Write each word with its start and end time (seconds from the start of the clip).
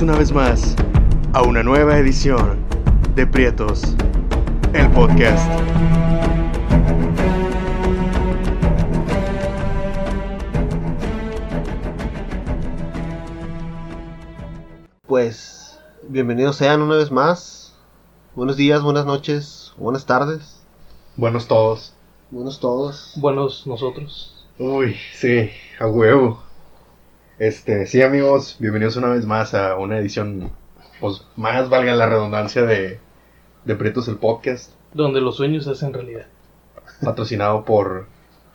Bienvenidos 0.00 0.32
una 0.32 0.42
vez 0.42 0.54
más 0.54 0.76
a 1.34 1.42
una 1.42 1.62
nueva 1.62 1.98
edición 1.98 2.64
de 3.14 3.26
Prietos, 3.26 3.82
el 4.72 4.90
podcast. 4.92 5.46
Pues 15.06 15.78
bienvenidos 16.08 16.56
sean 16.56 16.80
una 16.80 16.96
vez 16.96 17.10
más. 17.10 17.74
Buenos 18.34 18.56
días, 18.56 18.82
buenas 18.82 19.04
noches, 19.04 19.74
buenas 19.76 20.06
tardes. 20.06 20.62
Buenos 21.16 21.46
todos. 21.46 21.92
Buenos 22.30 22.58
todos. 22.58 23.12
Buenos 23.16 23.66
nosotros. 23.66 24.46
Uy, 24.58 24.96
sí, 25.12 25.50
a 25.78 25.86
huevo. 25.88 26.49
Este, 27.40 27.86
sí 27.86 28.02
amigos, 28.02 28.58
bienvenidos 28.60 28.96
una 28.96 29.08
vez 29.08 29.24
más 29.24 29.54
a 29.54 29.76
una 29.76 29.96
edición, 29.96 30.50
pues 31.00 31.26
más 31.36 31.70
valga 31.70 31.94
la 31.94 32.04
redundancia 32.06 32.66
de, 32.66 32.98
de 33.64 33.74
Prietos 33.76 34.08
el 34.08 34.16
podcast, 34.16 34.72
Donde 34.92 35.22
los 35.22 35.36
sueños 35.38 35.64
se 35.64 35.70
hacen 35.70 35.94
realidad. 35.94 36.26
patrocinado 37.02 37.64
por 37.64 38.08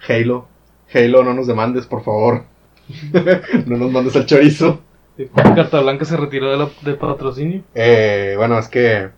Halo. 0.08 0.48
Halo, 0.94 1.24
no 1.24 1.34
nos 1.34 1.48
demandes, 1.48 1.88
por 1.88 2.04
favor. 2.04 2.44
no 3.66 3.76
nos 3.78 3.92
mandes 3.92 4.16
al 4.18 4.28
chorizo. 4.28 4.82
¿Y 5.18 5.26
por 5.26 5.42
qué 5.42 5.56
Carta 5.56 5.82
Blanca 5.82 6.06
se 6.06 6.16
retiró 6.16 6.52
de, 6.52 6.58
la, 6.58 6.70
de 6.84 6.94
patrocinio. 6.94 7.64
Eh, 7.74 8.36
bueno, 8.38 8.60
es 8.60 8.68
que. 8.68 9.10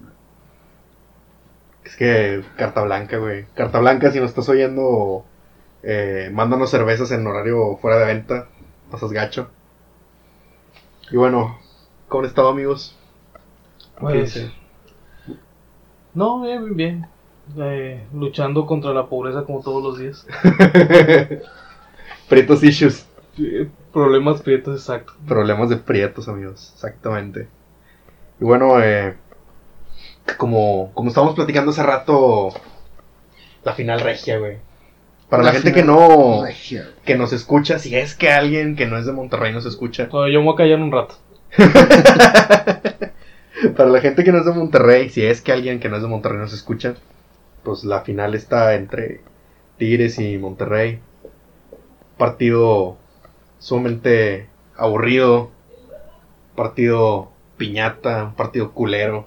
Es 1.83 1.97
que. 1.97 2.41
Carta 2.55 2.83
Blanca, 2.83 3.17
güey. 3.17 3.47
Carta 3.53 3.81
Blanca, 3.81 4.11
si 4.11 4.21
nos 4.21 4.29
estás 4.29 4.47
oyendo. 4.47 5.25
Eh, 5.83 6.29
mándanos 6.31 6.69
cervezas 6.69 7.11
en 7.11 7.27
horario 7.27 7.75
fuera 7.81 7.97
de 7.97 8.05
venta. 8.05 8.47
Pasas 8.89 9.11
gacho. 9.11 9.49
Y 11.09 11.15
bueno, 11.15 11.57
¿cómo 12.07 12.23
han 12.23 12.29
estado, 12.29 12.49
amigos? 12.49 12.95
¿Qué 13.95 14.01
Pues, 14.01 14.51
no, 16.13 16.41
bien, 16.41 16.63
bien, 16.63 16.75
bien. 16.75 17.07
Eh, 17.57 18.05
luchando 18.13 18.65
contra 18.65 18.91
la 18.91 19.07
pobreza 19.07 19.45
como 19.45 19.61
todos 19.61 19.81
los 19.81 19.99
días. 19.99 20.27
Prietos 22.29 22.63
issues. 22.63 23.07
Problemas 23.93 24.41
prietos, 24.41 24.81
exacto. 24.81 25.13
Problemas 25.25 25.69
de 25.69 25.77
prietos, 25.77 26.27
amigos. 26.27 26.71
Exactamente. 26.73 27.47
Y 28.41 28.43
bueno, 28.43 28.81
eh, 28.81 29.15
como, 30.37 30.91
como 30.93 31.09
estábamos 31.09 31.35
platicando 31.35 31.71
hace 31.71 31.83
rato. 31.83 32.49
La 33.63 33.73
final 33.73 34.01
regia, 34.01 34.39
güey. 34.39 34.57
Para 35.29 35.43
la, 35.43 35.49
La 35.49 35.53
gente 35.53 35.73
que 35.73 35.83
no. 35.83 36.43
Regia. 36.43 36.89
que 37.05 37.17
nos 37.17 37.33
escucha, 37.33 37.79
si 37.79 37.95
es 37.95 38.15
que 38.15 38.31
alguien 38.31 38.75
que 38.75 38.85
no 38.85 38.97
es 38.97 39.05
de 39.05 39.11
Monterrey 39.11 39.51
nos 39.51 39.65
escucha. 39.65 40.07
Bueno, 40.09 40.29
yo 40.29 40.39
me 40.39 40.45
voy 40.45 40.53
a 40.53 40.57
callar 40.57 40.79
un 40.79 40.91
rato. 40.91 41.15
Para 43.75 43.89
la 43.89 43.99
gente 44.01 44.23
que 44.23 44.31
no 44.31 44.37
es 44.39 44.45
de 44.45 44.53
Monterrey, 44.53 45.09
si 45.09 45.25
es 45.25 45.41
que 45.41 45.51
alguien 45.51 45.79
que 45.79 45.89
no 45.89 45.97
es 45.97 46.01
de 46.01 46.07
Monterrey 46.07 46.37
nos 46.37 46.53
escucha, 46.53 46.95
pues 47.63 47.83
la 47.83 48.01
final 48.01 48.35
está 48.35 48.75
entre 48.75 49.21
Tigres 49.77 50.19
y 50.19 50.37
Monterrey. 50.37 50.99
Partido 52.17 52.97
sumamente 53.59 54.47
aburrido, 54.77 55.51
partido 56.55 57.31
piñata, 57.57 58.25
un 58.25 58.35
partido 58.35 58.71
culero. 58.71 59.25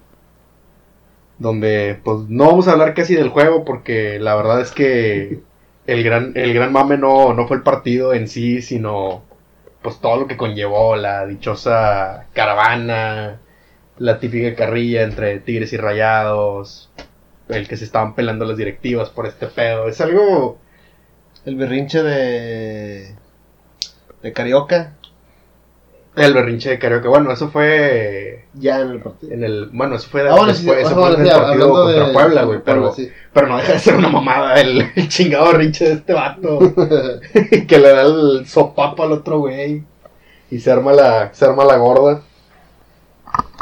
Donde 1.38 1.99
pues 2.05 2.28
no 2.28 2.47
vamos 2.47 2.69
a 2.69 2.72
hablar 2.72 2.94
casi 2.94 3.15
del 3.15 3.31
juego 3.31 3.65
porque 3.65 4.19
la 4.21 4.34
verdad 4.37 4.61
es 4.61 4.71
que 4.72 5.41
el 5.87 6.03
gran, 6.05 6.33
el 6.35 6.55
gran 6.55 6.73
mame 6.73 6.97
no, 6.99 7.33
no 7.35 7.47
fue 7.49 7.57
el 7.59 7.63
partido 7.63 8.15
en 8.15 8.29
sí, 8.29 8.63
sino 8.63 9.23
pues 9.83 9.99
todo 10.01 10.19
lo 10.19 10.27
que 10.27 10.37
conllevó, 10.37 10.97
la 10.97 11.27
dichosa 11.27 12.27
caravana, 12.35 13.41
la 13.99 14.19
típica 14.21 14.55
carrilla 14.55 15.03
entre 15.03 15.41
Tigres 15.41 15.73
y 15.73 15.77
Rayados, 15.77 16.91
el 17.49 17.69
que 17.69 17.77
se 17.77 17.85
estaban 17.85 18.15
pelando 18.15 18.45
las 18.45 18.57
directivas 18.57 19.11
por 19.11 19.27
este 19.27 19.47
pedo. 19.47 19.89
Es 19.89 20.01
algo... 20.01 20.59
El 21.45 21.57
berrinche 21.57 22.03
de. 22.03 23.15
de 24.23 24.33
Carioca. 24.33 24.97
El 26.16 26.34
berrinche 26.34 26.71
de 26.71 26.78
Carioca. 26.78 27.09
Bueno, 27.09 27.31
eso 27.32 27.48
fue 27.50 28.44
Ya 28.54 28.81
en 28.81 28.91
el 28.91 29.00
partido. 29.00 29.32
en 29.32 29.44
el... 29.44 29.66
Bueno, 29.72 29.94
eso 29.97 30.09
fue, 30.10 30.28
Ah, 30.28 30.34
bueno, 30.34 30.53
sí, 30.53 30.65
después, 30.66 30.78
sí, 30.88 30.93
eso 30.93 31.00
fue 31.00 31.15
en 31.15 31.21
el 31.26 31.31
partido 31.32 31.71
contra 31.71 32.06
de- 32.09 32.12
Puebla, 32.12 32.43
güey. 32.44 32.60
Pero, 32.65 32.93
sí. 32.93 33.10
pero 33.32 33.47
no 33.47 33.56
deja 33.59 33.72
de 33.75 33.78
ser 33.78 33.94
una 33.97 34.09
mamada 34.09 34.60
el, 34.60 34.91
el 34.97 35.09
chingado 35.09 35.53
berrinche 35.53 35.84
de 35.87 35.93
este 35.93 36.12
vato. 36.12 36.59
que 37.69 37.78
le 37.78 37.88
da 37.93 38.03
el 38.03 38.47
sopapo 38.47 39.03
al 39.04 39.12
otro 39.12 39.38
güey. 39.38 39.84
Y 40.50 40.59
se 40.59 40.72
arma 40.72 40.93
la, 40.93 41.32
se 41.32 41.44
arma 41.44 41.65
la 41.65 41.76
gorda. 41.76 42.22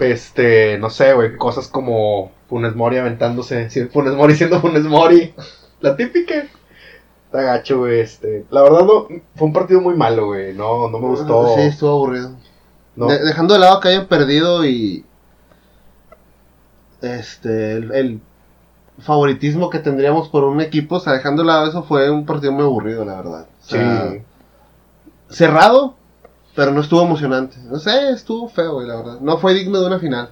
Este, 0.00 0.78
no 0.78 0.90
sé, 0.90 1.12
güey, 1.12 1.36
cosas 1.36 1.68
como 1.68 2.32
Funes 2.48 2.74
Mori 2.74 2.96
aventándose, 2.98 3.68
Funes 3.92 4.14
Mori 4.14 4.34
siendo 4.34 4.60
Funes 4.60 4.84
Mori. 4.84 5.34
La 5.80 5.96
típica. 5.96 6.46
Está 7.28 7.42
gacho, 7.42 7.78
güey, 7.80 8.00
este. 8.00 8.46
La 8.50 8.62
verdad 8.62 8.84
no, 8.86 9.06
fue 9.36 9.46
un 9.46 9.52
partido 9.52 9.80
muy 9.82 9.94
malo, 9.94 10.26
güey. 10.26 10.54
No, 10.54 10.88
no 10.88 10.98
me 10.98 11.08
gustó. 11.08 11.54
Sí, 11.54 11.60
estuvo 11.60 11.90
aburrido. 11.90 12.30
no. 12.96 13.06
De- 13.06 13.18
dejando 13.22 13.52
de 13.54 13.60
lado 13.60 13.80
que 13.80 13.88
hayan 13.88 14.06
perdido 14.06 14.64
y. 14.64 15.04
Este. 17.02 17.72
El, 17.72 17.92
el 17.92 18.20
favoritismo 19.00 19.70
que 19.70 19.78
tendríamos 19.78 20.28
por 20.28 20.44
un 20.44 20.60
equipo, 20.60 20.96
o 20.96 21.00
sea, 21.00 21.12
dejando 21.12 21.42
de 21.42 21.48
lado 21.48 21.68
eso, 21.68 21.82
fue 21.84 22.10
un 22.10 22.26
partido 22.26 22.50
muy 22.52 22.64
aburrido, 22.64 23.04
la 23.04 23.16
verdad. 23.16 23.42
O 23.42 23.64
Sí. 23.64 23.76
cerrado, 25.28 25.94
pero 26.56 26.72
no 26.72 26.80
estuvo 26.80 27.02
emocionante. 27.02 27.56
No 27.70 27.78
sé, 27.78 28.10
estuvo 28.10 28.48
feo, 28.48 28.74
güey, 28.74 28.88
la 28.88 28.96
verdad. 28.96 29.20
No 29.20 29.38
fue 29.38 29.54
digno 29.54 29.80
de 29.80 29.86
una 29.86 29.98
final. 29.98 30.30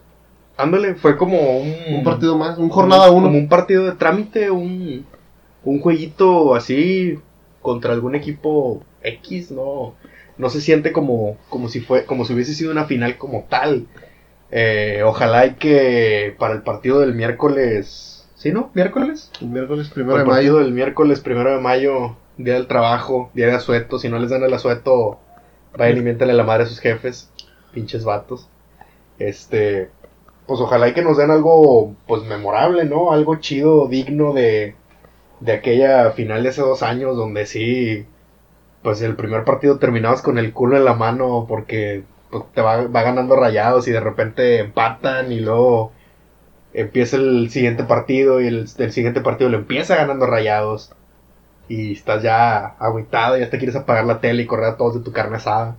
Ándale, 0.57 0.95
fue 0.95 1.17
como 1.19 1.39
un, 1.59 1.75
Un 1.99 2.03
partido 2.05 2.37
más, 2.39 2.57
un 2.59 2.71
jornada 2.71 3.11
uno. 3.11 3.27
Como 3.27 3.39
un 3.39 3.49
partido 3.49 3.85
de 3.85 3.93
trámite, 3.93 4.51
un, 4.51 5.05
un 5.67 5.81
jueguito 5.81 6.55
así 6.55 7.19
contra 7.61 7.93
algún 7.93 8.15
equipo 8.15 8.83
X, 9.03 9.51
no, 9.51 9.95
no 10.39 10.49
se 10.49 10.61
siente 10.61 10.93
como, 10.93 11.37
como 11.51 11.69
si 11.69 11.81
fue, 11.81 12.05
como 12.05 12.25
si 12.25 12.33
hubiese 12.33 12.55
sido 12.55 12.71
una 12.71 12.85
final 12.85 13.19
como 13.19 13.47
tal. 13.51 13.87
Eh, 14.53 15.03
ojalá 15.05 15.45
y 15.47 15.55
que 15.55 16.35
para 16.39 16.55
el 16.55 16.63
partido 16.63 17.01
del 17.01 17.15
miércoles, 17.15 18.29
¿sí 18.37 18.53
no? 18.53 18.71
¿Miércoles? 18.75 19.33
El 19.41 19.49
miércoles 19.49 19.89
primero 19.89 20.15
de 20.15 20.23
el 20.23 20.29
partido 20.29 20.55
mayo. 20.55 20.65
del 20.65 20.73
miércoles 20.73 21.21
primero 21.21 21.51
de 21.51 21.61
mayo, 21.61 22.17
día 22.37 22.55
del 22.55 22.69
trabajo, 22.69 23.31
día 23.35 23.47
de 23.47 23.55
asueto, 23.55 23.99
si 23.99 24.09
no 24.09 24.21
les 24.21 24.31
dan 24.31 24.45
el 24.45 24.55
asueto, 24.55 25.19
vayan 25.77 25.99
y 25.99 26.03
miéntale 26.03 26.33
la 26.33 26.45
madre 26.45 26.63
a 26.63 26.67
sus 26.67 26.79
jefes, 26.79 27.29
pinches 27.73 28.05
vatos. 28.05 28.49
Este, 29.19 29.91
pues 30.47 30.61
ojalá 30.61 30.87
y 30.89 30.95
que 30.95 31.03
nos 31.03 31.17
den 31.17 31.33
algo, 31.33 31.97
pues 32.07 32.23
memorable, 32.23 32.85
¿no? 32.85 33.11
Algo 33.11 33.37
chido, 33.37 33.89
digno 33.89 34.33
de, 34.33 34.77
de 35.41 35.53
aquella 35.53 36.11
final 36.13 36.43
de 36.43 36.51
hace 36.51 36.61
dos 36.63 36.83
años, 36.83 37.17
donde 37.17 37.47
sí, 37.47 38.07
pues 38.83 39.03
el 39.03 39.17
primer 39.17 39.45
partido 39.45 39.79
terminabas 39.79 40.23
con 40.23 40.39
el 40.39 40.53
culo 40.53 40.77
en 40.77 40.85
la 40.85 40.95
mano 40.95 41.47
porque 41.49 42.05
pues, 42.31 42.45
te 42.55 42.63
va, 42.63 42.87
va 42.89 43.03
ganando 43.03 43.37
rayados 43.37 43.89
y 43.89 43.93
de 43.93 44.01
repente 44.01 44.61
empatan 44.61 45.33
y 45.33 45.41
luego 45.41 45.93
empieza 46.75 47.17
el 47.17 47.51
siguiente 47.51 47.85
partido 47.85 48.41
y 48.41 48.49
el, 48.49 48.69
el 48.79 48.93
siguiente 48.93 49.21
partido 49.23 49.51
lo 49.51 49.59
empieza 49.59 49.97
ganando 49.97 50.27
rayados 50.27 50.93
y 51.69 51.93
estás 51.93 52.23
ya 52.23 52.67
agüitado, 52.79 53.39
ya 53.39 53.51
te 53.51 53.59
quieres 53.59 53.77
apagar 53.77 54.05
la 54.07 54.21
tele 54.21 54.43
y 54.45 54.47
correr 54.47 54.67
a 54.71 54.77
todos 54.77 54.95
de 54.97 55.01
tu 55.01 55.13
carne 55.13 55.37
asada. 55.37 55.77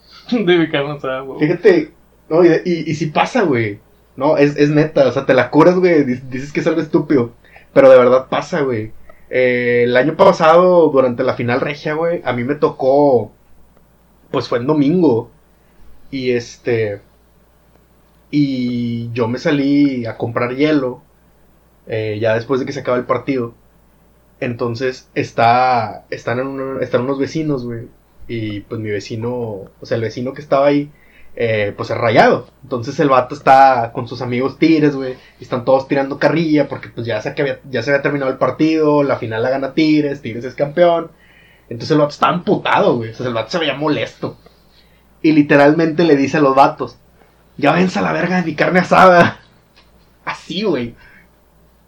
De 0.30 0.58
mi 0.58 0.70
carne 0.70 0.92
asada, 0.92 1.20
güey. 1.20 1.40
Fíjate, 1.40 1.90
no, 2.28 2.44
y, 2.44 2.48
y, 2.64 2.90
y 2.90 2.94
si 2.94 3.06
pasa, 3.06 3.42
güey. 3.42 3.80
No, 4.16 4.36
es, 4.36 4.56
es 4.56 4.70
neta, 4.70 5.06
o 5.08 5.12
sea, 5.12 5.26
te 5.26 5.34
la 5.34 5.50
curas, 5.50 5.76
güey. 5.76 6.04
di- 6.04 6.20
Dices 6.30 6.52
que 6.52 6.60
es 6.60 6.66
algo 6.66 6.80
estúpido. 6.80 7.32
Pero 7.72 7.90
de 7.90 7.98
verdad 7.98 8.28
pasa, 8.28 8.62
güey. 8.62 8.92
Eh, 9.30 9.84
el 9.84 9.96
año 9.96 10.16
pasado, 10.16 10.88
durante 10.90 11.22
la 11.24 11.34
final 11.34 11.60
regia, 11.60 11.94
güey, 11.94 12.20
a 12.24 12.32
mí 12.32 12.44
me 12.44 12.54
tocó. 12.56 13.32
Pues 14.30 14.48
fue 14.48 14.58
en 14.58 14.66
domingo. 14.66 15.30
Y 16.10 16.32
este. 16.32 17.02
Y 18.30 19.12
yo 19.12 19.28
me 19.28 19.38
salí 19.38 20.06
a 20.06 20.16
comprar 20.16 20.54
hielo. 20.56 21.02
eh, 21.88 22.18
ya 22.20 22.34
después 22.34 22.60
de 22.60 22.66
que 22.66 22.72
se 22.72 22.80
acaba 22.80 22.98
el 22.98 23.06
partido. 23.06 23.54
Entonces 24.40 25.08
está. 25.14 26.06
Están, 26.10 26.40
en 26.40 26.48
un- 26.48 26.82
están 26.82 27.02
unos 27.02 27.18
vecinos, 27.20 27.64
güey. 27.66 27.88
Y 28.28 28.60
pues 28.62 28.80
mi 28.80 28.90
vecino. 28.90 29.32
O 29.80 29.86
sea, 29.86 29.96
el 29.96 30.02
vecino 30.04 30.34
que 30.34 30.42
estaba 30.42 30.66
ahí 30.68 30.90
eh, 31.36 31.72
pues 31.76 31.90
es 31.90 31.96
rayado. 31.96 32.48
Entonces 32.62 32.98
el 33.00 33.08
vato 33.08 33.34
está 33.34 33.90
con 33.92 34.06
sus 34.08 34.20
amigos 34.22 34.58
Tigres, 34.58 34.94
güey. 34.94 35.14
Y 35.40 35.44
están 35.44 35.64
todos 35.64 35.88
tirando 35.88 36.18
carrilla 36.18 36.68
porque 36.68 36.88
pues 36.88 37.06
ya 37.06 37.20
se, 37.22 37.34
que 37.34 37.42
había- 37.42 37.60
ya 37.70 37.82
se 37.82 37.90
había 37.90 38.02
terminado 38.02 38.30
el 38.30 38.38
partido. 38.38 39.02
La 39.02 39.16
final 39.16 39.42
la 39.42 39.50
gana 39.50 39.74
Tigres, 39.74 40.20
Tigres 40.22 40.44
es 40.44 40.54
campeón. 40.54 41.10
Entonces 41.68 41.90
el 41.92 41.98
vato 41.98 42.10
estaba 42.10 42.32
amputado, 42.34 42.96
güey. 42.96 43.10
O 43.10 43.14
sea, 43.14 43.26
el 43.26 43.34
vato 43.34 43.50
se 43.50 43.58
veía 43.58 43.74
molesto. 43.74 44.36
Y 45.22 45.32
literalmente 45.32 46.04
le 46.04 46.16
dice 46.16 46.38
a 46.38 46.40
los 46.40 46.54
vatos, 46.56 46.98
ya 47.56 47.72
venza 47.72 48.02
la 48.02 48.12
verga 48.12 48.36
de 48.36 48.42
mi 48.46 48.54
carne 48.54 48.80
asada. 48.80 49.38
Así, 50.24 50.62
güey. 50.64 50.94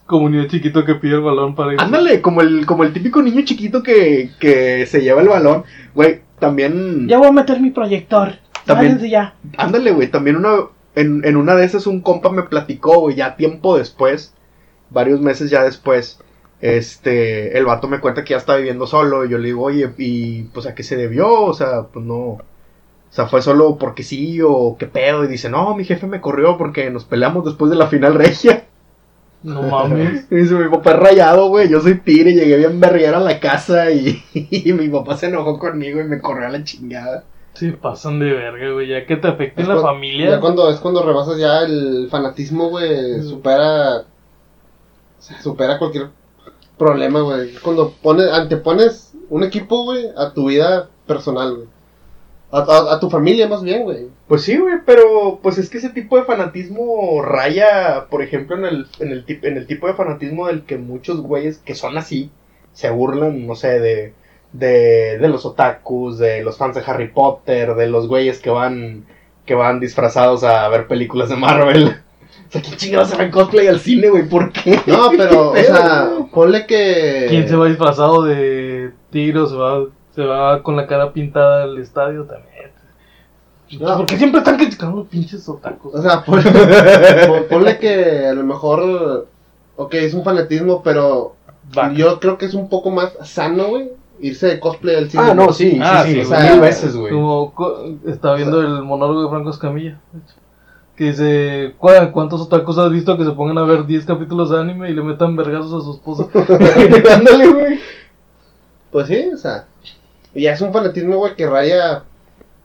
Como 0.06 0.26
un 0.26 0.32
niño 0.32 0.48
chiquito 0.48 0.84
que 0.84 0.94
pide 0.96 1.14
el 1.14 1.22
balón 1.22 1.54
para 1.54 1.72
ir. 1.72 1.80
Ándale, 1.80 2.20
como 2.20 2.42
el, 2.42 2.66
como 2.66 2.84
el 2.84 2.92
típico 2.92 3.22
niño 3.22 3.42
chiquito 3.44 3.82
que, 3.82 4.30
que 4.38 4.86
se 4.86 5.00
lleva 5.00 5.22
el 5.22 5.28
balón. 5.28 5.64
Güey, 5.94 6.20
también... 6.38 7.08
Ya 7.08 7.18
voy 7.18 7.28
a 7.28 7.32
meter 7.32 7.58
mi 7.60 7.70
proyector. 7.70 8.34
También, 8.64 8.98
ya. 8.98 9.34
ándale, 9.56 9.92
güey, 9.92 10.08
también 10.08 10.36
una, 10.36 10.66
en, 10.94 11.24
en 11.24 11.36
una 11.36 11.54
de 11.54 11.64
esas 11.64 11.86
un 11.86 12.00
compa 12.00 12.30
me 12.30 12.44
platicó, 12.44 13.00
güey, 13.00 13.16
ya 13.16 13.36
tiempo 13.36 13.76
después, 13.76 14.34
varios 14.90 15.20
meses 15.20 15.50
ya 15.50 15.62
después, 15.64 16.18
este, 16.60 17.58
el 17.58 17.66
vato 17.66 17.88
me 17.88 18.00
cuenta 18.00 18.24
que 18.24 18.30
ya 18.30 18.38
está 18.38 18.56
viviendo 18.56 18.86
solo, 18.86 19.24
y 19.24 19.28
yo 19.30 19.38
le 19.38 19.48
digo, 19.48 19.62
oye, 19.62 19.90
y 19.98 20.44
pues 20.44 20.66
a 20.66 20.74
qué 20.74 20.82
se 20.82 20.96
debió, 20.96 21.42
o 21.42 21.52
sea, 21.52 21.82
pues 21.92 22.04
no, 22.04 22.16
o 22.16 22.42
sea, 23.10 23.26
fue 23.26 23.42
solo 23.42 23.76
porque 23.78 24.02
sí, 24.02 24.40
o 24.42 24.76
qué 24.78 24.86
pedo, 24.86 25.24
y 25.24 25.28
dice, 25.28 25.48
no, 25.50 25.74
mi 25.76 25.84
jefe 25.84 26.06
me 26.06 26.20
corrió 26.20 26.56
porque 26.56 26.90
nos 26.90 27.04
peleamos 27.04 27.44
después 27.44 27.70
de 27.70 27.76
la 27.76 27.86
final 27.86 28.14
regia. 28.14 28.64
No 29.42 29.62
mames. 29.62 30.26
Y 30.30 30.36
dice, 30.36 30.54
mi 30.54 30.70
papá 30.70 30.92
es 30.92 30.98
rayado, 30.98 31.48
güey, 31.48 31.68
yo 31.68 31.80
soy 31.80 31.98
tigre, 32.00 32.32
llegué 32.32 32.56
bien 32.56 32.80
berriera 32.80 33.18
a 33.18 33.20
la 33.20 33.38
casa 33.40 33.90
y, 33.90 34.22
y 34.32 34.72
mi 34.72 34.88
papá 34.88 35.16
se 35.16 35.26
enojó 35.26 35.58
conmigo 35.58 36.00
y 36.00 36.04
me 36.04 36.20
corrió 36.20 36.46
a 36.46 36.50
la 36.50 36.64
chingada. 36.64 37.24
Sí, 37.54 37.70
pasan 37.70 38.18
de 38.18 38.32
verga, 38.32 38.70
güey. 38.72 38.88
Ya 38.88 39.06
que 39.06 39.16
te 39.16 39.28
afecte 39.28 39.62
en 39.62 39.68
la 39.68 39.74
cuando- 39.74 39.88
familia. 39.92 40.30
Ya 40.30 40.40
cuando, 40.40 40.68
es 40.70 40.80
cuando 40.80 41.02
rebasas 41.04 41.38
ya 41.38 41.60
el 41.62 42.08
fanatismo, 42.10 42.68
güey, 42.70 43.18
Mm. 43.20 43.22
supera. 43.28 44.04
supera 45.42 45.78
cualquier 45.78 46.08
problema, 46.76 47.20
güey. 47.20 47.54
Cuando 47.62 47.92
pones, 48.02 48.28
antepones 48.30 49.14
un 49.30 49.42
equipo, 49.42 49.84
güey, 49.84 50.06
a 50.16 50.32
tu 50.34 50.48
vida 50.48 50.88
personal, 51.06 51.54
güey. 51.56 51.68
A, 52.50 52.58
a- 52.58 52.94
a 52.94 53.00
tu 53.00 53.08
familia, 53.10 53.48
más 53.48 53.62
bien, 53.62 53.84
güey. 53.84 54.08
Pues 54.28 54.42
sí, 54.42 54.56
güey, 54.58 54.74
pero 54.84 55.38
pues 55.42 55.58
es 55.58 55.70
que 55.70 55.78
ese 55.78 55.90
tipo 55.90 56.16
de 56.16 56.24
fanatismo 56.24 57.22
raya, 57.22 58.06
por 58.10 58.22
ejemplo, 58.22 58.56
en 58.56 58.64
el, 58.66 58.86
en 59.00 59.12
el, 59.12 59.24
tip- 59.26 59.44
en 59.44 59.56
el 59.56 59.66
tipo 59.66 59.86
de 59.86 59.94
fanatismo 59.94 60.46
del 60.46 60.64
que 60.64 60.76
muchos 60.78 61.20
güeyes 61.20 61.58
que 61.58 61.74
son 61.74 61.96
así 61.96 62.30
se 62.74 62.90
burlan, 62.90 63.46
no 63.46 63.54
sé, 63.54 63.80
de, 63.80 64.14
de, 64.54 65.18
de 65.18 65.28
los 65.28 65.44
otakus, 65.44 66.16
de 66.18 66.42
los 66.42 66.56
fans 66.56 66.74
de 66.76 66.82
Harry 66.86 67.08
Potter, 67.08 67.74
de 67.74 67.86
los 67.88 68.08
güeyes 68.08 68.40
que 68.40 68.48
van, 68.50 69.04
que 69.44 69.54
van 69.54 69.80
disfrazados 69.80 70.42
a 70.44 70.66
ver 70.68 70.86
películas 70.86 71.28
de 71.28 71.36
Marvel. 71.36 71.96
O 72.46 72.50
sea, 72.54 72.62
¿quién 72.62 72.76
chingados 72.76 73.08
se 73.10 73.16
va 73.16 73.24
en 73.24 73.30
cosplay 73.32 73.66
al 73.66 73.80
cine, 73.80 74.08
güey? 74.10 74.28
¿Por 74.28 74.52
qué? 74.52 74.78
No, 74.86 75.10
pero, 75.16 75.50
o 75.50 75.52
¿Qué 75.54 75.62
pedo, 75.62 75.76
sea, 75.76 76.10
ponle 76.32 76.66
que. 76.66 77.26
¿Quién 77.28 77.48
se 77.48 77.56
va 77.56 77.66
disfrazado 77.66 78.22
de 78.22 78.92
tiro? 79.10 79.46
Se 79.48 79.56
va, 79.56 79.84
se 80.14 80.22
va 80.22 80.62
con 80.62 80.76
la 80.76 80.86
cara 80.86 81.12
pintada 81.12 81.64
al 81.64 81.78
estadio 81.78 82.24
también. 82.24 82.70
No. 83.80 83.96
¿Por 83.96 84.06
qué 84.06 84.16
siempre 84.18 84.38
están 84.38 84.56
criticando 84.56 84.98
los 84.98 85.08
pinches 85.08 85.48
otacos? 85.48 85.94
O 85.94 86.02
sea, 86.02 86.22
pon- 86.22 86.42
pon- 87.26 87.44
ponle 87.50 87.78
que 87.78 88.26
a 88.26 88.34
lo 88.34 88.44
mejor. 88.44 89.26
Ok, 89.76 89.94
es 89.94 90.14
un 90.14 90.22
fanatismo, 90.22 90.82
pero. 90.82 91.34
Yo 91.94 92.20
creo 92.20 92.36
que 92.38 92.46
es 92.46 92.54
un 92.54 92.68
poco 92.68 92.90
más 92.90 93.16
sano, 93.24 93.68
güey. 93.68 93.90
Irse 94.20 94.46
de 94.46 94.60
cosplay 94.60 94.96
al 94.96 95.10
cine. 95.10 95.22
Ah, 95.26 95.34
no, 95.34 95.44
güey. 95.44 95.54
sí, 95.54 95.78
Ah, 95.82 96.02
sí, 96.04 96.10
sí, 96.10 96.14
sí, 96.14 96.20
o 96.20 96.24
sea, 96.26 96.52
mil 96.52 96.60
veces, 96.60 96.96
güey. 96.96 97.12
Como 97.12 97.52
co- 97.54 97.84
estaba 98.06 98.36
viendo 98.36 98.60
el 98.60 98.82
monólogo 98.82 99.22
de 99.24 99.28
Franco 99.30 99.50
Escamilla. 99.50 100.00
de 100.12 100.18
hecho, 100.20 100.34
Que 100.96 101.04
dice, 101.06 101.74
"¿Cuá- 101.78 102.12
¿cuántos 102.12 102.40
otacos 102.40 102.78
has 102.78 102.90
visto 102.92 103.18
que 103.18 103.24
se 103.24 103.32
pongan 103.32 103.58
a 103.58 103.64
ver 103.64 103.84
10 103.84 104.04
capítulos 104.06 104.50
de 104.50 104.60
anime 104.60 104.90
y 104.90 104.94
le 104.94 105.02
metan 105.02 105.34
vergazos 105.34 105.74
a 105.82 105.84
su 105.84 105.92
esposa? 105.94 106.28
Ándale, 107.14 107.48
güey. 107.48 107.78
Pues 108.92 109.08
sí, 109.08 109.28
o 109.34 109.36
sea. 109.36 109.66
Ya 110.34 110.52
es 110.52 110.60
un 110.60 110.72
fanatismo, 110.72 111.16
güey, 111.16 111.34
que 111.34 111.46
raya 111.48 112.04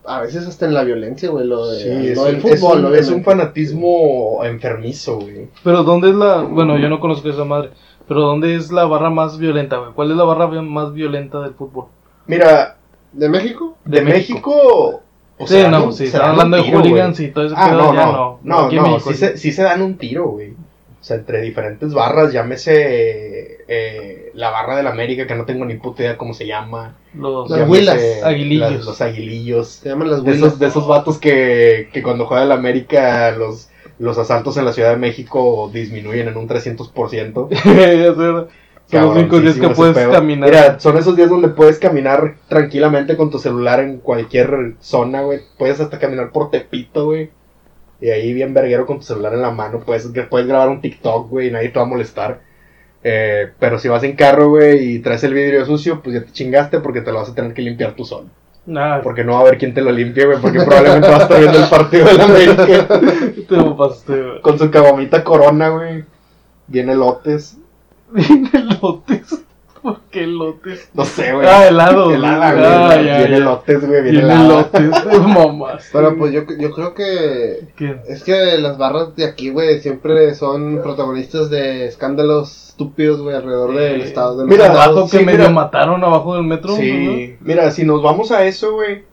a 0.06 0.22
veces 0.22 0.48
hasta 0.48 0.66
en 0.68 0.74
la 0.76 0.84
violencia, 0.84 1.30
güey. 1.30 1.48
Lo, 1.48 1.68
de, 1.72 1.80
Sí, 1.80 2.16
lo 2.16 2.26
del 2.26 2.36
un- 2.36 2.42
fútbol, 2.42 2.80
es 2.80 2.86
un, 2.86 2.96
es 2.96 3.10
un 3.10 3.24
fanatismo 3.24 4.40
enfermizo, 4.44 5.18
güey. 5.20 5.48
Pero 5.64 5.84
¿dónde 5.84 6.10
es 6.10 6.16
la...? 6.16 6.42
Bueno, 6.42 6.78
yo 6.78 6.88
no 6.90 7.00
conozco 7.00 7.30
esa 7.30 7.46
madre. 7.46 7.72
Pero 8.10 8.22
¿dónde 8.22 8.56
es 8.56 8.72
la 8.72 8.84
barra 8.86 9.10
más 9.10 9.38
violenta, 9.38 9.78
güey? 9.78 9.92
¿Cuál 9.94 10.12
es 10.12 10.18
la 10.18 10.24
barra 10.26 10.48
más 10.62 10.92
violenta 10.94 11.40
del 11.40 11.54
fútbol? 11.54 11.86
Mira, 12.28 12.76
¿De 13.14 13.30
México? 13.30 13.78
de, 13.86 14.02
México. 14.02 14.52
o 15.38 15.48
sí, 15.48 15.54
sea, 15.54 15.70
no, 15.70 15.86
un- 15.86 15.94
sí, 15.94 16.00
se 16.00 16.06
están 16.18 16.32
hablando 16.32 16.58
un 16.58 16.64
de 16.64 16.72
hooligans 16.76 17.20
y 17.22 17.30
todo 17.30 17.48
Ah, 17.56 17.68
pedo, 17.70 17.78
no, 17.78 17.94
ya 17.94 18.06
no, 18.06 18.40
no. 18.44 18.72
no, 18.72 19.00
sí, 19.00 19.14
se, 19.14 19.38
sí 19.38 19.52
se 19.54 19.64
dan 19.64 19.82
un 19.82 19.98
tiro, 19.98 20.28
güey. 20.28 20.50
O 20.52 21.04
sea, 21.04 21.16
entre 21.16 21.42
diferentes 21.42 21.94
barras, 21.94 22.34
llámese 22.34 23.58
eh, 23.68 24.32
la 24.34 24.50
barra 24.50 24.76
del 24.76 24.88
América, 24.88 25.26
que 25.28 25.36
no 25.36 25.46
tengo 25.46 25.64
ni 25.66 25.76
puta 25.76 26.02
idea 26.04 26.18
cómo 26.18 26.34
se 26.34 26.46
llama. 26.46 26.96
Los, 27.14 27.50
huilas, 27.70 28.02
aguilillos. 28.24 28.72
las- 28.72 28.86
los 28.86 29.02
aguilillos. 29.02 29.68
Se 29.70 29.90
llaman 29.90 30.10
las 30.12 30.24
De 30.24 30.32
esos, 30.34 30.60
de 30.60 30.68
esos 30.68 30.88
vatos 30.88 31.18
que, 31.18 31.90
que 31.94 32.04
cuando 32.04 32.26
juega 32.26 32.44
el 32.44 32.52
América, 32.52 33.32
los, 33.32 33.70
los 34.00 34.18
asaltos 34.18 34.58
en 34.58 34.66
la 34.66 34.74
Ciudad 34.74 34.92
de 34.92 34.98
México 34.98 35.70
disminuyen 35.74 36.28
en 36.30 36.38
un 36.38 36.48
300%. 36.48 37.50
Ya 37.52 38.14
sé, 38.16 38.98
Son 38.98 39.02
los 39.02 39.16
únicos 39.18 39.42
días 39.44 39.58
que 39.58 39.70
puedes 39.70 39.96
pedo. 39.96 40.12
caminar. 40.12 40.50
Mira, 40.50 40.80
son 40.80 40.98
esos 40.98 41.16
días 41.16 41.30
donde 41.30 41.50
puedes 41.50 41.78
caminar 41.78 42.36
tranquilamente 42.48 43.16
con 43.16 43.30
tu 43.30 43.38
celular 43.38 43.80
en 43.82 44.00
cualquier 44.00 44.76
zona, 44.80 45.22
güey. 45.22 45.42
Puedes 45.58 45.80
hasta 45.80 46.00
caminar 46.00 46.32
por 46.32 46.50
Tepito, 46.50 47.06
güey. 47.06 47.30
Y 48.02 48.10
ahí 48.10 48.34
bien 48.34 48.54
verguero 48.54 48.86
con 48.86 48.98
tu 48.98 49.04
celular 49.04 49.34
en 49.34 49.42
la 49.42 49.52
mano. 49.52 49.82
Puedes, 49.86 50.10
puedes 50.30 50.48
grabar 50.48 50.70
un 50.70 50.82
TikTok, 50.82 51.30
güey, 51.30 51.50
y 51.50 51.52
nadie 51.52 51.70
te 51.70 51.78
va 51.80 51.86
a 51.86 51.90
molestar. 51.90 52.42
Eh, 53.04 53.52
pero 53.60 53.78
si 53.80 53.88
vas 53.90 54.04
en 54.04 54.16
carro, 54.16 54.50
güey, 54.50 54.96
y 54.96 55.00
traes 55.00 55.24
el 55.24 55.34
vidrio 55.34 55.66
sucio, 55.66 56.02
pues 56.02 56.16
ya 56.16 56.24
te 56.26 56.32
chingaste 56.32 56.80
porque 56.80 57.02
te 57.02 57.12
lo 57.12 57.20
vas 57.20 57.30
a 57.30 57.36
tener 57.36 57.54
que 57.54 57.62
limpiar 57.62 57.96
tú 57.96 58.06
solo. 58.06 58.30
Porque 59.04 59.24
no 59.24 59.34
va 59.34 59.40
a 59.40 59.42
haber 59.42 59.58
quien 59.58 59.74
te 59.74 59.82
lo 59.82 59.92
limpie, 59.92 60.26
güey, 60.26 60.40
porque 60.40 60.62
probablemente 60.62 61.08
vas 61.10 61.20
a 61.22 61.24
estar 61.24 61.40
viendo 61.40 61.60
el 61.60 61.70
partido 61.70 62.06
del 62.06 62.22
América 62.22 62.88
te 63.50 63.58
lo 63.58 63.76
pasaste, 63.76 64.22
güey. 64.22 64.42
con 64.42 64.60
su 64.60 64.70
cabomita 64.70 65.24
corona, 65.24 65.70
güey. 65.70 66.06
Viene 66.68 66.96
lotes. 66.96 67.58
Viene 68.12 68.52
lotes. 68.82 69.44
¿Por 69.90 70.02
qué 70.12 70.28
lotes? 70.28 70.90
No 70.94 71.06
sé, 71.06 71.34
güey. 71.34 71.48
Ah, 71.48 71.68
helado. 71.68 72.12
Helada, 72.14 72.52
güey. 72.54 72.64
güey. 72.64 72.74
Ah, 72.74 72.96
ya, 73.02 73.18
viene 73.20 73.40
ya. 73.40 73.44
lotes, 73.46 73.80
güey. 73.88 74.02
Viene, 74.04 74.20
Viene 74.20 74.34
helada. 74.34 74.48
lotes. 74.48 74.92
Mamás. 75.28 75.90
Pero 75.92 76.18
pues 76.18 76.32
yo, 76.34 76.42
yo 76.60 76.72
creo 76.72 76.94
que. 76.94 77.68
¿Qué? 77.76 77.98
Es 78.08 78.24
que 78.24 78.58
las 78.58 78.78
barras 78.78 79.16
de 79.16 79.26
aquí, 79.26 79.50
güey, 79.50 79.80
siempre 79.82 80.34
son 80.36 80.82
protagonistas 80.84 81.50
de 81.50 81.86
escándalos 81.86 82.70
estúpidos, 82.70 83.22
güey, 83.22 83.36
alrededor 83.36 83.72
Sí. 83.72 83.78
del 83.78 84.02
estado. 84.02 84.38
De 84.38 84.44
los 84.46 84.50
Mira, 84.52 84.72
vato 84.72 85.04
que 85.10 85.18
sí, 85.20 85.26
medio 85.26 85.40
mira. 85.40 85.50
mataron 85.52 86.04
abajo 86.04 86.36
del 86.36 86.44
metro. 86.44 86.76
Sí, 86.76 87.36
mira, 87.42 87.72
si 87.72 87.84
nos 87.86 88.02
vamos 88.02 88.32
a 88.32 88.46
eso, 88.46 88.74
güey, 88.74 89.04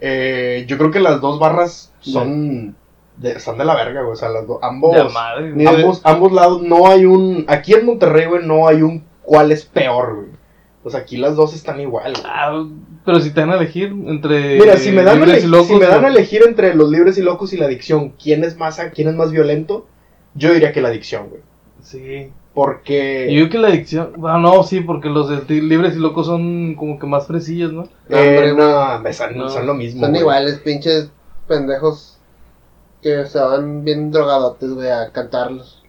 eh, 0.00 0.64
yo 0.68 0.76
creo 0.78 0.90
que 0.90 1.00
las 1.00 1.20
dos 1.20 1.38
barras 1.38 1.92
son 2.00 2.76
de, 3.16 3.32
están 3.32 3.56
de 3.58 3.64
la 3.64 3.74
verga, 3.74 4.02
güey. 4.02 4.12
O 4.12 4.16
sea, 4.16 4.28
las 4.28 4.46
do- 4.46 4.58
ambos, 4.62 4.94
De 4.94 5.04
madre. 5.04 5.52
Ni- 5.52 5.66
ambos, 5.66 6.00
ambos 6.04 6.32
lados 6.32 6.62
no 6.62 6.86
hay 6.86 7.04
un. 7.06 7.44
Aquí 7.48 7.72
en 7.74 7.86
Monterrey, 7.86 8.26
güey, 8.26 8.44
no 8.46 8.66
hay 8.68 8.82
un 8.82 9.04
cuál 9.24 9.52
es 9.52 9.64
peor, 9.64 10.14
güey. 10.16 10.44
Sea, 10.92 11.00
aquí 11.00 11.16
las 11.16 11.34
dos 11.34 11.54
están 11.54 11.80
igual. 11.80 12.12
güey. 12.12 12.24
Ah, 12.26 12.62
pero 13.06 13.18
si 13.20 13.30
te 13.30 13.40
dan 13.40 13.50
a 13.50 13.56
elegir 13.56 13.86
entre. 14.06 14.58
Mira, 14.58 14.76
si 14.76 14.90
me 14.92 15.02
dan, 15.02 15.16
a, 15.16 15.24
libres 15.24 15.38
ele- 15.38 15.46
y 15.46 15.50
locos, 15.50 15.66
si 15.68 15.74
me 15.76 15.86
dan 15.86 16.04
a 16.04 16.08
elegir 16.08 16.42
entre 16.46 16.74
los 16.74 16.90
libres 16.90 17.16
y 17.16 17.22
locos 17.22 17.52
y 17.54 17.56
la 17.56 17.64
adicción, 17.66 18.10
¿quién 18.22 18.44
es 18.44 18.56
más, 18.58 18.78
quién 18.94 19.08
es 19.08 19.14
más 19.14 19.30
violento? 19.30 19.86
Yo 20.34 20.52
diría 20.52 20.72
que 20.72 20.82
la 20.82 20.88
adicción, 20.88 21.28
güey. 21.30 21.40
Sí. 21.82 22.30
Porque. 22.52 23.34
Yo 23.34 23.48
que 23.48 23.58
la 23.58 23.68
adicción. 23.68 24.12
Ah, 24.24 24.38
no, 24.38 24.62
sí, 24.62 24.80
porque 24.80 25.08
los 25.08 25.28
de 25.48 25.54
libres 25.62 25.96
y 25.96 26.00
locos 26.00 26.26
son 26.26 26.74
como 26.74 26.98
que 26.98 27.06
más 27.06 27.26
fresillas, 27.26 27.72
¿no? 27.72 27.84
eh, 28.10 28.36
Hombre, 28.50 28.54
no, 28.54 29.00
me 29.00 29.12
son, 29.14 29.36
No. 29.38 29.48
son 29.48 29.66
lo 29.66 29.74
mismo. 29.74 30.00
Son 30.02 30.10
güey. 30.10 30.20
iguales, 30.20 30.58
pinches 30.58 31.10
pendejos 31.48 32.18
que 33.02 33.24
se 33.26 33.38
van 33.38 33.84
bien 33.84 34.10
drogadotes, 34.10 34.70
güey, 34.72 34.88
a 34.90 35.10
cantarlos. 35.12 35.82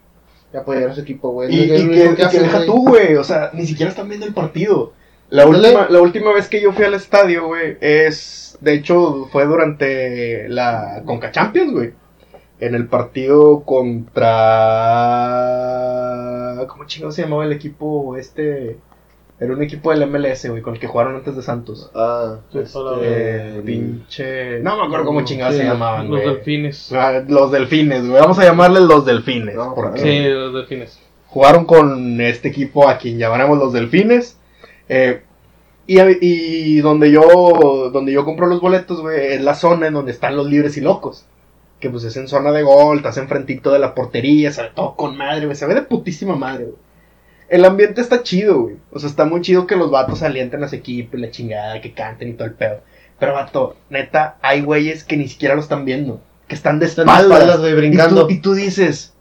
Y 0.55 0.57
apoyar 0.57 0.89
a 0.89 0.95
su 0.95 1.01
equipo, 1.01 1.31
güey. 1.31 1.53
Y, 1.53 1.63
y 1.63 1.67
que, 1.67 1.77
y 1.77 2.15
que 2.15 2.39
deja 2.39 2.59
güey. 2.59 2.65
tú, 2.65 2.88
güey. 2.88 3.15
O 3.15 3.24
sea, 3.25 3.51
ni 3.53 3.67
siquiera 3.67 3.89
están 3.89 4.07
viendo 4.07 4.25
el 4.25 4.33
partido. 4.33 4.93
La 5.29 5.45
última, 5.45 5.88
la 5.89 6.00
última 6.00 6.31
vez 6.31 6.47
que 6.47 6.62
yo 6.62 6.71
fui 6.71 6.85
al 6.85 6.93
estadio, 6.93 7.47
güey, 7.47 7.77
es. 7.81 8.57
De 8.62 8.74
hecho, 8.74 9.27
fue 9.33 9.45
durante 9.45 10.47
la 10.47 11.03
Conca 11.05 11.31
Champions, 11.31 11.74
güey. 11.74 11.91
En 12.62 12.74
el 12.74 12.88
partido 12.88 13.63
contra. 13.63 14.31
¿Cómo 16.69 16.85
chingados 16.85 17.15
se 17.15 17.24
llamaba 17.24 17.43
el 17.43 17.51
equipo 17.51 18.15
este? 18.15 18.77
Era 19.37 19.51
un 19.53 19.61
equipo 19.61 19.91
del 19.91 20.07
MLS, 20.09 20.47
güey, 20.49 20.61
con 20.61 20.75
el 20.75 20.79
que 20.79 20.87
jugaron 20.87 21.15
antes 21.15 21.35
de 21.35 21.41
Santos. 21.41 21.91
Ah, 21.93 22.37
este, 22.53 22.79
Eh, 23.01 23.61
pinche. 23.65 24.59
No 24.61 24.77
me 24.77 24.85
acuerdo 24.85 25.05
cómo 25.05 25.25
chingados 25.25 25.55
Sí, 25.55 25.61
se 25.61 25.67
llamaban, 25.67 26.09
Los 26.09 26.21
güey. 26.21 26.35
delfines. 26.35 26.91
Ah, 26.93 27.21
Los 27.27 27.51
delfines, 27.51 28.07
güey. 28.07 28.21
Vamos 28.21 28.39
a 28.39 28.45
llamarles 28.45 28.83
los 28.83 29.05
delfines. 29.05 29.55
No, 29.55 29.75
porque- 29.75 29.99
Sí, 29.99 30.29
los 30.29 30.53
delfines. 30.53 30.99
jugaron 31.27 31.65
con 31.65 32.21
este 32.21 32.47
equipo 32.47 32.87
a 32.87 32.97
quien 32.97 33.17
llamaremos 33.17 33.57
los 33.57 33.73
delfines. 33.73 34.37
Eh, 34.87 35.21
y, 35.87 35.99
y 36.21 36.79
donde 36.79 37.11
yo 37.11 37.89
donde 37.91 38.13
yo 38.13 38.23
compro 38.23 38.47
los 38.47 38.61
boletos, 38.61 39.01
güey, 39.01 39.33
es 39.33 39.41
la 39.41 39.53
zona 39.55 39.87
en 39.87 39.93
donde 39.95 40.11
están 40.13 40.37
los 40.37 40.47
libres 40.49 40.77
y 40.77 40.81
locos. 40.81 41.25
Que 41.81 41.89
pues 41.89 42.05
es 42.05 42.15
en 42.15 42.29
zona 42.29 42.53
de 42.53 42.63
gol, 42.63 42.97
estás 42.97 43.17
enfrentito 43.17 43.71
de 43.73 43.79
la 43.79 43.93
portería, 43.93 44.53
se 44.53 44.61
ve 44.63 44.69
todo 44.73 44.95
con 44.95 45.17
madre, 45.17 45.43
güey. 45.45 45.57
Se 45.57 45.65
ve 45.65 45.75
de 45.75 45.81
putísima 45.81 46.37
madre, 46.37 46.63
güey. 46.63 46.77
El 47.49 47.63
ambiente 47.65 48.01
está 48.01 48.23
chido, 48.23 48.61
güey. 48.61 48.75
O 48.91 48.99
sea, 48.99 49.09
está 49.09 49.25
muy 49.25 49.41
chido 49.41 49.67
que 49.67 49.75
los 49.75 49.91
vatos 49.91 50.23
alienten 50.23 50.63
a 50.63 50.67
su 50.67 50.75
equipo 50.75 51.17
y 51.17 51.21
la 51.21 51.31
chingada, 51.31 51.79
que 51.81 51.93
canten 51.93 52.29
y 52.29 52.33
todo 52.33 52.47
el 52.47 52.53
pedo. 52.55 52.81
Pero, 53.19 53.33
vato, 53.33 53.77
neta, 53.89 54.37
hay 54.41 54.61
güeyes 54.61 55.03
que 55.03 55.15
ni 55.17 55.27
siquiera 55.27 55.55
lo 55.55 55.61
están 55.61 55.85
viendo. 55.85 56.21
Que 56.47 56.55
están 56.55 56.79
de 56.79 56.85
Están 56.87 57.05
de 57.05 57.11
espaldas. 57.11 57.37
espaldas, 57.39 57.59
güey, 57.61 57.73
brincando. 57.75 58.21
Y 58.23 58.25
tú, 58.27 58.31
y 58.33 58.37
tú 58.39 58.53
dices, 58.55 59.13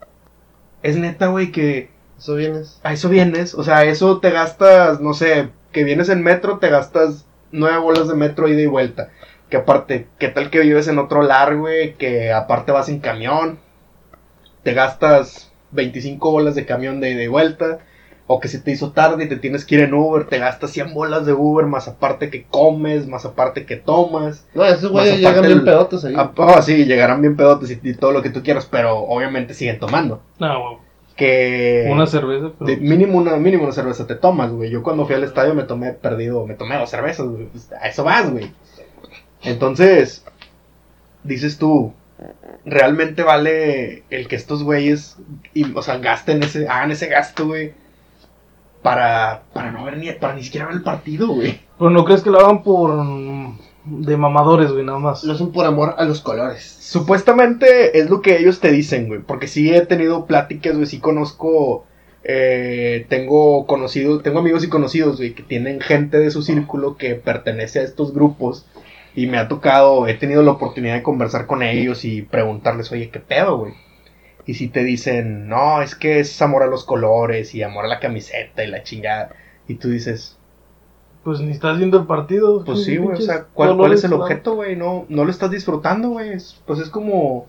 es 0.82 0.96
neta, 0.96 1.28
güey, 1.28 1.52
que 1.52 1.90
Eso 2.18 2.34
vienes. 2.34 2.80
a 2.82 2.92
eso 2.92 3.08
vienes, 3.08 3.54
o 3.54 3.62
sea, 3.62 3.84
eso 3.84 4.20
te 4.20 4.30
gastas, 4.30 5.00
no 5.00 5.14
sé, 5.14 5.48
que 5.72 5.84
vienes 5.84 6.08
en 6.08 6.22
metro, 6.22 6.58
te 6.58 6.68
gastas 6.70 7.26
nueve 7.52 7.78
bolas 7.78 8.08
de 8.08 8.14
metro 8.14 8.48
ida 8.48 8.60
y 8.62 8.66
vuelta. 8.66 9.10
Que 9.50 9.58
aparte, 9.58 10.06
¿qué 10.18 10.28
tal 10.28 10.50
que 10.50 10.60
vives 10.60 10.88
en 10.88 10.98
otro 10.98 11.22
lar, 11.22 11.56
güey? 11.56 11.94
Que 11.94 12.32
aparte 12.32 12.72
vas 12.72 12.88
en 12.88 12.98
camión, 13.00 13.58
te 14.62 14.72
gastas 14.74 15.52
25 15.72 16.30
bolas 16.30 16.54
de 16.54 16.66
camión 16.66 17.00
de 17.00 17.10
ida 17.12 17.22
y 17.22 17.28
vuelta. 17.28 17.78
O 18.26 18.40
que 18.40 18.48
se 18.48 18.58
te 18.58 18.70
hizo 18.70 18.92
tarde 18.92 19.24
y 19.24 19.28
te 19.28 19.36
tienes 19.36 19.66
que 19.66 19.74
ir 19.74 19.82
en 19.82 19.92
Uber, 19.92 20.26
te 20.26 20.38
gastas 20.38 20.70
100 20.70 20.94
bolas 20.94 21.26
de 21.26 21.34
Uber, 21.34 21.66
más 21.66 21.88
aparte 21.88 22.30
que 22.30 22.44
comes, 22.44 23.06
más 23.06 23.26
aparte 23.26 23.66
que 23.66 23.76
tomas. 23.76 24.46
No, 24.54 24.64
esos 24.64 24.90
güeyes 24.90 25.18
llegan 25.18 25.42
bien 25.44 25.64
pedotes 25.64 26.04
ahí. 26.06 26.14
Ah, 26.16 26.32
oh, 26.34 26.62
sí, 26.62 26.86
llegarán 26.86 27.20
bien 27.20 27.36
pedotes 27.36 27.70
y, 27.70 27.78
y 27.82 27.94
todo 27.94 28.12
lo 28.12 28.22
que 28.22 28.30
tú 28.30 28.42
quieras, 28.42 28.66
pero 28.70 28.96
obviamente 28.98 29.52
siguen 29.52 29.78
tomando. 29.78 30.22
No, 30.38 30.60
güey. 30.62 30.84
Que 31.16 31.86
Una 31.92 32.06
cerveza, 32.06 32.50
pero. 32.58 32.66
de- 32.70 32.78
mínimo 32.78 33.18
una 33.18 33.36
mínimo 33.36 33.62
una 33.64 33.72
cerveza 33.72 34.06
te 34.06 34.16
tomas, 34.16 34.50
güey. 34.50 34.70
Yo 34.70 34.82
cuando 34.82 35.04
fui 35.06 35.14
al 35.14 35.22
estadio 35.22 35.54
me 35.54 35.62
tomé 35.64 35.92
perdido, 35.92 36.46
me 36.46 36.54
tomé 36.54 36.76
dos 36.78 36.88
cervezas, 36.90 37.26
güey. 37.26 37.44
Pues, 37.46 37.70
a 37.72 37.86
eso 37.88 38.02
vas, 38.04 38.30
güey. 38.32 38.50
Entonces, 39.42 40.24
dices 41.22 41.58
tú, 41.58 41.92
realmente 42.64 43.22
vale 43.22 44.04
el 44.10 44.28
que 44.28 44.36
estos 44.36 44.62
güeyes, 44.62 45.16
y, 45.52 45.70
o 45.74 45.82
sea, 45.82 45.98
gasten 45.98 46.42
ese, 46.42 46.68
hagan 46.68 46.90
ese 46.90 47.06
gasto, 47.06 47.46
güey, 47.46 47.74
para, 48.84 49.44
para 49.54 49.72
no 49.72 49.84
ver 49.84 49.98
ni, 49.98 50.12
para 50.12 50.36
ni 50.36 50.44
siquiera 50.44 50.68
ver 50.68 50.76
el 50.76 50.84
partido, 50.84 51.28
güey. 51.28 51.60
Pero 51.78 51.90
no 51.90 52.04
crees 52.04 52.22
que 52.22 52.30
lo 52.30 52.40
hagan 52.40 52.62
por. 52.62 52.92
mm, 52.94 53.58
de 53.84 54.16
mamadores, 54.18 54.72
güey, 54.72 54.84
nada 54.84 55.00
más. 55.00 55.24
Lo 55.24 55.34
hacen 55.34 55.52
por 55.52 55.66
amor 55.66 55.96
a 55.98 56.04
los 56.06 56.20
colores. 56.22 56.62
Supuestamente 56.80 57.98
es 57.98 58.10
lo 58.10 58.22
que 58.22 58.38
ellos 58.38 58.60
te 58.60 58.72
dicen, 58.72 59.08
güey. 59.08 59.20
Porque 59.22 59.48
sí 59.48 59.74
he 59.74 59.86
tenido 59.86 60.26
pláticas, 60.26 60.74
güey. 60.76 60.86
Sí 60.86 61.00
conozco. 61.00 61.86
eh, 62.24 63.06
tengo 63.10 63.66
conocidos, 63.66 64.22
tengo 64.22 64.38
amigos 64.40 64.64
y 64.64 64.70
conocidos, 64.70 65.18
güey, 65.18 65.34
que 65.34 65.42
tienen 65.44 65.80
gente 65.80 66.18
de 66.18 66.30
su 66.30 66.42
círculo 66.42 66.96
que 66.96 67.16
pertenece 67.16 67.80
a 67.80 67.84
estos 67.84 68.14
grupos. 68.14 68.66
Y 69.14 69.26
me 69.26 69.38
ha 69.38 69.48
tocado, 69.48 70.06
he 70.08 70.14
tenido 70.14 70.42
la 70.42 70.52
oportunidad 70.52 70.94
de 70.96 71.02
conversar 71.04 71.46
con 71.46 71.62
ellos 71.62 72.04
y 72.04 72.22
preguntarles, 72.22 72.92
oye, 72.92 73.10
¿qué 73.10 73.20
pedo, 73.20 73.58
güey? 73.58 73.74
Y 74.46 74.54
si 74.54 74.68
te 74.68 74.84
dicen, 74.84 75.48
no, 75.48 75.80
es 75.82 75.94
que 75.94 76.20
es 76.20 76.40
amor 76.42 76.62
a 76.62 76.66
los 76.66 76.84
colores 76.84 77.54
y 77.54 77.62
amor 77.62 77.86
a 77.86 77.88
la 77.88 78.00
camiseta 78.00 78.62
y 78.62 78.66
la 78.68 78.82
chingada. 78.82 79.30
Y 79.68 79.76
tú 79.76 79.88
dices, 79.88 80.36
Pues 81.22 81.40
ni 81.40 81.52
estás 81.52 81.78
viendo 81.78 81.98
el 81.98 82.06
partido. 82.06 82.62
pues 82.64 82.84
sí, 82.84 82.98
güey, 82.98 83.16
o 83.16 83.20
sea, 83.20 83.44
¿cuál, 83.54 83.76
cuál 83.78 83.92
es 83.94 84.04
el 84.04 84.12
objeto, 84.12 84.54
güey? 84.56 84.76
No, 84.76 85.06
no 85.08 85.24
lo 85.24 85.30
estás 85.30 85.50
disfrutando, 85.50 86.10
güey. 86.10 86.30
Es- 86.34 86.60
Pues 86.66 86.80
es 86.80 86.90
como, 86.90 87.46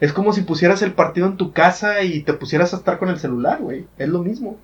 es 0.00 0.12
como 0.14 0.32
si 0.32 0.40
pusieras 0.42 0.80
el 0.80 0.94
partido 0.94 1.26
en 1.26 1.36
tu 1.36 1.52
casa 1.52 2.02
y 2.02 2.22
te 2.22 2.32
pusieras 2.32 2.72
a 2.72 2.78
estar 2.78 2.98
con 2.98 3.10
el 3.10 3.18
celular, 3.18 3.60
güey. 3.60 3.86
Es 3.98 4.08
lo 4.08 4.20
mismo. 4.22 4.56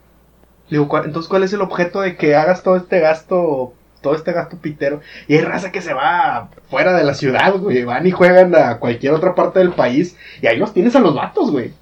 Digo, 0.71 0.89
¿cuál- 0.89 1.05
entonces, 1.05 1.29
¿cuál 1.29 1.43
es 1.43 1.53
el 1.53 1.61
objeto 1.61 2.01
de 2.01 2.17
que 2.17 2.35
hagas 2.35 2.63
todo 2.63 2.77
este 2.77 2.99
gasto, 3.01 3.75
todo 4.07 4.15
este 4.15 4.33
gasto 4.33 4.57
pitero? 4.59 5.01
Y 5.27 5.35
hay 5.35 5.41
raza 5.41 5.73
que 5.73 5.83
se 5.83 5.93
va 5.93 6.49
fuera 6.71 6.97
de 6.97 7.03
la 7.03 7.15
ciudad, 7.15 7.55
güey. 7.57 7.83
Van 7.83 8.07
y 8.07 8.13
juegan 8.13 8.55
a 8.55 8.79
cualquier 8.79 9.13
otra 9.15 9.35
parte 9.35 9.59
del 9.59 9.73
país 9.73 10.17
y 10.41 10.47
ahí 10.47 10.57
los 10.59 10.73
tienes 10.73 10.95
a 10.95 11.01
los 11.01 11.13
vatos, 11.17 11.51
güey. 11.51 11.73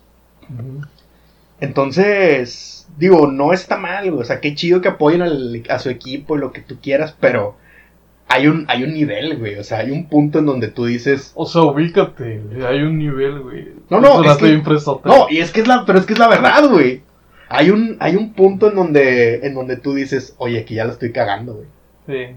Entonces, 1.61 2.87
digo, 2.97 3.27
no 3.27 3.53
está 3.53 3.77
mal, 3.77 4.11
güey. 4.11 4.23
O 4.23 4.25
sea, 4.25 4.41
qué 4.41 4.55
chido 4.55 4.81
que 4.81 4.89
apoyen 4.89 5.23
al- 5.23 5.63
a 5.69 5.79
su 5.79 5.91
equipo 5.91 6.37
y 6.37 6.41
lo 6.41 6.53
que 6.53 6.61
tú 6.63 6.79
quieras, 6.83 7.15
pero 7.21 7.57
hay 8.29 8.47
un, 8.47 8.65
hay 8.69 8.85
un 8.85 8.93
nivel, 8.95 9.37
güey. 9.39 9.57
O 9.59 9.65
sea, 9.65 9.79
hay 9.81 9.91
un 9.91 10.09
punto 10.09 10.39
en 10.39 10.47
donde 10.47 10.69
tú 10.69 10.87
dices. 10.87 11.33
O 11.35 11.47
sea, 11.47 11.63
ubícate, 11.63 12.41
güey, 12.41 12.65
hay 12.65 12.81
un 12.83 12.99
nivel, 12.99 13.41
güey. 13.41 13.69
No, 13.91 14.01
no, 14.01 14.23
es 14.33 14.39
que-. 14.39 14.45
No, 15.11 15.27
y 15.31 15.39
es 15.41 15.51
que 15.53 15.61
es 15.61 15.69
la, 15.69 15.85
pero 15.87 15.99
es 15.99 16.07
que 16.07 16.15
es 16.15 16.19
la 16.19 16.29
verdad, 16.29 16.69
güey. 16.71 17.03
Hay 17.49 17.71
un, 17.71 17.97
hay 18.01 18.17
un 18.17 18.33
punto 18.33 18.69
en 18.71 18.75
donde, 18.75 19.47
en 19.47 19.55
donde 19.55 19.77
tú 19.77 19.95
dices, 19.95 20.35
oye, 20.39 20.59
aquí 20.61 20.75
ya 20.75 20.87
la 20.87 20.93
estoy 20.93 21.13
cagando, 21.13 21.55
güey. 21.55 21.67
Sí. 22.07 22.37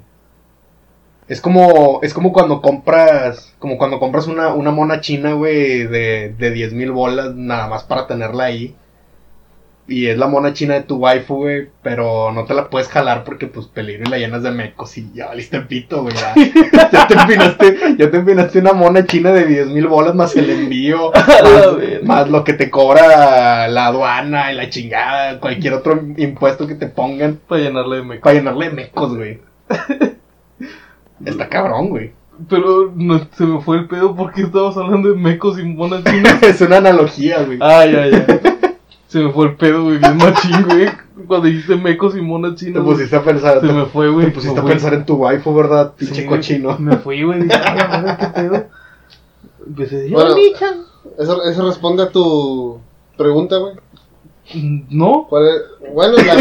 Es 1.28 1.42
como, 1.42 2.00
es 2.04 2.14
como 2.14 2.32
cuando 2.32 2.62
compras, 2.62 3.54
como 3.60 3.78
cuando 3.78 4.00
compras 4.00 4.28
una, 4.28 4.54
una 4.54 4.72
mona 4.72 5.02
china, 5.02 5.34
güey, 5.34 5.86
de, 5.86 6.34
de 6.38 6.52
10 6.52 6.74
mil 6.74 6.92
bolas 6.92 7.36
nada 7.36 7.68
más 7.68 7.84
para 7.84 8.08
tenerla 8.08 8.46
ahí. 8.46 8.76
Y 9.90 10.08
es 10.08 10.18
la 10.18 10.28
mona 10.28 10.52
china 10.52 10.74
de 10.74 10.82
tu 10.84 10.98
waifu, 10.98 11.36
güey, 11.36 11.70
pero 11.82 12.32
no 12.34 12.44
te 12.44 12.54
la 12.54 12.70
puedes 12.70 12.90
jalar 12.90 13.24
porque, 13.24 13.48
pues, 13.48 13.68
peligro 13.68 14.04
y 14.06 14.10
la 14.10 14.18
llenas 14.18 14.44
de 14.44 14.52
mecos 14.52 14.98
y 14.98 15.10
ya 15.14 15.28
valiste 15.28 15.62
pito, 15.62 16.04
güey. 16.04 16.14
Ya, 16.14 16.34
ya 16.92 17.08
te 17.08 17.14
empinaste, 17.14 17.78
ya 17.98 18.12
te 18.12 18.18
empinaste 18.18 18.60
una 18.60 18.74
mona 18.74 19.06
china 19.06 19.32
de 19.32 19.46
10 19.46 19.68
mil 19.68 19.88
bolas 19.88 20.14
más 20.14 20.36
el 20.36 20.50
envío, 20.50 21.12
más, 22.04 22.30
lo 22.30 22.44
que 22.44 22.54
te 22.54 22.70
cobra 22.70 23.68
la 23.70 23.86
aduana 23.88 24.52
y 24.52 24.56
la 24.56 24.70
chingada, 24.70 25.40
cualquier 25.40 25.74
otro 25.74 26.02
impuesto 26.18 26.68
que 26.68 26.76
te 26.76 26.88
pongan 26.88 27.40
Para 27.48 27.62
llenarle 27.62 27.98
de 27.98 28.04
meco. 28.04 28.24
para 28.24 28.36
llenarle 28.36 28.70
de 28.70 28.76
mecos, 28.76 29.16
güey. 29.16 29.47
Está 31.26 31.50
cabrón, 31.50 31.90
güey. 31.90 32.12
Pero 32.50 32.92
no, 32.96 33.20
se 33.36 33.46
me 33.46 33.60
fue 33.62 33.78
el 33.78 33.88
pedo 33.88 34.16
porque 34.16 34.44
estabas 34.44 34.78
hablando 34.78 35.10
de 35.10 35.16
mecos 35.16 35.58
y 35.60 35.64
monas 35.64 36.04
chinas. 36.04 36.42
es 36.44 36.62
una 36.62 36.78
analogía, 36.78 37.44
güey. 37.44 37.58
Ay, 37.62 37.96
ay, 37.96 38.12
ay. 38.28 38.40
Se 39.08 39.20
me 39.20 39.32
fue 39.32 39.48
el 39.48 39.56
pedo, 39.56 39.86
güey, 39.86 39.98
bien 39.98 40.18
machín, 40.18 40.64
güey. 40.68 40.88
Cuando 41.26 41.48
dijiste 41.48 41.76
mecos 41.78 42.16
y 42.16 42.22
monas 42.22 42.52
te 42.56 42.66
chinas. 42.66 42.84
güey, 42.84 42.96
pusiste 42.98 43.16
a 43.16 43.24
pensar, 43.24 43.62
Se 43.62 43.68
te, 43.68 43.74
me 43.74 43.86
fue, 43.86 44.10
güey. 44.10 44.28
te 44.28 44.32
pusiste 44.34 44.60
a 44.60 44.64
pensar 44.64 44.94
en 44.94 45.06
tu 45.06 45.16
waifu, 45.16 45.54
¿verdad? 45.56 45.94
Pinche 45.96 46.22
Sí, 46.22 46.26
cochino. 46.28 46.78
Me 46.78 46.98
fui, 46.98 47.24
güey. 47.24 47.42
Dije, 47.44 47.56
"Ay, 47.56 47.78
la 47.78 47.88
madre, 47.88 48.18
qué 48.20 48.28
pedo. 48.28 48.66
Empecé, 49.66 50.10
Bueno. 50.10 50.30
"Yo, 50.30 50.36
Micha". 50.36 50.76
Eso, 51.18 51.44
eso 51.44 51.66
responde 51.68 52.04
a 52.04 52.10
tu 52.12 52.80
pregunta, 53.18 53.58
güey. 53.58 53.74
No. 54.90 55.26
¿Cuál 55.30 55.48
es? 55.48 55.94
Bueno, 55.94 56.16
la, 56.18 56.36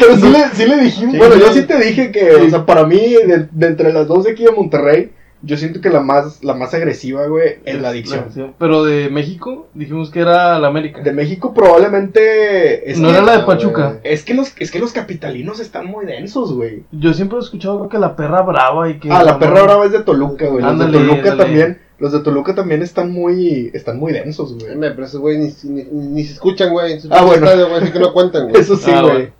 Pero 0.00 0.16
sí 0.16 0.28
le, 0.28 0.48
sí 0.54 0.66
le 0.66 0.76
dijimos. 0.78 1.12
Sí, 1.12 1.18
bueno, 1.18 1.36
yo 1.36 1.52
sí 1.52 1.62
te 1.62 1.78
dije 1.78 2.10
que, 2.12 2.20
Sí. 2.34 2.46
o 2.46 2.50
sea, 2.50 2.66
para 2.66 2.84
mí, 2.84 2.98
de, 2.98 3.48
de 3.50 3.66
entre 3.66 3.92
las 3.92 4.06
dos 4.08 4.24
de 4.24 4.32
aquí 4.32 4.44
de 4.44 4.52
Monterrey, 4.52 5.10
yo 5.42 5.56
siento 5.56 5.80
que 5.80 5.88
la 5.88 6.00
más, 6.00 6.44
la 6.44 6.52
más 6.52 6.74
agresiva, 6.74 7.26
güey, 7.26 7.60
es 7.64 7.80
la 7.80 7.88
adicción. 7.88 8.26
Pero 8.58 8.84
de 8.84 9.08
México 9.08 9.68
dijimos 9.72 10.10
que 10.10 10.20
era 10.20 10.58
la 10.58 10.68
América. 10.68 11.00
De 11.00 11.12
México 11.12 11.54
probablemente... 11.54 12.90
Es 12.90 12.98
no 12.98 13.08
que, 13.08 13.14
era 13.14 13.22
la 13.24 13.32
de 13.32 13.44
güey. 13.44 13.46
Pachuca. 13.56 14.00
Es 14.02 14.22
que 14.22 14.34
los, 14.34 14.52
es 14.58 14.70
que 14.70 14.78
los 14.78 14.92
capitalinos 14.92 15.58
están 15.60 15.86
muy 15.86 16.04
densos, 16.04 16.52
güey. 16.52 16.82
Yo 16.92 17.14
siempre 17.14 17.38
he 17.38 17.40
escuchado 17.40 17.88
que 17.88 17.98
la 17.98 18.16
perra 18.16 18.42
brava 18.42 18.90
y 18.90 18.98
que. 18.98 19.10
Ah, 19.10 19.22
la 19.24 19.38
perra 19.38 19.62
brava 19.62 19.86
es 19.86 19.92
de 19.92 20.00
Toluca, 20.02 20.46
güey. 20.46 20.62
Los 20.62 20.72
Ándale, 20.72 20.98
de 20.98 21.04
Toluca 21.06 21.30
ándale. 21.32 21.42
también, 21.42 21.78
los 22.00 22.12
de 22.12 22.20
Toluca 22.20 22.54
también 22.54 22.82
están 22.82 23.12
muy, 23.12 23.70
están 23.74 23.98
muy 23.98 24.12
densos, 24.12 24.54
güey. 24.58 24.76
pero 24.80 25.04
esos 25.04 25.20
güey 25.20 25.38
ni, 25.38 25.54
ni, 25.64 25.84
ni 25.84 26.24
se 26.24 26.32
escuchan, 26.32 26.72
güey. 26.72 26.94
En 26.94 27.00
su 27.00 27.08
Ah, 27.12 27.22
bueno. 27.24 27.46
estadio, 27.46 27.68
güey, 27.68 27.82
así 27.82 27.92
que 27.92 27.98
no 28.00 28.12
cuentan, 28.12 28.48
güey. 28.48 28.60
Eso 28.60 28.76
sí, 28.76 28.90
Ah, 28.92 29.02
güey. 29.02 29.12
bueno. 29.14 29.32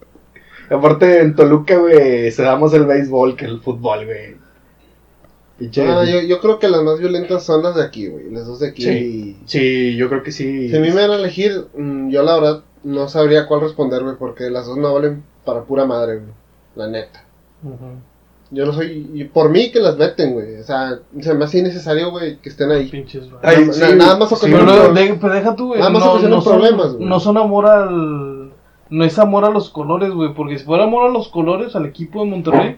Aparte, 0.71 1.21
en 1.21 1.35
Toluca, 1.35 1.76
güey, 1.79 2.31
se 2.31 2.43
damos 2.43 2.73
el 2.75 2.85
béisbol 2.87 3.35
que 3.37 3.47
el 3.47 3.61
fútbol, 3.61 4.05
güey. 4.05 4.37
Pinche. 5.59 5.83
Ah, 5.87 6.05
yo, 6.05 6.21
yo 6.21 6.40
creo 6.40 6.59
que 6.59 6.69
las 6.69 6.83
más 6.83 6.99
violentas 6.99 7.45
son 7.45 7.62
las 7.62 7.75
de 7.76 7.83
aquí, 7.83 8.07
güey. 8.07 8.31
Las 8.31 8.47
dos 8.47 8.61
de 8.61 8.69
aquí. 8.69 8.83
Sí. 8.83 9.37
Sí, 9.47 9.97
yo 9.97 10.09
creo 10.09 10.23
que 10.23 10.33
sí. 10.33 10.69
Si 10.71 10.76
a 10.76 10.81
mí 10.81 10.88
me 10.88 10.95
van 11.07 11.11
a 11.11 11.17
elegir, 11.17 11.67
mm, 11.76 12.09
yo 12.11 12.23
la 12.23 12.35
verdad 12.35 12.64
no 12.85 13.09
sabría 13.09 13.47
cuál 13.47 13.61
responder, 13.62 14.02
güey, 14.02 14.17
porque 14.17 14.49
las 14.49 14.67
dos 14.67 14.79
no 14.79 14.95
valen 14.95 15.23
para 15.45 15.64
pura 15.64 15.85
madre, 15.85 16.17
güey. 16.17 16.33
La 16.76 16.88
neta. 16.88 17.25
Ujú. 17.62 17.76
Yo 18.52 18.66
no 18.66 18.73
soy. 18.73 19.09
y 19.14 19.25
por 19.25 19.49
mí 19.50 19.71
que 19.71 19.78
las 19.80 19.97
meten, 19.97 20.33
güey. 20.33 20.57
O 20.59 20.64
sea, 20.64 20.99
se 21.21 21.35
me 21.35 21.45
hace 21.45 21.59
innecesario, 21.61 22.11
güey, 22.11 22.38
que 22.38 22.49
estén 22.49 22.71
ahí. 22.71 22.88
Pinches. 22.88 23.30
güey. 23.30 23.40
Ay, 23.45 23.64
Na- 23.66 23.73
sí, 23.73 23.80
na- 23.80 23.95
nada 23.95 24.16
más 24.19 24.28
sí, 24.28 24.35
ocasionan 24.35 24.66
pro- 24.66 24.92
de- 24.95 25.19
pero 25.21 25.35
deja 25.35 25.54
tú, 25.57 25.69
güey. 25.69 25.78
Nada 25.78 25.90
más 25.92 26.02
no, 26.04 26.11
ocasionan 26.12 26.38
no 26.38 26.45
problemas, 26.45 26.95
güey. 26.95 27.09
No 27.09 27.21
son 27.21 27.37
amor 27.38 27.66
al. 27.66 28.50
No 28.90 29.04
es 29.04 29.19
amor 29.21 29.45
a 29.45 29.50
los 29.50 29.71
colores, 29.71 30.11
güey. 30.11 30.35
Porque 30.35 30.59
si 30.59 30.64
fuera 30.64 30.85
amor 30.85 31.09
a 31.09 31.12
los 31.12 31.28
colores, 31.28 31.76
al 31.76 31.87
equipo 31.87 32.25
de 32.25 32.30
Monterrey, 32.30 32.76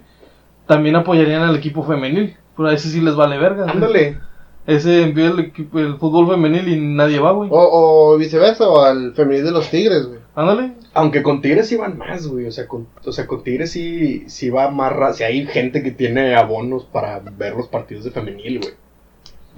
también 0.67 0.97
apoyarían 0.97 1.43
al 1.43 1.57
equipo 1.57 1.83
femenil. 1.85 2.37
Pero 2.57 2.69
a 2.69 2.75
ese 2.75 2.89
sí 2.91 3.01
les 3.01 3.15
vale 3.17 3.39
verga. 3.39 3.63
güey. 3.65 3.75
Ándale. 3.75 4.19
Ese 4.67 5.03
envía 5.03 5.29
el, 5.29 5.41
equipo, 5.41 5.79
el 5.81 5.97
fútbol 5.97 6.29
femenil 6.29 6.69
y 6.69 6.79
nadie 6.81 7.19
va, 7.19 7.33
güey. 7.33 7.49
O, 7.51 8.13
o 8.13 8.19
viceversa, 8.19 8.69
o 8.69 8.81
al 8.83 9.13
femenil 9.15 9.45
de 9.45 9.51
los 9.51 9.69
Tigres, 9.71 10.07
güey. 10.07 10.21
Ándale. 10.35 10.73
Aunque 10.95 11.23
con 11.23 11.43
Tigres 11.43 11.69
sí 11.69 11.77
van 11.77 11.99
más, 11.99 12.27
güey. 12.27 12.47
O 12.47 12.53
sea, 12.53 12.67
con, 12.67 12.87
o 13.05 13.13
sea, 13.13 13.27
con 13.27 13.43
Tigres 13.43 13.71
sí, 13.71 14.25
sí 14.29 14.49
va 14.51 14.71
más. 14.71 15.17
Si 15.17 15.25
hay 15.25 15.47
gente 15.47 15.83
que 15.83 15.91
tiene 15.91 16.35
abonos 16.35 16.85
para 16.85 17.19
ver 17.21 17.55
los 17.55 17.69
partidos 17.69 18.05
de 18.05 18.11
femenil, 18.13 18.61
güey. 18.61 18.73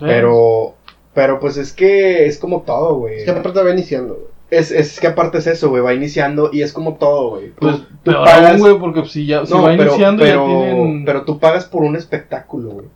Pero. 0.00 0.74
Pero 1.14 1.38
pues 1.38 1.56
es 1.58 1.72
que 1.72 2.26
es 2.26 2.38
como 2.38 2.62
todo, 2.62 2.96
güey. 2.96 3.18
Es 3.18 3.24
que 3.24 3.30
aparte 3.30 3.62
va 3.62 3.70
iniciando, 3.70 4.14
güey. 4.14 4.26
Es, 4.50 4.72
es 4.72 4.98
que 4.98 5.06
aparte 5.06 5.38
es 5.38 5.46
eso, 5.46 5.68
güey. 5.70 5.80
Va 5.80 5.94
iniciando 5.94 6.50
y 6.52 6.62
es 6.62 6.72
como 6.72 6.94
todo, 6.94 7.30
güey. 7.30 7.50
Pues 7.52 7.76
tú 8.02 8.10
peor 8.10 8.24
pagas- 8.24 8.50
aún, 8.50 8.60
güey, 8.60 8.78
porque 8.80 9.04
si 9.06 9.26
ya 9.26 9.46
si 9.46 9.52
No, 9.54 9.62
va 9.62 9.70
pero, 9.76 9.84
iniciando 9.92 10.24
pero, 10.24 10.46
ya 10.48 10.52
tienen. 10.74 11.04
pero 11.04 11.22
tú 11.24 11.38
pagas 11.38 11.66
por 11.66 11.82
un 11.84 11.94
espectáculo, 11.94 12.70
güey. 12.70 12.86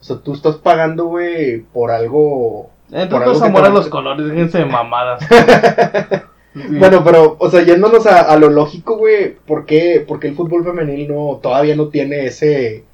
O 0.00 0.04
sea, 0.04 0.16
tú 0.16 0.32
estás 0.32 0.56
pagando, 0.56 1.04
güey, 1.06 1.60
por 1.60 1.90
algo. 1.90 2.70
por 2.88 2.98
Entonces 2.98 3.28
algo 3.28 3.40
que 3.40 3.46
amor 3.46 3.60
te 3.62 3.66
a 3.66 3.70
va- 3.70 3.76
los 3.76 3.88
colores, 3.88 4.26
déjense 4.26 4.58
de 4.58 4.64
mamadas. 4.66 5.22
Bueno, 6.70 7.04
pero, 7.04 7.36
o 7.38 7.50
sea, 7.50 7.62
yéndonos 7.62 8.06
a, 8.06 8.22
a 8.22 8.36
lo 8.38 8.48
lógico, 8.48 8.96
güey, 8.96 9.34
¿por 9.34 9.66
qué, 9.66 10.04
por 10.06 10.20
qué 10.20 10.28
el 10.28 10.34
fútbol 10.34 10.64
femenil 10.64 11.08
no, 11.08 11.38
todavía 11.42 11.76
no 11.76 11.88
tiene 11.88 12.26
ese, 12.26 12.84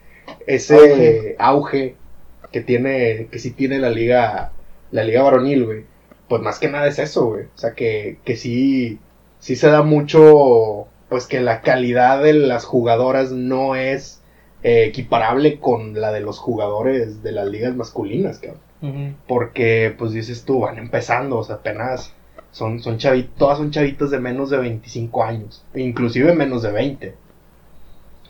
ese 0.46 1.36
auge. 1.38 1.94
que 2.50 2.60
tiene, 2.60 3.28
que 3.30 3.38
sí 3.38 3.52
tiene 3.52 3.78
la 3.78 3.90
liga, 3.90 4.52
la 4.90 5.04
liga 5.04 5.22
varonil, 5.22 5.64
güey? 5.64 5.84
Pues 6.28 6.42
más 6.42 6.58
que 6.58 6.68
nada 6.68 6.86
es 6.86 6.98
eso, 6.98 7.26
güey. 7.26 7.44
O 7.44 7.58
sea, 7.58 7.74
que, 7.74 8.18
que 8.24 8.36
sí, 8.36 8.98
sí 9.38 9.56
se 9.56 9.68
da 9.68 9.82
mucho, 9.82 10.86
pues 11.08 11.26
que 11.26 11.40
la 11.40 11.60
calidad 11.62 12.22
de 12.22 12.34
las 12.34 12.64
jugadoras 12.64 13.32
no 13.32 13.74
es 13.76 14.22
eh, 14.62 14.84
equiparable 14.84 15.58
con 15.60 16.00
la 16.00 16.12
de 16.12 16.20
los 16.20 16.38
jugadores 16.38 17.22
de 17.22 17.32
las 17.32 17.48
ligas 17.48 17.74
masculinas, 17.74 18.38
cabrón. 18.38 19.16
Porque, 19.28 19.94
pues 19.96 20.12
dices 20.12 20.44
tú, 20.44 20.60
van 20.60 20.78
empezando, 20.78 21.38
o 21.38 21.44
sea, 21.44 21.56
apenas 21.56 22.14
son, 22.52 22.80
son 22.80 22.98
chavitos, 22.98 23.34
todas 23.36 23.58
son 23.58 23.70
chavitos 23.70 24.10
de 24.10 24.20
menos 24.20 24.50
de 24.50 24.58
25 24.58 25.24
años, 25.24 25.64
inclusive 25.74 26.34
menos 26.34 26.62
de 26.62 26.70
20. 26.70 27.14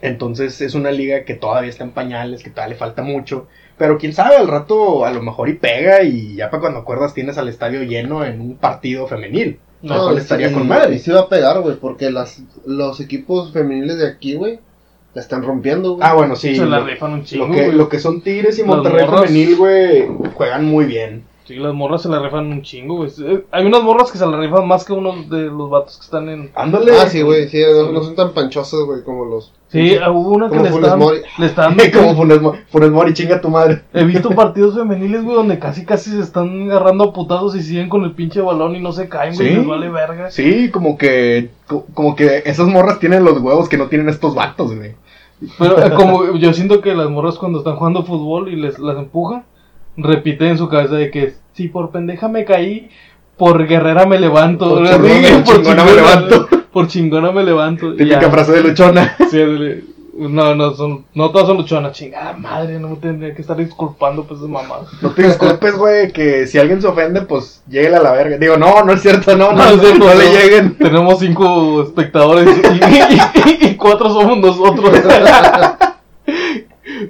Entonces 0.00 0.60
es 0.60 0.74
una 0.74 0.90
liga 0.90 1.24
que 1.24 1.34
todavía 1.34 1.70
está 1.70 1.84
en 1.84 1.90
pañales, 1.90 2.42
que 2.42 2.50
todavía 2.50 2.74
le 2.74 2.78
falta 2.78 3.02
mucho. 3.02 3.46
Pero 3.78 3.98
quién 3.98 4.12
sabe, 4.12 4.36
al 4.36 4.48
rato 4.48 5.04
a 5.04 5.12
lo 5.12 5.22
mejor 5.22 5.48
y 5.48 5.54
pega 5.54 6.02
y 6.02 6.36
ya 6.36 6.50
para 6.50 6.60
cuando 6.60 6.80
acuerdas 6.80 7.14
tienes 7.14 7.38
al 7.38 7.48
estadio 7.48 7.82
lleno 7.82 8.24
en 8.24 8.40
un 8.40 8.56
partido 8.56 9.06
femenil. 9.06 9.58
No, 9.80 10.04
cual 10.04 10.18
estaría 10.18 10.48
sí, 10.48 10.54
con 10.54 10.68
madre. 10.68 10.94
Y 10.94 10.98
sí 11.00 11.10
va 11.10 11.20
a 11.20 11.28
pegar, 11.28 11.60
güey, 11.60 11.76
porque 11.76 12.10
las, 12.10 12.42
los 12.64 13.00
equipos 13.00 13.52
femeniles 13.52 13.98
de 13.98 14.08
aquí, 14.08 14.34
güey, 14.36 14.60
la 15.14 15.20
están 15.20 15.42
rompiendo, 15.42 15.94
güey. 15.94 16.08
Ah, 16.08 16.14
bueno, 16.14 16.36
sí. 16.36 16.54
Se 16.54 16.64
la 16.64 16.78
lo, 16.78 16.86
rifan 16.86 17.12
un 17.12 17.24
chingo, 17.24 17.48
lo 17.48 17.54
que, 17.54 17.72
lo 17.72 17.88
que 17.88 17.98
son 17.98 18.20
Tigres 18.20 18.58
y 18.58 18.62
Monterrey 18.62 19.06
femenil, 19.06 19.56
güey, 19.56 20.06
juegan 20.34 20.64
muy 20.64 20.84
bien. 20.84 21.24
Sí, 21.44 21.56
las 21.56 21.74
morras 21.74 22.02
se 22.02 22.08
la 22.08 22.20
rifan 22.20 22.46
un 22.52 22.62
chingo, 22.62 22.96
güey. 22.98 23.10
Eh, 23.20 23.44
Hay 23.50 23.66
unas 23.66 23.82
morras 23.82 24.12
que 24.12 24.18
se 24.18 24.24
la 24.26 24.36
rifan 24.38 24.66
más 24.68 24.84
que 24.84 24.92
unos 24.92 25.28
de 25.28 25.46
los 25.46 25.68
vatos 25.68 25.96
que 25.96 26.04
están 26.04 26.28
en... 26.28 26.50
Ándale. 26.54 26.92
Ah, 27.00 27.08
sí, 27.08 27.22
güey, 27.22 27.48
sí, 27.48 27.60
no, 27.68 27.90
no 27.90 28.02
son 28.04 28.14
tan 28.14 28.30
panchosos, 28.32 28.86
güey, 28.86 29.02
como 29.02 29.24
los... 29.24 29.52
Sí, 29.68 29.96
ah, 29.96 30.10
hubo 30.12 30.30
una 30.32 30.48
que 30.50 30.58
Como 30.58 30.78
le 30.80 30.96
Mori. 30.96 31.18
le 31.38 31.46
están 31.46 31.76
Como 31.92 32.14
Funes, 32.14 32.40
Mo- 32.42 32.54
Funes 32.70 32.90
Mori, 32.90 33.12
chinga 33.14 33.40
tu 33.40 33.48
madre. 33.48 33.82
He 33.92 34.04
visto 34.04 34.30
partidos 34.36 34.76
femeniles, 34.76 35.24
güey, 35.24 35.34
donde 35.34 35.58
casi 35.58 35.84
casi 35.84 36.10
se 36.10 36.20
están 36.20 36.70
agarrando 36.70 37.04
a 37.04 37.12
putazos 37.12 37.56
y 37.56 37.62
siguen 37.62 37.88
con 37.88 38.04
el 38.04 38.12
pinche 38.12 38.40
balón 38.40 38.76
y 38.76 38.80
no 38.80 38.92
se 38.92 39.08
caen, 39.08 39.34
güey, 39.34 39.48
Sí. 39.48 39.54
les 39.56 39.66
vale 39.66 39.88
verga. 39.88 40.30
Sí, 40.30 40.70
como 40.70 40.96
que, 40.96 41.50
co- 41.66 41.86
como 41.94 42.14
que 42.14 42.42
esas 42.44 42.68
morras 42.68 43.00
tienen 43.00 43.24
los 43.24 43.40
huevos 43.40 43.68
que 43.68 43.78
no 43.78 43.88
tienen 43.88 44.08
estos 44.10 44.34
vatos, 44.34 44.76
güey. 44.76 44.94
Pero 45.58 45.76
eh, 45.86 45.90
como 45.96 46.34
yo 46.36 46.52
siento 46.52 46.80
que 46.80 46.94
las 46.94 47.10
morras 47.10 47.36
cuando 47.38 47.58
están 47.58 47.76
jugando 47.76 48.04
fútbol 48.04 48.48
y 48.52 48.56
les 48.56 48.78
las 48.78 48.96
empujan, 48.98 49.44
repiten 49.96 50.48
en 50.48 50.58
su 50.58 50.68
cabeza 50.68 50.94
de 50.96 51.10
que 51.10 51.34
si 51.54 51.68
por 51.68 51.90
pendeja 51.90 52.28
me 52.28 52.44
caí, 52.44 52.90
por 53.36 53.66
guerrera 53.66 54.06
me 54.06 54.18
levanto. 54.18 54.68
Por 54.70 54.86
chingona- 54.86 55.42
chingona 55.44 55.84
me 55.84 55.92
levanto. 55.92 56.48
Por 56.72 56.86
chingona 56.88 57.32
me 57.32 57.42
levanto. 57.44 57.94
Típica 57.94 58.30
frase 58.30 58.52
de 58.52 58.62
luchona. 58.62 59.16
Sí, 59.30 59.38
no, 60.14 60.54
no, 60.54 60.74
son, 60.74 61.06
no 61.14 61.30
todas 61.30 61.46
son 61.48 61.56
luchonas, 61.56 61.92
chingada 61.96 62.34
madre, 62.34 62.78
no 62.78 62.90
me 62.90 62.96
tendría 62.96 63.34
que 63.34 63.40
estar 63.40 63.56
disculpando 63.56 64.24
pues 64.24 64.40
esas 64.40 64.50
mamadas. 64.50 64.88
No 65.00 65.10
te 65.10 65.22
disculpes, 65.22 65.74
güey, 65.74 66.12
que 66.12 66.46
si 66.46 66.58
alguien 66.58 66.82
se 66.82 66.86
ofende, 66.86 67.22
pues 67.22 67.62
lléguele 67.66 67.96
a 67.96 68.02
la 68.02 68.12
verga. 68.12 68.36
Digo, 68.36 68.58
no, 68.58 68.84
no 68.84 68.92
es 68.92 69.00
cierto, 69.00 69.34
no, 69.34 69.52
no, 69.52 69.56
No, 69.64 69.70
es 69.70 69.80
cierto, 69.80 70.04
no 70.04 70.14
le 70.14 70.24
no. 70.26 70.32
lleguen. 70.32 70.74
Tenemos 70.76 71.18
cinco 71.18 71.82
espectadores 71.84 72.46
y, 72.46 72.76
y- 72.84 73.64
y- 73.64 73.70
y 73.70 73.74
cuatro 73.76 74.10
somos 74.10 74.36
nosotros. 74.38 74.90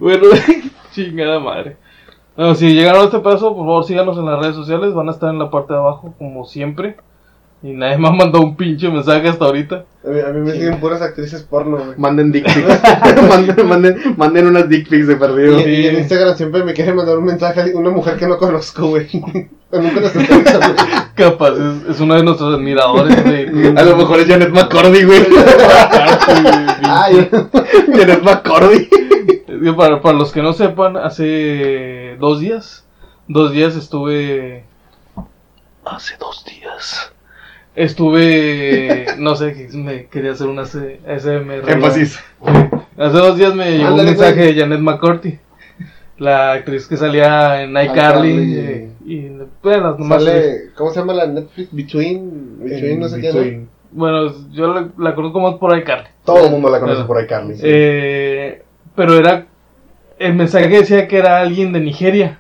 bueno, 0.01 0.25
chingada 0.95 1.41
madre. 1.41 1.77
Bueno, 2.37 2.55
si 2.55 2.75
llegaron 2.75 3.03
a 3.03 3.05
este 3.05 3.19
paso, 3.19 3.55
por 3.55 3.67
favor 3.67 3.85
síganos 3.85 4.17
en 4.17 4.27
las 4.27 4.41
redes 4.41 4.57
sociales, 4.57 4.95
van 4.95 5.09
a 5.09 5.13
estar 5.13 5.31
en 5.31 5.39
la 5.39 5.51
parte 5.51 5.73
de 5.73 5.79
abajo 5.79 6.15
como 6.19 6.45
siempre. 6.47 6.97
Y 7.63 7.73
nadie 7.75 7.97
me 7.97 8.09
ha 8.09 8.11
mandado 8.11 8.43
un 8.43 8.57
pinche 8.57 8.89
mensaje 8.89 9.29
hasta 9.29 9.45
ahorita. 9.45 9.85
A 10.05 10.09
mí, 10.09 10.19
a 10.19 10.29
mí 10.31 10.41
me 10.41 10.53
siguen 10.53 10.81
puras 10.81 11.01
actrices 11.01 11.43
porno, 11.43 11.77
güey. 11.77 11.97
Manden 11.97 12.33
dick 12.33 12.45
pics. 12.45 12.67
manden, 13.29 13.69
manden, 13.69 13.97
manden 14.17 14.47
unas 14.49 14.69
dick 14.69 14.89
pics 14.89 15.07
de 15.07 15.17
perdido. 15.17 15.61
Y, 15.61 15.63
y 15.63 15.87
en 15.87 15.99
Instagram 15.99 16.37
siempre 16.37 16.65
me 16.65 16.73
quiere 16.73 16.93
mandar 16.93 17.19
un 17.19 17.25
mensaje 17.25 17.61
a 17.61 17.79
una 17.79 17.91
mujer 17.91 18.17
que 18.17 18.27
no 18.27 18.37
conozco, 18.37 18.89
güey. 18.89 19.09
Nunca. 19.73 21.13
Capaz, 21.15 21.51
es, 21.53 21.91
es 21.95 22.01
uno 22.01 22.15
de 22.15 22.23
nuestros 22.23 22.55
admiradores. 22.55 23.25
De, 23.25 23.75
A 23.77 23.83
lo 23.85 23.97
mejor 23.97 24.21
es 24.21 24.27
Janet 24.29 24.51
McCordy, 24.51 25.05
güey. 25.05 25.23
Ay, 26.85 27.29
Janet 27.95 28.23
McCordy. 28.23 28.89
Para, 29.77 30.01
para 30.03 30.19
los 30.19 30.33
que 30.33 30.43
no 30.43 30.53
sepan, 30.53 30.97
hace 30.97 32.17
dos 32.19 32.41
días, 32.41 32.85
dos 33.29 33.53
días 33.53 33.77
estuve... 33.77 34.65
Hace 35.85 36.17
dos 36.19 36.45
días. 36.45 37.13
Estuve, 37.75 39.07
no 39.19 39.35
sé, 39.37 39.69
me 39.75 40.07
quería 40.07 40.33
hacer 40.33 40.47
una 40.49 40.63
S- 40.63 41.01
SMR. 41.07 41.71
Énfasis. 41.71 42.19
Hace 42.99 43.17
dos 43.19 43.37
días 43.37 43.55
me 43.55 43.79
llegó 43.79 43.95
un 43.95 44.05
mensaje 44.05 44.35
güey. 44.35 44.55
de 44.55 44.61
Janet 44.61 44.81
McCourty, 44.81 45.39
la 46.23 46.53
actriz 46.53 46.87
que 46.87 46.97
salía 46.97 47.63
en 47.63 47.71
iCarly. 47.71 47.85
iCarly. 48.31 48.55
eh, 48.59 48.89
y 49.05 49.29
bueno, 49.63 49.97
nomás- 49.99 50.25
sale, 50.25 50.71
¿cómo 50.77 50.91
se 50.91 51.01
llama 51.01 51.15
la 51.15 51.27
Netflix? 51.27 51.69
Between, 51.73 52.59
Between, 52.65 53.01
no 53.01 53.09
sé 53.09 53.21
qué. 53.21 53.65
Bueno, 53.91 54.33
yo 54.53 54.73
la, 54.73 54.89
la 54.99 55.15
conozco 55.15 55.41
más 55.41 55.57
por 55.57 55.77
iCarly. 55.77 56.07
Todo 56.25 56.47
el 56.47 56.51
mundo 56.53 56.71
la 56.71 56.79
conoce 56.81 56.95
Bueno. 57.03 57.07
por 57.09 57.19
ahí, 57.19 57.27
Carly. 57.27 57.55
Eh, 57.63 58.63
pero 58.97 59.15
era. 59.19 59.47
El 60.19 60.35
mensaje 60.35 60.69
decía 60.69 61.09
que 61.09 61.19
era 61.19 61.41
alguien 61.41 61.73
de 61.73 61.81
Nigeria. 61.81 62.39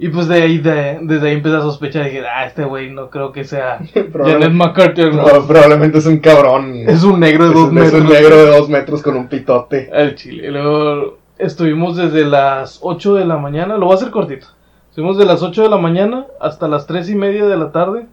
Y 0.00 0.10
pues 0.10 0.28
de 0.28 0.42
ahí, 0.42 0.58
de- 0.58 0.98
desde 1.02 1.28
ahí 1.28 1.34
empecé 1.34 1.56
a 1.56 1.60
sospechar. 1.62 2.04
Dije, 2.04 2.22
ah, 2.24 2.46
este 2.46 2.62
güey 2.64 2.88
no 2.90 3.10
creo 3.10 3.32
que 3.32 3.42
sea 3.42 3.80
Janet 3.94 4.52
McCarthy. 4.52 5.02
no. 5.10 5.26
no, 5.26 5.46
probablemente 5.48 5.98
es 5.98 6.06
un 6.06 6.18
cabrón. 6.18 6.72
Es 6.86 7.02
un 7.02 7.18
negro 7.18 7.44
de 7.46 7.50
Es 7.50 7.56
dos 7.56 7.70
un- 7.70 7.78
es 7.78 7.84
metros. 7.84 8.02
un 8.02 8.08
negro 8.12 8.36
de 8.36 8.46
dos 8.46 8.68
metros 8.68 9.02
con 9.02 9.16
un 9.16 9.26
pitote. 9.28 9.90
Al 9.92 10.14
chile. 10.14 10.46
Y 10.46 10.50
luego 10.52 11.17
estuvimos 11.38 11.96
desde 11.96 12.24
las 12.24 12.78
8 12.82 13.14
de 13.14 13.24
la 13.24 13.36
mañana. 13.38 13.76
Lo 13.76 13.86
voy 13.86 13.92
a 13.94 13.96
hacer 13.96 14.10
cortito. 14.10 14.46
Estuvimos 14.88 15.18
de 15.18 15.24
las 15.24 15.42
8 15.42 15.62
de 15.62 15.68
la 15.68 15.76
mañana 15.78 16.26
hasta 16.40 16.68
las 16.68 16.86
3 16.86 17.08
y 17.10 17.14
media 17.14 17.46
de 17.46 17.56
la 17.56 17.72
tarde. 17.72 18.06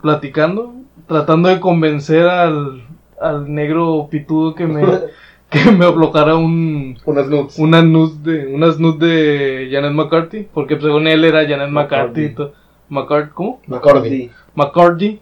Platicando. 0.00 0.74
Tratando 1.06 1.48
de 1.48 1.60
convencer 1.60 2.26
al, 2.28 2.82
al 3.20 3.52
negro 3.52 4.08
pitudo 4.10 4.54
que 4.54 4.66
me, 4.66 4.82
que 5.50 5.70
me 5.72 5.90
bloqueara 5.90 6.36
un, 6.36 6.96
Unas 7.04 7.28
nudes. 7.28 7.58
unas 7.58 7.84
nudes 7.84 8.22
de 8.22 8.54
unas 8.54 8.78
nudes 8.78 9.00
de 9.00 9.68
Janet 9.70 9.92
McCarthy 9.92 10.48
porque 10.54 10.78
según 10.80 11.06
él 11.08 11.24
era 11.24 11.46
Janet 11.46 11.70
McCarthy 11.70 12.24
y 12.26 12.34
to- 12.34 12.52
McCart 12.88 13.32
¿cómo? 13.32 13.60
McCordy. 13.66 14.30
McCarthy 14.54 15.20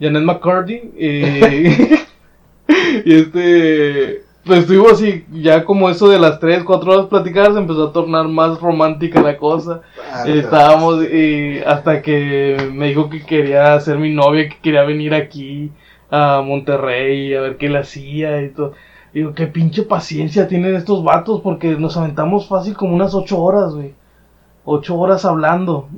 Janet 0.00 0.22
McCarthy 0.22 0.74
y, 0.96 1.06
y 3.04 3.14
este 3.14 4.24
pues 4.46 4.60
estuvimos 4.60 4.92
así 4.92 5.24
ya 5.32 5.64
como 5.64 5.90
eso 5.90 6.08
de 6.08 6.18
las 6.18 6.38
3, 6.38 6.64
4 6.64 6.92
horas 6.92 7.06
platicar 7.06 7.52
se 7.52 7.58
empezó 7.58 7.88
a 7.88 7.92
tornar 7.92 8.28
más 8.28 8.60
romántica 8.60 9.20
la 9.20 9.36
cosa 9.36 9.82
Ah, 10.12 10.24
estábamos 10.26 11.02
y 11.04 11.58
hasta 11.66 12.00
que 12.00 12.70
me 12.72 12.88
dijo 12.88 13.10
que 13.10 13.24
quería 13.24 13.78
ser 13.80 13.98
mi 13.98 14.14
novia 14.14 14.48
que 14.48 14.58
quería 14.60 14.84
venir 14.84 15.14
aquí 15.14 15.70
a 16.10 16.42
Monterrey 16.44 17.34
a 17.34 17.40
ver 17.40 17.56
qué 17.56 17.68
le 17.68 17.78
hacía 17.78 18.42
y 18.42 18.50
todo 18.50 18.72
Digo, 19.16 19.32
qué 19.32 19.46
pinche 19.46 19.82
paciencia 19.82 20.46
tienen 20.46 20.74
estos 20.74 21.02
vatos 21.02 21.40
porque 21.40 21.70
nos 21.76 21.96
aventamos 21.96 22.48
fácil 22.48 22.76
como 22.76 22.94
unas 22.94 23.14
ocho 23.14 23.40
horas, 23.40 23.74
güey. 23.74 23.94
Ocho 24.66 24.98
horas 24.98 25.24
hablando. 25.24 25.88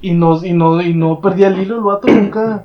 Y 0.00 0.12
no, 0.12 0.44
y 0.44 0.52
no, 0.52 0.80
y 0.80 0.94
no 0.94 1.20
perdía 1.20 1.48
el 1.48 1.58
hilo 1.58 1.74
el 1.74 1.80
vato 1.80 2.06
nunca. 2.06 2.64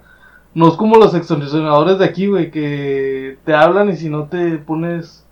No 0.53 0.67
es 0.67 0.73
como 0.75 0.95
los 0.95 1.13
extorsionadores 1.13 1.99
de 1.99 2.05
aquí, 2.05 2.27
güey, 2.27 2.51
que 2.51 3.37
te 3.45 3.53
hablan 3.53 3.89
y 3.89 3.95
si 3.95 4.09
no 4.09 4.25
te 4.25 4.57
pones... 4.57 5.25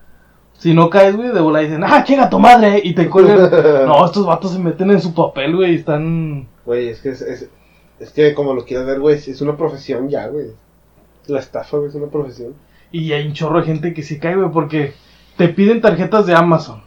Si 0.53 0.73
no 0.73 0.89
caes, 0.89 1.15
güey, 1.15 1.29
de 1.29 1.39
bola 1.39 1.59
dicen, 1.59 1.83
ah, 1.83 2.03
chinga 2.03 2.29
tu 2.31 2.39
madre, 2.39 2.81
y 2.83 2.95
te 2.95 3.09
cuelgan. 3.09 3.51
No, 3.85 4.03
estos 4.05 4.25
vatos 4.25 4.53
se 4.53 4.59
meten 4.59 4.89
en 4.89 5.01
su 5.01 5.13
papel, 5.13 5.55
güey, 5.55 5.73
y 5.73 5.75
están... 5.75 6.47
Güey, 6.65 6.89
es 6.89 7.01
que 7.01 7.09
es, 7.09 7.21
es, 7.21 7.49
es 7.99 8.11
que 8.11 8.33
como 8.33 8.53
lo 8.53 8.65
quieras 8.65 8.85
ver, 8.85 8.99
güey, 8.99 9.15
es 9.15 9.41
una 9.41 9.55
profesión 9.55 10.09
ya, 10.09 10.27
güey. 10.27 10.47
La 11.27 11.39
estafa, 11.39 11.77
güey, 11.77 11.89
es 11.89 11.95
una 11.95 12.07
profesión. 12.07 12.53
Y 12.91 13.11
hay 13.11 13.27
un 13.27 13.33
chorro 13.33 13.59
de 13.59 13.65
gente 13.65 13.93
que 13.93 14.03
sí 14.03 14.19
cae, 14.19 14.35
güey, 14.35 14.49
porque 14.49 14.93
te 15.35 15.49
piden 15.49 15.81
tarjetas 15.81 16.25
de 16.25 16.33
Amazon. 16.33 16.81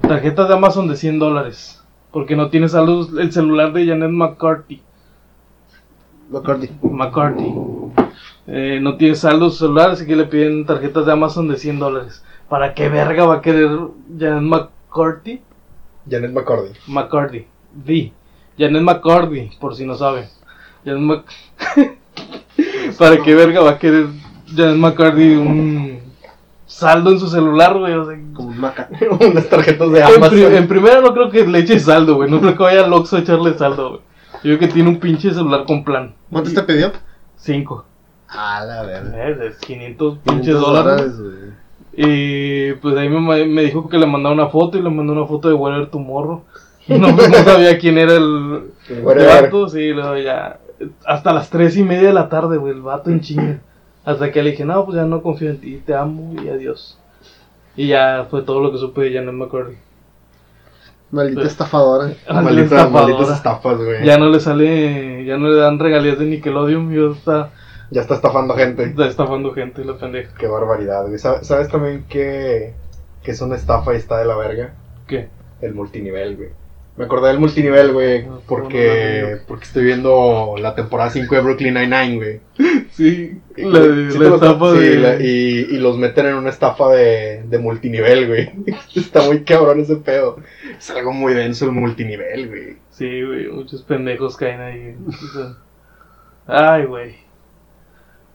Tarjetas 0.00 0.48
de 0.48 0.54
Amazon 0.54 0.88
de 0.88 0.96
100 0.96 1.18
dólares. 1.18 1.82
Porque 2.10 2.36
no 2.36 2.48
tienes 2.48 2.74
a 2.74 2.82
luz 2.82 3.10
el 3.18 3.32
celular 3.32 3.72
de 3.72 3.86
Janet 3.86 4.10
McCarthy. 4.10 4.82
McCarthy. 6.30 6.70
McCarthy. 6.82 7.52
Eh, 8.46 8.78
no 8.80 8.96
tiene 8.96 9.14
saldo 9.14 9.50
su 9.50 9.58
celular, 9.58 9.90
así 9.90 10.06
que 10.06 10.16
le 10.16 10.24
piden 10.24 10.64
tarjetas 10.66 11.06
de 11.06 11.12
Amazon 11.12 11.48
de 11.48 11.56
100 11.56 11.78
dólares. 11.78 12.24
¿Para 12.48 12.74
qué 12.74 12.88
verga 12.88 13.24
va 13.26 13.36
a 13.36 13.40
querer 13.42 13.70
Janet 14.18 14.42
McCarthy? 14.42 15.40
Janet 16.10 16.32
McCordy. 16.32 16.72
McCarthy. 16.88 17.46
D. 17.72 18.12
Janet 18.58 18.82
McCarthy, 18.82 19.50
por 19.60 19.74
si 19.76 19.84
no 19.86 19.94
saben. 19.94 20.24
Janet 20.84 21.00
Mac- 21.02 21.24
¿Para 22.98 23.18
qué 23.22 23.34
verga 23.34 23.60
va 23.60 23.70
a 23.72 23.78
querer 23.78 24.06
Janet 24.54 24.76
McCarthy 24.76 25.34
un 25.36 26.00
saldo 26.66 27.12
en 27.12 27.20
su 27.20 27.28
celular, 27.28 27.78
güey? 27.78 27.92
O 27.94 28.04
sea, 28.06 28.18
Como 28.34 28.48
un 28.48 28.58
maca. 28.58 28.88
Unas 29.20 29.48
tarjetas 29.48 29.90
de 29.92 30.00
en, 30.00 30.06
pri- 30.06 30.14
Amazon. 30.16 30.54
en 30.54 30.68
primera 30.68 31.00
no 31.00 31.12
creo 31.12 31.30
que 31.30 31.46
le 31.46 31.58
eche 31.60 31.78
saldo, 31.78 32.16
güey. 32.16 32.30
No 32.30 32.40
creo 32.40 32.56
que 32.56 32.62
vaya 32.62 32.84
al 32.84 32.92
Oxxo 32.92 33.16
a 33.16 33.20
echarle 33.20 33.56
saldo, 33.56 33.88
güey. 33.90 34.00
Yo 34.42 34.56
creo 34.56 34.58
que 34.58 34.68
tiene 34.68 34.88
un 34.88 34.98
pinche 34.98 35.32
celular 35.32 35.64
con 35.66 35.84
plan. 35.84 36.14
¿Cuánto 36.30 36.52
te 36.52 36.62
pidió? 36.62 36.92
5. 37.36 37.84
A 38.28 38.64
la 38.64 38.82
verga. 38.82 39.46
Es 39.46 39.58
500 39.58 40.18
pinches 40.18 40.54
dólares. 40.54 41.12
Y 41.92 42.72
pues 42.74 42.96
ahí 42.96 43.08
me, 43.08 43.44
me 43.46 43.62
dijo 43.62 43.88
que 43.88 43.98
le 43.98 44.06
mandaba 44.06 44.34
una 44.34 44.48
foto 44.48 44.78
y 44.78 44.82
le 44.82 44.90
mandó 44.90 45.12
una 45.12 45.26
foto 45.26 45.48
de 45.48 45.54
Whatever 45.54 45.90
Tomorrow. 45.90 46.42
No, 46.88 47.12
no 47.12 47.20
sabía 47.44 47.78
quién 47.78 47.98
era 47.98 48.14
el, 48.14 48.72
el 48.88 49.02
vato, 49.02 49.68
sí, 49.68 49.90
luego 49.90 50.16
ya. 50.16 50.58
Hasta 51.06 51.32
las 51.32 51.48
tres 51.48 51.76
y 51.76 51.84
media 51.84 52.08
de 52.08 52.14
la 52.14 52.28
tarde, 52.28 52.56
güey, 52.56 52.72
el 52.72 52.80
vato 52.82 53.10
en 53.10 53.20
chinga. 53.20 53.60
Hasta 54.04 54.32
que 54.32 54.42
le 54.42 54.52
dije, 54.52 54.64
no, 54.64 54.84
pues 54.84 54.96
ya 54.96 55.04
no 55.04 55.22
confío 55.22 55.50
en 55.50 55.60
ti, 55.60 55.80
te 55.86 55.94
amo 55.94 56.34
y 56.42 56.48
adiós. 56.48 56.98
Y 57.76 57.88
ya 57.88 58.26
fue 58.28 58.42
todo 58.42 58.60
lo 58.60 58.72
que 58.72 58.78
supe 58.78 59.02
de 59.02 59.12
Janet 59.14 59.34
McCurdy. 59.34 59.76
Maldita 61.10 61.40
Pues- 61.40 61.52
estafadora. 61.52 62.12
Malditas, 62.30 62.64
estafadora. 62.72 62.90
malditas 62.90 63.36
estafas, 63.36 63.76
güey. 63.78 64.04
Ya 64.04 64.16
no 64.18 64.28
le 64.28 64.40
sale, 64.40 65.24
ya 65.24 65.36
no 65.36 65.48
le 65.48 65.56
dan 65.56 65.78
regalías 65.78 66.18
de 66.18 66.26
Nickelodeon, 66.26 66.92
y 66.94 67.12
está, 67.12 67.50
Ya 67.90 68.02
está 68.02 68.14
estafando 68.14 68.54
gente. 68.54 68.84
está 68.84 69.06
estafando 69.06 69.52
gente, 69.52 69.84
la 69.84 69.96
pendeja. 69.96 70.32
Qué 70.38 70.46
barbaridad, 70.46 71.06
güey. 71.06 71.18
¿Sabes, 71.18 71.46
sabes 71.46 71.68
también 71.68 72.04
que, 72.08 72.74
que 73.22 73.30
es 73.32 73.40
una 73.40 73.56
estafa 73.56 73.92
y 73.94 73.96
está 73.96 74.18
de 74.18 74.26
la 74.26 74.36
verga? 74.36 74.74
¿Qué? 75.08 75.28
El 75.60 75.74
multinivel, 75.74 76.36
güey. 76.36 76.48
Me 77.00 77.06
acordé 77.06 77.28
del 77.28 77.38
multinivel, 77.40 77.92
güey, 77.94 78.26
porque, 78.46 79.38
porque 79.48 79.64
estoy 79.64 79.84
viendo 79.84 80.54
la 80.58 80.74
temporada 80.74 81.08
5 81.08 81.34
de 81.34 81.40
Brooklyn 81.40 81.72
Nine-Nine, 81.72 82.16
güey. 82.16 82.40
Sí, 82.90 83.38
la, 83.56 83.80
Sí, 84.10 84.22
estafa 84.22 84.72
sí, 84.72 84.78
de... 84.80 84.96
la- 84.98 85.16
y, 85.18 85.66
y 85.70 85.78
los 85.78 85.96
meten 85.96 86.26
en 86.26 86.34
una 86.34 86.50
estafa 86.50 86.90
de, 86.90 87.42
de 87.44 87.58
multinivel, 87.58 88.26
güey. 88.28 88.50
Está 88.94 89.22
muy 89.22 89.44
cabrón 89.44 89.80
ese 89.80 89.96
pedo. 89.96 90.40
Es 90.76 90.90
algo 90.90 91.12
muy 91.14 91.32
denso 91.32 91.64
el 91.64 91.72
multinivel, 91.72 92.48
güey. 92.48 92.76
Sí, 92.90 93.22
güey, 93.22 93.48
muchos 93.48 93.80
pendejos 93.82 94.36
caen 94.36 94.60
ahí. 94.60 94.94
Ay, 96.46 96.84
güey. 96.84 97.14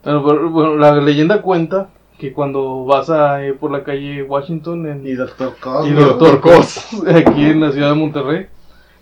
Bueno, 0.03 0.23
pero- 0.25 0.49
bueno, 0.49 0.75
la 0.77 0.95
leyenda 0.95 1.41
cuenta 1.43 1.89
que 2.17 2.33
cuando 2.33 2.83
vas 2.85 3.09
a 3.11 3.45
ir 3.45 3.57
por 3.57 3.71
la 3.71 3.83
calle 3.83 4.23
Washington 4.23 4.87
en, 4.87 5.05
Y 5.05 5.13
Doctor 5.13 5.55
Cos. 5.59 5.87
y. 5.87 5.91
Doctor 5.91 6.39
Cos, 6.41 6.87
aquí 7.07 7.45
en 7.45 7.59
la 7.61 7.71
ciudad 7.71 7.89
de 7.89 7.95
Monterrey, 7.95 8.47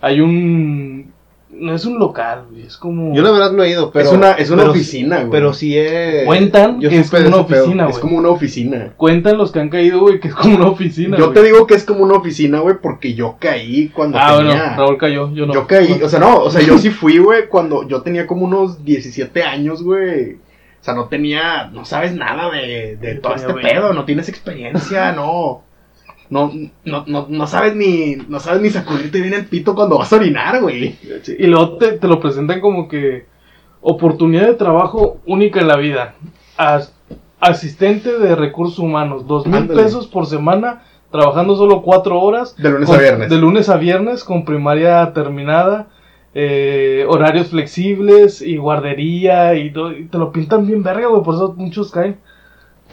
hay 0.06 0.22
un... 0.22 1.12
No 1.56 1.76
es 1.76 1.86
un 1.86 2.00
local, 2.00 2.46
güey, 2.50 2.64
es 2.64 2.78
como... 2.78 3.14
Yo 3.16 3.22
la 3.22 3.30
verdad 3.30 3.52
no 3.52 3.62
he 3.64 3.70
ido, 3.70 3.92
pero. 3.92 4.08
es 4.08 4.12
una, 4.12 4.32
es 4.32 4.50
una 4.50 4.64
pero- 4.64 4.72
oficina, 4.72 5.18
güey. 5.20 5.30
Pero 5.30 5.54
sí 5.54 5.78
he. 5.78 6.24
Cuentan 6.26 6.82
yo 6.82 6.90
que 6.90 6.98
es 6.98 7.12
como 7.12 7.28
una 7.28 7.38
oficina, 7.38 7.84
es 7.86 7.90
güey. 7.92 8.02
como 8.02 8.18
una 8.18 8.30
oficina. 8.30 8.94
Cuentan 8.98 9.38
los 9.38 9.52
que 9.52 9.60
han 9.60 9.70
caído, 9.70 10.00
güey, 10.00 10.20
que 10.20 10.30
es 10.30 10.34
como 10.36 10.56
una 10.56 10.68
oficina, 10.68 11.16
Yo 11.16 11.26
güey. 11.26 11.36
te 11.36 11.44
digo 11.44 11.68
que 11.68 11.76
es 11.76 11.84
como 11.86 12.04
una 12.04 12.16
oficina, 12.16 12.60
güey, 12.60 12.78
porque 12.82 13.14
yo 13.14 13.36
caí 13.40 13.90
cuando 13.90 14.18
Ah, 14.20 14.36
tenía... 14.38 14.56
bueno, 14.56 14.76
Raúl 14.78 14.98
cayó, 14.98 15.32
yo 15.32 15.46
no. 15.46 15.54
Yo 15.54 15.68
caí, 15.68 16.02
o 16.02 16.10
sea, 16.10 16.20
no, 16.20 16.38
o 16.38 16.50
sea, 16.50 16.62
yo 16.64 16.76
sí 16.80 16.90
fui, 16.90 17.20
güey, 17.20 17.48
cuando 17.48 17.88
yo 17.88 18.02
tenía 18.02 18.26
como 18.26 18.46
unos 18.46 18.84
17 18.84 19.44
años, 19.44 19.84
güey. 19.84 20.34
O 20.34 20.84
sea, 20.86 20.96
no 20.96 21.06
tenía, 21.06 21.70
no 21.72 21.86
sabes 21.86 22.14
nada 22.16 22.50
de, 22.50 22.98
de 23.00 23.16
todo 23.16 23.36
este 23.36 23.54
20. 23.54 23.72
pedo, 23.72 23.94
no 23.94 24.06
tienes 24.06 24.28
experiencia, 24.28 25.12
no. 25.12 25.62
No, 26.34 26.52
no, 26.86 27.04
no, 27.06 27.28
no 27.30 27.48
sabes 27.48 27.76
ni, 27.76 28.16
no 28.28 28.40
sabes 28.40 28.62
ni 28.62 28.70
sacudirte 28.72 29.22
bien 29.22 29.34
el 29.36 29.46
pito 29.46 29.76
cuando 29.76 29.98
vas 30.00 30.12
a 30.12 30.16
orinar, 30.16 30.62
güey. 30.62 30.96
Y 31.38 31.48
luego 31.48 31.78
te, 31.78 31.92
te 31.94 32.08
lo 32.08 32.20
presentan 32.20 32.60
como 32.60 32.88
que 32.88 33.26
oportunidad 33.82 34.48
de 34.48 34.56
trabajo 34.56 35.20
única 35.26 35.60
en 35.62 35.68
la 35.68 35.78
vida. 35.78 36.16
As- 36.58 36.94
asistente 37.40 38.18
de 38.18 38.36
recursos 38.36 38.80
humanos, 38.80 39.28
dos 39.28 39.46
mil 39.46 39.68
pesos 39.84 40.08
por 40.08 40.26
semana, 40.26 40.84
trabajando 41.12 41.56
solo 41.56 41.82
cuatro 41.82 42.20
horas. 42.20 42.56
De 42.58 42.70
lunes 42.70 42.88
con- 42.88 42.98
a 42.98 43.02
viernes. 43.02 43.30
De 43.30 43.38
lunes 43.38 43.70
a 43.70 43.78
viernes, 43.78 44.24
con 44.24 44.46
primaria 44.46 45.12
terminada, 45.14 45.88
eh, 46.34 47.06
horarios 47.08 47.50
flexibles 47.50 48.42
y 48.42 48.58
guardería 48.58 49.54
y, 49.56 49.72
todo, 49.72 49.92
y 49.92 50.06
te 50.06 50.18
lo 50.18 50.32
pintan 50.32 50.66
bien 50.66 50.82
verga, 50.82 51.08
güey, 51.08 51.22
por 51.22 51.36
eso 51.36 51.54
muchos 51.58 51.92
caen. 51.92 52.18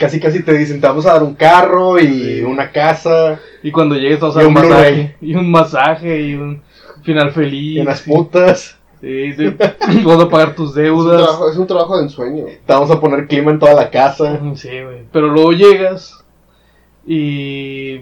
Casi, 0.01 0.19
casi 0.19 0.41
te 0.43 0.53
dicen, 0.57 0.81
te 0.81 0.87
vamos 0.87 1.05
a 1.05 1.13
dar 1.13 1.23
un 1.23 1.35
carro 1.35 1.99
y 1.99 2.37
Sí. 2.37 2.41
una 2.41 2.71
casa 2.71 3.39
Y 3.63 3.71
cuando 3.71 3.95
llegues 3.95 4.19
vas 4.19 4.35
Y 4.35 4.39
a 4.39 4.41
un 4.41 4.47
un 4.47 4.53
masaje, 4.53 5.15
y 5.21 5.35
un 5.35 5.51
masaje 5.51 6.21
y 6.21 6.33
un 6.35 6.61
final 7.03 7.31
feliz. 7.31 7.77
y 7.77 7.79
unas 7.79 8.01
putas. 8.01 8.77
Sí, 8.99 9.33
sí. 9.33 9.45
vas 10.05 10.19
a 10.19 10.29
pagar 10.29 10.55
tus 10.55 10.71
Es 10.71 10.77
un, 10.77 10.83
deudas. 10.83 11.17
trabajo, 11.21 11.49
es 11.51 11.57
un 11.57 11.67
trabajo 11.67 11.97
de 11.97 12.03
ensueño. 12.03 12.45
Te 12.45 12.73
vamos 12.73 12.91
a 12.91 12.99
poner 12.99 13.27
clima 13.27 13.51
en 13.51 13.59
toda 13.59 13.73
la 13.73 13.89
casa. 13.89 14.39
Sí, 14.55 14.69
güey. 14.69 15.05
Pero 15.11 15.27
luego 15.27 15.51
llegas 15.53 16.23
y 17.05 17.93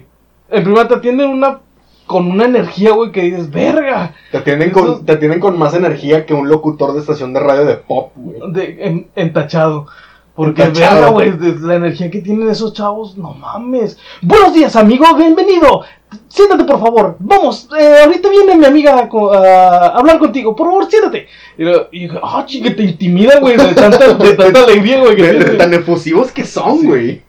en 0.50 0.64
primera 0.64 0.88
te 0.88 0.94
atienden 0.94 1.30
una 1.30 1.60
con 2.06 2.26
una 2.28 2.44
energía, 2.44 2.90
güey, 2.92 3.12
que 3.12 3.22
dices, 3.22 3.50
verga, 3.50 4.14
Te 4.32 4.38
atienden, 4.38 4.70
Eso- 4.70 4.80
con, 4.96 5.06
te 5.06 5.12
atienden 5.12 5.38
con 5.38 5.56
más 5.58 5.74
energía 5.74 6.26
que 6.26 6.34
un 6.34 6.48
locutor 6.48 6.92
de 6.92 6.98
estación 7.00 7.32
de 7.32 7.38
radio 7.40 7.64
de 7.64 7.76
pop, 7.76 8.10
güey. 8.16 8.52
de, 8.52 8.76
en- 8.84 9.06
entachado. 9.14 9.86
Porque 10.34 10.62
verga, 10.62 11.08
güey, 11.08 11.32
la 11.60 11.74
energía 11.74 12.10
que 12.10 12.20
tienen 12.20 12.48
esos 12.48 12.72
chavos, 12.72 13.16
no 13.18 13.34
mames. 13.34 13.98
Buenos 14.22 14.54
días, 14.54 14.74
amigo, 14.76 15.04
bienvenido. 15.16 15.82
Siéntate, 16.28 16.64
por 16.64 16.80
favor. 16.80 17.16
Vamos, 17.18 17.68
eh, 17.78 18.02
ahorita 18.04 18.28
viene 18.30 18.54
mi 18.56 18.64
amiga 18.64 19.08
a, 19.12 19.86
hablar 19.98 20.18
contigo. 20.18 20.56
Por 20.56 20.68
favor, 20.68 20.88
siéntate. 20.88 21.26
Y, 21.58 21.64
dije, 22.00 22.18
ah, 22.22 22.44
chique, 22.46 22.70
te 22.70 22.84
intimida, 22.84 23.38
güey, 23.40 23.56
de 23.56 23.74
tanta, 23.74 24.14
de 24.14 24.34
tanta 24.36 24.64
alegría, 24.64 25.00
güey, 25.00 25.16
De- 25.16 25.32
de 25.34 25.56
tan 25.56 25.74
efusivos 25.74 26.32
que 26.32 26.44
son, 26.44 26.78
Sí. 26.80 26.86
güey. 26.86 27.22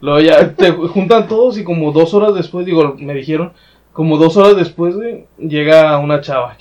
Luego 0.00 0.20
ya 0.20 0.52
te 0.54 0.70
juntan 0.72 1.28
todos 1.28 1.58
y 1.58 1.64
como 1.64 1.92
dos 1.92 2.12
horas 2.12 2.34
después, 2.34 2.66
digo, 2.66 2.96
me 2.98 3.14
dijeron, 3.14 3.52
como 3.92 4.18
dos 4.18 4.36
horas 4.36 4.56
después, 4.56 4.96
güey, 4.96 5.26
llega 5.38 5.96
una 5.98 6.20
chava. 6.20 6.56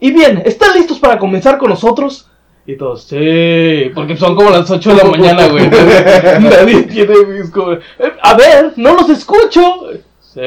Y 0.00 0.12
bien, 0.12 0.42
¿están 0.44 0.74
listos 0.74 0.98
para 0.98 1.18
comenzar 1.18 1.58
con 1.58 1.70
nosotros? 1.70 2.28
Y 2.66 2.76
todos, 2.76 3.04
sí, 3.04 3.90
porque 3.94 4.16
son 4.16 4.34
como 4.34 4.48
las 4.50 4.70
8 4.70 4.94
de 4.94 4.96
la 4.96 5.10
mañana, 5.10 5.48
güey. 5.48 5.68
Nadie, 6.40 6.82
tiene, 6.84 7.14
como, 7.52 7.72
"Eh, 7.72 7.80
a 8.22 8.34
ver, 8.34 8.72
no 8.76 8.94
los 8.94 9.10
escucho. 9.10 9.88
Sí. 10.20 10.40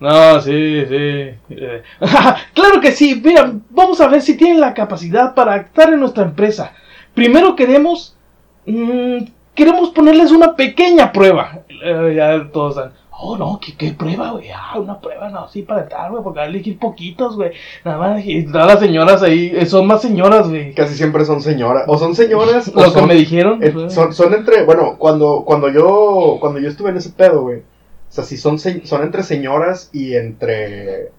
No, 0.00 0.40
sí, 0.40 0.84
sí. 0.88 1.30
Claro 2.54 2.80
que 2.80 2.92
sí. 2.92 3.20
Mira, 3.24 3.52
vamos 3.70 4.00
a 4.00 4.08
ver 4.08 4.20
si 4.20 4.36
tienen 4.36 4.60
la 4.60 4.74
capacidad 4.74 5.34
para 5.34 5.56
estar 5.56 5.92
en 5.92 6.00
nuestra 6.00 6.24
empresa. 6.24 6.72
Primero 7.14 7.54
queremos 7.56 8.16
mm, 8.66 9.18
queremos 9.54 9.90
ponerles 9.90 10.32
una 10.32 10.54
pequeña 10.54 11.12
prueba. 11.12 11.60
Eh, 11.82 12.14
ya 12.16 12.46
todos 12.52 12.90
oh 13.18 13.36
no, 13.36 13.58
¿qué, 13.64 13.74
qué 13.76 13.92
prueba, 13.92 14.32
güey? 14.32 14.48
Ah, 14.54 14.78
una 14.78 15.00
prueba, 15.00 15.28
no, 15.30 15.48
sí, 15.48 15.62
para 15.62 15.82
estar, 15.82 16.10
güey, 16.10 16.22
porque 16.22 16.38
van 16.38 16.48
a 16.48 16.50
elegir 16.50 16.78
poquitos, 16.78 17.36
güey. 17.36 17.52
Nada 17.84 17.98
más, 17.98 18.24
y 18.24 18.44
todas 18.44 18.66
las 18.66 18.80
señoras 18.80 19.22
ahí, 19.22 19.52
eh, 19.54 19.66
son 19.66 19.86
más 19.86 20.02
señoras, 20.02 20.48
güey. 20.48 20.74
Casi 20.74 20.94
siempre 20.94 21.24
son 21.24 21.40
señoras. 21.40 21.84
O 21.86 21.98
son 21.98 22.14
señoras 22.14 22.68
o 22.74 22.82
Lo 22.82 22.92
que 22.92 23.02
me 23.02 23.14
dijeron. 23.14 23.62
eh, 23.62 23.72
son, 23.90 24.12
son 24.12 24.34
entre, 24.34 24.64
bueno, 24.64 24.96
cuando, 24.98 25.44
cuando 25.46 25.68
yo 25.70 26.36
cuando 26.40 26.58
yo 26.58 26.68
estuve 26.68 26.90
en 26.90 26.96
ese 26.98 27.10
pedo, 27.10 27.42
güey. 27.42 27.58
O 27.58 28.12
sea, 28.16 28.24
sí 28.24 28.36
son, 28.36 28.58
son 28.58 29.02
entre 29.02 29.22
señoras 29.22 29.90
y 29.92 30.14
entre 30.14 31.10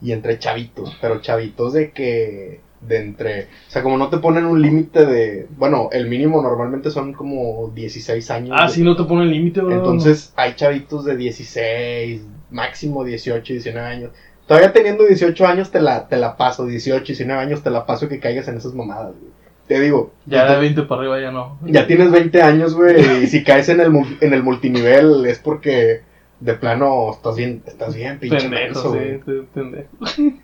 y 0.00 0.12
entre 0.12 0.38
chavitos, 0.38 0.96
pero 1.00 1.20
chavitos 1.20 1.72
de 1.74 1.92
que 1.92 2.60
de 2.86 2.98
entre, 2.98 3.42
o 3.42 3.70
sea, 3.70 3.82
como 3.82 3.96
no 3.96 4.08
te 4.08 4.18
ponen 4.18 4.44
un 4.44 4.60
límite 4.60 5.06
de, 5.06 5.46
bueno, 5.56 5.88
el 5.92 6.08
mínimo 6.08 6.42
normalmente 6.42 6.90
son 6.90 7.12
como 7.12 7.70
16 7.74 8.30
años. 8.30 8.50
Ah, 8.58 8.64
güey. 8.64 8.74
sí, 8.74 8.82
no 8.82 8.96
te 8.96 9.04
ponen 9.04 9.30
límite. 9.30 9.60
Entonces 9.60 10.32
hay 10.36 10.54
chavitos 10.54 11.04
de 11.04 11.16
16, 11.16 12.22
máximo 12.50 13.04
18, 13.04 13.52
19 13.52 13.86
años. 13.88 14.10
Todavía 14.46 14.72
teniendo 14.72 15.06
18 15.06 15.46
años 15.46 15.70
te 15.70 15.80
la, 15.80 16.08
te 16.08 16.16
la 16.16 16.36
paso, 16.36 16.66
18, 16.66 17.04
19 17.04 17.40
años 17.40 17.62
te 17.62 17.70
la 17.70 17.86
paso 17.86 18.08
que 18.08 18.18
caigas 18.18 18.48
en 18.48 18.56
esas 18.56 18.74
mamadas, 18.74 19.12
güey. 19.18 19.32
Te 19.68 19.78
digo, 19.80 20.12
Ya 20.26 20.52
de 20.52 20.58
20 20.58 20.82
para 20.82 21.00
arriba 21.02 21.20
ya 21.20 21.30
no. 21.30 21.58
ya 21.64 21.86
tienes 21.86 22.10
20 22.10 22.42
años, 22.42 22.74
güey, 22.74 23.22
y 23.22 23.26
si 23.28 23.44
caes 23.44 23.68
en 23.68 23.80
el, 23.80 23.92
en 24.20 24.34
el 24.34 24.42
multinivel 24.42 25.24
es 25.24 25.38
porque 25.38 26.02
de 26.40 26.54
plano 26.54 27.12
estás 27.12 27.36
bien, 27.36 27.62
estás 27.64 27.94
bien, 27.94 28.18
pinche 28.18 28.40
Pendejo, 28.40 28.92
menso, 28.92 29.24
sí, 29.24 29.46
pendejo. 29.54 29.88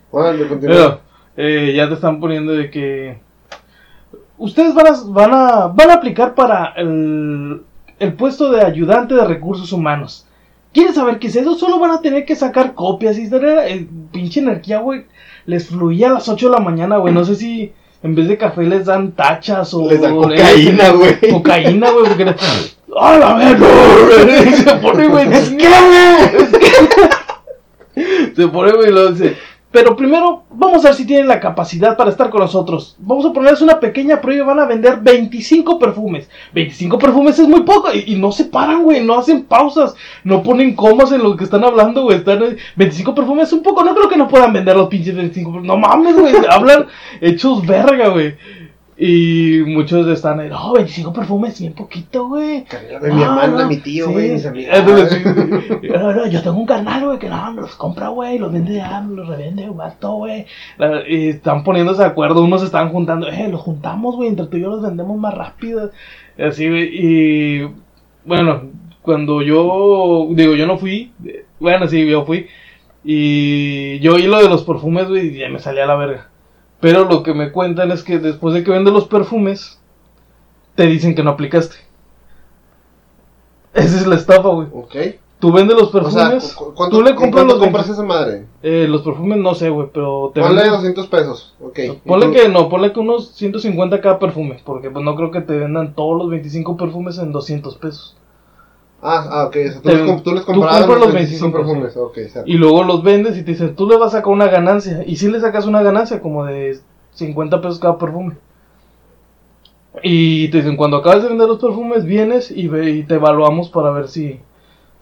Continúa. 0.09 0.59
Pero 0.61 1.01
eh, 1.41 1.71
ya 1.73 1.87
te 1.87 1.93
están 1.93 2.19
poniendo 2.19 2.51
de 2.51 2.69
que 2.69 3.17
ustedes 4.37 4.73
van 4.73 4.87
a, 4.87 4.91
van 5.05 5.33
a, 5.33 5.67
van 5.67 5.89
a 5.89 5.93
aplicar 5.93 6.35
para 6.35 6.73
el, 6.75 7.61
el 7.97 8.13
puesto 8.13 8.51
de 8.51 8.61
ayudante 8.61 9.15
de 9.15 9.23
recursos 9.23 9.71
humanos. 9.71 10.27
¿Quieren 10.73 10.93
saber 10.93 11.17
qué 11.17 11.27
es 11.27 11.37
eso? 11.37 11.55
Solo 11.55 11.79
van 11.79 11.91
a 11.91 12.01
tener 12.01 12.25
que 12.25 12.35
sacar 12.35 12.73
copias 12.75 13.17
y 13.17 13.33
el 13.33 13.87
pinche 14.11 14.41
energía, 14.41 14.79
güey. 14.79 15.05
Les 15.45 15.69
fluía 15.69 16.09
a 16.09 16.13
las 16.13 16.27
8 16.27 16.47
de 16.47 16.51
la 16.51 16.59
mañana, 16.59 16.97
güey. 16.97 17.13
No 17.13 17.23
sé 17.23 17.35
si 17.35 17.71
en 18.03 18.15
vez 18.15 18.27
de 18.27 18.37
café 18.37 18.63
les 18.63 18.85
dan 18.85 19.13
tachas 19.13 19.73
o... 19.73 19.89
Les 19.89 20.01
dan 20.01 20.17
cocaína, 20.17 20.89
güey. 20.89 21.19
Cocaína, 21.31 21.89
güey, 21.91 22.05
porque... 22.05 22.35
¡Ah, 22.99 23.17
la 23.17 23.33
verga! 23.35 23.65
Se 24.57 24.75
pone, 24.75 25.07
güey, 25.07 25.33
es 25.33 25.49
que, 25.51 25.67
Se 28.35 28.47
pone, 28.49 28.73
güey, 28.73 28.89
y 28.89 28.91
luego 28.91 29.11
dice... 29.11 29.37
Pero 29.71 29.95
primero, 29.95 30.45
vamos 30.49 30.83
a 30.83 30.87
ver 30.87 30.97
si 30.97 31.05
tienen 31.05 31.27
la 31.27 31.39
capacidad 31.39 31.95
para 31.95 32.09
estar 32.09 32.31
con 32.31 32.41
nosotros. 32.41 32.95
Vamos 32.97 33.23
a 33.25 33.31
ponerles 33.31 33.61
una 33.61 33.79
pequeña 33.79 34.19
prueba 34.19 34.47
van 34.47 34.59
a 34.59 34.65
vender 34.65 34.99
25 34.99 35.77
perfumes. 35.77 36.27
25 36.53 36.97
perfumes 36.97 37.37
es 37.37 37.47
muy 37.47 37.61
poco 37.61 37.89
y, 37.93 38.15
no 38.15 38.31
se 38.31 38.45
paran, 38.45 38.83
güey. 38.83 39.05
No 39.05 39.19
hacen 39.19 39.43
pausas. 39.43 39.93
No 40.23 40.41
ponen 40.41 40.75
comas 40.75 41.11
en 41.11 41.21
lo 41.21 41.37
que 41.37 41.43
están 41.43 41.63
hablando, 41.63 42.01
güey. 42.01 42.17
Están, 42.17 42.41
eh, 42.41 42.57
25 42.77 43.13
perfumes 43.13 43.47
es 43.47 43.53
un 43.53 43.61
poco. 43.61 43.83
No 43.83 43.93
creo 43.93 44.09
que 44.09 44.17
no 44.17 44.27
puedan 44.27 44.53
vender 44.53 44.75
los 44.75 44.89
pinches 44.89 45.15
25 45.15 45.51
perfumes. 45.51 45.67
No 45.67 45.77
mames, 45.77 46.17
güey. 46.17 46.33
Hablan 46.49 46.87
hechos 47.21 47.63
verga, 47.65 48.07
güey. 48.07 48.35
Y 49.01 49.63
muchos 49.65 50.05
están, 50.09 50.41
eh, 50.41 50.49
no, 50.49 50.73
25 50.73 51.13
perfumes, 51.13 51.57
bien 51.59 51.71
poquito, 51.71 52.27
güey. 52.27 52.65
De 53.01 53.13
mi 53.13 53.23
Ah, 53.23 53.27
hermana, 53.27 53.63
no, 53.63 53.67
mi 53.69 53.77
tío, 53.77 54.07
sí. 54.07 54.11
güey, 54.11 54.31
mis 54.31 54.45
amigas. 54.45 54.77
Entonces, 54.77 55.23
sí, 55.81 55.87
no, 55.89 56.27
yo 56.27 56.41
tengo 56.43 56.57
un 56.57 56.65
carnal, 56.65 57.05
güey, 57.05 57.17
que 57.17 57.29
no, 57.29 57.53
me 57.53 57.61
los 57.61 57.75
compra, 57.77 58.09
güey, 58.09 58.37
los 58.39 58.51
vende 58.51 58.73
ya, 58.75 58.99
me 58.99 59.15
los 59.15 59.27
revende, 59.29 59.69
güey. 59.69 60.45
La- 60.77 61.07
Y 61.07 61.29
están 61.29 61.63
poniéndose 61.63 62.01
de 62.01 62.09
acuerdo, 62.09 62.43
unos 62.43 62.61
están 62.61 62.89
juntando, 62.89 63.29
eh, 63.29 63.47
los 63.49 63.61
juntamos, 63.61 64.17
güey, 64.17 64.27
entre 64.27 64.47
tú 64.47 64.57
y 64.57 64.61
yo 64.61 64.69
los 64.69 64.81
vendemos 64.81 65.17
más 65.17 65.33
rápido. 65.33 65.91
Y 66.37 66.41
así, 66.43 66.67
güey, 66.67 66.89
y 66.91 67.69
bueno, 68.25 68.63
cuando 69.01 69.41
yo, 69.41 70.27
digo, 70.31 70.55
yo 70.55 70.67
no 70.67 70.77
fui, 70.77 71.13
eh, 71.25 71.45
bueno, 71.59 71.87
sí, 71.87 72.05
yo 72.05 72.25
fui, 72.25 72.47
y 73.03 73.99
yo 73.99 74.15
oí 74.15 74.23
lo 74.27 74.41
de 74.41 74.49
los 74.49 74.63
perfumes, 74.65 75.07
güey, 75.07 75.27
y 75.27 75.39
ya 75.39 75.47
me 75.49 75.59
salía 75.59 75.85
a 75.85 75.87
la 75.87 75.95
verga. 75.95 76.28
Pero 76.79 77.05
lo 77.05 77.23
que 77.23 77.33
me 77.33 77.51
cuentan 77.51 77.91
es 77.91 78.03
que 78.03 78.19
después 78.19 78.53
de 78.53 78.63
que 78.63 78.71
venden 78.71 78.93
los 78.93 79.07
perfumes, 79.07 79.79
te 80.75 80.85
dicen 80.85 81.13
que 81.15 81.23
no 81.23 81.31
aplicaste. 81.31 81.75
Esa 83.73 83.97
es 83.97 84.07
la 84.07 84.15
estafa, 84.15 84.49
güey. 84.49 84.67
Ok. 84.73 84.95
Tú 85.39 85.53
vendes 85.53 85.77
los 85.77 85.93
O 85.95 86.11
sea, 86.11 86.29
perfumes, 86.31 86.53
cu- 86.53 86.73
¿cuánto, 86.75 86.97
tú 86.97 87.03
le 87.03 87.15
compras 87.15 87.45
los 87.45 87.59
compras 87.59 87.87
20 87.87 87.93
esa 87.93 88.03
madre? 88.03 88.45
eh, 88.61 88.87
los 88.89 89.03
perfumes 89.03 89.37
no 89.37 89.55
sé, 89.55 89.69
güey, 89.69 89.87
pero 89.93 90.31
te 90.33 90.41
Ponle 90.41 90.63
venden- 90.63 90.71
200 90.75 91.07
pesos. 91.07 91.55
Ok. 91.61 91.79
Ponle 92.05 92.31
que 92.31 92.49
no, 92.49 92.67
ponle 92.67 92.91
que 92.91 92.99
unos 92.99 93.29
150 93.35 94.01
cada 94.01 94.19
perfume, 94.19 94.59
porque 94.65 94.89
pues 94.91 95.05
no 95.05 95.15
creo 95.15 95.31
que 95.31 95.39
te 95.39 95.57
vendan 95.57 95.93
todos 95.95 96.17
los 96.17 96.29
25 96.29 96.75
perfumes 96.75 97.17
en 97.19 97.31
200 97.31 97.77
pesos. 97.77 98.17
Ah, 99.01 99.25
ah, 99.29 99.45
ok. 99.45 99.55
O 99.55 99.71
sea, 99.71 99.81
tú, 99.81 99.89
Te- 99.89 100.05
compras 100.43 100.87
los 100.87 100.99
los 100.99 101.13
25 101.13 101.13
25 101.13 101.51
perfumes. 101.51 101.97
Ok, 101.97 102.17
exacto. 102.17 102.49
Y 102.49 102.55
luego 102.55 102.83
los 102.83 103.01
vendes 103.01 103.37
y 103.37 103.43
te 103.43 103.51
dicen, 103.51 103.75
tú 103.75 103.87
le 103.87 103.97
vas 103.97 104.13
a 104.13 104.17
sacar 104.17 104.33
una 104.33 104.47
ganancia. 104.47 105.03
Y 105.05 105.15
si 105.15 105.29
le 105.29 105.39
sacas 105.39 105.65
una 105.65 105.81
ganancia 105.81 106.21
como 106.21 106.45
de 106.45 106.79
50 107.13 107.61
pesos 107.61 107.79
cada 107.79 107.97
perfume. 107.97 108.35
Y 110.03 110.49
te 110.49 110.57
dicen, 110.57 110.75
cuando 110.75 110.97
acabas 110.97 111.23
de 111.23 111.29
vender 111.29 111.47
los 111.47 111.59
perfumes, 111.59 112.05
vienes 112.05 112.51
y, 112.51 112.67
ve, 112.67 112.89
y 112.91 113.03
te 113.03 113.15
evaluamos 113.15 113.69
para 113.69 113.91
ver 113.91 114.07
si 114.07 114.39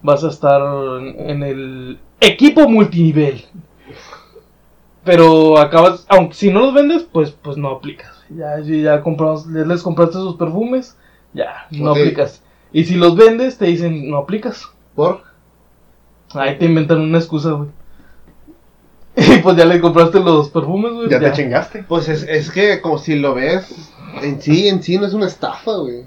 vas 0.02 0.24
a 0.24 0.28
estar 0.28 0.60
en, 1.00 1.30
en 1.30 1.42
el 1.42 1.98
equipo 2.20 2.68
multinivel. 2.68 3.44
Pero 5.04 5.58
acabas, 5.58 6.04
aunque 6.08 6.34
si 6.34 6.50
no 6.50 6.60
los 6.60 6.74
vendes, 6.74 7.02
pues, 7.10 7.30
pues 7.30 7.56
no 7.56 7.68
aplicas. 7.70 8.24
Ya, 8.30 8.60
ya, 8.60 8.76
ya 8.76 9.00
compramos, 9.02 9.46
les, 9.46 9.82
compraste 9.82 10.14
sus 10.14 10.36
perfumes, 10.36 10.96
ya, 11.32 11.66
no 11.70 11.92
aplicas. 11.92 12.42
Y 12.72 12.84
si 12.84 12.94
los 12.96 13.16
vendes, 13.16 13.58
te 13.58 13.66
dicen, 13.66 14.10
no 14.10 14.18
aplicas. 14.18 14.68
¿Por? 14.94 15.22
Ahí 16.34 16.58
te 16.58 16.66
inventan 16.66 17.00
una 17.00 17.18
excusa, 17.18 17.52
güey. 17.52 17.68
Y 19.16 19.38
pues 19.38 19.56
ya 19.56 19.64
le 19.64 19.80
compraste 19.80 20.20
los 20.20 20.50
perfumes, 20.50 20.92
güey. 20.92 21.08
Ya 21.08 21.18
te 21.18 21.32
chingaste. 21.32 21.84
Pues 21.88 22.08
es, 22.08 22.22
es 22.24 22.50
que 22.50 22.80
como 22.80 22.98
si 22.98 23.16
lo 23.16 23.34
ves, 23.34 23.92
en 24.22 24.40
sí, 24.40 24.68
en 24.68 24.82
sí 24.82 24.96
no 24.98 25.06
es 25.06 25.14
una 25.14 25.26
estafa, 25.26 25.72
güey. 25.76 26.04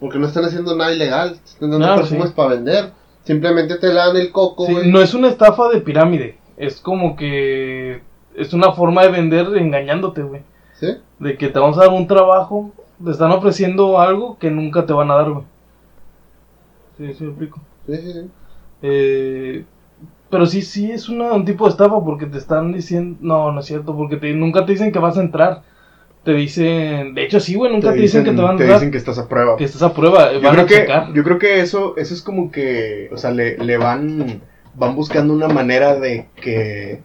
Porque 0.00 0.18
no 0.18 0.26
están 0.26 0.44
haciendo 0.44 0.74
nada 0.74 0.92
ilegal. 0.92 1.38
Están 1.44 1.70
dando 1.70 1.86
Ah, 1.86 1.96
perfumes 1.96 2.28
sí. 2.28 2.32
para 2.34 2.48
vender. 2.50 2.90
Simplemente 3.24 3.76
te 3.76 3.92
dan 3.92 4.16
el 4.16 4.32
coco, 4.32 4.66
Sí, 4.66 4.72
güey. 4.72 4.90
no 4.90 5.00
es 5.00 5.14
una 5.14 5.28
estafa 5.28 5.68
de 5.68 5.80
pirámide. 5.80 6.38
Es 6.56 6.80
como 6.80 7.14
que 7.16 8.00
es 8.34 8.52
una 8.52 8.72
forma 8.72 9.02
de 9.02 9.10
vender 9.10 9.46
engañándote, 9.56 10.22
güey. 10.22 10.42
¿Sí? 10.74 10.96
De 11.18 11.36
que 11.36 11.48
te 11.48 11.58
vamos 11.58 11.76
a 11.76 11.82
dar 11.82 11.90
un 11.90 12.06
trabajo, 12.06 12.72
te 13.04 13.10
están 13.10 13.30
ofreciendo 13.30 14.00
algo 14.00 14.38
que 14.38 14.50
nunca 14.50 14.86
te 14.86 14.92
van 14.94 15.10
a 15.10 15.16
dar, 15.16 15.30
güey. 15.30 15.44
Sí, 17.00 17.14
sí, 17.14 17.24
explico. 17.24 17.60
Sí, 17.86 17.96
sí, 17.96 18.12
sí. 18.12 18.28
Eh, 18.82 19.64
pero 20.30 20.46
sí, 20.46 20.62
sí 20.62 20.90
es 20.92 21.08
una- 21.08 21.32
un 21.32 21.44
tipo 21.44 21.64
de 21.64 21.70
estafa 21.70 21.98
porque 22.04 22.26
te 22.26 22.38
están 22.38 22.72
diciendo, 22.72 23.18
no, 23.20 23.52
no 23.52 23.60
es 23.60 23.66
cierto, 23.66 23.96
porque 23.96 24.16
te- 24.16 24.32
nunca 24.34 24.64
te 24.66 24.72
dicen 24.72 24.92
que 24.92 24.98
vas 24.98 25.16
a 25.16 25.22
entrar. 25.22 25.62
Te 26.24 26.34
dicen, 26.34 27.14
de 27.14 27.24
hecho 27.24 27.40
sí, 27.40 27.54
güey, 27.54 27.72
nunca 27.72 27.92
te, 27.94 27.98
dicen, 28.00 28.22
que 28.24 28.32
te 28.32 28.36
van 28.42 28.54
a 28.54 28.56
te 28.58 28.64
entrar. 28.64 28.78
dicen 28.78 28.90
que 28.92 28.98
estás 28.98 29.18
a 29.18 29.26
prueba. 29.26 29.56
que 29.56 29.64
estás 29.64 29.82
a 29.82 29.94
prueba, 29.94 30.30
yo 30.34 30.40
van 30.42 30.52
creo 30.52 30.64
a 30.64 30.68
que 30.68 30.74
checar. 30.76 31.12
yo 31.14 31.24
creo 31.24 31.38
que 31.38 31.60
eso 31.60 31.96
eso 31.96 32.12
es 32.12 32.20
como 32.20 32.52
que 32.52 33.08
o 33.10 33.16
sea 33.16 33.30
le, 33.30 33.56
le 33.56 33.78
van 33.78 34.42
van 34.74 34.94
buscando 34.94 35.32
una 35.32 35.48
manera 35.48 35.98
de 35.98 36.26
que 36.36 37.00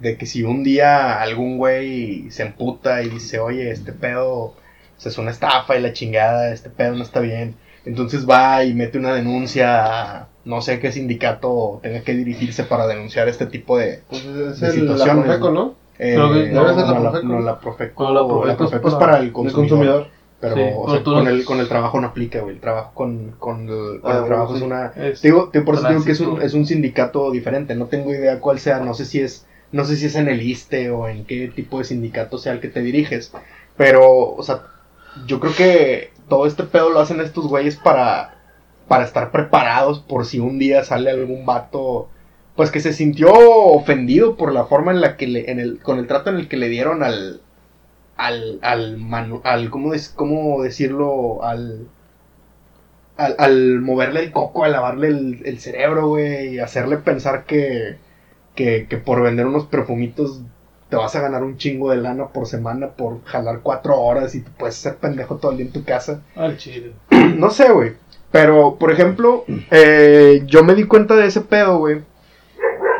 de 0.00 0.16
que 0.18 0.26
si 0.26 0.42
un 0.42 0.64
día 0.64 1.22
algún 1.22 1.58
güey 1.58 2.28
se 2.32 2.42
emputa 2.42 3.02
y 3.04 3.08
dice 3.08 3.38
oye 3.38 3.70
este 3.70 3.92
pedo 3.92 4.34
o 4.34 4.54
sea, 4.96 5.10
es 5.12 5.18
una 5.18 5.30
estafa 5.30 5.76
y 5.78 5.80
la 5.80 5.92
chingada 5.92 6.52
este 6.52 6.68
pedo 6.68 6.96
no 6.96 7.02
está 7.04 7.20
bien 7.20 7.54
entonces 7.86 8.28
va 8.28 8.64
y 8.64 8.74
mete 8.74 8.98
una 8.98 9.14
denuncia 9.14 10.20
a 10.20 10.28
no 10.44 10.60
sé 10.62 10.78
qué 10.80 10.92
sindicato 10.92 11.80
tenga 11.82 12.02
que 12.02 12.14
dirigirse 12.14 12.64
para 12.64 12.86
denunciar 12.86 13.28
este 13.28 13.46
tipo 13.46 13.78
de 13.78 14.02
Pues 14.08 14.24
es 14.24 14.60
De 14.60 14.68
el, 14.68 14.86
la 14.86 14.98
situaciones, 14.98 15.24
Profeco, 15.24 15.50
¿no? 15.50 15.74
eh, 15.98 16.14
no, 16.16 16.32
la 16.32 16.72
no, 16.74 17.00
la, 17.00 17.10
Profeco. 17.10 17.26
no, 17.26 17.40
la 17.40 17.60
Profeco, 17.60 18.04
No, 18.04 18.12
la 18.14 18.20
Profeco 18.28 18.44
la 18.46 18.52
es 18.52 18.56
Profeco 18.58 18.88
es 18.88 18.94
para 18.94 19.06
para 19.06 19.18
el 19.20 19.26
El 19.26 19.32
consumidor. 19.32 19.68
consumidor. 19.68 20.16
Pero, 20.38 20.54
Sí, 20.54 20.60
o 20.60 20.84
pero 20.84 20.92
sea, 20.96 21.02
tú 21.02 21.12
con, 21.14 21.26
el, 21.28 21.44
con 21.46 21.60
el 21.60 21.68
trabajo 21.68 21.98
no 22.00 22.08
aplica, 22.08 22.40
güey. 22.40 22.56
El 22.56 22.60
trabajo 22.60 22.90
con, 22.94 23.30
con 23.38 23.60
el, 23.68 24.00
con 24.02 24.12
Ah, 24.12 24.18
el 24.18 24.24
trabajo 24.26 24.54
es 24.56 24.62
una... 24.62 24.86
Es- 24.94 25.22
Digo, 25.22 25.48
te- 25.50 25.62
por 25.62 25.76
eso 25.76 25.88
digo 25.88 26.04
que 26.04 26.12
es 26.12 26.20
un, 26.20 26.42
es 26.42 26.52
un 26.54 26.66
sindicato 26.66 27.30
diferente. 27.30 27.74
No 27.74 27.86
tengo 27.86 28.12
idea 28.12 28.38
cuál 28.40 28.58
sea. 28.58 28.78
No 28.80 28.92
sé 28.94 29.06
si 29.06 29.20
es 29.20 29.46
no 29.72 29.84
sé 29.84 29.96
si 29.96 30.06
es 30.06 30.14
en 30.14 30.28
el 30.28 30.42
ISTE 30.42 30.90
o 30.90 31.08
en 31.08 31.24
qué 31.24 31.48
tipo 31.48 31.78
de 31.78 31.84
sindicato 31.84 32.38
sea 32.38 32.52
el 32.52 32.60
que 32.60 32.68
te 32.68 32.80
diriges. 32.82 33.32
Pero, 33.76 34.04
o 34.34 34.42
sea, 34.42 34.60
yo 35.26 35.40
creo 35.40 35.54
que 35.54 36.10
todo 36.28 36.46
este 36.46 36.64
pedo 36.64 36.90
lo 36.90 37.00
hacen 37.00 37.20
estos 37.20 37.46
güeyes 37.48 37.76
para, 37.76 38.34
para 38.88 39.04
estar 39.04 39.30
preparados 39.30 40.00
por 40.00 40.26
si 40.26 40.38
un 40.40 40.58
día 40.58 40.84
sale 40.84 41.10
algún 41.10 41.46
vato... 41.46 42.08
Pues 42.56 42.70
que 42.70 42.80
se 42.80 42.94
sintió 42.94 43.30
ofendido 43.34 44.36
por 44.38 44.50
la 44.50 44.64
forma 44.64 44.90
en 44.90 45.02
la 45.02 45.18
que 45.18 45.26
le, 45.26 45.50
en 45.50 45.60
el, 45.60 45.78
con 45.78 45.98
el 45.98 46.06
trato 46.06 46.30
en 46.30 46.36
el 46.36 46.48
que 46.48 46.56
le 46.56 46.70
dieron 46.70 47.02
al, 47.02 47.42
al, 48.16 48.58
al, 48.62 48.96
manu- 48.96 49.42
al 49.44 49.68
¿cómo, 49.68 49.92
cómo 50.14 50.62
decirlo? 50.62 51.44
Al, 51.44 51.86
al, 53.18 53.80
moverle 53.80 54.20
el 54.20 54.32
coco, 54.32 54.64
al 54.64 54.72
lavarle 54.72 55.08
el, 55.08 55.42
el 55.44 55.58
cerebro, 55.60 56.08
güey, 56.08 56.54
y 56.54 56.58
hacerle 56.58 56.96
pensar 56.98 57.44
que, 57.44 57.96
que, 58.54 58.86
que 58.88 58.96
por 58.96 59.22
vender 59.22 59.46
unos 59.46 59.66
perfumitos 59.66 60.40
te 60.88 60.96
vas 60.96 61.14
a 61.16 61.20
ganar 61.20 61.42
un 61.42 61.56
chingo 61.56 61.90
de 61.90 61.96
lana 61.96 62.28
por 62.28 62.46
semana 62.46 62.88
por 62.90 63.24
jalar 63.24 63.60
cuatro 63.62 64.00
horas 64.00 64.34
y 64.34 64.42
te 64.42 64.50
puedes 64.50 64.76
ser 64.76 64.96
pendejo 64.96 65.36
todo 65.36 65.52
el 65.52 65.58
día 65.58 65.66
en 65.66 65.72
tu 65.72 65.84
casa. 65.84 66.22
Al 66.34 66.56
chile. 66.56 66.92
No 67.36 67.50
sé, 67.50 67.70
güey. 67.72 67.94
Pero, 68.30 68.76
por 68.76 68.92
ejemplo, 68.92 69.44
eh, 69.70 70.42
yo 70.46 70.62
me 70.62 70.74
di 70.74 70.84
cuenta 70.84 71.16
de 71.16 71.26
ese 71.26 71.40
pedo, 71.40 71.78
güey. 71.78 72.02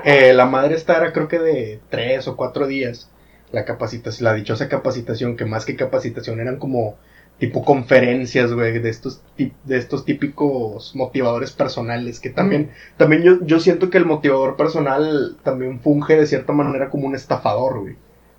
Eh, 0.04 0.32
la 0.34 0.46
madre 0.46 0.74
esta 0.74 0.96
era 0.96 1.12
creo 1.12 1.28
que 1.28 1.38
de 1.38 1.80
tres 1.90 2.28
o 2.28 2.36
cuatro 2.36 2.66
días. 2.66 3.10
La 3.52 3.64
capacitación, 3.64 4.24
la 4.24 4.34
dichosa 4.34 4.68
capacitación, 4.68 5.36
que 5.36 5.44
más 5.44 5.64
que 5.64 5.76
capacitación 5.76 6.40
eran 6.40 6.58
como 6.58 6.96
tipo 7.38 7.64
conferencias, 7.64 8.52
güey, 8.52 8.78
de 8.78 8.88
estos, 8.88 9.20
de 9.36 9.76
estos 9.76 10.04
típicos 10.06 10.96
motivadores 10.96 11.52
personales, 11.52 12.18
que 12.18 12.30
también, 12.30 12.70
también 12.96 13.22
yo, 13.22 13.44
yo 13.44 13.60
siento 13.60 13.90
que 13.90 13.98
el 13.98 14.06
motivador 14.06 14.56
personal 14.56 15.36
también 15.42 15.80
funge 15.80 16.16
de 16.16 16.26
cierta 16.26 16.52
manera 16.54 16.88
como 16.88 17.06
un 17.06 17.14
estafador, 17.14 17.80
güey. 17.80 17.94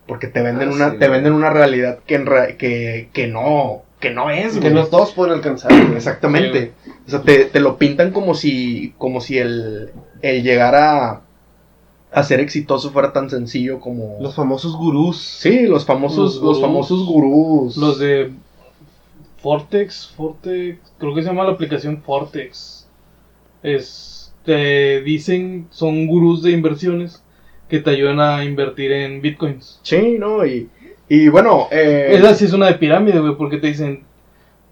Porque 0.08 0.28
te 0.28 0.42
venden 0.42 0.70
Ah, 0.70 0.74
una, 0.76 0.92
sí, 0.92 0.98
te 0.98 1.08
venden 1.10 1.34
una 1.34 1.50
realidad 1.52 2.00
que, 2.08 2.16
en 2.16 2.26
ra- 2.26 2.56
que, 2.58 3.10
que 3.14 3.28
no, 3.28 3.84
que 4.00 4.10
no 4.10 4.32
es, 4.32 4.54
Que 4.54 4.62
güey. 4.72 4.74
no 4.74 4.86
todos 4.86 5.12
pueden 5.12 5.34
alcanzar. 5.34 5.72
güey. 5.72 5.96
Exactamente. 5.98 6.72
O 7.06 7.10
sea, 7.12 7.22
te, 7.22 7.46
te 7.46 7.60
lo 7.60 7.78
pintan 7.78 8.12
como 8.12 8.34
si, 8.34 8.94
como 8.98 9.22
si 9.22 9.38
el, 9.38 9.92
el 10.24 10.42
llegar 10.44 10.76
a, 10.76 11.22
a 12.14 12.24
ser 12.24 12.40
exitoso 12.40 12.92
fuera 12.92 13.12
tan 13.14 13.30
sencillo 13.30 13.80
como... 13.82 14.18
Los 14.22 14.34
famosos 14.34 14.76
gurús. 14.78 15.22
sí, 15.22 15.68
los 15.68 15.86
famosos, 15.86 16.36
Los 16.36 16.44
los, 16.44 16.62
famosos 16.62 17.06
gurús. 17.06 17.76
Los 17.78 18.00
de 18.00 18.32
Fortex, 19.38 20.14
Fortex, 20.16 20.80
creo 20.98 21.16
que 21.16 21.22
se 21.22 21.30
llama 21.30 21.44
la 21.44 21.52
aplicación 21.52 22.02
Fortex. 22.02 22.88
Es, 23.64 24.34
te 24.44 25.02
dicen, 25.02 25.68
son 25.72 26.08
gurús 26.08 26.42
de 26.44 26.52
inversiones 26.52 27.24
que 27.70 27.80
te 27.80 27.90
ayudan 27.90 28.20
a 28.20 28.44
invertir 28.44 28.92
en 28.92 29.22
bitcoins. 29.22 29.80
Sí, 29.84 30.18
¿no? 30.18 30.46
Y, 30.46 30.70
y 31.10 31.28
bueno, 31.30 31.68
eh, 31.72 32.08
Esa 32.12 32.34
sí 32.34 32.46
es 32.46 32.54
una 32.54 32.68
de 32.68 32.76
pirámide, 32.76 33.20
güey, 33.20 33.36
porque 33.36 33.58
te 33.58 33.68
dicen, 33.68 34.04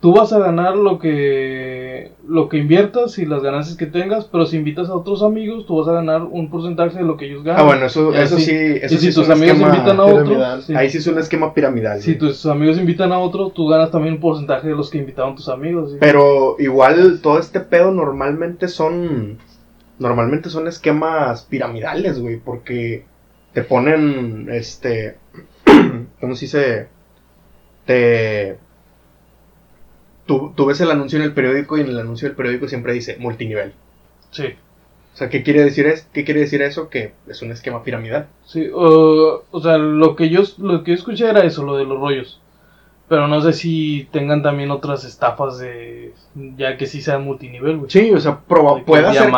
tú 0.05 0.13
vas 0.13 0.31
a 0.33 0.37
ganar 0.37 0.77
lo 0.77 0.99
que 0.99 2.11
lo 2.27 2.47
que 2.47 2.57
inviertas 2.57 3.17
y 3.17 3.25
las 3.25 3.41
ganancias 3.41 3.75
que 3.75 3.87
tengas, 3.87 4.25
pero 4.25 4.45
si 4.45 4.55
invitas 4.55 4.87
a 4.89 4.93
otros 4.93 5.23
amigos, 5.23 5.65
tú 5.65 5.77
vas 5.77 5.87
a 5.87 5.93
ganar 5.93 6.21
un 6.21 6.51
porcentaje 6.51 6.99
de 6.99 7.03
lo 7.03 7.17
que 7.17 7.25
ellos 7.25 7.43
ganan. 7.43 7.61
ah, 7.61 7.63
bueno, 7.63 7.87
eso, 7.87 8.13
eso 8.13 8.37
sí, 8.37 8.51
eso 8.51 8.93
y 8.93 8.97
sí 8.99 9.11
si 9.11 9.19
tus 9.19 9.31
amigos 9.31 9.59
invitan 9.59 9.99
a 9.99 10.05
piramidal. 10.05 10.59
otro, 10.59 10.61
sí. 10.61 10.75
Ahí 10.75 10.91
sí 10.91 10.99
es 10.99 11.07
un 11.07 11.17
esquema 11.17 11.55
piramidal. 11.55 12.03
si 12.03 12.13
tus 12.13 12.45
amigos 12.45 12.77
invitan 12.77 13.11
a 13.13 13.17
otro, 13.17 13.49
tú 13.49 13.67
ganas 13.67 13.89
también 13.89 14.13
un 14.13 14.19
porcentaje 14.19 14.67
de 14.67 14.75
los 14.75 14.91
que 14.91 14.99
invitaron 14.99 15.35
tus 15.35 15.49
amigos. 15.49 15.93
¿sí? 15.93 15.97
Pero 15.99 16.55
igual 16.59 17.19
todo 17.23 17.39
este 17.39 17.59
pedo 17.59 17.89
normalmente 17.89 18.67
son 18.67 19.39
normalmente 19.97 20.51
son 20.51 20.67
esquemas 20.67 21.45
piramidales, 21.45 22.19
güey, 22.19 22.37
porque 22.37 23.05
te 23.53 23.63
ponen 23.63 24.49
este 24.51 25.15
¿cómo 26.21 26.35
se 26.35 26.45
dice? 26.45 26.87
Te 27.87 28.64
tú, 30.25 30.53
tú 30.55 30.65
ves 30.65 30.81
el 30.81 30.91
anuncio 30.91 31.17
en 31.19 31.25
el 31.25 31.33
periódico 31.33 31.77
y 31.77 31.81
en 31.81 31.87
el 31.87 31.99
anuncio 31.99 32.27
del 32.27 32.35
periódico 32.37 32.67
siempre 32.67 32.93
dice 32.93 33.17
multinivel. 33.19 33.73
Sí. 34.31 34.55
O 35.13 35.17
sea, 35.17 35.29
¿qué 35.29 35.43
quiere 35.43 35.63
decir 35.63 35.85
es 35.87 36.07
qué 36.11 36.25
quiere 36.25 36.41
decir 36.41 36.61
eso? 36.61 36.89
Que 36.89 37.13
es 37.27 37.41
un 37.41 37.51
esquema 37.51 37.83
piramidal. 37.83 38.27
Sí, 38.45 38.67
uh, 38.69 39.39
o 39.49 39.61
sea, 39.61 39.77
lo 39.77 40.15
que 40.15 40.29
yo 40.29 40.41
lo 40.57 40.83
que 40.83 40.91
yo 40.91 40.95
escuché 40.95 41.29
era 41.29 41.41
eso, 41.45 41.63
lo 41.63 41.77
de 41.77 41.85
los 41.85 41.99
rollos. 41.99 42.41
Pero 43.07 43.27
no 43.27 43.39
sé 43.39 43.53
si 43.53 44.09
tengan 44.11 44.41
también 44.41 44.71
otras 44.71 45.05
estafas 45.05 45.59
de 45.59 46.11
ya 46.57 46.75
que 46.75 46.87
sí 46.87 47.01
sean 47.03 47.23
multinivel, 47.23 47.77
güey. 47.77 47.91
Sí, 47.91 48.09
o 48.11 48.19
sea, 48.19 48.39
proba- 48.49 48.83
puede 48.83 49.05
hacer 49.05 49.29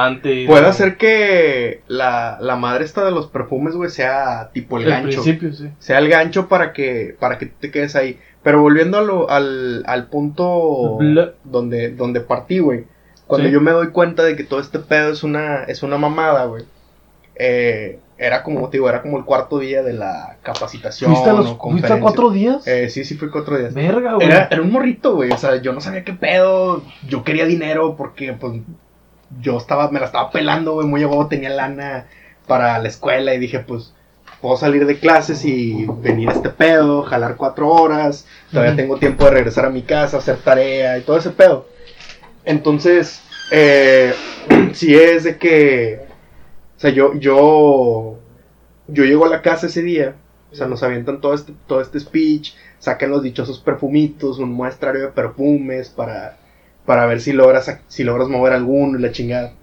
puede 0.47 0.61
de- 0.61 0.67
hacer 0.67 0.95
que 0.97 1.81
la, 1.87 2.37
la 2.39 2.55
madre 2.55 2.85
esta 2.85 3.03
de 3.03 3.11
los 3.11 3.27
perfumes, 3.27 3.75
güey, 3.75 3.89
sea 3.89 4.49
tipo 4.53 4.77
el 4.77 4.83
el 4.85 4.89
gancho. 4.89 5.21
principio, 5.21 5.51
sí. 5.53 5.67
sea 5.79 5.99
el 5.99 6.07
gancho 6.07 6.47
para 6.47 6.71
que 6.71 7.15
para 7.19 7.37
que 7.37 7.47
te 7.47 7.69
quedes 7.69 7.95
ahí. 7.97 8.17
Pero 8.47 8.61
volviendo 8.61 8.97
a 8.97 9.01
lo- 9.01 9.29
al, 9.29 9.83
al 9.87 10.07
punto 10.07 10.97
Bla- 10.97 11.33
donde, 11.43 11.89
donde 11.93 12.21
partí, 12.21 12.59
güey. 12.59 12.85
Cuando 13.27 13.47
Sí. 13.47 13.53
yo 13.53 13.59
me 13.59 13.71
doy 13.71 13.89
cuenta 13.89 14.23
de 14.23 14.37
que 14.37 14.45
todo 14.45 14.61
este 14.61 14.79
pedo 14.79 15.11
es 15.11 15.23
una, 15.23 15.63
es 15.65 15.83
una 15.83 15.97
mamada, 15.97 16.45
güey. 16.45 16.63
eh, 17.35 17.99
era 18.17 18.41
como, 18.41 18.67
te 18.69 18.77
digo, 18.77 18.89
era 18.89 19.01
como 19.03 19.17
el 19.19 19.25
cuarto 19.25 19.59
día 19.59 19.83
de 19.83 19.93
la 19.93 20.37
capacitación. 20.41 21.11
¿Fuiste 21.11 21.29
a, 21.29 21.33
los, 21.33 21.49
o 21.51 21.69
¿fuiste 21.69 21.91
a 21.93 21.99
cuatro 21.99 22.31
días? 22.31 22.65
Eh, 22.67 22.89
sí, 22.89 23.03
sí, 23.03 23.15
fui 23.15 23.29
cuatro 23.29 23.57
días. 23.59 23.73
Verga, 23.75 24.13
güey. 24.15 24.25
Era, 24.25 24.47
era 24.49 24.61
un 24.61 24.71
morrito, 24.71 25.13
güey. 25.13 25.29
O 25.31 25.37
sea, 25.37 25.57
yo 25.61 25.71
no 25.73 25.79
sabía 25.81 26.03
qué 26.03 26.13
pedo. 26.13 26.81
Yo 27.07 27.23
quería 27.23 27.45
dinero 27.45 27.95
porque, 27.95 28.33
pues, 28.33 28.53
yo 29.41 29.57
estaba, 29.57 29.91
me 29.91 29.99
la 29.99 30.07
estaba 30.07 30.31
pelando, 30.31 30.73
güey. 30.73 30.87
Muy 30.87 31.03
a 31.03 31.09
tenía 31.29 31.49
lana 31.51 32.07
para 32.47 32.79
la 32.79 32.87
escuela 32.87 33.35
y 33.35 33.39
dije, 33.39 33.59
pues, 33.59 33.93
puedo 34.41 34.57
salir 34.57 34.85
de 34.85 34.99
clases 34.99 35.43
y 35.45 35.85
venir 36.01 36.29
a 36.29 36.33
este 36.33 36.49
pedo, 36.49 37.03
jalar 37.03 37.35
cuatro 37.35 37.69
horas. 37.69 38.25
Todavía 38.51 38.75
tengo 38.75 38.97
tiempo 38.97 39.25
de 39.25 39.31
regresar 39.31 39.65
a 39.65 39.69
mi 39.69 39.81
casa, 39.81 40.17
hacer 40.17 40.37
tarea 40.37 40.97
y 40.97 41.01
todo 41.01 41.17
ese 41.17 41.31
pedo. 41.31 41.67
Entonces, 42.45 43.21
eh, 43.51 44.13
si 44.73 44.95
es 44.95 45.23
de 45.23 45.37
que, 45.37 46.01
o 46.77 46.79
sea, 46.79 46.91
yo, 46.91 47.13
yo, 47.15 48.17
yo 48.87 49.03
llego 49.03 49.25
a 49.25 49.29
la 49.29 49.41
casa 49.41 49.67
ese 49.67 49.81
día, 49.81 50.15
o 50.51 50.55
sea, 50.55 50.67
nos 50.67 50.83
avientan 50.83 51.19
todo 51.19 51.33
este, 51.33 51.53
todo 51.67 51.81
este 51.81 51.99
speech, 51.99 52.53
sacan 52.79 53.11
los 53.11 53.23
dichosos 53.23 53.59
perfumitos, 53.59 54.39
un 54.39 54.51
muestrario 54.51 55.01
de 55.01 55.07
perfumes 55.09 55.89
para, 55.89 56.37
para 56.85 57.05
ver 57.05 57.19
si 57.19 57.33
logras, 57.33 57.79
si 57.87 58.03
logras 58.03 58.29
mover 58.29 58.53
alguno 58.53 58.97
y 58.97 59.01
la 59.01 59.11
chingada. 59.11 59.53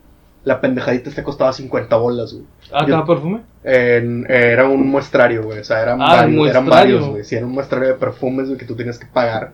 La 0.44 0.60
pendejadita 0.60 1.10
te 1.10 1.22
costaba 1.22 1.52
50 1.52 1.96
bolas, 1.96 2.32
güey. 2.34 2.44
¿Ah, 2.70 2.84
cada 2.86 3.04
perfume? 3.06 3.40
En- 3.62 4.26
era 4.30 4.68
un 4.68 4.86
muestrario, 4.88 5.42
güey. 5.42 5.60
O 5.60 5.64
sea, 5.64 5.80
eran, 5.82 6.00
Ah, 6.02 6.16
varios, 6.16 6.48
eran 6.50 6.66
varios, 6.66 7.08
güey. 7.08 7.24
Sí, 7.24 7.34
era 7.36 7.46
un 7.46 7.52
muestrario 7.52 7.88
de 7.88 7.94
perfumes, 7.94 8.46
güey, 8.48 8.58
que 8.58 8.66
tú 8.66 8.76
tenías 8.76 8.98
que 8.98 9.06
pagar. 9.06 9.52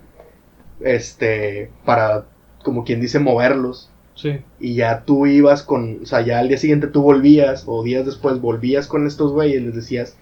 Este, 0.80 1.70
para, 1.84 2.24
como 2.62 2.84
quien 2.84 3.00
dice, 3.00 3.18
moverlos. 3.18 3.90
Sí. 4.14 4.40
Y 4.58 4.74
ya 4.74 5.04
tú 5.04 5.26
ibas 5.26 5.62
con, 5.62 6.00
o 6.02 6.06
sea, 6.06 6.20
ya 6.22 6.40
al 6.40 6.48
día 6.48 6.58
siguiente 6.58 6.88
tú 6.88 7.02
volvías, 7.02 7.64
o 7.66 7.82
días 7.82 8.04
después 8.04 8.40
volvías 8.40 8.86
con 8.86 9.06
estos 9.06 9.32
güeyes, 9.32 9.62
les 9.62 9.74
decías 9.74 10.16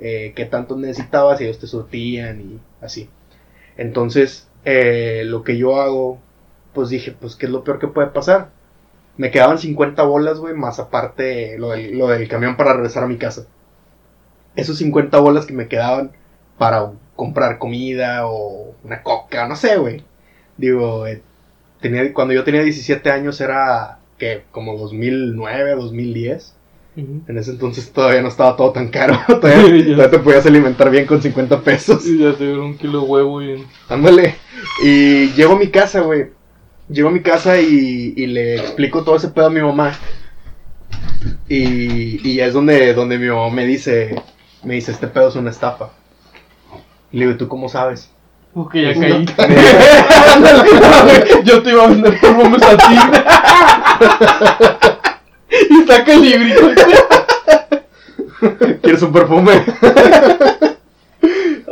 eh, 0.00 0.32
qué 0.34 0.44
tanto 0.44 0.76
necesitabas 0.76 1.40
y 1.40 1.44
ellos 1.44 1.58
te 1.60 1.66
surtían 1.68 2.40
y 2.40 2.58
así. 2.84 3.08
Entonces, 3.76 4.48
eh, 4.64 5.22
lo 5.26 5.44
que 5.44 5.56
yo 5.56 5.80
hago, 5.80 6.18
pues 6.72 6.88
dije, 6.88 7.12
pues, 7.12 7.36
¿qué 7.36 7.46
es 7.46 7.52
lo 7.52 7.62
peor 7.62 7.78
que 7.78 7.86
puede 7.88 8.08
pasar? 8.08 8.48
Me 9.16 9.30
quedaban 9.30 9.58
50 9.58 10.02
bolas, 10.02 10.38
güey, 10.38 10.54
más 10.54 10.78
aparte 10.78 11.56
lo 11.58 11.70
del, 11.70 11.96
lo 11.96 12.08
del 12.08 12.28
camión 12.28 12.56
para 12.56 12.72
regresar 12.74 13.04
a 13.04 13.08
mi 13.08 13.16
casa. 13.16 13.46
Esos 14.56 14.78
50 14.78 15.18
bolas 15.18 15.46
que 15.46 15.52
me 15.52 15.68
quedaban 15.68 16.12
para 16.58 16.92
comprar 17.16 17.58
comida 17.58 18.26
o 18.26 18.74
una 18.82 19.02
coca, 19.02 19.46
no 19.46 19.56
sé, 19.56 19.76
güey. 19.76 20.04
Digo, 20.56 21.06
eh, 21.06 21.22
tenía, 21.80 22.12
cuando 22.12 22.34
yo 22.34 22.44
tenía 22.44 22.62
17 22.62 23.10
años 23.10 23.40
era, 23.40 23.98
que 24.18 24.44
Como 24.50 24.76
2009, 24.76 25.74
2010. 25.76 26.54
Ujú. 26.96 27.22
En 27.26 27.38
ese 27.38 27.50
entonces 27.50 27.92
todavía 27.92 28.22
no 28.22 28.28
estaba 28.28 28.56
todo 28.56 28.72
tan 28.72 28.88
caro. 28.88 29.18
todavía 29.26 30.10
te 30.10 30.18
podías 30.18 30.46
alimentar 30.46 30.90
bien 30.90 31.06
con 31.06 31.20
50 31.20 31.60
pesos. 31.60 32.06
Y 32.06 32.18
ya 32.18 32.32
te 32.32 32.44
dieron 32.44 32.66
un 32.66 32.78
kilo 32.78 33.00
de 33.00 33.06
huevo 33.06 33.42
y... 33.42 33.64
Ándale. 33.88 34.36
Y 34.82 35.32
llego 35.32 35.54
a 35.54 35.58
mi 35.58 35.68
casa, 35.68 36.00
güey. 36.00 36.30
Llego 36.88 37.08
a 37.08 37.12
mi 37.12 37.20
casa 37.22 37.58
y, 37.60 38.12
y 38.16 38.26
le 38.26 38.56
explico 38.56 39.02
todo 39.04 39.16
ese 39.16 39.28
pedo 39.28 39.46
a 39.46 39.50
mi 39.50 39.60
mamá. 39.62 39.92
Y, 41.48 42.20
y 42.28 42.40
es 42.40 42.52
donde, 42.52 42.92
donde 42.94 43.18
mi 43.18 43.28
mamá 43.28 43.48
me 43.50 43.64
dice, 43.66 44.22
me 44.62 44.74
dice, 44.74 44.92
este 44.92 45.06
pedo 45.08 45.28
es 45.28 45.36
una 45.36 45.50
estafa. 45.50 45.90
Y 47.10 47.18
le 47.18 47.24
digo, 47.26 47.34
¿y 47.36 47.38
tú 47.38 47.48
cómo 47.48 47.68
sabes? 47.68 48.10
Ok, 48.54 48.74
ya 48.74 48.92
caí. 48.94 49.24
Me- 51.06 51.44
Yo 51.44 51.62
te 51.62 51.70
iba 51.70 51.84
a 51.84 51.88
vender 51.88 52.20
perfumes 52.20 52.62
a 52.62 52.76
ti. 52.76 52.94
y 55.70 55.86
saca 55.86 56.12
el 56.12 56.22
librito. 56.22 56.70
¿Quieres 58.82 59.02
un 59.02 59.12
perfume? 59.12 59.52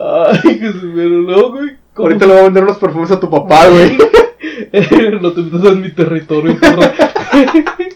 Ay, 0.00 0.58
que 0.58 0.72
se 0.72 0.78
pero 0.94 1.08
luego, 1.20 1.50
güey. 1.52 1.76
¿cómo 1.94 2.08
Ahorita 2.08 2.26
le 2.26 2.32
voy 2.32 2.40
a 2.40 2.44
vender 2.44 2.64
unos 2.64 2.78
perfumes 2.78 3.10
a 3.10 3.20
tu 3.20 3.28
papá, 3.30 3.68
güey. 3.68 3.98
No 5.20 5.32
te 5.32 5.42
metas 5.42 5.72
en 5.72 5.80
mi 5.80 5.90
territorio, 5.90 6.56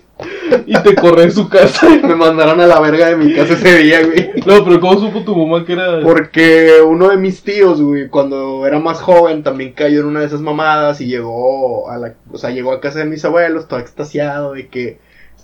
y 0.66 0.74
te 0.82 0.94
corre 0.94 1.24
en 1.24 1.32
su 1.32 1.48
casa. 1.48 1.88
Me 2.02 2.14
mandaron 2.14 2.60
a 2.60 2.66
la 2.66 2.80
verga 2.80 3.08
de 3.08 3.16
mi 3.16 3.34
casa 3.34 3.54
ese 3.54 3.78
día, 3.78 4.04
güey. 4.04 4.30
No, 4.46 4.64
pero 4.64 4.80
¿cómo 4.80 4.98
supo 4.98 5.22
tu 5.22 5.36
mamá 5.36 5.64
que 5.64 5.74
era...? 5.74 6.00
Porque 6.02 6.70
uno 6.84 7.08
de 7.08 7.16
mis 7.16 7.42
tíos, 7.42 7.80
güey, 7.80 8.08
cuando 8.08 8.66
era 8.66 8.78
más 8.78 9.00
joven, 9.00 9.42
también 9.42 9.72
cayó 9.72 10.00
en 10.00 10.06
una 10.06 10.20
de 10.20 10.26
esas 10.26 10.40
mamadas 10.40 11.00
y 11.00 11.06
llegó 11.06 11.90
a 11.90 11.98
la, 11.98 12.14
o 12.30 12.38
sea, 12.38 12.50
llegó 12.50 12.72
a 12.72 12.80
casa 12.80 13.00
de 13.00 13.06
mis 13.06 13.24
abuelos, 13.24 13.68
todo 13.68 13.80
extasiado 13.80 14.54
de 14.54 14.68
que, 14.68 14.98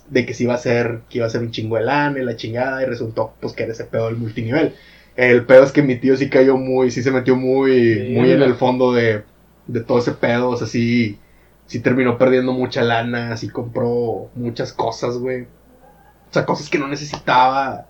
de 0.09 0.25
que 0.25 0.33
se 0.33 0.43
iba 0.43 0.53
a 0.53 0.57
ser, 0.57 1.01
que 1.09 1.19
iba 1.19 1.27
a 1.27 1.29
ser 1.29 1.41
un 1.41 1.51
chingo 1.51 1.77
de 1.77 1.83
lana 1.83 2.19
y 2.19 2.25
la 2.25 2.35
chingada, 2.35 2.81
y 2.81 2.85
resultó, 2.85 3.33
pues, 3.39 3.53
que 3.53 3.63
era 3.63 3.73
ese 3.73 3.85
pedo 3.85 4.07
del 4.07 4.17
multinivel. 4.17 4.73
El 5.15 5.45
pedo 5.45 5.63
es 5.63 5.71
que 5.71 5.83
mi 5.83 5.95
tío 5.95 6.17
sí 6.17 6.29
cayó 6.29 6.57
muy, 6.57 6.89
sí 6.89 7.03
se 7.03 7.11
metió 7.11 7.35
muy, 7.35 8.15
muy 8.17 8.31
en 8.31 8.41
el 8.41 8.55
fondo 8.55 8.91
de, 8.91 9.21
de 9.67 9.81
todo 9.81 9.99
ese 9.99 10.11
pedo, 10.11 10.49
o 10.49 10.57
sea, 10.57 10.67
sí, 10.67 11.19
sí 11.65 11.79
terminó 11.79 12.17
perdiendo 12.17 12.53
mucha 12.53 12.81
lana, 12.83 13.37
sí 13.37 13.49
compró 13.49 14.29
muchas 14.35 14.73
cosas, 14.73 15.17
güey. 15.17 15.43
O 15.43 16.33
sea, 16.33 16.45
cosas 16.45 16.69
que 16.69 16.79
no 16.79 16.87
necesitaba, 16.87 17.87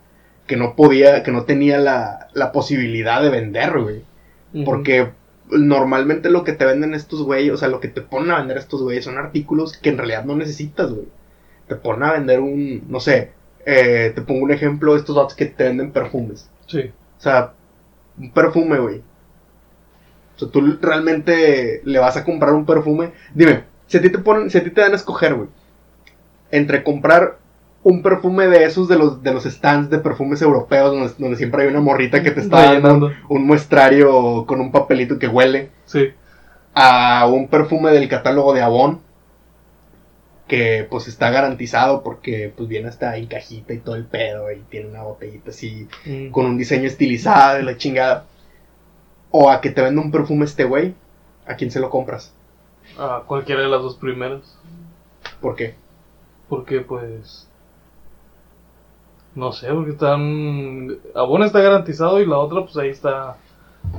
que 0.48 0.58
no 0.58 0.76
podía, 0.76 1.24
que 1.24 1.32
no 1.32 1.44
tenía 1.44 1.78
la, 1.78 2.28
la 2.34 2.52
posibilidad 2.52 3.22
de 3.22 3.30
vender, 3.30 3.80
güey. 3.80 4.04
Porque 4.66 5.10
normalmente 5.50 6.30
lo 6.30 6.44
que 6.44 6.54
te 6.54 6.66
venden 6.66 6.94
estos 6.94 7.24
güeyes, 7.24 7.54
o 7.54 7.58
sea, 7.58 7.70
lo 7.70 7.80
que 7.80 7.88
te 7.88 8.02
ponen 8.02 8.32
a 8.32 8.38
vender 8.38 8.58
estos 8.58 8.82
güeyes 8.82 9.06
son 9.06 9.18
artículos 9.18 9.78
que 9.78 9.90
en 9.90 9.98
realidad 9.98 10.26
no 10.26 10.36
necesitas, 10.36 10.92
güey. 10.92 11.08
Te 11.68 11.76
ponen 11.76 12.04
a 12.04 12.14
vender 12.14 12.40
un, 12.40 12.84
no 12.88 13.00
sé, 13.00 13.32
eh, 13.66 14.12
te 14.14 14.22
pongo 14.22 14.44
un 14.44 14.52
ejemplo, 14.52 14.96
estos 14.96 15.16
datos 15.16 15.36
que 15.36 15.46
te 15.46 15.64
venden 15.64 15.92
perfumes. 15.92 16.50
Sí. 16.68 16.92
O 17.18 17.22
sea, 17.22 17.54
un 18.18 18.32
perfume, 18.32 18.80
güey. 18.80 19.02
O 20.36 20.40
sea, 20.40 20.50
tú 20.50 20.78
realmente 20.82 21.82
le 21.86 22.00
vas 22.00 22.18
a 22.18 22.24
comprar 22.24 22.54
un 22.54 22.66
perfume. 22.66 23.12
Dime, 23.34 23.64
si 23.88 23.98
a 23.98 24.02
ti 24.02 24.10
te 24.10 24.18
ponen, 24.20 24.50
si 24.50 24.58
a 24.58 24.64
ti 24.64 24.70
te 24.72 24.82
dan 24.82 24.94
a 24.94 24.96
escoger, 24.96 25.36
güey, 25.36 25.50
entre 26.52 26.84
comprar 26.84 27.38
un 27.84 28.02
perfume 28.02 28.48
de 28.48 28.64
esos 28.64 28.88
de 28.88 28.98
los 28.98 29.22
de 29.22 29.34
los 29.34 29.44
stands 29.44 29.90
de 29.90 30.00
perfumes 30.00 30.42
europeos 30.42 30.92
donde, 30.92 31.14
donde 31.18 31.36
siempre 31.38 31.64
hay 31.64 31.68
una 31.68 31.82
morrita 31.82 32.24
que 32.24 32.32
te 32.32 32.40
está 32.40 32.58
dando 32.64 32.88
Rellenando. 32.88 33.12
un 33.30 33.46
muestrario 33.46 34.46
con 34.46 34.62
un 34.62 34.72
papelito 34.72 35.20
que 35.20 35.28
huele 35.28 35.70
Sí. 35.86 36.10
a 36.74 37.28
un 37.28 37.50
perfume 37.50 37.92
del 37.92 38.08
catálogo 38.08 38.54
de 38.54 38.62
Avon 38.62 39.02
que 40.48 40.86
pues 40.90 41.08
está 41.08 41.30
garantizado 41.30 42.04
porque 42.04 42.54
pues 42.56 42.68
viene 42.70 42.90
hasta 42.90 43.16
en 43.18 43.28
cajita 43.28 43.74
y 43.74 43.80
todo 43.80 43.96
el 43.96 44.06
pedo 44.06 44.52
y 44.52 44.60
tiene 44.70 44.90
una 44.90 45.04
botellita 45.04 45.50
así 45.52 45.88
Mm. 46.06 46.30
con 46.32 46.46
un 46.46 46.58
diseño 46.58 46.88
estilizado 46.88 47.60
y 47.60 47.64
la 47.64 47.78
chingada. 47.78 48.26
O 49.36 49.50
a 49.50 49.62
que 49.62 49.72
te 49.72 49.82
venda 49.82 50.00
un 50.00 50.12
perfume 50.12 50.46
este 50.46 50.64
güey, 50.64 50.94
¿a 51.48 51.56
quién 51.56 51.72
se 51.72 51.80
lo 51.80 51.90
compras? 51.90 52.32
A 53.00 53.24
cualquiera 53.26 53.62
de 53.62 53.68
las 53.68 53.82
dos 53.82 53.96
primeras. 53.96 54.58
¿Por 55.42 55.56
qué? 55.56 55.76
Porque, 56.50 56.82
pues. 56.82 57.48
No 59.36 59.52
sé, 59.52 59.68
porque 59.74 59.92
están. 59.92 60.98
Abona 61.16 61.46
está 61.48 61.60
garantizado 61.62 62.22
y 62.22 62.26
la 62.28 62.38
otra, 62.38 62.62
pues 62.62 62.78
ahí 62.78 62.90
está. 62.90 63.38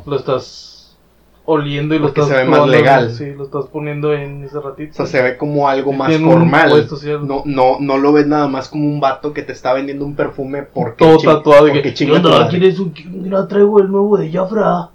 Lo 0.06 0.14
estás 0.16 0.96
oliendo 1.44 1.94
y 1.96 1.98
lo 1.98 2.06
Porque 2.06 2.20
estás. 2.20 2.36
se 2.38 2.44
ve 2.44 2.48
más 2.48 2.68
legal. 2.68 3.10
Sí, 3.10 3.32
lo 3.32 3.42
estás 3.44 3.66
poniendo 3.66 4.12
en 4.14 4.44
ese 4.44 4.60
ratito. 4.60 4.92
O 4.92 4.94
sea, 4.94 5.06
se 5.06 5.20
ve 5.20 5.36
como 5.36 5.68
algo 5.68 5.92
más 5.92 6.10
Tiene 6.10 6.24
formal. 6.24 6.70
puesto, 6.70 6.96
sí, 6.96 7.08
no, 7.20 7.42
no, 7.44 7.80
no 7.80 7.98
lo 7.98 8.12
ves 8.12 8.26
nada 8.28 8.46
más 8.46 8.68
como 8.68 8.86
un 8.86 9.00
vato 9.00 9.32
que 9.32 9.42
te 9.42 9.52
está 9.52 9.72
vendiendo 9.72 10.04
un 10.04 10.14
perfume 10.14 10.62
porque 10.62 11.04
Todo 11.04 11.18
tatuado 11.18 11.62
porque 11.66 11.82
que. 11.82 11.94
chinga 11.94 12.22
tu 12.22 12.28
"No, 12.28 12.38
madre". 12.38 12.50
¿quieres 12.50 12.78
un.? 12.78 12.94
Mira, 13.10 13.48
traigo 13.48 13.80
el 13.80 13.90
nuevo 13.90 14.16
de 14.16 14.30
Jafra. 14.30 14.90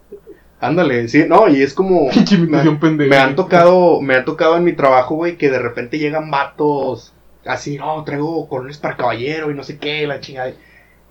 Ándale, 0.62 1.08
sí, 1.08 1.24
no, 1.28 1.48
y 1.48 1.62
es 1.62 1.74
como 1.74 2.10
me, 2.48 2.72
pendeja. 2.78 3.10
me 3.10 3.18
han 3.18 3.36
tocado, 3.36 4.02
me 4.02 4.16
han 4.16 4.26
tocado 4.26 4.58
en 4.58 4.66
mi 4.66 4.74
trabajo, 4.74 5.16
güey, 5.16 5.38
que 5.38 5.50
de 5.50 5.60
repente 5.60 6.00
llegan 6.00 6.30
vatos 6.30 7.14
así, 7.46 7.78
no, 7.78 8.04
traigo 8.04 8.48
corones 8.48 8.78
para 8.78 8.98
caballero 8.98 9.52
y 9.52 9.56
no 9.56 9.64
sé 9.64 9.78
qué, 9.78 10.06
la 10.06 10.20
chingada. 10.20 10.54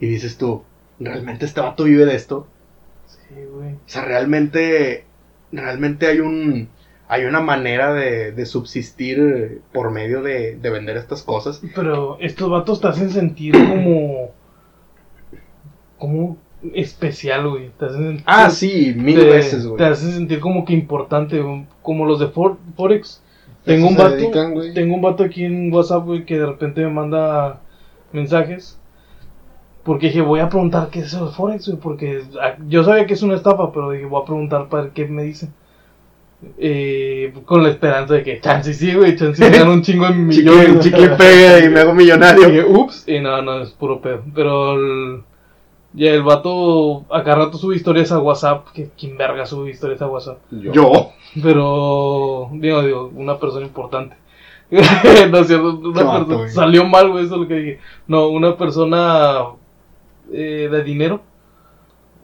Y 0.01 0.07
dices 0.07 0.37
tú, 0.37 0.63
¿realmente 0.99 1.47
este 1.47 1.61
vato 1.61 1.85
vive 1.85 2.05
de 2.05 2.15
esto? 2.15 2.47
Sí, 3.07 3.35
güey. 3.51 3.75
O 3.75 3.81
sea, 3.87 4.05
realmente, 4.05 5.05
realmente 5.51 6.07
hay 6.07 6.21
un, 6.21 6.69
hay 7.09 7.25
una 7.25 7.41
manera 7.41 7.95
de, 7.95 8.33
de 8.33 8.47
subsistir 8.47 9.63
por 9.73 9.91
medio 9.91 10.23
de, 10.23 10.57
de 10.57 10.71
vender 10.71 10.99
estas 10.99 11.23
cosas. 11.23 11.63
Pero 11.75 12.19
estos 12.21 12.51
vatos 12.51 12.81
te 12.81 12.89
hacen 12.89 13.11
sentir 13.11 13.55
como. 13.55 14.31
como 15.99 16.37
especial, 16.75 17.49
güey. 17.49 17.71
Te 17.79 17.87
hacen 17.87 18.03
sentir. 18.03 18.23
Ah, 18.27 18.51
sí, 18.51 18.93
mil 18.97 19.19
te, 19.19 19.25
veces, 19.27 19.67
güey. 19.67 19.79
Te 19.79 19.85
hacen 19.85 20.13
sentir 20.13 20.41
como 20.41 20.65
que 20.65 20.73
importante, 20.73 21.41
güey, 21.41 21.67
como 21.83 22.05
los 22.07 22.19
de 22.21 22.29
For- 22.29 22.57
Forex. 22.77 23.23
Tengo 23.65 23.89
un 23.89 23.97
vato, 23.97 24.15
dedican, 24.17 24.55
tengo 24.75 24.95
un 24.95 25.03
vato 25.03 25.25
aquí 25.25 25.45
en 25.45 25.73
WhatsApp, 25.73 26.05
güey, 26.05 26.25
que 26.25 26.39
de 26.39 26.47
repente 26.47 26.81
me 26.81 26.89
manda 26.91 27.61
mensajes. 28.13 28.79
Porque 29.85 30.07
dije, 30.09 30.21
voy 30.21 30.41
a 30.41 30.49
preguntar 30.49 30.89
qué 30.91 31.01
es 31.01 31.07
eso 31.07 31.27
de 31.27 31.33
Forex, 31.33 31.67
güey, 31.69 31.79
porque 31.81 32.23
ah, 32.43 32.57
yo 32.69 32.83
sabía 32.85 33.07
que 33.07 33.15
es 33.15 33.23
una 33.23 33.35
estafa, 33.37 33.73
pero 33.73 33.91
dije, 33.91 34.05
voy 34.07 34.23
a 34.23 34.25
preguntar 34.27 34.69
para 34.69 34.85
ver 34.85 34.93
qué 34.93 35.07
me 35.07 35.23
dice. 35.23 35.49
Eh, 36.57 37.33
con 37.47 37.65
la 37.65 37.71
esperanza 37.71 38.15
de 38.15 38.23
que 38.23 38.41
chance 38.41 38.73
sí, 38.73 38.95
güey, 38.95 39.17
chance 39.17 39.43
me 39.51 39.59
dan 39.59 39.69
un 39.69 39.83
chingo 39.83 40.07
en 40.07 40.29
Chicle, 40.31 40.53
millones. 40.53 40.85
chicle 40.85 41.09
pega 41.11 41.65
y 41.65 41.69
me 41.69 41.81
hago 41.81 41.91
Y 41.95 41.97
millonario. 41.97 42.47
que, 42.49 42.65
ups, 42.65 43.05
y 43.09 43.19
no, 43.19 43.43
no, 43.43 43.61
es 43.61 43.71
puro 43.71 44.01
pedo. 44.01 44.23
Pero 44.35 44.75
el, 44.75 45.23
ya 45.99 46.13
el 46.13 46.23
vato 46.23 47.05
acá 47.11 47.35
rato 47.35 47.59
sube 47.59 47.77
historias 47.77 48.13
a 48.13 48.19
WhatsApp. 48.21 48.69
Que 48.73 48.89
quien 48.99 49.17
verga 49.19 49.45
sube 49.47 49.71
historias 49.71 50.01
a 50.01 50.07
WhatsApp. 50.07 50.39
Yo. 50.51 51.11
Pero, 51.43 52.49
digo, 52.53 52.83
digo, 52.83 53.11
una 53.15 53.39
persona 53.39 53.67
importante. 53.67 54.17
no 54.71 55.39
es 55.39 55.47
cierto, 55.47 55.79
una 55.79 56.03
vato, 56.03 56.19
persona- 56.27 56.37
güey. 56.37 56.51
salió 56.51 56.85
mal, 56.87 57.11
güey, 57.11 57.25
eso 57.25 57.35
es 57.35 57.41
lo 57.41 57.49
que 57.49 57.55
dije. 57.55 57.79
No, 58.07 58.29
una 58.29 58.57
persona 58.57 59.45
eh, 60.33 60.69
de 60.71 60.83
dinero. 60.85 61.21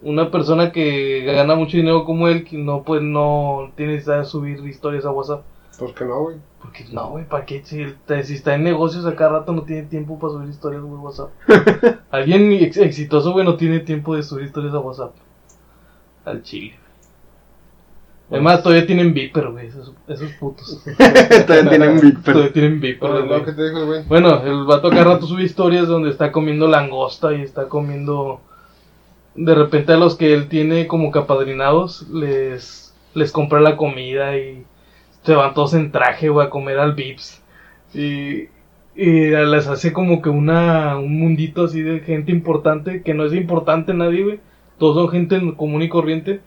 Una 0.02 0.30
persona 0.30 0.70
que 0.70 1.22
gana 1.24 1.54
mucho 1.54 1.76
dinero 1.78 2.04
como 2.04 2.28
él, 2.28 2.44
que 2.44 2.58
no, 2.58 2.82
pues, 2.82 3.00
no 3.00 3.70
tiene 3.76 3.92
necesidad 3.94 4.18
de 4.18 4.24
subir 4.26 4.58
historias 4.66 5.04
a 5.06 5.10
WhatsApp. 5.10 5.42
¿Por 5.78 5.94
qué 5.94 6.04
no, 6.04 6.20
güey? 6.22 6.36
Porque 6.60 6.84
no, 6.92 7.10
güey, 7.10 7.24
¿para 7.28 7.44
qué? 7.44 7.62
Si, 7.64 7.84
si 8.24 8.34
está 8.34 8.54
en 8.54 8.64
negocios 8.64 9.04
acá 9.06 9.28
rato 9.28 9.52
no 9.52 9.62
tiene 9.62 9.82
tiempo 9.82 10.18
para 10.18 10.32
subir 10.34 10.48
historias, 10.50 10.82
güey, 10.82 10.94
a 10.98 11.02
WhatsApp. 11.02 11.30
Alguien 12.10 12.52
ex- 12.52 12.76
exitoso, 12.76 13.32
güey, 13.32 13.44
no 13.44 13.56
tiene 13.56 13.80
tiempo 13.80 14.14
de 14.16 14.22
subir 14.22 14.46
historias 14.46 14.72
a 14.74 14.78
WhatsApp. 14.78 15.14
Al 16.24 16.42
chile. 16.42 16.74
Además, 18.30 18.62
todavía 18.62 18.86
tienen 18.86 19.12
Viper, 19.12 19.50
güey, 19.50 19.66
esos, 19.66 19.92
esos 20.08 20.30
putos. 20.40 20.82
Todavía 21.46 21.68
tienen 21.68 22.00
Viper. 22.00 22.22
Todavía 22.32 22.52
tienen 22.52 22.80
Viper, 22.80 22.98
Pero 23.10 23.26
güey. 23.26 23.38
lo 23.40 23.44
que 23.44 23.52
te 23.52 23.64
dijo 23.66 23.78
el 23.80 23.84
güey. 23.86 24.02
Bueno, 24.04 24.42
el 24.42 24.64
vato 24.64 24.88
acá 24.88 25.04
rato 25.04 25.26
sube 25.26 25.42
historias 25.42 25.86
donde 25.88 26.08
está 26.10 26.32
comiendo 26.32 26.66
langosta 26.66 27.34
y 27.34 27.42
está 27.42 27.68
comiendo. 27.68 28.40
De 29.34 29.54
repente 29.54 29.92
a 29.92 29.96
los 29.98 30.16
que 30.16 30.32
él 30.32 30.48
tiene 30.48 30.86
como 30.86 31.10
capadrinados 31.10 32.08
les, 32.08 32.94
les 33.14 33.30
compra 33.30 33.60
la 33.60 33.76
comida 33.76 34.38
y 34.38 34.64
se 35.24 35.34
van 35.34 35.54
todos 35.54 35.74
en 35.74 35.90
traje, 35.90 36.28
güey, 36.28 36.46
a 36.46 36.50
comer 36.50 36.78
al 36.78 36.94
Vips. 36.94 37.42
Y, 37.94 38.48
y 38.94 39.30
les 39.30 39.66
hace 39.66 39.92
como 39.92 40.22
que 40.22 40.28
una, 40.28 40.96
un 40.98 41.18
mundito 41.18 41.64
así 41.64 41.82
de 41.82 42.00
gente 42.00 42.32
importante, 42.32 43.02
que 43.02 43.14
no 43.14 43.24
es 43.24 43.32
importante 43.32 43.94
nadie, 43.94 44.22
güey. 44.24 44.40
Todos 44.78 44.96
son 44.96 45.08
gente 45.08 45.56
común 45.56 45.82
y 45.82 45.88
corriente, 45.88 46.40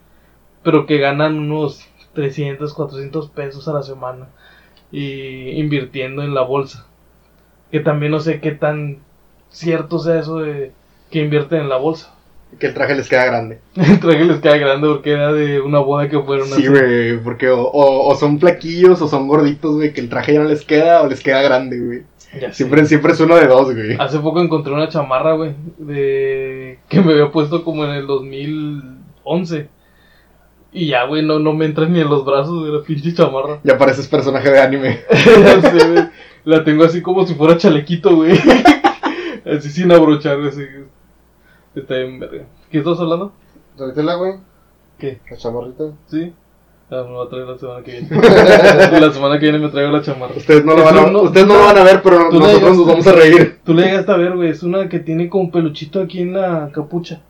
pero 0.62 0.86
que 0.86 0.98
ganan 0.98 1.38
unos 1.38 1.88
300, 2.14 2.72
400 2.74 3.30
pesos 3.30 3.68
a 3.68 3.72
la 3.72 3.82
semana 3.82 4.28
y 4.92 5.50
invirtiendo 5.60 6.22
en 6.22 6.34
la 6.34 6.42
bolsa. 6.42 6.86
Que 7.70 7.80
también 7.80 8.12
no 8.12 8.20
sé 8.20 8.40
qué 8.40 8.52
tan 8.52 8.98
cierto 9.50 9.98
sea 9.98 10.20
eso 10.20 10.38
de 10.38 10.72
que 11.10 11.20
invierten 11.20 11.62
en 11.62 11.68
la 11.68 11.76
bolsa. 11.76 12.14
Que 12.58 12.66
el 12.68 12.74
traje 12.74 12.94
les 12.96 13.08
queda 13.08 13.24
grande. 13.26 13.60
El 13.76 14.00
traje 14.00 14.24
les 14.24 14.40
queda 14.40 14.56
grande 14.56 14.88
porque 14.88 15.12
era 15.12 15.32
de 15.32 15.60
una 15.60 15.78
boda 15.78 16.08
que 16.08 16.18
fueron 16.20 16.48
Sí, 16.48 16.66
güey, 16.66 17.18
porque 17.22 17.48
o, 17.50 17.60
o- 17.62 18.08
o 18.08 18.16
son 18.16 18.40
flaquillos 18.40 19.00
o 19.00 19.06
son 19.08 19.28
gorditos, 19.28 19.76
güey, 19.76 19.92
que 19.92 20.00
el 20.00 20.08
traje 20.08 20.32
ya 20.34 20.40
no 20.40 20.48
les 20.48 20.64
queda 20.64 21.02
o 21.02 21.08
les 21.08 21.20
queda 21.22 21.40
grande, 21.42 21.78
güey. 21.80 22.02
Siempre, 22.52 22.84
siempre 22.86 23.12
es 23.12 23.20
uno 23.20 23.36
de 23.36 23.46
dos, 23.46 23.72
güey. 23.74 23.96
Hace 23.98 24.18
poco 24.18 24.40
encontré 24.42 24.72
una 24.72 24.88
chamarra, 24.88 25.34
güey, 25.34 25.54
de 25.78 26.78
que 26.88 27.00
me 27.00 27.12
había 27.12 27.30
puesto 27.30 27.64
como 27.64 27.84
en 27.84 27.90
el 27.92 28.06
2011. 28.06 29.68
Y 30.72 30.88
ya, 30.88 31.04
güey, 31.04 31.24
no, 31.24 31.38
no 31.38 31.54
me 31.54 31.64
entra 31.64 31.86
ni 31.86 32.00
en 32.00 32.08
los 32.10 32.24
brazos 32.26 32.64
de 32.66 32.72
la 32.72 32.82
pinche 32.84 33.14
chamarra. 33.14 33.60
Ya 33.64 33.78
pareces 33.78 34.06
personaje 34.08 34.50
de 34.50 34.60
anime. 34.60 35.00
Ya 35.10 35.60
sé, 35.62 35.88
güey. 35.88 36.04
La 36.44 36.64
tengo 36.64 36.84
así 36.84 37.00
como 37.02 37.26
si 37.26 37.34
fuera 37.34 37.56
chalequito, 37.56 38.16
güey. 38.16 38.38
Así 39.46 39.70
sin 39.70 39.90
abrochar, 39.92 40.38
así. 40.42 40.62
Está 41.80 41.94
bien, 41.96 42.18
verga. 42.18 42.44
¿Qué 42.70 42.78
estás 42.78 42.98
hablando? 43.00 43.32
Tráetela, 43.76 44.14
güey. 44.16 44.34
¿Qué? 44.98 45.20
La 45.30 45.36
chamarrita. 45.36 45.84
¿Sí? 46.06 46.32
Ah, 46.90 47.04
me 47.06 47.12
voy 47.12 47.26
a 47.26 47.28
traer 47.28 47.46
la 47.46 47.58
semana 47.58 47.82
que 47.84 47.90
viene. 47.92 48.08
la 49.00 49.12
semana 49.12 49.34
que 49.38 49.44
viene 49.44 49.58
me 49.58 49.68
traigo 49.68 49.90
la 49.92 50.02
chamarra. 50.02 50.34
Ustedes 50.36 50.64
no 50.64 50.74
lo 50.74 50.84
van 50.84 50.96
a, 50.98 51.02
no- 51.10 51.22
ustedes 51.22 51.46
no 51.46 51.54
lo 51.54 51.64
van 51.66 51.76
a 51.78 51.84
ver, 51.84 52.00
pero 52.02 52.30
nosotros 52.30 52.52
llegas- 52.54 52.76
nos 52.76 52.86
vamos 52.86 53.06
a 53.06 53.12
reír. 53.12 53.58
Tú 53.64 53.74
le 53.74 53.82
llegaste 53.82 54.10
a 54.12 54.16
ver, 54.16 54.34
güey. 54.34 54.48
Es 54.50 54.62
una 54.62 54.88
que 54.88 54.98
tiene 54.98 55.28
como 55.28 55.50
peluchito 55.50 56.00
aquí 56.00 56.22
en 56.22 56.32
la 56.32 56.70
capucha. 56.72 57.20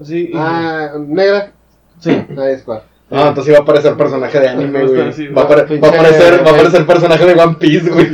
Así. 0.00 0.28
y- 0.30 0.36
Ah, 0.36 0.92
negra. 0.98 1.52
Sí. 1.98 2.10
Ahí 2.10 2.52
es 2.52 2.62
cual. 2.62 2.82
Ah, 3.10 3.28
entonces 3.28 3.48
iba 3.52 3.58
a 3.60 3.62
aparecer 3.62 3.96
personaje 3.96 4.38
de 4.40 4.48
anime, 4.48 4.80
Va 4.82 4.86
güey. 4.88 4.98
Va, 4.98 5.42
a 5.42 5.44
va 5.44 5.88
aparecer, 5.88 6.44
va 6.44 6.50
a 6.50 6.54
aparecer 6.54 6.86
personaje 6.86 7.24
de 7.24 7.40
One 7.40 7.56
Piece, 7.58 7.88
güey. 7.90 8.10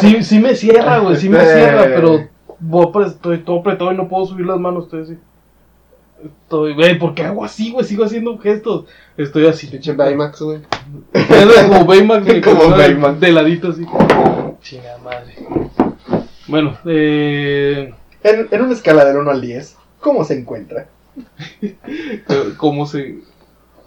Sí, 0.00 0.22
sí 0.24 0.38
me 0.40 0.54
cierra, 0.56 0.98
güey. 0.98 1.14
Sí 1.16 1.28
me 1.28 1.38
cierra, 1.44 1.84
pero 1.94 2.26
voy 2.60 3.06
estoy 3.06 3.38
todo 3.38 3.60
apretado 3.60 3.92
y 3.92 3.96
no 3.96 4.08
puedo 4.08 4.26
subir 4.26 4.46
las 4.46 4.58
manos. 4.58 4.84
Estoy 4.84 5.02
así. 5.02 5.18
Estoy, 6.24 6.74
güey, 6.74 6.98
¿por 6.98 7.14
qué 7.14 7.24
hago 7.24 7.44
así, 7.44 7.70
güey? 7.70 7.84
Sigo 7.84 8.04
haciendo 8.04 8.38
gestos. 8.38 8.86
Estoy 9.16 9.46
así. 9.46 9.66
Pinche 9.66 9.92
Baymax, 9.92 10.40
güey. 10.40 10.60
Como 11.68 11.84
Baymax, 11.84 12.24
güey. 12.26 12.40
Como 12.42 12.70
Baymax. 12.70 13.20
De 13.20 13.32
ladito 13.32 13.68
así. 13.68 13.84
Chingada 14.62 14.98
madre. 14.98 15.34
Bueno, 16.46 16.76
eh. 16.86 17.92
En, 18.22 18.48
en 18.50 18.62
una 18.62 18.72
escala 18.72 19.04
del 19.04 19.18
1 19.18 19.30
al 19.30 19.40
10, 19.40 19.76
¿cómo 20.00 20.24
se 20.24 20.38
encuentra? 20.38 20.86
¿Cómo 22.56 22.86
se.? 22.86 23.18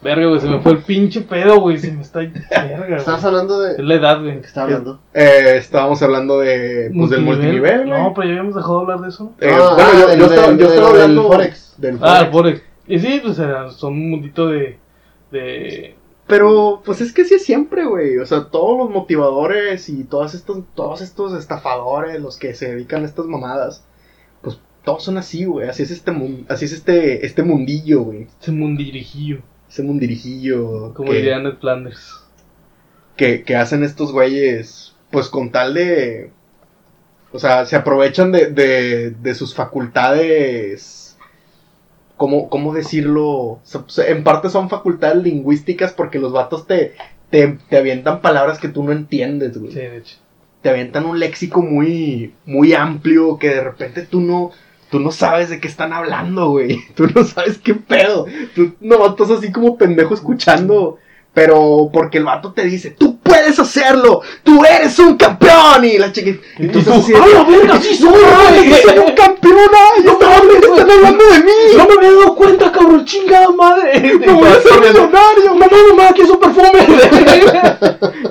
Verga, 0.00 0.26
güey, 0.28 0.40
se 0.40 0.46
me 0.48 0.60
fue 0.60 0.72
el 0.72 0.78
pinche 0.78 1.22
pedo, 1.22 1.60
güey. 1.60 1.78
Se 1.78 1.90
me 1.90 2.02
está. 2.02 2.20
Verga, 2.20 2.96
Estabas 2.98 3.24
hablando 3.24 3.66
Es 3.66 3.76
de. 3.78 3.82
la 3.82 3.94
edad, 3.94 4.20
güey. 4.22 4.40
¿Qué 4.40 4.46
estaba 4.46 4.66
hablando? 4.66 5.00
Eh, 5.12 5.56
estábamos 5.56 6.00
hablando 6.02 6.38
de, 6.38 6.90
pues, 6.96 7.10
del 7.10 7.22
multinivel, 7.22 7.86
güey. 7.88 7.90
No, 8.00 8.12
pero 8.14 8.26
ya 8.26 8.30
habíamos 8.34 8.54
dejado 8.54 8.76
de 8.76 8.82
hablar 8.82 9.00
de 9.00 9.08
eso. 9.08 9.32
Eh, 9.40 9.50
Ah, 9.52 9.74
bueno, 9.74 9.90
ah, 9.90 9.92
yo, 10.00 10.08
del- 10.08 10.18
yo 10.20 10.24
estaba, 10.26 10.46
del- 10.48 10.58
yo 10.58 10.66
estaba 10.68 10.92
del 10.92 11.00
hablando 11.02 11.22
Forex. 11.28 11.74
del 11.78 11.98
Ah, 12.00 12.16
Forex. 12.30 12.30
Forex. 12.32 12.62
Y 12.86 12.98
sí, 13.00 13.20
pues 13.24 13.38
era- 13.40 13.70
son 13.70 13.92
un 13.94 14.10
mundito 14.10 14.46
de. 14.48 14.78
de. 15.32 15.94
Pero, 16.28 16.82
pues 16.84 17.00
es 17.00 17.12
que 17.12 17.24
sí 17.24 17.34
es 17.34 17.44
siempre, 17.44 17.86
güey. 17.86 18.18
O 18.18 18.26
sea, 18.26 18.44
todos 18.50 18.78
los 18.78 18.90
motivadores 18.90 19.88
y 19.88 20.04
todos 20.04 20.34
estos, 20.34 20.58
todos 20.74 21.00
estos 21.00 21.32
estafadores, 21.32 22.20
los 22.20 22.36
que 22.36 22.54
se 22.54 22.70
dedican 22.74 23.02
a 23.02 23.06
estas 23.06 23.26
mamadas, 23.26 23.82
pues 24.42 24.60
todos 24.84 25.02
son 25.02 25.16
así, 25.18 25.44
güey. 25.46 25.68
Así 25.68 25.82
es 25.82 25.90
este 25.90 26.12
así 26.48 26.66
es 26.66 26.72
este, 26.72 27.24
este 27.26 27.42
mundillo, 27.42 28.02
güey. 28.02 28.26
ese 28.40 28.52
mundirijillo. 28.52 29.38
Ese 29.68 29.82
mundirijillo 29.82 30.94
Como 30.94 31.12
que, 31.12 31.16
diría 31.16 31.38
Ned 31.38 31.56
Flanders. 31.60 32.24
que, 33.16 33.42
que 33.44 33.56
hacen 33.56 33.84
estos 33.84 34.12
güeyes, 34.12 34.96
pues 35.10 35.28
con 35.28 35.50
tal 35.50 35.74
de. 35.74 36.32
O 37.32 37.38
sea, 37.38 37.66
se 37.66 37.76
aprovechan 37.76 38.32
de, 38.32 38.46
de, 38.50 39.10
de 39.10 39.34
sus 39.34 39.54
facultades. 39.54 41.18
¿Cómo, 42.16 42.48
¿Cómo 42.48 42.74
decirlo? 42.74 43.60
Pues, 43.70 43.98
en 43.98 44.24
parte 44.24 44.50
son 44.50 44.68
facultades 44.70 45.22
lingüísticas 45.22 45.92
porque 45.92 46.18
los 46.18 46.32
vatos 46.32 46.66
te, 46.66 46.94
te, 47.30 47.58
te 47.68 47.76
avientan 47.76 48.20
palabras 48.22 48.58
que 48.58 48.68
tú 48.68 48.82
no 48.82 48.92
entiendes, 48.92 49.56
güey. 49.58 49.72
Sí, 49.72 49.78
de 49.80 49.98
hecho. 49.98 50.16
Te 50.62 50.70
avientan 50.70 51.06
un 51.06 51.20
léxico 51.20 51.62
muy, 51.62 52.34
muy 52.44 52.72
amplio 52.72 53.38
que 53.38 53.50
de 53.50 53.62
repente 53.62 54.02
tú 54.02 54.20
no, 54.20 54.50
tú 54.90 55.00
no 55.00 55.10
sabes 55.12 55.50
de 55.50 55.60
qué 55.60 55.68
están 55.68 55.92
hablando, 55.92 56.50
güey. 56.50 56.80
Tú 56.94 57.06
no 57.14 57.24
sabes 57.24 57.58
qué 57.58 57.74
pedo. 57.74 58.26
Tú 58.54 58.74
no 58.80 59.06
estás 59.06 59.30
así 59.30 59.52
como 59.52 59.76
pendejo 59.76 60.14
escuchando. 60.14 60.98
Pero 61.34 61.90
porque 61.92 62.18
el 62.18 62.24
vato 62.24 62.52
te 62.52 62.64
dice, 62.64 62.90
tú 62.90 63.17
puedes 63.48 63.58
hacerlo, 63.58 64.22
tú 64.42 64.62
eres 64.64 64.98
un 64.98 65.16
campeón. 65.16 65.84
Y 65.84 65.98
la 65.98 66.12
chiquita. 66.12 66.40
Y 66.58 66.68
tú 66.68 66.80
estás 66.80 66.98
así, 66.98 67.12
¡Ah, 67.14 67.24
la 67.32 67.44
verga, 67.44 67.80
sí 67.80 67.94
soy, 67.94 68.08
un 68.08 69.12
campeón, 69.14 69.70
ay, 69.72 70.04
No 70.04 70.18
mames, 70.18 70.56
están 70.56 70.90
hablando 70.90 71.24
de 71.24 71.38
mí. 71.40 71.52
¡No 71.76 71.86
me 71.86 71.94
había 71.94 72.18
dado 72.18 72.34
cuenta, 72.34 72.72
cabrón! 72.72 73.04
¡Chingada 73.04 73.50
madre! 73.50 74.14
Me 74.18 74.32
voy 74.32 74.48
a 74.48 74.52
hacer 74.52 74.80
millonario. 74.80 75.54
¡Mamá, 75.54 75.76
mamá, 75.90 76.08
aquí 76.10 76.22
es 76.22 76.30
un 76.30 76.40
perfume! 76.40 76.68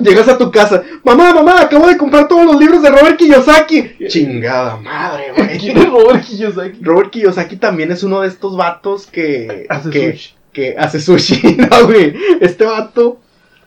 Llegas 0.00 0.28
a 0.28 0.38
tu 0.38 0.50
casa, 0.50 0.82
mamá, 1.02 1.34
mamá, 1.34 1.60
acabo 1.62 1.88
de 1.88 1.96
comprar 1.96 2.28
todos 2.28 2.44
los 2.44 2.60
libros 2.60 2.82
de 2.82 2.90
Robert 2.90 3.16
Kiyosaki. 3.16 3.96
Chingada 4.08 4.76
madre, 4.76 5.32
güey. 5.36 5.58
¿Quién 5.58 5.78
es 5.78 5.90
Robert 5.90 6.24
Kiyosaki? 6.24 6.78
Robert 6.82 7.10
Kiyosaki 7.10 7.56
también 7.56 7.90
es 7.90 8.02
uno 8.04 8.20
de 8.20 8.28
estos 8.28 8.56
vatos 8.56 9.06
que. 9.06 9.66
Hace 9.68 9.90
que, 9.90 10.12
sushi. 10.12 10.34
que 10.52 10.76
hace 10.78 11.00
sushi, 11.00 11.56
no, 11.56 11.86
güey. 11.86 12.14
Este 12.40 12.64
vato. 12.64 13.18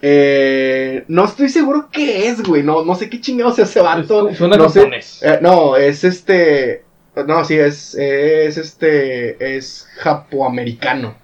Eh, 0.02 1.04
no 1.08 1.26
estoy 1.26 1.50
seguro 1.50 1.90
qué 1.92 2.28
es, 2.28 2.42
güey. 2.44 2.64
No, 2.64 2.84
no 2.84 2.96
sé 2.96 3.10
qué 3.10 3.22
chingados 3.22 3.60
es 3.60 3.70
ese 3.70 3.82
vato. 3.82 4.30
Es- 4.30 4.38
suena 4.38 4.58
no, 4.58 4.70
sé- 4.70 4.90
eh, 5.22 5.40
no, 5.42 5.76
es 5.78 6.04
este. 6.04 6.84
No, 7.28 7.44
sí, 7.46 7.58
es, 7.58 7.94
es 7.96 8.58
este. 8.58 9.56
Es 9.58 9.88
japoamericano. 9.98 11.16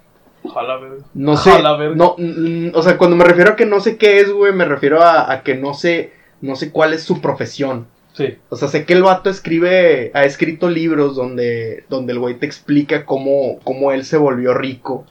Ojalá. 0.44 0.80
No 1.14 1.38
sé. 1.38 1.62
La 1.62 1.76
verga. 1.76 1.96
No, 1.96 2.16
mm, 2.18 2.70
o 2.74 2.82
sea, 2.84 2.98
cuando 2.98 3.16
me 3.16 3.24
refiero 3.26 3.52
a 3.52 3.56
que 3.56 3.66
no 3.66 3.80
sé 3.80 3.98
qué 3.98 4.20
es, 4.20 4.32
güey, 4.32 4.54
me 4.54 4.66
refiero 4.66 5.02
a, 5.02 5.32
a 5.32 5.44
que 5.44 5.56
no 5.56 5.74
sé. 5.74 6.12
No 6.42 6.56
sé 6.56 6.72
cuál 6.72 6.94
es 6.94 7.02
su 7.04 7.20
profesión. 7.20 7.88
Sí. 8.14 8.38
O 8.50 8.56
sea, 8.56 8.68
sé 8.68 8.86
que 8.86 8.94
el 8.94 9.04
vato 9.04 9.30
escribe, 9.30 10.12
ha 10.14 10.24
escrito 10.26 10.70
libros 10.70 11.16
donde, 11.16 11.84
donde 11.90 12.14
el 12.14 12.20
güey 12.20 12.36
te 12.36 12.46
explica 12.48 13.06
cómo, 13.06 13.60
cómo 13.64 13.92
él 13.92 14.06
se 14.06 14.18
volvió 14.18 14.54
rico. 14.56 15.06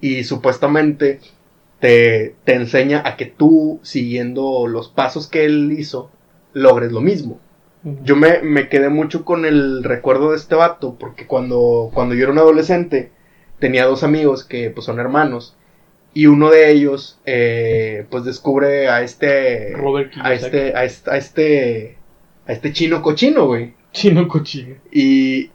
Y 0.00 0.24
supuestamente 0.24 1.20
te, 1.84 2.34
te 2.44 2.54
enseña 2.54 3.02
a 3.04 3.14
que 3.18 3.26
tú, 3.26 3.78
siguiendo 3.82 4.66
los 4.66 4.88
pasos 4.88 5.28
que 5.28 5.44
él 5.44 5.76
hizo, 5.78 6.10
logres 6.54 6.92
lo 6.92 7.02
mismo. 7.02 7.38
Yo 8.04 8.16
me, 8.16 8.38
me 8.40 8.70
quedé 8.70 8.88
mucho 8.88 9.26
con 9.26 9.44
el 9.44 9.84
recuerdo 9.84 10.30
de 10.30 10.38
este 10.38 10.54
vato, 10.54 10.96
porque 10.98 11.26
cuando, 11.26 11.90
cuando 11.92 12.14
yo 12.14 12.22
era 12.22 12.32
un 12.32 12.38
adolescente, 12.38 13.12
tenía 13.58 13.84
dos 13.84 14.02
amigos 14.02 14.44
que 14.44 14.70
pues 14.70 14.86
son 14.86 14.98
hermanos, 14.98 15.58
Y 16.14 16.24
uno 16.24 16.48
de 16.48 16.70
ellos, 16.70 17.20
eh, 17.26 18.06
pues 18.08 18.24
descubre 18.24 18.88
a 18.88 19.02
este. 19.02 19.74
Robert 19.76 20.14
a 20.22 20.32
este, 20.32 20.74
a 20.74 20.84
este, 20.84 21.10
a 21.10 21.16
este, 21.18 21.98
a 22.46 22.52
este 22.54 22.72
chino 22.72 23.02
cochino, 23.02 23.44
güey. 23.44 23.74
Chino 23.92 24.26
cochino. 24.26 24.76
Y, 24.90 25.50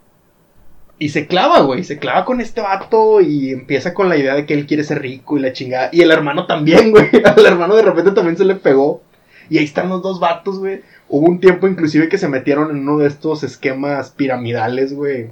y 1.00 1.08
se 1.08 1.26
clava, 1.26 1.60
güey. 1.60 1.82
Se 1.82 1.98
clava 1.98 2.26
con 2.26 2.42
este 2.42 2.60
vato 2.60 3.22
y 3.22 3.52
empieza 3.52 3.94
con 3.94 4.10
la 4.10 4.18
idea 4.18 4.34
de 4.34 4.44
que 4.44 4.52
él 4.52 4.66
quiere 4.66 4.84
ser 4.84 5.00
rico 5.00 5.38
y 5.38 5.40
la 5.40 5.54
chingada. 5.54 5.88
Y 5.92 6.02
el 6.02 6.10
hermano 6.10 6.46
también, 6.46 6.90
güey. 6.90 7.08
Al 7.24 7.46
hermano 7.46 7.74
de 7.74 7.82
repente 7.82 8.10
también 8.10 8.36
se 8.36 8.44
le 8.44 8.56
pegó. 8.56 9.02
Y 9.48 9.56
ahí 9.56 9.64
están 9.64 9.88
los 9.88 10.02
dos 10.02 10.20
vatos, 10.20 10.58
güey. 10.58 10.82
Hubo 11.08 11.26
un 11.26 11.40
tiempo 11.40 11.66
inclusive 11.66 12.10
que 12.10 12.18
se 12.18 12.28
metieron 12.28 12.70
en 12.70 12.80
uno 12.86 12.98
de 12.98 13.08
estos 13.08 13.42
esquemas 13.42 14.10
piramidales, 14.10 14.92
güey. 14.92 15.30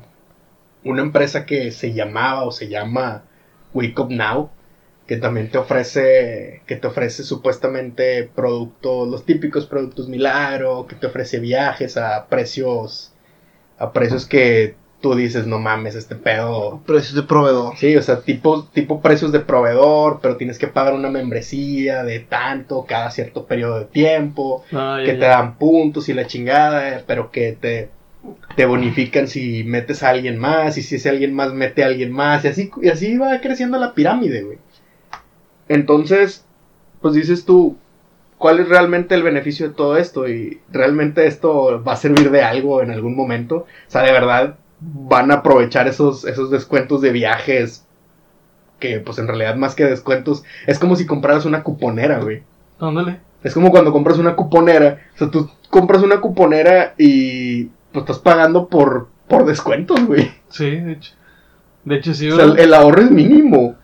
Una 0.84 1.02
empresa 1.02 1.44
que 1.44 1.70
se 1.70 1.92
llamaba 1.92 2.44
o 2.44 2.50
se 2.50 2.68
llama 2.68 3.24
Wake 3.74 4.00
Up 4.00 4.10
Now. 4.10 4.50
Que 5.06 5.18
también 5.18 5.50
te 5.50 5.58
ofrece, 5.58 6.62
que 6.66 6.76
te 6.76 6.86
ofrece 6.86 7.24
supuestamente 7.24 8.24
productos, 8.34 9.06
los 9.06 9.26
típicos 9.26 9.66
productos 9.66 10.08
milagro, 10.08 10.86
que 10.86 10.96
te 10.96 11.08
ofrece 11.08 11.40
viajes 11.40 11.98
a 11.98 12.26
precios, 12.28 13.12
a 13.78 13.92
precios 13.92 14.24
que 14.24 14.76
tú 15.00 15.14
dices, 15.14 15.46
no 15.46 15.58
mames, 15.60 15.94
este 15.94 16.16
pedo. 16.16 16.80
Precios 16.86 17.14
de 17.14 17.22
proveedor. 17.22 17.76
Sí, 17.76 17.96
o 17.96 18.02
sea, 18.02 18.20
tipo, 18.20 18.64
tipo 18.72 19.00
precios 19.00 19.30
de 19.30 19.40
proveedor, 19.40 20.18
pero 20.20 20.36
tienes 20.36 20.58
que 20.58 20.66
pagar 20.66 20.94
una 20.94 21.08
membresía 21.08 22.02
de 22.02 22.18
tanto 22.20 22.84
cada 22.86 23.10
cierto 23.12 23.46
periodo 23.46 23.78
de 23.78 23.84
tiempo, 23.86 24.64
Ah, 24.72 24.96
ya, 25.00 25.04
que 25.06 25.12
ya. 25.14 25.20
te 25.20 25.26
dan 25.26 25.54
puntos 25.56 26.08
y 26.08 26.14
la 26.14 26.26
chingada, 26.26 26.96
eh, 26.98 27.04
pero 27.06 27.30
que 27.30 27.52
te, 27.52 27.90
te 28.56 28.66
bonifican 28.66 29.28
si 29.28 29.62
metes 29.64 30.02
a 30.02 30.08
alguien 30.10 30.36
más, 30.38 30.76
y 30.78 30.82
si 30.82 30.96
ese 30.96 31.08
alguien 31.10 31.32
más 31.32 31.52
mete 31.52 31.84
a 31.84 31.86
alguien 31.86 32.10
más, 32.10 32.44
y 32.44 32.48
así, 32.48 32.70
y 32.82 32.88
así 32.88 33.16
va 33.16 33.40
creciendo 33.40 33.78
la 33.78 33.94
pirámide, 33.94 34.42
güey. 34.42 34.58
Entonces, 35.68 36.44
pues 37.00 37.14
dices 37.14 37.44
tú, 37.44 37.76
¿cuál 38.38 38.60
es 38.60 38.68
realmente 38.68 39.14
el 39.14 39.22
beneficio 39.22 39.68
de 39.68 39.74
todo 39.74 39.96
esto? 39.96 40.28
Y 40.28 40.60
realmente 40.72 41.26
esto 41.26 41.82
va 41.86 41.92
a 41.92 41.96
servir 41.96 42.30
de 42.30 42.42
algo 42.42 42.82
en 42.82 42.90
algún 42.90 43.14
momento. 43.14 43.58
O 43.58 43.90
sea, 43.90 44.02
de 44.02 44.12
verdad 44.12 44.56
van 44.80 45.30
a 45.30 45.34
aprovechar 45.34 45.88
esos, 45.88 46.24
esos 46.24 46.50
descuentos 46.50 47.00
de 47.00 47.12
viajes. 47.12 47.84
Que 48.78 49.00
pues 49.00 49.18
en 49.18 49.26
realidad 49.26 49.56
más 49.56 49.74
que 49.74 49.84
descuentos, 49.84 50.44
es 50.66 50.78
como 50.78 50.94
si 50.94 51.04
compraras 51.04 51.44
una 51.44 51.62
cuponera, 51.64 52.20
güey. 52.20 52.42
Ándale. 52.78 53.20
Es 53.42 53.54
como 53.54 53.70
cuando 53.70 53.92
compras 53.92 54.18
una 54.18 54.36
cuponera. 54.36 55.00
O 55.14 55.18
sea, 55.18 55.30
tú 55.30 55.50
compras 55.70 56.02
una 56.02 56.20
cuponera 56.20 56.94
y 56.96 57.64
pues 57.92 58.02
estás 58.02 58.18
pagando 58.18 58.68
por, 58.68 59.08
por 59.26 59.46
descuentos, 59.46 60.04
güey. 60.06 60.30
Sí, 60.48 60.70
de 60.70 60.92
hecho. 60.92 61.12
De 61.84 61.96
hecho, 61.96 62.14
sí, 62.14 62.30
O 62.30 62.36
sea, 62.36 62.62
el 62.62 62.74
ahorro 62.74 63.02
es 63.02 63.10
mínimo. 63.10 63.76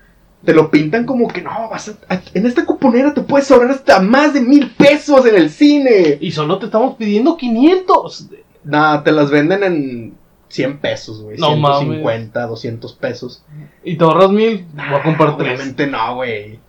Te 0.45 0.53
lo 0.53 0.70
pintan 0.70 1.07
como 1.07 1.26
que 1.28 1.40
no, 1.40 1.70
vas 1.70 1.88
a, 2.09 2.20
en 2.34 2.45
esta 2.45 2.66
cuponera 2.66 3.14
te 3.14 3.22
puedes 3.22 3.51
ahorrar 3.51 3.70
hasta 3.70 4.01
más 4.01 4.34
de 4.34 4.42
mil 4.42 4.70
pesos 4.72 5.24
en 5.24 5.36
el 5.36 5.49
cine. 5.49 6.18
Y 6.20 6.32
solo 6.32 6.59
te 6.59 6.66
estamos 6.66 6.97
pidiendo 6.97 7.36
500. 7.36 8.28
Nada, 8.64 9.03
te 9.03 9.12
las 9.12 9.30
venden 9.30 9.62
en 9.62 10.14
100 10.55 10.78
pesos, 10.78 11.20
güey. 11.20 11.36
No 11.36 11.48
150, 11.55 12.46
200 12.46 12.92
pesos. 12.94 13.44
Y 13.82 13.96
te 13.96 14.05
ahorras 14.05 14.30
mil. 14.30 14.66
Voy 14.74 15.00
a 15.00 15.02
comprar 15.02 15.36
tres. 15.36 15.55
Obviamente 15.57 15.86
no, 15.88 16.14
güey. 16.16 16.61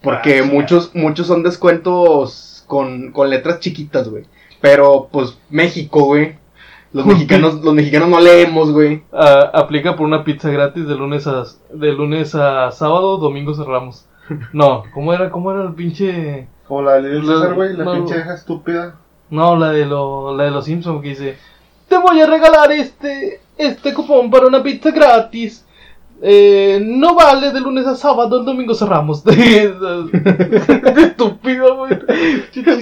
Porque 0.00 0.40
Ah, 0.40 0.44
muchos, 0.44 0.94
muchos 0.94 1.26
son 1.26 1.42
descuentos 1.42 2.64
con, 2.66 3.12
con 3.12 3.28
letras 3.28 3.60
chiquitas, 3.60 4.08
güey. 4.08 4.24
Pero, 4.60 5.08
pues, 5.12 5.38
México, 5.50 6.04
güey. 6.04 6.36
Los 6.92 7.04
mexicanos, 7.12 7.62
los 7.62 7.74
mexicanos 7.74 8.08
no 8.08 8.18
leemos, 8.20 8.72
güey. 8.72 9.02
Ah, 9.12 9.50
aplica 9.52 9.94
por 9.94 10.06
una 10.06 10.24
pizza 10.24 10.48
gratis 10.50 10.86
de 10.88 10.94
lunes 10.94 11.26
a 11.26 11.44
de 11.72 11.92
lunes 11.92 12.34
a 12.34 12.70
sábado, 12.70 13.18
domingo 13.18 13.54
cerramos. 13.54 14.06
No, 14.52 14.84
¿cómo 14.94 15.12
era? 15.12 15.30
¿Cómo 15.30 15.52
era 15.52 15.62
el 15.64 15.74
pinche 15.74 16.48
Como 16.66 16.82
la 16.82 17.00
de 17.00 17.20
César, 17.20 17.54
güey, 17.54 17.76
la 17.76 17.84
no. 17.84 17.92
pinche 17.94 18.14
vieja 18.14 18.34
estúpida. 18.34 18.96
No, 19.30 19.56
la 19.56 19.70
de 19.72 19.84
lo, 19.84 20.34
la 20.36 20.44
de 20.44 20.50
los 20.50 20.64
Simpsons 20.64 21.02
que 21.02 21.08
dice, 21.10 21.36
te 21.88 21.96
voy 21.96 22.20
a 22.20 22.26
regalar 22.26 22.70
este, 22.72 23.40
este 23.56 23.94
cupón 23.94 24.30
para 24.30 24.46
una 24.46 24.62
pizza 24.62 24.90
gratis. 24.90 25.64
Eh, 26.20 26.80
no 26.84 27.14
vale 27.14 27.52
de 27.52 27.60
lunes 27.60 27.86
a 27.86 27.94
sábado, 27.94 28.40
el 28.40 28.44
domingo 28.44 28.74
cerramos. 28.74 29.22
Estúpido, 30.96 31.76
güey. 31.76 31.96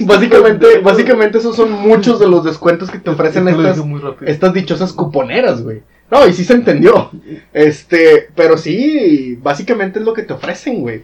Básicamente, 0.05 0.79
básicamente 0.79 1.37
esos 1.37 1.55
son 1.55 1.71
muchos 1.71 2.19
de 2.19 2.27
los 2.27 2.43
descuentos 2.43 2.89
que 2.89 2.97
te 2.97 3.11
ofrecen 3.11 3.47
estas, 3.47 3.79
estas 4.21 4.53
dichosas 4.53 4.91
cuponeras, 4.91 5.61
güey. 5.61 5.83
No, 6.09 6.27
y 6.27 6.33
sí 6.33 6.43
se 6.43 6.53
entendió. 6.53 7.11
Este, 7.53 8.29
pero 8.33 8.57
sí, 8.57 9.37
básicamente 9.41 9.99
es 9.99 10.05
lo 10.05 10.13
que 10.13 10.23
te 10.23 10.33
ofrecen, 10.33 10.81
güey. 10.81 11.03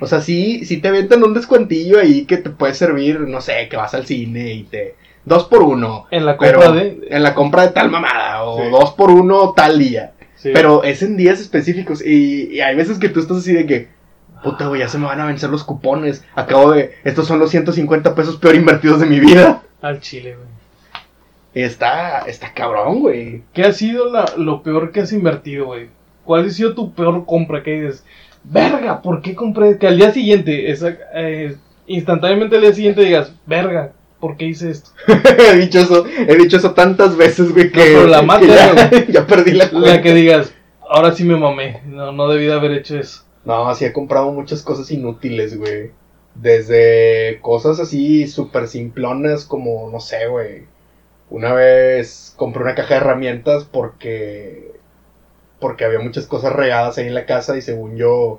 O 0.00 0.06
sea, 0.06 0.20
sí, 0.20 0.64
sí 0.64 0.78
te 0.78 0.88
avientan 0.88 1.22
un 1.22 1.32
descuentillo 1.32 2.00
ahí 2.00 2.24
que 2.24 2.36
te 2.36 2.50
puede 2.50 2.74
servir, 2.74 3.20
no 3.20 3.40
sé, 3.40 3.68
que 3.70 3.76
vas 3.76 3.94
al 3.94 4.04
cine 4.04 4.52
y 4.52 4.64
te... 4.64 4.96
Dos 5.24 5.44
por 5.44 5.62
uno. 5.62 6.06
En 6.10 6.26
la 6.26 6.36
compra 6.36 6.72
de... 6.72 7.06
en 7.10 7.22
la 7.22 7.34
compra 7.34 7.62
de 7.62 7.68
tal 7.68 7.90
mamada, 7.90 8.42
o 8.44 8.58
Sí. 8.58 8.68
dos 8.70 8.92
por 8.92 9.10
uno 9.10 9.52
tal 9.56 9.78
día. 9.78 10.12
Sí. 10.34 10.50
Pero 10.52 10.82
es 10.82 11.02
en 11.02 11.16
días 11.16 11.40
específicos. 11.40 12.04
Y, 12.04 12.48
y 12.54 12.60
hay 12.60 12.74
veces 12.74 12.98
que 12.98 13.08
tú 13.08 13.20
estás 13.20 13.38
así 13.38 13.52
de 13.52 13.64
que, 13.66 13.88
puta, 14.42 14.66
güey, 14.66 14.80
ya 14.80 14.88
se 14.88 14.98
me 14.98 15.06
van 15.06 15.20
a 15.20 15.26
vencer 15.26 15.50
los 15.50 15.62
cupones. 15.62 16.24
Acabo 16.34 16.72
de, 16.72 16.92
estos 17.04 17.28
son 17.28 17.38
los 17.38 17.50
150 17.50 18.14
pesos 18.16 18.36
peor 18.38 18.56
invertidos 18.56 18.98
de 19.00 19.06
mi 19.06 19.20
vida. 19.20 19.62
Al 19.80 20.00
chile, 20.00 20.34
güey. 20.36 20.48
Está, 21.54 22.20
está 22.20 22.52
cabrón, 22.54 23.00
güey. 23.00 23.42
¿Qué 23.52 23.62
ha 23.64 23.72
sido 23.72 24.10
la- 24.10 24.32
lo 24.36 24.62
peor 24.62 24.90
que 24.90 25.00
has 25.00 25.12
invertido, 25.12 25.66
güey? 25.66 25.88
¿Cuál 26.24 26.46
ha 26.46 26.50
sido 26.50 26.74
tu 26.74 26.92
peor 26.94 27.26
compra 27.26 27.62
que 27.62 27.80
dices? 27.82 28.04
Verga, 28.44 29.02
¿por 29.02 29.20
qué 29.22 29.34
compré? 29.34 29.76
Que 29.78 29.86
al 29.86 29.96
día 29.98 30.12
siguiente, 30.12 30.70
esa- 30.70 30.96
eh, 31.14 31.56
instantáneamente 31.86 32.56
al 32.56 32.62
día 32.62 32.72
siguiente 32.74 33.02
digas, 33.02 33.34
verga, 33.46 33.92
¿por 34.22 34.36
qué 34.36 34.44
hice 34.44 34.70
esto? 34.70 34.90
he 35.52 35.56
dicho 35.56 35.80
eso, 35.80 36.06
he 36.06 36.36
dicho 36.36 36.56
eso 36.56 36.74
tantas 36.74 37.16
veces, 37.16 37.52
güey, 37.52 37.72
que, 37.72 37.80
pero 37.80 38.06
la 38.06 38.38
que 38.38 38.46
ya, 38.46 38.90
ya 39.08 39.26
perdí 39.26 39.50
la 39.50 39.68
cuenta. 39.68 39.96
La 39.96 40.00
que 40.00 40.14
digas, 40.14 40.54
ahora 40.88 41.12
sí 41.12 41.24
me 41.24 41.36
mamé, 41.36 41.82
no, 41.86 42.12
no 42.12 42.28
debí 42.28 42.46
de 42.46 42.52
haber 42.52 42.70
hecho 42.70 42.96
eso. 42.96 43.24
No, 43.44 43.74
sí 43.74 43.84
he 43.84 43.92
comprado 43.92 44.30
muchas 44.30 44.62
cosas 44.62 44.88
inútiles, 44.92 45.58
güey. 45.58 45.90
Desde 46.36 47.40
cosas 47.40 47.80
así 47.80 48.28
súper 48.28 48.68
simplonas 48.68 49.44
como, 49.44 49.90
no 49.90 49.98
sé, 49.98 50.28
güey. 50.28 50.66
Una 51.28 51.52
vez 51.52 52.32
compré 52.36 52.62
una 52.62 52.76
caja 52.76 52.94
de 52.94 53.00
herramientas 53.00 53.64
porque... 53.64 54.70
Porque 55.58 55.84
había 55.84 55.98
muchas 55.98 56.26
cosas 56.26 56.52
regadas 56.52 56.96
ahí 56.96 57.08
en 57.08 57.14
la 57.14 57.26
casa 57.26 57.56
y 57.56 57.62
según 57.62 57.96
yo... 57.96 58.38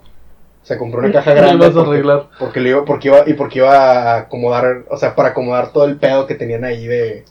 O 0.64 0.66
sea, 0.66 0.78
compré 0.78 1.00
una 1.00 1.12
caja 1.14 1.34
grande 1.34 1.56
ibas 1.66 1.70
a 1.70 1.74
porque, 1.74 1.90
arreglar. 1.92 2.30
porque, 2.40 2.60
le 2.62 2.70
iba, 2.70 2.86
porque, 2.86 3.08
iba, 3.10 3.24
y 3.28 3.34
porque 3.34 3.60
iba 3.60 3.74
a 3.78 4.18
acomodar... 4.20 4.86
O 4.90 4.98
sea, 4.98 5.16
para 5.16 5.30
acomodar 5.30 5.72
todo 5.74 5.86
el 5.86 5.98
pedo 5.98 6.26
que 6.26 6.36
tenían 6.36 6.64
ahí 6.64 6.88
de... 6.88 7.26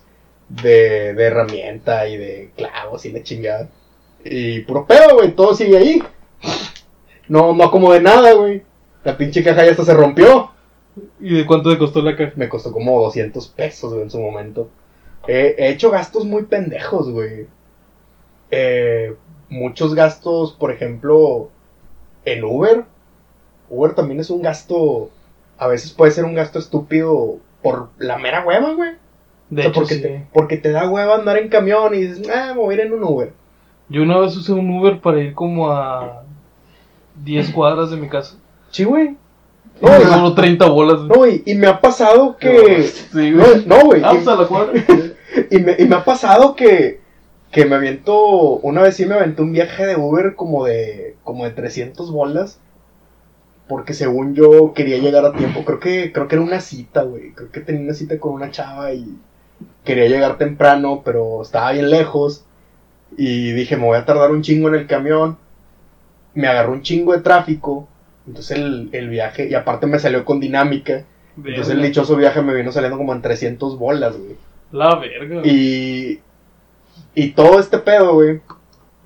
De, 0.48 1.14
de 1.14 1.24
herramienta 1.24 2.06
y 2.08 2.18
de 2.18 2.50
clavos 2.54 3.06
y 3.06 3.12
la 3.12 3.22
chingada. 3.22 3.70
Y 4.22 4.60
puro 4.60 4.86
pedo, 4.86 5.14
güey. 5.14 5.32
Todo 5.32 5.54
sigue 5.54 5.78
ahí. 5.78 6.02
No, 7.26 7.54
no 7.54 7.64
acomodé 7.64 8.02
nada, 8.02 8.34
güey. 8.34 8.62
La 9.04 9.16
pinche 9.16 9.42
caja 9.42 9.64
ya 9.64 9.70
hasta 9.70 9.86
se 9.86 9.94
rompió. 9.94 10.50
¿Y 11.20 11.38
de 11.38 11.46
cuánto 11.46 11.70
te 11.70 11.78
costó 11.78 12.02
la 12.02 12.16
caja? 12.16 12.32
Me 12.36 12.50
costó 12.50 12.70
como 12.70 13.00
200 13.02 13.48
pesos, 13.48 13.92
güey, 13.92 14.02
en 14.02 14.10
su 14.10 14.20
momento. 14.20 14.68
He, 15.26 15.54
he 15.56 15.70
hecho 15.70 15.90
gastos 15.90 16.26
muy 16.26 16.44
pendejos, 16.44 17.10
güey. 17.10 17.46
Eh, 18.50 19.14
muchos 19.48 19.94
gastos, 19.94 20.52
por 20.52 20.70
ejemplo, 20.70 21.48
en 22.24 22.44
Uber. 22.44 22.84
Uber 23.72 23.94
también 23.94 24.20
es 24.20 24.30
un 24.30 24.42
gasto. 24.42 25.10
A 25.58 25.66
veces 25.66 25.92
puede 25.92 26.12
ser 26.12 26.24
un 26.24 26.34
gasto 26.34 26.58
estúpido 26.58 27.36
por 27.62 27.90
la 27.98 28.18
mera 28.18 28.44
hueva, 28.46 28.72
güey. 28.74 28.92
De 29.50 29.60
O 29.60 29.62
sea, 29.62 29.70
hecho, 29.70 29.80
porque, 29.80 29.94
sí. 29.94 30.00
te, 30.02 30.26
porque 30.32 30.56
te 30.56 30.70
da 30.72 30.88
hueva 30.88 31.14
andar 31.16 31.36
en 31.38 31.48
camión 31.48 31.94
y 31.94 31.98
dices, 32.02 32.28
ah, 32.34 32.52
voy 32.56 32.74
a 32.74 32.78
ir 32.78 32.84
en 32.86 32.92
un 32.94 33.04
Uber. 33.04 33.32
Yo 33.88 34.02
una 34.02 34.18
vez 34.18 34.36
usé 34.36 34.52
un 34.52 34.70
Uber 34.70 35.00
para 35.00 35.20
ir 35.20 35.34
como 35.34 35.70
a 35.70 36.22
10 37.24 37.50
cuadras 37.50 37.90
de 37.90 37.96
mi 37.96 38.08
casa. 38.08 38.36
Sí, 38.70 38.84
güey. 38.84 39.16
Y 39.80 39.84
me 39.84 39.98
No, 39.98 40.10
cobró 40.14 40.34
30 40.34 40.66
bolas. 40.68 41.00
güey. 41.02 41.08
no, 41.08 41.26
y, 41.26 41.52
y 41.52 41.54
me 41.54 41.66
ha 41.66 41.80
pasado 41.80 42.36
que. 42.38 42.82
Sí, 42.84 43.30
No, 43.30 43.44
güey. 43.44 43.66
no, 43.66 43.80
güey. 43.84 44.02
Ah, 44.04 44.12
y- 44.14 44.28
a 44.28 44.34
la 44.36 44.46
cuadra. 44.46 44.72
Y 45.50 45.58
me, 45.60 45.74
y 45.78 45.86
me 45.86 45.96
ha 45.96 46.04
pasado 46.04 46.54
que, 46.56 47.00
que 47.50 47.64
me 47.64 47.76
aviento, 47.76 48.14
una 48.58 48.82
vez 48.82 48.96
sí 48.96 49.06
me 49.06 49.14
aventé 49.14 49.40
un 49.40 49.52
viaje 49.52 49.86
de 49.86 49.96
Uber 49.96 50.34
como 50.34 50.64
de, 50.66 51.16
como 51.24 51.44
de 51.44 51.50
300 51.52 52.10
bolas. 52.12 52.58
Porque 53.68 53.94
según 53.94 54.34
yo 54.34 54.72
quería 54.74 54.98
llegar 54.98 55.24
a 55.24 55.32
tiempo, 55.32 55.64
creo 55.64 55.80
que, 55.80 56.12
creo 56.12 56.28
que 56.28 56.34
era 56.34 56.44
una 56.44 56.60
cita, 56.60 57.02
güey. 57.02 57.32
Creo 57.32 57.50
que 57.50 57.60
tenía 57.60 57.82
una 57.82 57.94
cita 57.94 58.18
con 58.18 58.32
una 58.34 58.50
chava 58.50 58.92
y 58.92 59.16
quería 59.84 60.08
llegar 60.08 60.36
temprano, 60.38 61.02
pero 61.04 61.42
estaba 61.42 61.72
bien 61.72 61.88
lejos. 61.90 62.44
Y 63.16 63.52
dije, 63.52 63.76
me 63.76 63.84
voy 63.84 63.96
a 63.98 64.04
tardar 64.04 64.30
un 64.30 64.42
chingo 64.42 64.68
en 64.68 64.74
el 64.74 64.86
camión. 64.86 65.36
Me 66.34 66.48
agarró 66.48 66.72
un 66.72 66.82
chingo 66.82 67.12
de 67.12 67.20
tráfico. 67.20 67.88
Entonces 68.26 68.58
el, 68.58 68.88
el 68.92 69.08
viaje, 69.08 69.48
y 69.48 69.54
aparte 69.54 69.86
me 69.86 69.98
salió 69.98 70.24
con 70.24 70.40
dinámica. 70.40 71.04
Entonces 71.36 71.70
el 71.70 71.82
dichoso 71.82 72.16
viaje 72.16 72.42
me 72.42 72.54
vino 72.54 72.72
saliendo 72.72 72.98
como 72.98 73.14
en 73.14 73.22
300 73.22 73.78
bolas, 73.78 74.16
güey. 74.16 74.36
La 74.70 74.96
verga. 74.96 75.40
güey. 75.40 75.50
Y, 75.50 76.20
y 77.14 77.30
todo 77.30 77.58
este 77.58 77.78
pedo, 77.78 78.14
güey, 78.14 78.40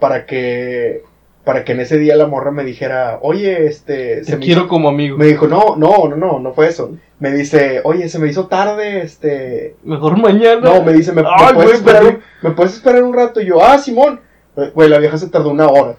para 0.01 0.27
que 0.27 1.03
para 1.47 1.65
que 1.65 1.73
en 1.73 1.81
ese 1.81 1.97
día 1.97 2.17
la 2.17 2.27
morra 2.27 2.51
me 2.51 2.65
dijera, 2.65 3.21
oye, 3.23 3.67
este, 3.69 4.23
Te 4.23 4.33
me 4.37 4.45
quiero 4.45 4.63
hizo- 4.63 4.69
como 4.69 4.89
amigo. 4.89 5.17
Me 5.17 5.27
dijo, 5.27 5.47
no, 5.47 5.77
no, 5.77 6.09
no, 6.09 6.17
no, 6.17 6.41
no 6.41 6.53
fue 6.53 6.67
eso. 6.67 6.91
Me 7.21 7.31
dice, 7.31 7.81
oye, 7.85 8.09
se 8.09 8.19
me 8.19 8.27
hizo 8.29 8.49
tarde, 8.49 9.01
este, 9.03 9.77
Mejor 9.85 10.19
mañana. 10.21 10.61
no, 10.61 10.83
me 10.83 10.93
dice, 10.93 11.13
¿me, 11.13 11.23
me 11.23 11.29
Ay, 11.31 11.55
puedes, 11.55 11.63
güey, 11.63 11.77
esperar, 11.77 12.03
pero- 12.03 12.21
¿me 12.43 12.51
puedes 12.51 12.75
esperar 12.75 13.03
un 13.05 13.15
rato? 13.15 13.41
Y 13.41 13.47
yo, 13.47 13.65
ah, 13.65 13.79
Simón. 13.79 14.21
Güey, 14.75 14.89
la 14.89 14.99
vieja 14.99 15.17
se 15.19 15.29
tardó 15.29 15.51
una 15.51 15.69
hora. 15.69 15.95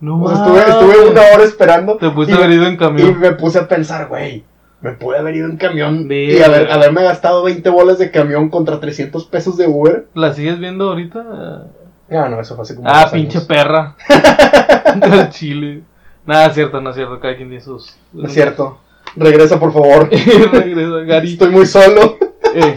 No 0.00 0.22
O 0.24 0.28
sea, 0.28 0.38
estuve, 0.44 0.58
estuve 0.60 1.10
una 1.10 1.20
hora 1.34 1.44
esperando. 1.44 1.96
Te 1.96 2.10
pudiste 2.10 2.34
y, 2.34 2.38
haber 2.38 2.50
ido 2.52 2.66
en 2.66 2.74
y 2.74 2.76
camión. 2.76 3.20
me 3.20 3.32
puse 3.32 3.58
a 3.60 3.68
pensar, 3.68 4.08
güey, 4.08 4.42
me 4.80 4.92
pude 4.92 5.18
haber 5.18 5.36
ido 5.36 5.46
en 5.46 5.56
camión 5.58 6.08
y 6.10 6.40
haber, 6.42 6.68
haberme 6.72 7.02
gastado 7.04 7.44
20 7.44 7.68
bolas 7.70 7.98
de 7.98 8.10
camión 8.10 8.48
contra 8.48 8.80
300 8.80 9.26
pesos 9.26 9.56
de 9.56 9.68
Uber. 9.68 10.06
¿La 10.14 10.32
sigues 10.32 10.58
viendo 10.58 10.88
ahorita? 10.88 11.66
Ah, 12.10 12.28
no, 12.28 12.40
eso 12.40 12.54
fue 12.56 12.62
hace 12.62 12.74
como 12.76 12.88
Ah, 12.88 13.08
pinche 13.12 13.38
años. 13.38 13.46
perra. 13.46 13.96
Del 14.96 15.30
chile. 15.30 15.82
Nada, 16.26 16.46
es 16.46 16.54
cierto, 16.54 16.80
no 16.80 16.90
es 16.90 16.96
cierto. 16.96 17.20
Cada 17.20 17.36
quien 17.36 17.48
tiene 17.48 17.62
sus. 17.62 17.96
No 18.12 18.26
es 18.26 18.32
cierto. 18.34 18.78
Regresa, 19.16 19.58
por 19.60 19.72
favor. 19.72 20.08
Regresa, 20.52 20.98
Gary. 21.06 21.32
Estoy 21.32 21.50
muy 21.50 21.66
solo. 21.66 22.16
Eh, 22.54 22.76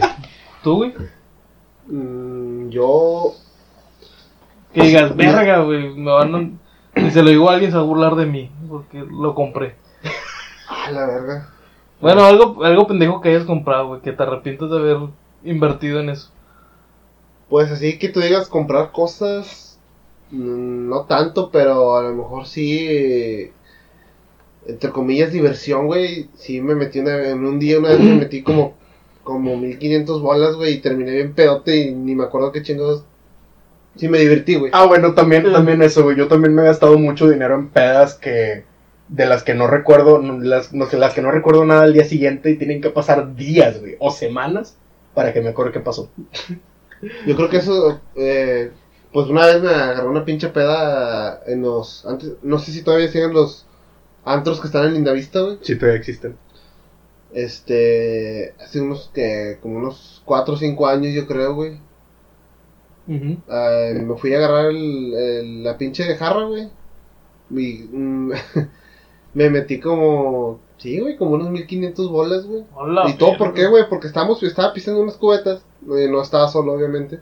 ¿Tú, 0.62 0.76
güey? 0.76 0.94
Mm, 1.86 2.68
yo. 2.70 3.32
Que 4.72 4.82
digas, 4.82 5.14
verga, 5.16 5.58
güey. 5.60 5.94
Me 5.94 6.10
van 6.10 6.34
a. 6.34 7.00
Si 7.00 7.10
se 7.10 7.22
lo 7.22 7.30
digo 7.30 7.50
a 7.50 7.54
alguien, 7.54 7.70
se 7.70 7.76
va 7.76 7.82
a 7.82 7.86
burlar 7.86 8.14
de 8.14 8.26
mí. 8.26 8.50
Porque 8.68 8.98
lo 9.08 9.34
compré. 9.34 9.76
Ah, 10.68 10.90
la 10.90 11.06
verga. 11.06 11.48
Bueno, 12.00 12.24
algo, 12.24 12.64
algo 12.64 12.86
pendejo 12.86 13.20
que 13.20 13.30
hayas 13.30 13.44
comprado, 13.44 13.88
güey. 13.88 14.00
Que 14.00 14.12
te 14.12 14.22
arrepientes 14.22 14.68
de 14.70 14.76
haber 14.78 14.98
invertido 15.44 16.00
en 16.00 16.10
eso. 16.10 16.30
Pues 17.54 17.70
así 17.70 17.98
que 18.00 18.08
tú 18.08 18.18
digas 18.18 18.48
comprar 18.48 18.90
cosas. 18.90 19.78
mm, 20.32 20.88
No 20.88 21.02
tanto, 21.04 21.52
pero 21.52 21.94
a 21.96 22.02
lo 22.02 22.12
mejor 22.12 22.46
sí. 22.48 23.52
Entre 24.66 24.90
comillas, 24.90 25.30
diversión, 25.30 25.86
güey. 25.86 26.28
Sí 26.34 26.60
me 26.60 26.74
metí 26.74 26.98
una- 26.98 27.28
en 27.28 27.44
un 27.46 27.60
día, 27.60 27.78
una 27.78 27.90
vez 27.90 28.00
me 28.00 28.16
metí 28.16 28.42
como. 28.42 28.74
Como 29.22 29.56
1500 29.56 30.20
bolas, 30.20 30.56
güey. 30.56 30.72
Y 30.74 30.80
terminé 30.80 31.12
bien 31.12 31.32
pedote 31.32 31.76
y 31.76 31.94
ni 31.94 32.16
me 32.16 32.24
acuerdo 32.24 32.50
qué 32.50 32.60
chingados. 32.64 33.04
Sí 33.94 34.08
me 34.08 34.18
divertí, 34.18 34.56
güey. 34.56 34.72
Ah, 34.74 34.86
bueno, 34.86 35.14
también, 35.14 35.44
también 35.52 35.80
eso, 35.80 36.02
güey. 36.02 36.16
Yo 36.16 36.26
también 36.26 36.56
me 36.56 36.62
he 36.62 36.64
gastado 36.64 36.98
mucho 36.98 37.28
dinero 37.30 37.54
en 37.54 37.68
pedas 37.68 38.14
que. 38.14 38.64
De 39.06 39.26
las 39.26 39.44
que 39.44 39.54
no 39.54 39.68
recuerdo, 39.68 40.20
las, 40.20 40.72
no 40.74 40.86
sé, 40.86 40.98
las 40.98 41.14
que 41.14 41.22
no 41.22 41.30
recuerdo 41.30 41.64
nada 41.64 41.84
al 41.84 41.92
día 41.92 42.04
siguiente 42.04 42.50
y 42.50 42.56
tienen 42.58 42.80
que 42.80 42.90
pasar 42.90 43.36
días, 43.36 43.78
güey, 43.78 43.94
o 44.00 44.10
semanas 44.10 44.76
para 45.14 45.32
que 45.32 45.40
me 45.40 45.50
acuerde 45.50 45.70
qué 45.70 45.78
pasó. 45.78 46.10
Yo 47.26 47.36
creo 47.36 47.48
que 47.48 47.58
eso, 47.58 48.00
eh, 48.16 48.70
pues 49.12 49.28
una 49.28 49.46
vez 49.46 49.62
me 49.62 49.68
agarró 49.70 50.10
una 50.10 50.24
pinche 50.24 50.48
peda 50.48 51.40
en 51.46 51.62
los, 51.62 52.04
antes, 52.06 52.32
no 52.42 52.58
sé 52.58 52.72
si 52.72 52.82
todavía 52.82 53.08
siguen 53.08 53.32
los 53.32 53.66
antros 54.24 54.60
que 54.60 54.66
están 54.66 54.86
en 54.86 54.94
Lindavista, 54.94 55.40
güey. 55.40 55.58
Sí, 55.62 55.76
todavía 55.76 55.98
existen. 55.98 56.36
Este, 57.32 58.54
hace 58.60 58.80
unos 58.80 59.10
que, 59.12 59.58
como 59.60 59.78
unos 59.78 60.22
4 60.24 60.54
o 60.54 60.56
5 60.56 60.86
años 60.86 61.12
yo 61.14 61.26
creo, 61.26 61.54
güey. 61.54 61.78
Ah, 63.48 63.90
me 63.94 64.16
fui 64.16 64.32
a 64.34 64.38
agarrar 64.38 64.66
el, 64.70 65.14
el- 65.14 65.64
la 65.64 65.76
pinche 65.76 66.16
jarra, 66.16 66.44
güey. 66.44 66.68
Y, 67.50 67.82
mm, 67.92 68.32
me 69.34 69.50
metí 69.50 69.80
como, 69.80 70.60
sí, 70.78 71.00
güey, 71.00 71.16
como 71.16 71.32
unos 71.32 71.50
1500 71.50 72.08
bolas, 72.10 72.46
güey. 72.46 72.64
Hola, 72.74 73.08
¿Y 73.08 73.14
todo 73.14 73.36
por 73.36 73.52
qué, 73.52 73.66
güey? 73.66 73.84
Porque 73.88 74.06
estábamos, 74.06 74.42
estaba 74.42 74.72
pisando 74.72 75.00
unas 75.02 75.16
cubetas. 75.16 75.62
No 75.86 76.22
estaba 76.22 76.48
solo, 76.48 76.72
obviamente. 76.72 77.20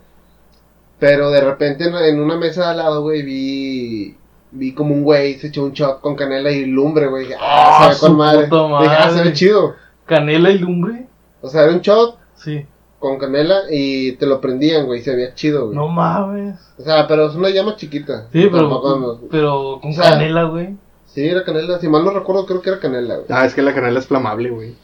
Pero 0.99 1.31
de 1.31 1.41
repente 1.41 1.85
en, 1.89 1.95
en 1.97 2.21
una 2.21 2.37
mesa 2.37 2.65
de 2.65 2.71
al 2.71 2.77
lado, 2.79 3.03
güey, 3.03 3.23
vi. 3.23 4.17
Vi 4.55 4.75
como 4.75 4.95
un 4.95 5.03
güey 5.03 5.39
se 5.39 5.47
echó 5.47 5.65
un 5.65 5.73
shot 5.73 6.03
con 6.03 6.15
canela 6.15 6.51
y 6.51 6.67
lumbre, 6.67 7.07
güey. 7.07 7.25
Dije, 7.25 7.37
Ah, 7.41 7.87
Ah, 7.89 7.93
se 7.95 8.05
ve 8.07 8.09
con 8.11 8.19
madre. 8.19 8.43
Dije, 8.43 8.97
ah, 8.99 9.11
se 9.11 9.23
ve 9.25 9.33
chido. 9.33 9.75
Canela 10.05 10.51
y 10.51 10.59
lumbre. 10.59 11.07
O 11.41 11.49
sea, 11.49 11.63
era 11.65 11.73
un 11.73 11.81
shot 11.81 12.19
Sí. 12.35 12.67
con 12.99 13.19
canela 13.19 13.61
y 13.71 14.13
te 14.13 14.27
lo 14.27 14.41
prendían, 14.43 14.85
güey. 14.85 15.01
Se 15.01 15.17
veía 15.17 15.35
chido, 15.35 15.65
güey. 15.67 15.77
No 15.77 15.89
mames. 15.89 16.57
O 16.79 16.83
sea, 16.83 17.09
pero 17.09 17.29
es 17.29 17.35
una 17.35 17.49
llama 17.49 17.77
chiquita. 17.77 18.27
Sí, 18.31 18.47
pero, 18.53 18.69
Tampoco 18.69 19.21
pero 19.31 19.79
con 19.81 19.91
O 19.91 19.95
sea, 19.95 20.11
canela, 20.11 20.45
güey. 20.45 20.77
Sí, 21.07 21.27
era 21.27 21.45
canela. 21.45 21.79
Si 21.79 21.89
mal 21.89 22.05
no 22.05 22.11
recuerdo, 22.11 22.45
creo 22.45 22.61
que 22.61 22.69
era 22.71 22.79
canela, 22.79 23.15
güey. 23.17 23.27
Ah, 23.31 23.47
es 23.47 23.55
que 23.55 23.63
la 23.63 23.73
canela 23.75 23.99
es 24.01 24.07
flamable, 24.07 24.51
güey. 24.51 24.75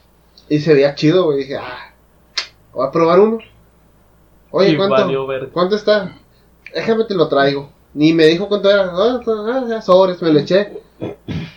Y 0.48 0.60
se 0.60 0.72
veía 0.72 0.94
chido, 0.94 1.24
güey. 1.26 1.38
Dije, 1.40 1.56
ah, 1.58 1.92
voy 2.72 2.86
a 2.86 2.90
probar 2.90 3.20
uno. 3.20 3.38
Oye, 4.50 4.76
¿cuánto? 4.76 5.26
¿Cuánto 5.52 5.76
está? 5.76 6.12
Déjame 6.74 7.04
te 7.04 7.14
lo 7.14 7.28
traigo. 7.28 7.70
Ni 7.94 8.12
me 8.12 8.26
dijo 8.26 8.48
cuánto 8.48 8.70
era. 8.70 8.90
Ah, 8.92 9.20
ah, 9.26 9.64
ya 9.68 9.82
sobres, 9.82 10.20
me 10.22 10.32
lo 10.32 10.40
eché. 10.40 10.82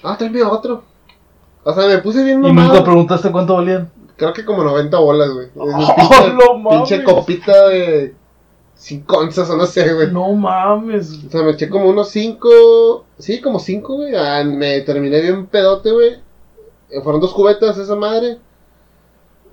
Ah, 0.03 0.17
tráeme 0.17 0.43
otro. 0.43 0.83
O 1.63 1.73
sea, 1.73 1.87
me 1.87 1.99
puse 1.99 2.23
bien 2.23 2.39
Y 2.39 2.47
nunca 2.47 2.53
mamado. 2.53 2.83
preguntaste 2.83 3.31
cuánto 3.31 3.55
valían. 3.55 3.91
Creo 4.15 4.33
que 4.33 4.45
como 4.45 4.63
90 4.63 4.97
bolas, 4.99 5.29
güey. 5.31 5.47
¡Oh, 5.55 5.65
pinche, 5.95 6.33
no 6.33 6.69
pinche 6.69 7.03
copita 7.03 7.69
de 7.69 8.15
5 8.75 9.17
onzas 9.17 9.49
o 9.49 9.57
no 9.57 9.65
sé, 9.65 9.93
güey. 9.93 10.11
No 10.11 10.31
mames. 10.33 11.23
O 11.27 11.29
sea, 11.29 11.43
me 11.43 11.51
eché 11.51 11.69
como 11.69 11.89
unos 11.89 12.09
5. 12.09 13.05
Sí, 13.19 13.41
como 13.41 13.59
5, 13.59 13.93
güey. 13.95 14.15
Ah, 14.15 14.43
me 14.43 14.81
terminé 14.81 15.21
bien 15.21 15.45
pedote, 15.47 15.91
güey. 15.91 16.13
Eh, 16.89 17.01
Fueron 17.03 17.21
dos 17.21 17.33
cubetas 17.33 17.77
esa 17.77 17.95
madre. 17.95 18.39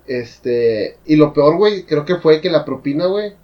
Este. 0.08 0.98
Y 1.06 1.16
lo 1.16 1.32
peor, 1.32 1.56
güey, 1.56 1.84
creo 1.84 2.04
que 2.04 2.16
fue 2.16 2.40
que 2.40 2.50
la 2.50 2.64
propina, 2.64 3.06
güey. 3.06 3.34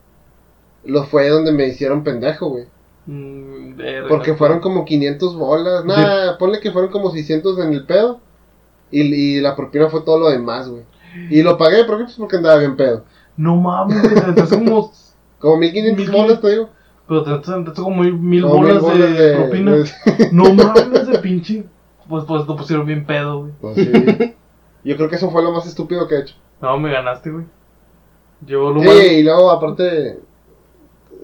Lo 0.84 1.04
fue 1.04 1.28
donde 1.28 1.52
me 1.52 1.66
hicieron 1.66 2.04
pendejo, 2.04 2.48
güey. 2.48 2.64
Mm. 3.06 3.74
Porque 4.08 4.34
fueron 4.34 4.60
como 4.60 4.84
500 4.84 5.36
bolas. 5.36 5.84
Nada, 5.84 6.38
ponle 6.38 6.60
que 6.60 6.70
fueron 6.72 6.90
como 6.90 7.10
600 7.10 7.58
en 7.60 7.72
el 7.72 7.86
pedo. 7.86 8.20
Y, 8.90 9.02
y 9.02 9.40
la 9.40 9.56
propina 9.56 9.88
fue 9.88 10.02
todo 10.02 10.18
lo 10.18 10.30
demás, 10.30 10.68
güey. 10.68 10.82
Y 11.30 11.42
lo 11.42 11.56
pagué, 11.56 11.84
¿por 11.84 11.98
qué? 11.98 12.04
Pues 12.04 12.16
porque 12.16 12.36
andaba 12.36 12.58
bien 12.58 12.76
pedo. 12.76 13.04
No 13.36 13.56
mames, 13.56 14.02
güey. 14.02 14.14
Te 14.14 14.20
aventaste 14.20 14.56
como. 14.58 14.92
Como 15.38 15.58
1500 15.58 16.06
Mil- 16.06 16.10
bolas, 16.16 16.40
te 16.40 16.50
digo. 16.52 16.70
Pero 17.06 17.22
te 17.22 17.50
aventaste 17.50 17.82
como 17.82 18.02
mil, 18.02 18.44
bolas, 18.46 18.82
de, 18.82 19.36
propina. 19.36 19.72
de- 19.72 19.90
No 20.32 20.54
mames, 20.54 21.06
de 21.06 21.18
pinche. 21.18 21.66
Pues, 22.08 22.24
pues 22.24 22.46
te 22.46 22.54
pusieron 22.54 22.86
bien 22.86 23.04
pedo, 23.04 23.40
güey. 23.40 23.52
Pues 23.60 23.74
sí. 23.76 24.34
Yo 24.84 24.96
creo 24.96 25.10
que 25.10 25.16
eso 25.16 25.30
fue 25.30 25.42
lo 25.42 25.52
más 25.52 25.66
estúpido 25.66 26.08
que 26.08 26.14
he 26.14 26.20
hecho. 26.20 26.34
No, 26.64 26.78
me 26.78 26.90
ganaste, 26.90 27.30
güey. 27.30 27.44
Yo 28.46 28.70
lo 28.70 28.80
Sí, 28.80 28.88
y 28.88 29.22
luego 29.22 29.50
aparte. 29.50 30.18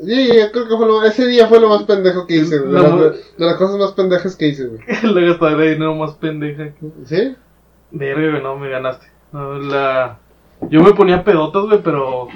Sí, 0.05 0.29
yo 0.29 0.53
creo 0.53 0.69
que 0.69 0.77
fue 0.77 0.87
lo, 0.87 1.03
ese 1.05 1.27
día 1.27 1.47
fue 1.47 1.61
lo 1.61 1.69
más 1.71 1.83
pendejo 1.85 2.27
que 2.27 2.37
hice, 2.37 2.59
güey. 2.59 2.73
De, 2.73 2.77
La 2.79 2.83
las, 2.83 2.93
mu- 2.93 3.01
de 3.05 3.47
las 3.47 3.55
cosas 3.57 3.77
más 3.77 3.93
pendejas 3.93 4.37
que 4.37 4.49
hice, 4.49 4.67
güey. 4.67 4.81
la 5.15 5.21
gastadera 5.23 5.59
de 5.63 5.71
dinero 5.73 5.95
más 5.95 6.13
pendeja. 6.15 6.71
que- 6.75 6.91
¿Sí? 7.07 7.37
Verga, 7.91 8.31
güey, 8.33 8.43
no, 8.43 8.57
me 8.57 8.69
ganaste. 8.71 9.07
No, 9.33 9.59
la... 9.59 10.19
Yo 10.69 10.83
me 10.83 10.93
ponía 10.93 11.25
pedotas, 11.25 11.65
güey, 11.65 11.83
pero 11.83 12.29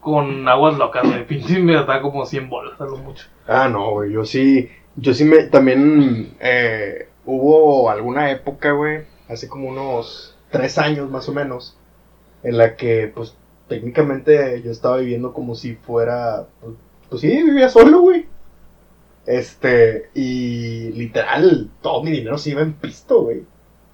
con 0.00 0.48
aguas 0.48 0.78
locas, 0.78 1.04
güey. 1.04 1.26
Pinche 1.28 1.58
me 1.60 1.74
gastaba 1.74 2.00
como 2.02 2.24
100 2.26 2.48
bolas, 2.48 2.80
a 2.80 2.84
lo 2.84 2.96
mucho. 2.96 3.26
Ah, 3.46 3.68
no, 3.68 3.90
güey, 3.92 4.12
yo 4.12 4.24
sí, 4.24 4.70
yo 4.96 5.12
sí 5.14 5.24
me, 5.24 5.44
también, 5.44 6.34
eh, 6.40 7.08
hubo 7.26 7.88
alguna 7.90 8.30
época, 8.30 8.72
güey, 8.72 9.04
hace 9.28 9.48
como 9.48 9.68
unos 9.68 10.34
tres 10.50 10.78
años 10.78 11.10
más 11.10 11.28
o 11.28 11.32
menos, 11.32 11.76
en 12.42 12.58
la 12.58 12.76
que, 12.76 13.10
pues, 13.14 13.34
técnicamente 13.68 14.62
yo 14.62 14.70
estaba 14.70 14.98
viviendo 14.98 15.32
como 15.32 15.54
si 15.54 15.74
fuera, 15.74 16.46
pues, 16.60 16.74
pues 17.08 17.20
sí, 17.20 17.42
vivía 17.42 17.68
solo, 17.68 18.00
güey. 18.00 18.26
Este, 19.26 20.10
y 20.14 20.90
literal, 20.92 21.70
todo 21.82 22.02
mi 22.02 22.10
dinero 22.10 22.38
se 22.38 22.50
iba 22.50 22.62
en 22.62 22.74
pisto, 22.74 23.22
güey. 23.22 23.44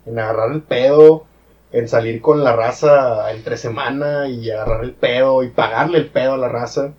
En 0.06 0.18
agarrar 0.18 0.52
el 0.52 0.62
pedo, 0.62 1.24
en 1.72 1.88
salir 1.88 2.20
con 2.20 2.44
la 2.44 2.54
raza 2.54 3.32
entre 3.32 3.56
semana 3.56 4.28
y 4.28 4.50
agarrar 4.50 4.84
el 4.84 4.92
pedo 4.92 5.42
y 5.42 5.50
pagarle 5.50 5.98
el 5.98 6.08
pedo 6.08 6.34
a 6.34 6.38
la 6.38 6.48
raza. 6.48 6.94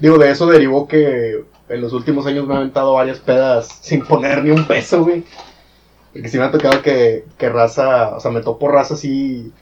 Digo, 0.00 0.18
de 0.18 0.30
eso 0.30 0.46
derivó 0.46 0.86
que 0.86 1.44
en 1.68 1.80
los 1.80 1.92
últimos 1.92 2.26
años 2.26 2.46
me 2.46 2.54
he 2.54 2.56
aventado 2.56 2.94
varias 2.94 3.18
pedas 3.18 3.66
sin 3.82 4.04
poner 4.04 4.44
ni 4.44 4.50
un 4.50 4.66
peso, 4.66 5.02
güey. 5.04 5.24
Porque 6.12 6.28
sí 6.28 6.38
me 6.38 6.44
ha 6.44 6.52
tocado 6.52 6.82
que, 6.82 7.24
que 7.36 7.48
raza, 7.48 8.14
o 8.14 8.20
sea, 8.20 8.30
me 8.30 8.42
topo 8.42 8.68
raza 8.68 8.94
así, 8.94 9.52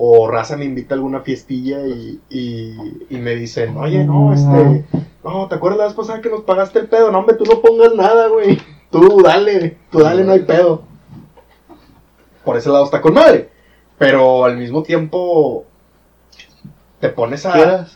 o 0.00 0.30
raza 0.30 0.56
me 0.56 0.64
invita 0.64 0.94
a 0.94 0.96
alguna 0.96 1.20
fiestilla 1.22 1.84
y, 1.84 2.20
y, 2.30 2.76
y 3.10 3.16
me 3.16 3.34
dicen, 3.34 3.76
oye, 3.76 4.04
no, 4.04 4.32
este, 4.32 4.84
no, 5.24 5.48
¿te 5.48 5.56
acuerdas 5.56 5.78
la 5.78 5.84
vez 5.86 5.94
pasada 5.94 6.20
que 6.20 6.30
nos 6.30 6.42
pagaste 6.42 6.78
el 6.78 6.88
pedo? 6.88 7.10
No, 7.10 7.18
hombre, 7.18 7.34
tú 7.34 7.44
no 7.44 7.60
pongas 7.60 7.94
nada, 7.96 8.28
güey. 8.28 8.60
Tú 8.92 9.22
dale, 9.24 9.76
tú 9.90 9.98
dale, 9.98 10.22
no 10.22 10.32
hay 10.32 10.44
pedo. 10.44 10.84
Por 12.44 12.56
ese 12.56 12.70
lado 12.70 12.84
está 12.84 13.00
con 13.00 13.14
madre. 13.14 13.50
Pero 13.98 14.44
al 14.44 14.56
mismo 14.56 14.84
tiempo, 14.84 15.64
te 17.00 17.08
pones 17.08 17.44
a 17.44 17.88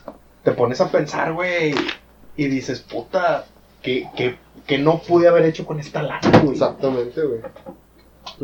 te 0.42 0.50
pones 0.50 0.80
a 0.80 0.90
pensar, 0.90 1.32
güey, 1.32 1.72
y 2.36 2.46
dices, 2.48 2.80
puta, 2.80 3.46
¿qué, 3.80 4.08
qué, 4.16 4.36
qué 4.66 4.78
no 4.78 4.98
pude 4.98 5.28
haber 5.28 5.44
hecho 5.44 5.64
con 5.64 5.78
esta 5.78 6.02
lana, 6.02 6.40
güey? 6.40 6.54
Exactamente, 6.54 7.22
güey. 7.22 7.40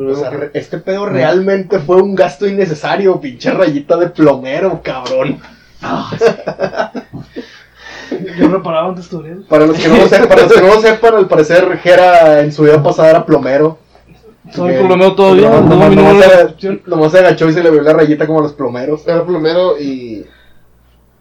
O 0.06 0.14
sea, 0.14 0.30
re- 0.30 0.50
este 0.54 0.78
pedo 0.78 1.06
realmente 1.06 1.78
fue 1.80 2.00
un 2.00 2.14
gasto 2.14 2.46
innecesario, 2.46 3.20
pinche 3.20 3.50
rayita 3.50 3.96
de 3.96 4.08
plomero, 4.08 4.80
cabrón. 4.82 5.38
Yo 8.38 8.48
reparaba 8.48 8.88
antes 8.88 9.08
tuberías. 9.08 9.38
Para 9.48 9.66
los 9.66 9.76
que 9.78 9.88
no 9.88 9.96
lo 9.96 10.08
sepan, 10.08 10.28
para 10.28 10.42
los 10.42 10.52
que 10.52 10.60
no 10.60 10.66
lo 10.68 10.80
sepan, 10.80 11.14
al 11.14 11.28
parecer 11.28 11.78
Jera 11.78 12.40
en 12.40 12.52
su 12.52 12.62
vida 12.62 12.82
pasada 12.82 13.10
era 13.10 13.26
plomero. 13.26 13.78
Soy 14.52 14.72
plomero 14.76 15.14
todavía. 15.14 15.50
No, 15.50 15.60
mi 15.88 15.96
número 15.96 16.12
nomás 16.12 16.24
se- 16.24 16.36
recepción. 16.42 16.82
Nomás 16.86 17.12
se 17.12 17.18
agachó 17.18 17.48
y 17.48 17.52
se 17.52 17.62
le 17.62 17.70
vio 17.70 17.82
la 17.82 17.92
rayita 17.92 18.26
como 18.26 18.38
a 18.40 18.42
los 18.42 18.54
plomeros. 18.54 19.06
Era 19.06 19.24
plomero 19.24 19.78
y. 19.78 20.24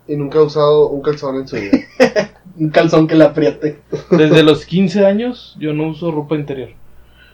Y 0.07 0.15
nunca 0.15 0.39
ha 0.39 0.43
usado 0.43 0.87
un 0.89 1.01
calzón 1.01 1.35
en 1.35 1.47
su 1.47 1.57
vida. 1.57 1.71
Un 2.59 2.69
calzón 2.69 3.05
que 3.07 3.13
le 3.13 3.23
apriete. 3.23 3.81
Desde 4.09 4.41
los 4.41 4.65
15 4.65 5.05
años 5.05 5.55
yo 5.59 5.73
no 5.73 5.89
uso 5.89 6.09
ropa 6.09 6.33
interior. 6.35 6.69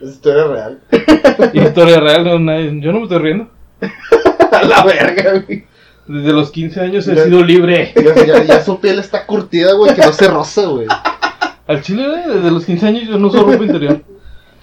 Es 0.00 0.10
historia 0.10 0.44
real. 0.46 0.80
Historia 1.54 2.00
real, 2.00 2.24
no, 2.24 2.38
nadie- 2.38 2.80
yo 2.80 2.92
no 2.92 2.98
me 2.98 3.04
estoy 3.04 3.18
riendo. 3.18 3.48
A 4.52 4.62
la 4.64 4.84
verga, 4.84 5.42
güey. 5.46 5.64
Desde 6.06 6.32
los 6.32 6.50
15 6.50 6.80
años 6.80 7.08
he 7.08 7.14
Ya- 7.14 7.24
sido 7.24 7.42
libre. 7.42 7.92
Ya, 7.96 8.24
ya- 8.26 8.42
ya 8.44 8.62
su 8.62 8.78
piel 8.80 8.98
está 8.98 9.24
curtida, 9.26 9.72
güey, 9.74 9.94
que 9.94 10.02
no 10.02 10.12
se 10.12 10.28
roza, 10.28 10.66
güey. 10.66 10.86
Al 11.66 11.80
chile, 11.82 12.06
güey, 12.08 12.36
desde 12.36 12.50
los 12.50 12.64
15 12.66 12.86
años 12.86 13.08
yo 13.08 13.18
no 13.18 13.28
uso 13.28 13.42
ropa 13.42 13.64
interior. 13.64 14.00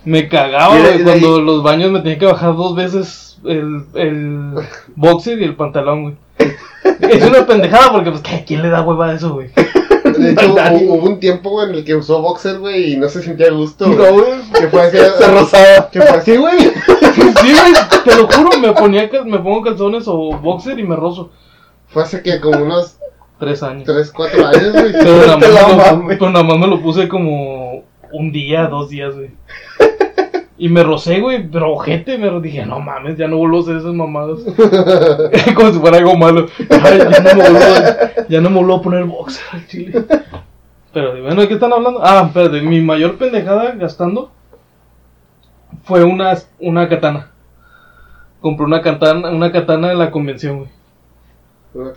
Me 0.06 0.28
cagaba, 0.28 0.78
güey, 0.78 0.98
de 1.00 1.04
cuando 1.04 1.36
ahí- 1.38 1.44
los 1.44 1.64
baños 1.64 1.92
me 1.92 2.00
tenía 2.02 2.20
que 2.20 2.26
bajar 2.26 2.56
dos 2.56 2.76
veces 2.76 3.40
el, 3.46 3.84
el 3.96 4.54
boxer 4.96 5.40
y 5.42 5.46
el 5.46 5.56
pantalón, 5.56 6.04
güey. 6.04 6.16
Es 7.02 7.24
una 7.28 7.46
pendejada 7.46 7.92
porque, 7.92 8.12
pues, 8.12 8.22
¿a 8.34 8.46
quién 8.46 8.62
le 8.62 8.70
da 8.70 8.82
hueva 8.82 9.08
a 9.10 9.14
eso, 9.16 9.34
güey? 9.34 9.50
De 10.18 10.32
hecho, 10.32 10.54
hubo, 10.54 10.94
hubo 10.94 11.06
un 11.08 11.20
tiempo, 11.20 11.64
en 11.64 11.76
el 11.76 11.84
que 11.84 11.96
usó 11.96 12.22
boxer, 12.22 12.60
güey, 12.60 12.94
y 12.94 12.98
no 12.98 13.10
se 13.10 13.22
sentía 13.22 13.48
a 13.48 13.52
gusto. 13.52 13.88
No, 13.88 14.14
güey. 14.14 14.42
Que 14.54 14.68
fue 14.68 14.82
así, 14.82 14.98
Se 14.98 15.28
rozaba. 15.28 15.90
que 15.90 16.02
fue 16.02 16.18
así, 16.18 16.38
güey. 16.38 16.72
Sí, 17.12 17.54
güey, 17.54 17.74
te 18.06 18.16
lo 18.16 18.28
juro, 18.28 18.58
me 18.60 18.72
ponía, 18.72 19.10
me 19.26 19.40
pongo 19.40 19.64
calzones 19.64 20.08
o 20.08 20.38
boxer 20.38 20.80
y 20.80 20.84
me 20.84 20.96
rozo. 20.96 21.32
Fue 21.88 22.04
hace 22.04 22.22
que 22.22 22.40
como 22.40 22.64
unos 22.64 22.98
Tres 23.42 23.64
años. 23.64 23.86
3, 23.86 24.12
4 24.12 24.48
años, 24.48 24.72
güey. 24.72 24.92
Pero 24.92 25.18
nada, 25.26 25.38
más 25.38 25.98
lo, 25.98 26.08
pero 26.08 26.30
nada 26.30 26.46
más 26.46 26.60
me 26.60 26.68
lo 26.68 26.80
puse 26.80 27.08
como 27.08 27.84
un 28.12 28.32
día, 28.32 28.68
dos 28.68 28.90
días, 28.90 29.16
güey. 29.16 29.32
Y 30.62 30.70
me 30.70 30.84
rocé, 30.84 31.20
güey, 31.20 31.48
pero 31.48 31.74
ojete, 31.74 32.20
me 32.20 32.40
dije, 32.40 32.68
no 32.68 32.80
mames, 32.80 33.18
ya 33.18 33.28
no 33.28 33.38
vuelvo 33.38 33.58
a 33.58 33.62
hacer 33.62 33.78
esas 33.78 33.96
mamadas. 33.96 34.42
como 35.56 35.74
si 35.74 35.80
fuera 35.80 35.98
algo 35.98 36.16
malo. 36.16 36.46
Ay, 36.70 37.00
ya, 37.00 37.10
no 37.10 37.24
me 37.24 37.34
vuelvo 37.34 37.58
a, 37.58 38.28
ya 38.30 38.42
no 38.42 38.50
me 38.52 38.56
vuelvo 38.58 38.76
a 38.76 38.82
poner 38.84 39.06
boxer 39.06 39.44
al 39.54 39.66
chile. 39.66 40.06
Pero 40.94 41.20
bueno, 41.20 41.42
¿de 41.42 41.48
qué 41.48 41.56
están 41.56 41.74
hablando? 41.74 42.00
Ah, 42.04 42.26
espérate, 42.28 42.62
mi 42.62 42.80
mayor 42.80 43.18
pendejada 43.18 43.72
gastando 43.72 44.30
fue 45.84 46.04
una, 46.04 46.38
una 46.60 46.88
katana. 46.88 47.32
Compré 48.40 48.64
una 48.68 48.84
katana, 48.84 49.32
una 49.32 49.52
katana 49.52 49.92
en 49.92 49.98
la 49.98 50.12
convención, 50.12 50.70
güey. 51.74 51.96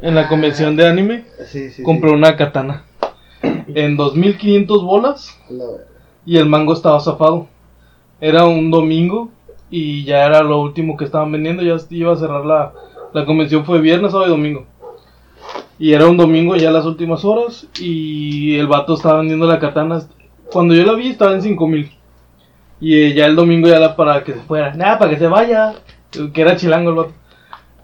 En 0.00 0.14
la 0.14 0.28
convención 0.28 0.76
de 0.76 0.88
anime. 0.88 1.26
Sí, 1.44 1.68
sí. 1.68 1.82
compré 1.82 2.10
una 2.10 2.36
katana 2.36 2.84
en 3.42 3.98
2500 3.98 4.82
bolas. 4.82 5.38
La 5.50 5.64
y 6.26 6.36
el 6.36 6.46
mango 6.46 6.72
estaba 6.72 7.00
zafado. 7.00 7.46
Era 8.20 8.46
un 8.46 8.70
domingo 8.70 9.30
y 9.70 10.04
ya 10.04 10.26
era 10.26 10.42
lo 10.42 10.60
último 10.60 10.96
que 10.96 11.04
estaban 11.04 11.32
vendiendo. 11.32 11.62
Ya 11.62 11.76
iba 11.90 12.12
a 12.12 12.16
cerrar 12.16 12.44
la, 12.44 12.72
la 13.12 13.24
convención. 13.26 13.64
Fue 13.64 13.80
viernes, 13.80 14.12
sábado 14.12 14.28
y 14.28 14.30
domingo. 14.36 14.64
Y 15.78 15.92
era 15.92 16.06
un 16.06 16.16
domingo 16.16 16.56
ya 16.56 16.70
las 16.70 16.86
últimas 16.86 17.24
horas 17.24 17.66
y 17.78 18.56
el 18.56 18.66
vato 18.66 18.94
estaba 18.94 19.18
vendiendo 19.18 19.46
la 19.46 19.58
katana. 19.58 20.02
Cuando 20.50 20.74
yo 20.74 20.84
la 20.84 20.94
vi 20.94 21.08
estaba 21.08 21.34
en 21.34 21.42
5000. 21.42 21.90
Y 22.80 22.94
eh, 22.94 23.14
ya 23.14 23.26
el 23.26 23.36
domingo 23.36 23.68
ya 23.68 23.76
era 23.76 23.96
para 23.96 24.22
que 24.24 24.32
se 24.34 24.40
fuera. 24.40 24.74
Nada, 24.74 24.98
para 24.98 25.10
que 25.10 25.18
se 25.18 25.26
vaya. 25.26 25.74
Que 26.32 26.40
era 26.40 26.56
chilango 26.56 26.90
el 26.90 26.96
vato. 26.96 27.12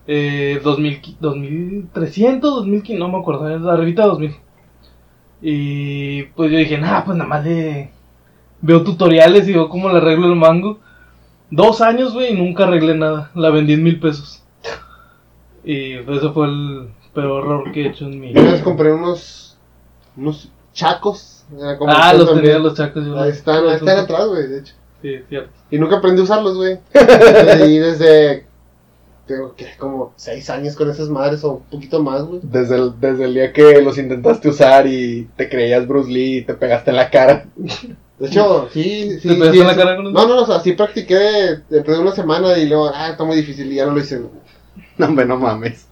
Eh, 0.07 0.61
2000, 0.65 1.01
qui- 1.03 1.17
2300, 1.21 2.51
2500, 2.57 2.99
no 2.99 3.09
me 3.09 3.19
acuerdo, 3.21 3.71
arribita 3.71 4.03
de 4.03 4.09
2000. 4.09 4.37
Y 5.41 6.23
pues 6.35 6.51
yo 6.51 6.59
dije, 6.59 6.79
nah, 6.79 7.05
pues 7.05 7.17
nada 7.17 7.29
más 7.29 7.45
de... 7.45 7.91
Veo 8.63 8.83
tutoriales 8.83 9.47
y 9.49 9.53
veo 9.53 9.69
cómo 9.69 9.91
le 9.91 9.99
arreglo 9.99 10.29
el 10.29 10.37
mango. 10.37 10.79
Dos 11.51 11.83
años, 11.83 12.15
güey, 12.15 12.33
y 12.33 12.37
nunca 12.37 12.65
arreglé 12.65 12.95
nada. 12.95 13.31
La 13.35 13.51
vendí 13.51 13.75
en 13.75 13.83
mil 13.83 14.01
pesos. 14.01 14.43
Y 15.65 15.95
ese 15.95 16.31
fue 16.31 16.47
el 16.47 16.89
peor 17.13 17.45
error 17.45 17.73
que 17.73 17.83
he 17.83 17.89
hecho 17.89 18.07
en 18.07 18.21
mi... 18.21 18.33
Yo 18.33 18.41
una 18.41 18.53
vez 18.53 18.63
compré 18.63 18.93
unos. 18.93 19.59
unos 20.17 20.51
chacos. 20.73 21.45
Ah, 21.61 21.77
convención 21.77 22.19
los 22.19 22.27
también. 22.27 22.45
tenía 22.47 22.59
los 22.59 22.75
chacos. 22.75 23.05
yo 23.05 23.21
Ahí 23.21 23.31
están, 23.31 23.69
ahí 23.69 23.77
están 23.77 23.99
atrás, 23.99 24.27
güey, 24.29 24.49
de 24.49 24.59
hecho. 24.61 24.75
Sí, 25.03 25.19
cierto. 25.29 25.51
Y 25.71 25.79
nunca 25.79 25.97
aprendí 25.97 26.21
a 26.21 26.25
usarlos, 26.25 26.57
güey. 26.57 26.79
Y 27.69 27.79
desde. 27.79 28.47
Tengo 29.27 29.55
que 29.55 29.67
como 29.79 30.13
6 30.17 30.51
años 30.51 30.75
con 30.75 30.91
esas 30.91 31.09
madres 31.09 31.45
o 31.45 31.53
un 31.55 31.63
poquito 31.63 32.03
más, 32.03 32.25
güey. 32.25 32.41
Desde 32.43 32.77
el, 32.77 32.93
desde 33.01 33.25
el 33.25 33.35
día 33.35 33.53
que 33.53 33.81
los 33.81 33.97
intentaste 33.97 34.49
usar 34.49 34.87
y 34.87 35.29
te 35.37 35.49
creías 35.49 35.87
Bruce 35.87 36.11
Lee 36.11 36.39
y 36.39 36.43
te 36.43 36.55
pegaste 36.55 36.91
en 36.91 36.97
la 36.97 37.11
cara. 37.11 37.47
De 38.23 38.29
hecho, 38.29 38.69
sí, 38.73 39.19
sí. 39.21 39.29
¿Te 39.29 39.35
pegaste 39.35 39.53
sí, 39.55 39.61
en 39.61 39.67
la 39.67 39.77
cara 39.77 39.97
con 39.97 40.07
un- 40.07 40.13
No, 40.13 40.29
no, 40.29 40.37
no, 40.37 40.43
o 40.43 40.47
sea, 40.47 40.61
sí 40.61 40.73
practiqué 40.75 41.19
después 41.69 41.97
de 41.97 42.03
una 42.03 42.13
semana 42.13 42.57
y 42.57 42.69
luego, 42.69 42.89
ah, 42.95 43.11
está 43.11 43.25
muy 43.25 43.37
difícil 43.37 43.71
y 43.73 43.75
ya 43.75 43.87
no 43.87 43.93
lo 43.93 44.01
hice. 44.01 44.21
No, 44.97 45.07
hombre, 45.07 45.27
no 45.27 45.37
mames. 45.39 45.89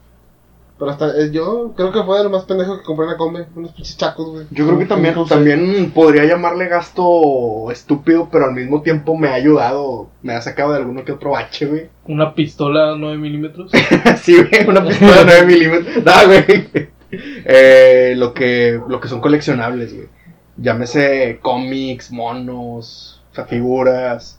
Pero 0.79 0.93
hasta, 0.93 1.09
eh, 1.21 1.31
yo 1.33 1.73
creo 1.77 1.91
que 1.93 2.03
fue 2.05 2.19
de 2.19 2.25
lo 2.25 2.31
más 2.31 2.45
pendejo 2.45 2.79
que 2.79 2.85
compré 2.85 3.05
en 3.07 3.11
la 3.11 3.17
combe, 3.19 3.47
unos 3.57 3.73
pinches 3.73 3.97
chacos, 3.99 4.29
güey. 4.31 4.47
Yo 4.53 4.65
creo 4.65 4.79
que 4.79 4.87
también, 4.87 5.15
también 5.29 5.91
podría 5.91 6.25
llamarle 6.25 6.69
gasto 6.69 7.71
estúpido, 7.73 8.29
pero 8.31 8.45
al 8.47 8.55
mismo 8.55 8.81
tiempo 8.81 9.17
me 9.17 9.29
ha 9.29 9.35
ayudado. 9.35 10.09
Me 10.23 10.33
ha 10.33 10.41
sacado 10.41 10.73
de 10.73 10.79
alguno 10.79 11.05
que 11.05 11.13
otro 11.13 11.33
bache, 11.33 11.67
güey. 11.67 11.89
Una 12.07 12.33
pistola 12.35 12.95
9 12.97 13.19
milímetros. 13.19 13.73
sí, 14.23 14.37
güey, 14.37 14.69
una 14.69 14.87
pistola 14.87 15.17
de 15.17 15.25
9 15.25 15.47
milímetros. 15.47 15.97
No, 16.05 16.13
güey. 16.27 16.89
Eh, 17.45 18.15
lo, 18.17 18.33
que, 18.33 18.81
lo 18.89 19.01
que 19.01 19.09
son 19.09 19.21
coleccionables, 19.21 19.95
güey. 19.95 20.07
Llámese 20.61 21.39
cómics, 21.43 22.11
monos, 22.13 23.23
o 23.33 23.35
sea, 23.35 23.47
figuras. 23.47 24.39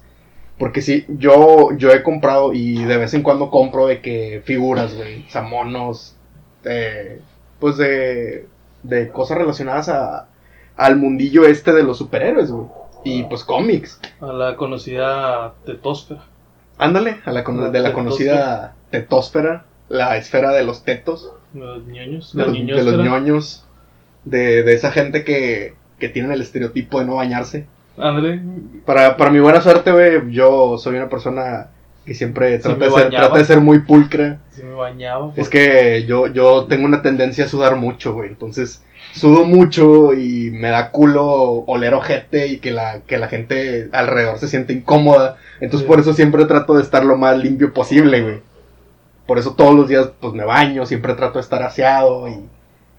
Porque 0.58 0.82
sí, 0.82 1.06
yo, 1.08 1.70
yo 1.78 1.92
he 1.92 2.04
comprado 2.04 2.54
y 2.54 2.84
de 2.84 2.98
vez 2.98 3.14
en 3.16 3.24
cuando 3.24 3.50
compro 3.50 3.88
de 3.88 4.02
que 4.02 4.42
figuras, 4.46 4.96
güey. 4.96 5.26
O 5.28 5.30
sea, 5.30 5.42
monos. 5.42 6.16
eh, 6.64 7.20
pues 7.60 7.78
de, 7.78 8.48
de 8.84 9.10
cosas 9.10 9.38
relacionadas 9.38 9.90
a, 9.90 10.28
al 10.78 10.96
mundillo 10.98 11.46
este 11.46 11.74
de 11.74 11.84
los 11.84 11.98
superhéroes, 11.98 12.52
güey. 12.52 12.68
Y 13.04 13.24
pues 13.24 13.44
cómics. 13.44 14.00
A 14.20 14.28
la 14.28 14.56
conocida 14.56 15.54
tetósfera. 15.66 16.24
Ándale, 16.78 17.18
a 17.26 17.32
la, 17.32 17.42
de 17.42 17.54
la 17.54 17.62
tetósfera. 17.72 17.94
conocida 17.94 18.76
tetósfera, 18.92 19.66
la 19.90 20.18
esfera 20.18 20.52
de 20.52 20.64
los 20.64 20.84
tetos, 20.84 21.32
Los 21.54 21.86
ñoños. 21.88 22.36
de 22.36 22.44
los, 22.46 22.54
de 22.54 22.84
los 22.84 23.04
ñoños, 23.04 23.66
de, 24.26 24.62
de 24.64 24.74
esa 24.74 24.92
gente 24.92 25.24
que, 25.24 25.74
que 26.02 26.10
tienen 26.10 26.34
el 26.34 26.42
estereotipo 26.42 27.00
de 27.00 27.06
no 27.06 27.16
bañarse. 27.16 27.66
Ándale. 27.98 28.42
Para, 28.86 29.16
para 29.16 29.32
mi 29.32 29.40
buena 29.40 29.62
suerte, 29.62 29.92
güey, 29.92 30.32
yo 30.32 30.78
soy 30.78 30.98
una 30.98 31.08
persona 31.08 31.68
que 32.06 32.14
siempre 32.16 32.58
Sí 32.58 32.64
trata, 32.64 32.86
de 32.86 32.92
ser, 32.92 33.10
trata 33.12 33.38
de 33.38 33.46
ser 33.46 33.62
muy 33.62 33.80
pulcra. 33.80 34.40
Se 34.50 34.64
me 34.64 34.74
bañaba. 34.74 35.32
Es 35.36 35.48
que 35.48 36.04
yo, 36.08 36.28
yo 36.28 36.66
tengo 36.66 36.86
una 36.86 37.02
tendencia 37.04 37.46
a 37.46 37.48
sudar 37.48 37.76
mucho, 37.76 38.14
güey. 38.14 38.30
Entonces, 38.30 38.84
sudo 39.14 39.44
mucho 39.46 40.14
y 40.14 40.50
me 40.52 40.70
da 40.70 40.90
culo 40.90 41.30
oler 41.68 41.94
ojete 41.94 42.48
y 42.48 42.58
que 42.58 42.72
la, 42.72 43.02
que 43.06 43.18
la 43.20 43.28
gente 43.28 43.90
alrededor 43.92 44.40
se 44.40 44.48
siente 44.48 44.74
incómoda. 44.74 45.38
Entonces, 45.60 45.86
Sí. 45.86 45.88
por 45.88 46.00
eso 46.00 46.14
siempre 46.14 46.46
trato 46.46 46.74
de 46.76 46.82
estar 46.82 47.06
lo 47.06 47.18
más 47.18 47.38
limpio 47.38 47.72
posible, 47.72 48.22
güey. 48.22 48.40
Por 49.28 49.38
eso 49.38 49.54
todos 49.54 49.76
los 49.76 49.88
días, 49.88 50.10
pues 50.20 50.34
me 50.34 50.44
baño, 50.44 50.86
siempre 50.88 51.14
trato 51.14 51.36
de 51.36 51.42
estar 51.44 51.62
aseado 51.62 52.28
y, 52.28 52.40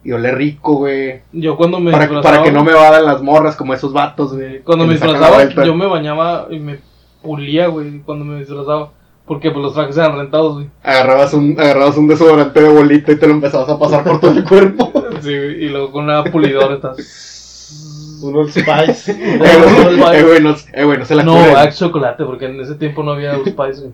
y 0.05 0.13
oler 0.13 0.37
rico, 0.37 0.75
güey. 0.77 1.21
Yo 1.33 1.57
cuando 1.57 1.79
me 1.81 1.93
Para, 1.93 2.05
disfrazaba. 2.07 2.35
para 2.37 2.45
que 2.45 2.53
no 2.53 2.65
me 2.65 2.73
vadan 2.73 3.05
las 3.05 3.23
morras 3.23 3.57
como 3.57 3.75
esos 3.75 3.93
vatos, 3.93 4.35
güey. 4.35 4.61
Cuando 4.61 4.87
me 4.87 4.95
disfrazaba, 4.95 5.45
yo 5.65 5.75
me 5.75 5.87
bañaba 5.87 6.47
y 6.51 6.59
me 6.59 6.79
pulía, 7.23 7.69
güey, 7.69 8.01
cuando 8.01 8.25
me 8.25 8.39
disfrazaba. 8.41 8.91
Porque 9.25 9.53
pues 9.53 9.63
los 9.63 9.75
trajes 9.75 9.97
eran 9.97 10.17
rentados, 10.19 10.55
güey. 10.55 10.67
Agarrabas 10.83 11.33
un, 11.33 11.55
agarrabas 11.59 11.97
un 11.97 12.09
desodorante 12.09 12.61
de 12.61 12.69
bolita 12.69 13.13
y 13.13 13.17
te 13.17 13.27
lo 13.29 13.35
empezabas 13.35 13.69
a 13.69 13.79
pasar 13.79 14.03
por 14.05 14.21
todo 14.21 14.33
el 14.33 14.45
cuerpo. 14.45 14.93
Sí, 15.23 15.29
güey, 15.37 15.67
y 15.67 15.69
luego 15.69 15.93
con 15.93 16.05
una 16.05 16.25
pulidora 16.25 16.75
estás. 16.75 18.19
Unos 18.25 18.51
Spice. 18.51 19.13
eh, 19.13 19.39
güey, 19.39 20.37
eh, 20.37 20.41
no, 20.41 20.55
eh, 20.73 20.85
güey, 20.85 20.99
no 20.99 21.05
se 21.05 21.15
la 21.15 21.23
No. 21.23 21.37
Axe 21.37 21.79
Chocolate, 21.79 22.25
porque 22.25 22.47
en 22.47 22.61
ese 22.61 22.75
tiempo 22.75 23.05
no 23.05 23.13
había 23.13 23.37
Old 23.37 23.49
Spice, 23.49 23.81
güey. 23.83 23.93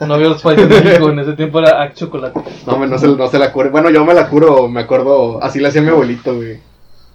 No 0.00 0.14
había 0.14 0.36
Spice 0.38 0.62
en 0.62 0.68
México, 0.68 1.08
en 1.10 1.18
ese 1.20 1.32
tiempo 1.34 1.58
era 1.60 1.82
Axe 1.82 1.96
Chocolate. 2.04 2.38
No, 2.66 2.84
no, 2.86 2.98
se, 2.98 3.08
no 3.08 3.28
se 3.28 3.38
la 3.38 3.52
cure. 3.52 3.70
Bueno, 3.70 3.88
yo 3.90 4.04
me 4.04 4.14
la 4.14 4.28
curo, 4.28 4.68
me 4.68 4.80
acuerdo, 4.82 5.42
así 5.42 5.60
le 5.60 5.68
hacía 5.68 5.82
mi 5.82 5.88
abuelito, 5.90 6.34
güey. 6.34 6.58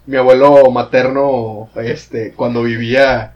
Mi 0.06 0.18
abuelo 0.18 0.72
materno, 0.72 1.70
este, 1.76 2.34
cuando 2.34 2.64
vivía 2.64 3.34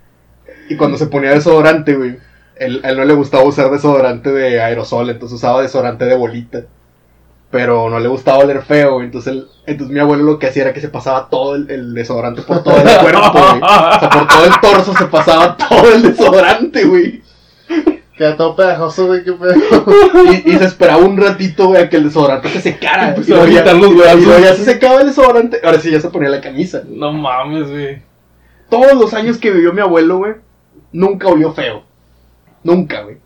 y 0.70 0.76
cuando 0.78 0.98
se 0.98 1.08
ponía 1.08 1.32
desodorante, 1.32 1.96
güey. 1.96 2.18
Él, 2.56 2.82
él 2.84 2.98
no 2.98 3.04
le 3.04 3.14
gustaba 3.14 3.44
usar 3.44 3.70
desodorante 3.70 4.32
de 4.32 4.62
aerosol, 4.62 5.10
entonces 5.10 5.36
usaba 5.38 5.62
desodorante 5.62 6.06
de 6.06 6.16
bolita. 6.16 6.62
Pero 7.52 7.90
no 7.90 8.00
le 8.00 8.08
gustaba 8.08 8.40
oler 8.40 8.64
feo, 8.64 8.94
güey. 8.96 9.06
Entonces, 9.06 9.34
él- 9.34 9.48
entonces 9.66 9.94
mi 9.94 10.00
abuelo 10.00 10.24
lo 10.24 10.40
que 10.40 10.48
hacía 10.48 10.64
era 10.64 10.74
que 10.74 10.82
se 10.82 10.90
pasaba 10.90 11.30
todo 11.30 11.56
el, 11.56 11.70
el 11.70 11.94
desodorante 11.94 12.42
por 12.42 12.64
todo 12.64 12.76
el 12.78 12.84
cuerpo, 13.00 13.32
güey. 13.32 13.62
O 13.62 14.00
sea, 14.00 14.10
por 14.10 14.28
todo 14.28 14.46
el 14.46 14.60
torso 14.62 14.94
se 14.96 15.06
pasaba 15.06 15.56
todo 15.58 15.94
el 15.94 16.02
desodorante, 16.02 16.84
güey. 16.86 17.22
Queda 18.18 18.38
todo 18.38 18.56
pegajoso, 18.56 19.08
güey, 19.08 19.24
qué 19.24 19.34
pedo. 19.34 19.54
Y, 20.46 20.52
y 20.52 20.58
se 20.58 20.66
esperaba 20.66 21.04
un 21.04 21.18
ratito, 21.18 21.68
güey, 21.68 21.84
a 21.84 21.90
que 21.90 21.98
el 21.98 22.06
desodorante 22.06 22.48
se 22.50 22.62
secara. 22.62 23.10
Empezó 23.10 23.46
Y 23.48 23.58
a 23.58 23.60
quitar 23.60 23.76
los 23.76 23.92
y 23.92 23.96
brazos. 23.96 24.42
ya 24.42 24.54
se 24.56 24.64
secaba 24.64 25.02
el 25.02 25.08
desodorante. 25.08 25.60
Ahora 25.64 25.80
sí, 25.80 25.92
ya 25.92 26.00
se 26.00 26.10
ponía 26.10 26.30
la 26.30 26.40
camisa. 26.42 26.84
No 26.88 27.12
mames, 27.12 27.70
güey. 27.70 28.02
Todos 28.70 28.94
los 28.94 29.14
años 29.14 29.38
que 29.38 29.52
vivió 29.52 29.74
mi 29.74 29.82
abuelo, 29.82 30.18
güey, 30.20 30.34
nunca 30.94 31.28
olió 31.28 31.52
feo. 31.54 31.84
Nunca, 32.64 33.02
güey. 33.02 33.18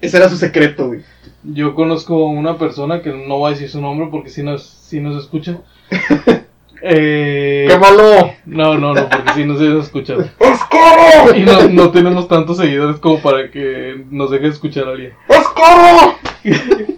Ese 0.00 0.18
era 0.18 0.28
su 0.28 0.36
secreto, 0.36 0.88
güey. 0.88 1.00
Yo 1.42 1.74
conozco 1.74 2.26
una 2.26 2.58
persona 2.58 3.00
que 3.00 3.10
no 3.10 3.38
voy 3.38 3.48
a 3.48 3.54
decir 3.54 3.70
su 3.70 3.80
nombre 3.80 4.08
porque 4.10 4.28
si 4.28 4.42
nos, 4.42 4.62
si 4.64 5.00
nos 5.00 5.16
escucha. 5.22 5.58
Eh, 6.86 7.66
¡Qué 7.66 7.78
malo! 7.78 8.30
no, 8.44 8.76
no, 8.76 8.92
no, 8.92 9.08
porque 9.08 9.32
si 9.34 9.44
no 9.46 9.56
se 9.56 9.78
escucha. 9.78 10.16
¡Oscuro! 10.16 11.34
Y 11.34 11.40
no, 11.40 11.68
no 11.70 11.90
tenemos 11.90 12.28
tantos 12.28 12.58
seguidores 12.58 12.98
como 12.98 13.20
para 13.20 13.50
que 13.50 14.04
nos 14.10 14.30
deje 14.30 14.48
escuchar 14.48 14.88
a 14.88 14.90
alguien. 14.90 15.12
¡Oscuro! 15.28 16.16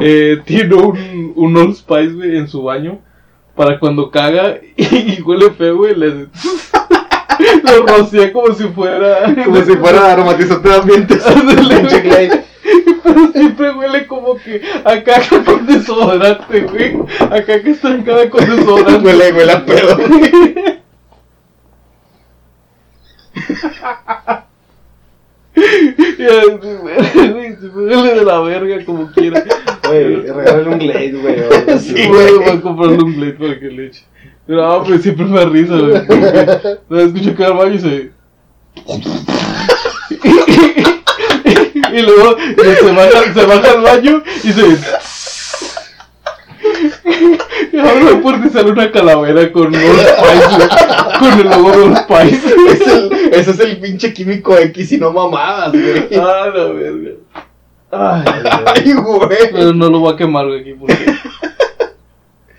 Eh, 0.00 0.40
tiene 0.46 0.74
un, 0.74 1.32
un 1.36 1.56
Old 1.56 1.76
Spice, 1.76 2.14
güey, 2.14 2.38
en 2.38 2.48
su 2.48 2.62
baño. 2.62 2.98
Para 3.54 3.78
cuando 3.78 4.10
caga 4.10 4.58
y, 4.76 5.20
huele 5.20 5.50
feo, 5.50 5.76
güey, 5.76 5.94
le, 5.94 6.08
lo 7.62 7.86
rocía 7.86 8.32
como 8.32 8.52
si 8.54 8.64
fuera. 8.68 9.34
Como 9.44 9.62
si 9.62 9.76
fuera 9.76 10.12
aromatizante 10.12 10.68
de 10.68 10.74
ambientes. 10.74 11.22
Pero 13.02 13.32
siempre 13.32 13.70
huele 13.72 14.06
como 14.06 14.36
que 14.36 14.62
a 14.84 15.02
caca 15.02 15.42
con 15.44 15.66
desodorante, 15.66 16.60
güey. 16.62 16.96
A 17.20 17.42
caca 17.42 17.70
estancada 17.70 18.30
con 18.30 18.44
desodorante. 18.44 18.98
Huele, 19.06 19.32
huele 19.32 19.52
a 19.52 19.64
pedo. 19.64 19.96
Güey, 25.56 27.56
se 27.56 27.68
huele 27.68 28.14
de 28.14 28.24
la 28.24 28.40
verga 28.40 28.84
como 28.84 29.10
quiera. 29.12 29.44
Güey, 29.86 30.26
regálale 30.26 30.68
un 30.68 30.78
Glade, 30.78 31.12
güey. 31.12 31.36
Sí, 31.78 31.94
güey. 32.08 32.34
Voy 32.34 32.48
a 32.48 32.60
comprarle 32.60 33.02
un 33.02 33.14
Glade 33.14 33.32
para 33.32 33.58
que 33.58 33.66
le 33.66 33.86
eche. 33.86 34.04
Pero 34.46 34.62
no, 34.62 34.84
pues 34.84 35.02
siempre 35.02 35.24
me 35.24 35.44
risa, 35.46 35.76
güey. 35.76 36.02
No 36.88 37.00
escucho 37.00 37.34
que 37.34 37.44
al 37.44 37.54
baño 37.54 37.74
y 37.74 37.78
se. 37.78 38.12
Y 41.92 42.02
luego 42.02 42.36
se 42.38 42.92
baja, 42.92 43.34
se 43.34 43.46
baja 43.46 43.70
al 43.72 43.80
baño 43.82 44.22
y 44.44 44.52
se. 44.52 44.78
Y 47.72 48.14
puerta 48.22 48.46
y 48.46 48.50
sale 48.50 48.70
una 48.70 48.90
calavera 48.90 49.52
con 49.52 49.66
Old 49.74 50.00
Spice, 50.00 50.68
con 51.18 51.40
el 51.40 51.48
logo 51.48 51.70
de 51.70 51.78
Old 51.78 51.96
Spice. 51.98 52.54
Es 52.70 52.86
el- 52.86 53.12
ese 53.32 53.50
es 53.50 53.60
el 53.60 53.78
pinche 53.78 54.12
químico 54.12 54.56
X 54.56 54.92
y 54.92 54.98
no 54.98 55.12
mamadas, 55.12 55.72
güey. 55.72 56.08
Ah, 56.20 56.50
la 56.54 56.64
verga. 56.68 57.10
Ay, 57.92 58.24
Ay, 58.84 58.92
güey. 58.94 59.28
pero 59.52 59.72
no 59.72 59.88
lo 59.88 60.00
voy 60.00 60.14
a 60.14 60.16
quemar, 60.16 60.46
güey, 60.46 60.60
aquí 60.60 60.72
porque. 60.74 61.06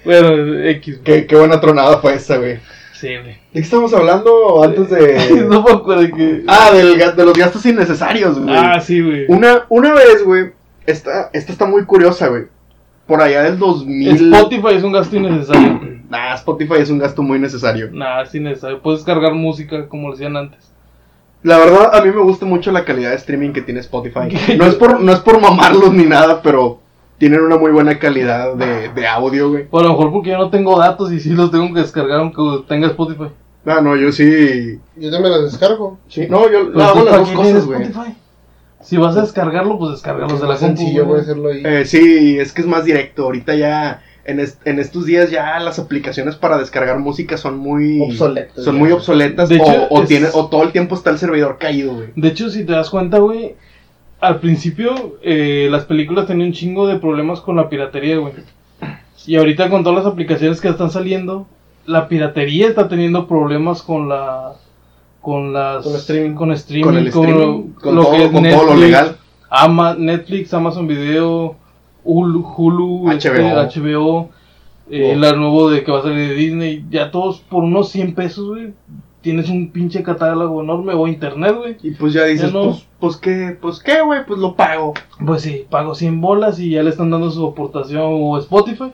Bueno, 0.05 0.59
X, 0.69 0.93
güey. 0.95 1.03
Qué, 1.03 1.28
qué 1.28 1.36
buena 1.36 1.59
tronada 1.59 1.97
fue 1.99 2.13
esa, 2.15 2.38
güey. 2.38 2.59
Sí, 2.99 3.07
güey. 3.09 3.25
¿De 3.33 3.37
qué 3.53 3.59
estamos 3.59 3.93
hablando 3.93 4.63
antes 4.63 4.89
de...? 4.89 5.45
No 5.49 5.61
me 5.61 5.71
acuerdo 5.71 6.15
que. 6.15 6.43
Ah, 6.47 6.71
del, 6.73 6.97
ga- 6.99 7.13
de 7.13 7.25
los 7.25 7.37
gastos 7.37 7.65
innecesarios, 7.65 8.39
güey. 8.39 8.55
Ah, 8.55 8.79
sí, 8.79 9.01
güey. 9.01 9.25
Una, 9.27 9.65
una 9.69 9.93
vez, 9.93 10.23
güey, 10.23 10.51
esta, 10.85 11.29
esta 11.33 11.51
está 11.51 11.65
muy 11.65 11.83
curiosa, 11.85 12.27
güey. 12.27 12.43
Por 13.05 13.21
allá 13.21 13.43
del 13.43 13.57
2000... 13.59 14.33
Spotify 14.33 14.75
es 14.75 14.83
un 14.83 14.91
gasto 14.91 15.15
innecesario. 15.15 15.79
Nah, 16.09 16.35
Spotify 16.35 16.75
es 16.79 16.89
un 16.89 16.99
gasto 16.99 17.21
muy 17.21 17.37
necesario. 17.37 17.89
Nada, 17.91 18.23
es 18.23 18.33
innecesario. 18.33 18.81
Puedes 18.81 19.03
cargar 19.03 19.33
música 19.33 19.89
como 19.89 20.07
lo 20.07 20.13
hacían 20.13 20.37
antes. 20.37 20.71
La 21.43 21.57
verdad, 21.57 21.93
a 21.93 22.01
mí 22.01 22.09
me 22.11 22.21
gusta 22.21 22.45
mucho 22.45 22.71
la 22.71 22.85
calidad 22.85 23.09
de 23.09 23.17
streaming 23.17 23.51
que 23.51 23.61
tiene 23.61 23.81
Spotify. 23.81 24.29
No 24.57 24.65
es 24.65 24.75
por, 24.75 25.01
no 25.01 25.11
es 25.11 25.19
por 25.19 25.41
mamarlos 25.41 25.93
ni 25.93 26.05
nada, 26.05 26.41
pero 26.41 26.79
tienen 27.18 27.41
una 27.41 27.57
muy 27.57 27.72
buena 27.72 27.97
calidad 27.99 28.53
de, 28.55 28.89
de 28.89 29.07
audio, 29.07 29.49
güey. 29.51 29.65
O 29.72 29.80
a 29.80 29.84
lo 29.84 29.89
mejor 29.89 30.11
porque 30.11 30.30
yo 30.32 30.38
no 30.38 30.49
tengo 30.49 30.78
datos 30.78 31.11
y 31.11 31.20
sí 31.20 31.30
los 31.32 31.51
tengo 31.51 31.74
que 31.74 31.82
descargar 31.82 32.20
aunque 32.20 32.41
tenga 32.68 32.88
Spotify. 32.88 33.30
Ah, 33.65 33.82
no, 33.82 33.95
yo 33.95 34.11
sí... 34.11 34.80
Yo 34.95 35.11
también 35.11 35.34
las 35.34 35.51
descargo. 35.51 35.97
sí. 36.07 36.28
No, 36.30 36.49
yo 36.51 36.72
Pues, 36.72 36.86
hago 36.86 37.03
¿para 37.05 37.18
las 37.18 37.28
dos 37.28 37.32
cosas, 37.32 37.65
güey. 37.65 37.82
Spotify? 37.84 38.15
Si 38.82 38.95
vas 38.95 39.18
a 39.18 39.22
descargarlo, 39.22 39.78
pues 39.78 39.91
descargarlos 39.91 40.34
Es 40.36 40.41
de 40.41 40.47
la 40.47 40.55
compu, 40.57 40.78
sencillo, 40.78 41.03
güey. 41.05 41.07
güey, 41.07 41.22
hacerlo 41.22 41.49
ahí. 41.49 41.61
Eh, 41.65 41.86
sí, 41.86 42.38
es 42.39 42.53
que 42.53 42.61
es 42.61 42.68
más 42.68 42.86
directo. 42.86 43.24
Ahorita 43.24 43.55
ya, 43.55 44.01
en, 44.24 44.39
est- 44.39 44.65
en 44.65 44.80
estos 44.80 45.05
días 45.05 45.30
ya 45.32 45.59
las 45.59 45.80
aplicaciones 45.80 46.36
para 46.36 46.57
descargar 46.57 46.97
música 46.99 47.36
son 47.36 47.57
muy... 47.57 47.99
Obsoletas, 48.01 48.63
Son 48.63 48.76
ya. 48.76 48.80
muy 48.80 48.91
obsoletas 48.93 49.49
De 49.49 49.55
hecho, 49.57 49.65
o, 49.89 49.95
o, 49.99 50.03
es- 50.03 50.07
tiene- 50.07 50.28
o 50.32 50.47
todo 50.47 50.63
el 50.63 50.72
tiempo 50.72 50.95
está 50.95 51.09
el 51.09 51.18
servidor 51.18 51.57
caído, 51.59 51.93
güey. 51.95 52.07
De 52.15 52.28
hecho, 52.30 52.49
si 52.49 52.63
te 52.63 52.72
das 52.72 52.89
cuenta, 52.89 53.18
güey, 53.18 53.55
al 54.20 54.39
principio 54.39 55.18
eh, 55.22 55.68
las 55.70 55.86
películas 55.86 56.26
tenían 56.28 56.47
un 56.49 56.53
chingo 56.53 56.88
de 56.88 56.97
problemas 56.99 57.39
con 57.41 57.55
la 57.55 57.70
piratería, 57.70 58.18
güey. 58.18 58.34
Y 59.26 59.36
ahorita 59.36 59.70
con 59.70 59.84
todas 59.84 60.03
las 60.03 60.11
aplicaciones 60.11 60.61
que 60.61 60.70
están 60.70 60.89
saliendo, 60.89 61.47
la 61.86 62.07
piratería 62.07 62.68
está 62.68 62.88
teniendo 62.88 63.28
problemas 63.28 63.82
con 63.84 64.09
la 64.09 64.53
con 65.22 65.51
las 65.51 65.84
Con 65.84 65.95
streaming. 65.95 66.36
con 66.36 66.51
streaming, 66.53 66.84
Con 66.86 66.97
el 66.97 67.07
streaming, 67.07 67.72
con, 67.74 67.95
lo 67.95 68.03
todo, 68.03 68.11
que 68.13 68.24
es 68.26 68.32
con 68.32 68.43
todo 68.43 68.63
lo 68.63 68.74
Netflix, 68.76 68.80
legal. 68.80 69.18
Ama- 69.49 69.95
Netflix, 69.97 70.53
Amazon 70.53 70.88
Video, 70.88 71.55
Hulu, 72.05 72.41
Hulu 72.55 73.11
este, 73.11 73.30
HBO. 73.30 73.61
HBO, 73.61 74.30
eh, 74.89 75.11
Wow. 75.11 75.20
la 75.20 75.34
nuevo 75.34 75.70
de 75.70 75.84
que 75.84 75.91
va 75.91 75.99
a 75.99 76.03
salir 76.03 76.30
de 76.30 76.34
Disney, 76.34 76.86
ya 76.89 77.11
todos 77.11 77.39
por 77.41 77.63
unos 77.65 77.89
100 77.89 78.15
pesos, 78.15 78.47
güey. 78.47 78.74
Tienes 79.22 79.49
un 79.49 79.72
pinche 79.72 80.03
catálogo 80.03 80.61
enorme 80.61 80.93
o 80.93 81.07
internet, 81.07 81.55
güey. 81.57 81.78
Y 81.84 81.91
pues 81.91 82.13
ya 82.13 82.24
dices, 82.26 82.53
Ya 82.53 82.53
no. 82.53 82.65
pues, 82.65 82.88
pues 82.99 83.18
qué, 83.18 83.57
pues 83.59 83.80
qué, 83.80 84.01
güey, 84.01 84.26
pues 84.26 84.39
lo 84.39 84.55
pago. 84.55 84.93
Pues 85.26 85.41
sí, 85.41 85.65
pago 85.70 85.95
100 85.95 86.22
bolas 86.22 86.59
y 86.59 86.72
ya 86.72 86.84
le 86.84 86.89
están 86.91 87.09
dando 87.09 87.30
su 87.32 87.45
aportación 87.45 88.03
o 88.05 88.38
Spotify. 88.38 88.91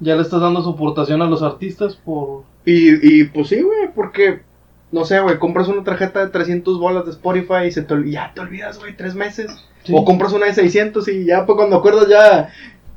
Ya 0.00 0.16
le 0.16 0.22
estás 0.22 0.40
dando 0.40 0.62
su 0.62 0.70
aportación 0.70 1.22
a 1.22 1.26
los 1.26 1.42
artistas 1.42 1.94
por... 1.96 2.42
Y, 2.64 3.20
y 3.20 3.24
pues 3.24 3.48
sí, 3.48 3.60
güey, 3.62 3.88
porque, 3.94 4.40
no 4.92 5.04
sé, 5.04 5.20
güey, 5.20 5.38
compras 5.38 5.68
una 5.68 5.84
tarjeta 5.84 6.20
de 6.20 6.30
300 6.30 6.78
bolas 6.78 7.04
de 7.04 7.12
Spotify 7.12 7.66
y 7.68 7.72
se 7.72 7.82
te, 7.82 7.94
ya 8.10 8.32
te 8.34 8.40
olvidas, 8.40 8.78
güey, 8.78 8.96
tres 8.96 9.14
meses. 9.14 9.50
Sí. 9.84 9.92
O 9.96 10.04
compras 10.04 10.32
una 10.32 10.46
de 10.46 10.54
600 10.54 11.06
y 11.08 11.24
ya 11.24 11.46
pues 11.46 11.56
cuando 11.56 11.76
acuerdas 11.76 12.06
ya 12.08 12.50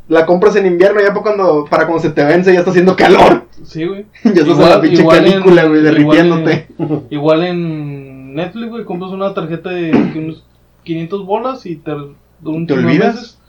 la 0.10 0.26
compras 0.26 0.56
en 0.58 0.66
invierno, 0.66 1.00
ya 1.02 1.14
pues 1.14 1.24
cuando, 1.24 1.66
para 1.70 1.86
cuando 1.86 2.02
se 2.02 2.10
te 2.10 2.24
vence 2.26 2.52
ya 2.52 2.60
está 2.60 2.72
haciendo 2.72 2.96
calor. 2.96 3.43
Sí, 3.64 3.86
güey. 3.86 4.06
ya 4.24 4.30
estás 4.32 4.46
en 4.48 4.52
Igual- 4.52 4.70
la 4.70 4.82
pinche 4.82 5.02
en- 5.02 5.08
canícula, 5.10 5.64
güey, 5.66 5.82
derritiéndote. 5.82 6.68
Igual 7.10 7.44
en 7.44 8.36
Netflix, 8.36 8.70
güey, 8.70 8.84
compras 8.86 9.12
una 9.12 9.34
tarjeta 9.34 9.70
de 9.70 9.92
unos 10.16 10.44
500 10.84 11.26
bolas 11.26 11.66
y 11.66 11.76
te... 11.78 11.92
un 11.94 12.68
¿Te 12.68 12.74
olvidas? 12.74 13.16
meses. 13.16 13.40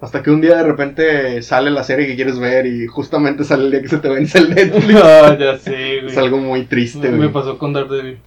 Hasta 0.00 0.22
que 0.22 0.30
un 0.30 0.40
día 0.42 0.56
de 0.56 0.62
repente 0.64 1.40
sale 1.42 1.70
la 1.70 1.82
serie 1.82 2.06
que 2.06 2.14
quieres 2.14 2.38
ver 2.38 2.66
y 2.66 2.86
justamente 2.86 3.42
sale 3.42 3.64
el 3.64 3.70
día 3.70 3.80
que 3.82 3.88
se 3.88 3.98
te 3.98 4.08
vence 4.10 4.38
el 4.38 4.50
Netflix. 4.54 5.00
ah, 5.02 5.36
ya 5.38 5.56
sé, 5.58 6.00
güey. 6.02 6.06
es 6.12 6.18
algo 6.18 6.36
muy 6.38 6.64
triste, 6.66 7.08
me 7.10 7.16
güey. 7.16 7.32
pasó 7.32 7.56
con 7.58 7.72
Daredevil. 7.72 8.18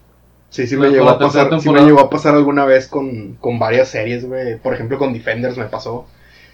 Sí, 0.50 0.66
sí 0.66 0.76
me 0.78 0.90
llegó 0.90 1.10
a 1.10 1.20
pasar, 1.20 1.60
sí 1.62 1.70
me 1.70 1.82
llegó 1.82 2.00
a 2.00 2.10
pasar 2.10 2.34
alguna 2.34 2.66
vez 2.66 2.88
con, 2.88 3.34
con 3.36 3.60
varias 3.60 3.90
series, 3.90 4.26
güey. 4.26 4.58
Por 4.58 4.74
ejemplo, 4.74 4.98
con 4.98 5.14
Defenders 5.14 5.58
me 5.58 5.66
pasó. 5.66 6.08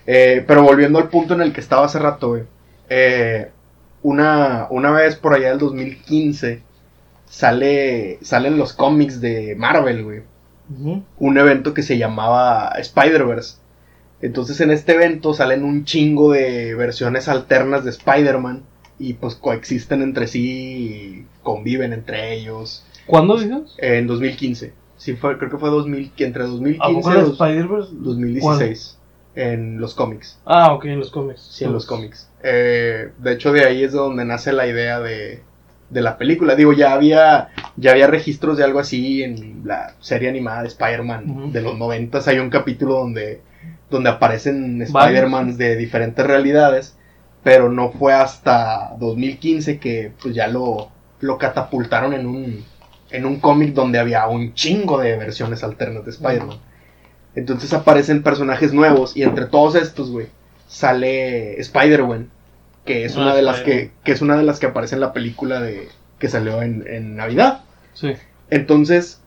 Eh, 0.07 0.43
pero 0.45 0.63
volviendo 0.63 0.97
al 0.99 1.09
punto 1.09 1.35
en 1.35 1.41
el 1.41 1.53
que 1.53 1.61
estaba 1.61 1.85
hace 1.85 1.99
rato, 1.99 2.29
güey. 2.29 2.43
Eh, 2.89 3.49
una, 4.03 4.67
una 4.69 4.91
vez 4.91 5.15
por 5.15 5.33
allá 5.33 5.49
del 5.49 5.59
2015 5.59 6.61
sale, 7.25 8.19
salen 8.21 8.57
los 8.57 8.73
cómics 8.73 9.19
de 9.21 9.55
Marvel, 9.57 10.03
güey. 10.03 10.21
Un 11.19 11.37
evento 11.37 11.73
que 11.73 11.83
se 11.83 11.97
llamaba 11.97 12.69
Spider-Verse. 12.77 13.57
Entonces 14.21 14.59
en 14.61 14.71
este 14.71 14.93
evento 14.93 15.33
salen 15.33 15.63
un 15.63 15.83
chingo 15.85 16.31
de 16.31 16.73
versiones 16.75 17.27
alternas 17.27 17.83
de 17.83 17.89
Spider-Man. 17.91 18.63
Y 18.99 19.13
pues 19.15 19.35
coexisten 19.35 20.01
entre 20.01 20.27
sí 20.27 20.43
y 20.49 21.25
conviven 21.41 21.93
entre 21.93 22.33
ellos. 22.35 22.85
¿Cuándo 23.07 23.37
dices? 23.37 23.75
En 23.79 24.07
2015. 24.07 24.71
Sí, 24.97 25.13
fue, 25.15 25.37
creo 25.37 25.49
que 25.49 25.57
fue 25.57 25.69
2000, 25.69 26.11
que 26.11 26.25
entre 26.25 26.43
¿A 26.43 26.47
2015 26.47 26.93
poco 26.93 27.11
y 27.11 27.13
la 27.15 27.21
dos- 27.21 27.31
Spider-Verse? 27.33 27.89
2016. 27.93 28.97
En 29.35 29.79
los 29.79 29.95
cómics. 29.95 30.39
Ah, 30.45 30.73
ok, 30.73 30.85
en 30.85 30.99
los 30.99 31.09
cómics. 31.09 31.41
Sí, 31.41 31.65
en 31.65 31.73
los 31.73 31.85
cómics. 31.85 32.29
Eh, 32.43 33.11
de 33.17 33.33
hecho, 33.33 33.51
de 33.51 33.65
ahí 33.65 33.83
es 33.83 33.91
de 33.91 33.97
donde 33.97 34.25
nace 34.25 34.53
la 34.53 34.67
idea 34.67 34.99
de, 34.99 35.41
de 35.89 36.01
la 36.01 36.17
película. 36.17 36.55
Digo, 36.55 36.73
ya 36.73 36.93
había, 36.93 37.49
ya 37.75 37.91
había 37.91 38.07
registros 38.07 38.57
de 38.57 38.63
algo 38.63 38.79
así 38.79 39.23
en 39.23 39.61
la 39.65 39.95
serie 39.99 40.29
animada 40.29 40.61
de 40.61 40.67
Spider-Man 40.67 41.51
de 41.51 41.61
los 41.61 41.77
90. 41.77 42.19
Hay 42.25 42.39
un 42.39 42.49
capítulo 42.49 42.95
donde, 42.95 43.41
donde 43.89 44.09
aparecen 44.09 44.79
Varios. 44.79 44.89
Spider-Man 44.89 45.57
de 45.57 45.75
diferentes 45.77 46.25
realidades. 46.25 46.95
Pero 47.43 47.69
no 47.69 47.91
fue 47.91 48.13
hasta 48.13 48.95
2015 48.99 49.77
que 49.77 50.13
pues 50.21 50.33
ya 50.33 50.47
lo, 50.47 50.89
lo 51.19 51.37
catapultaron 51.37 52.13
en 52.13 52.25
un, 52.25 52.63
en 53.09 53.25
un 53.25 53.39
cómic 53.39 53.73
donde 53.73 53.99
había 53.99 54.27
un 54.27 54.53
chingo 54.53 54.99
de 54.99 55.17
versiones 55.17 55.63
alternas 55.63 56.05
de 56.05 56.11
Spider-Man. 56.11 56.57
Entonces 57.35 57.73
aparecen 57.73 58.23
personajes 58.23 58.73
nuevos 58.73 59.17
y 59.17 59.23
entre 59.23 59.45
todos 59.45 59.75
estos, 59.75 60.11
güey, 60.11 60.27
sale 60.67 61.59
Spider-Man, 61.59 62.29
que 62.85 63.05
es 63.05 63.15
Ah, 63.17 63.21
una 63.21 63.35
de 63.35 63.41
las 63.41 63.61
que, 63.61 63.91
es 64.05 64.21
una 64.21 64.37
de 64.37 64.43
las 64.43 64.59
que 64.59 64.67
aparece 64.67 64.95
en 64.95 65.01
la 65.01 65.13
película 65.13 65.61
de 65.61 65.89
que 66.19 66.29
salió 66.29 66.61
en, 66.61 66.85
en 66.87 67.15
Navidad. 67.15 67.61
Sí. 67.93 68.13
Entonces, 68.49 69.19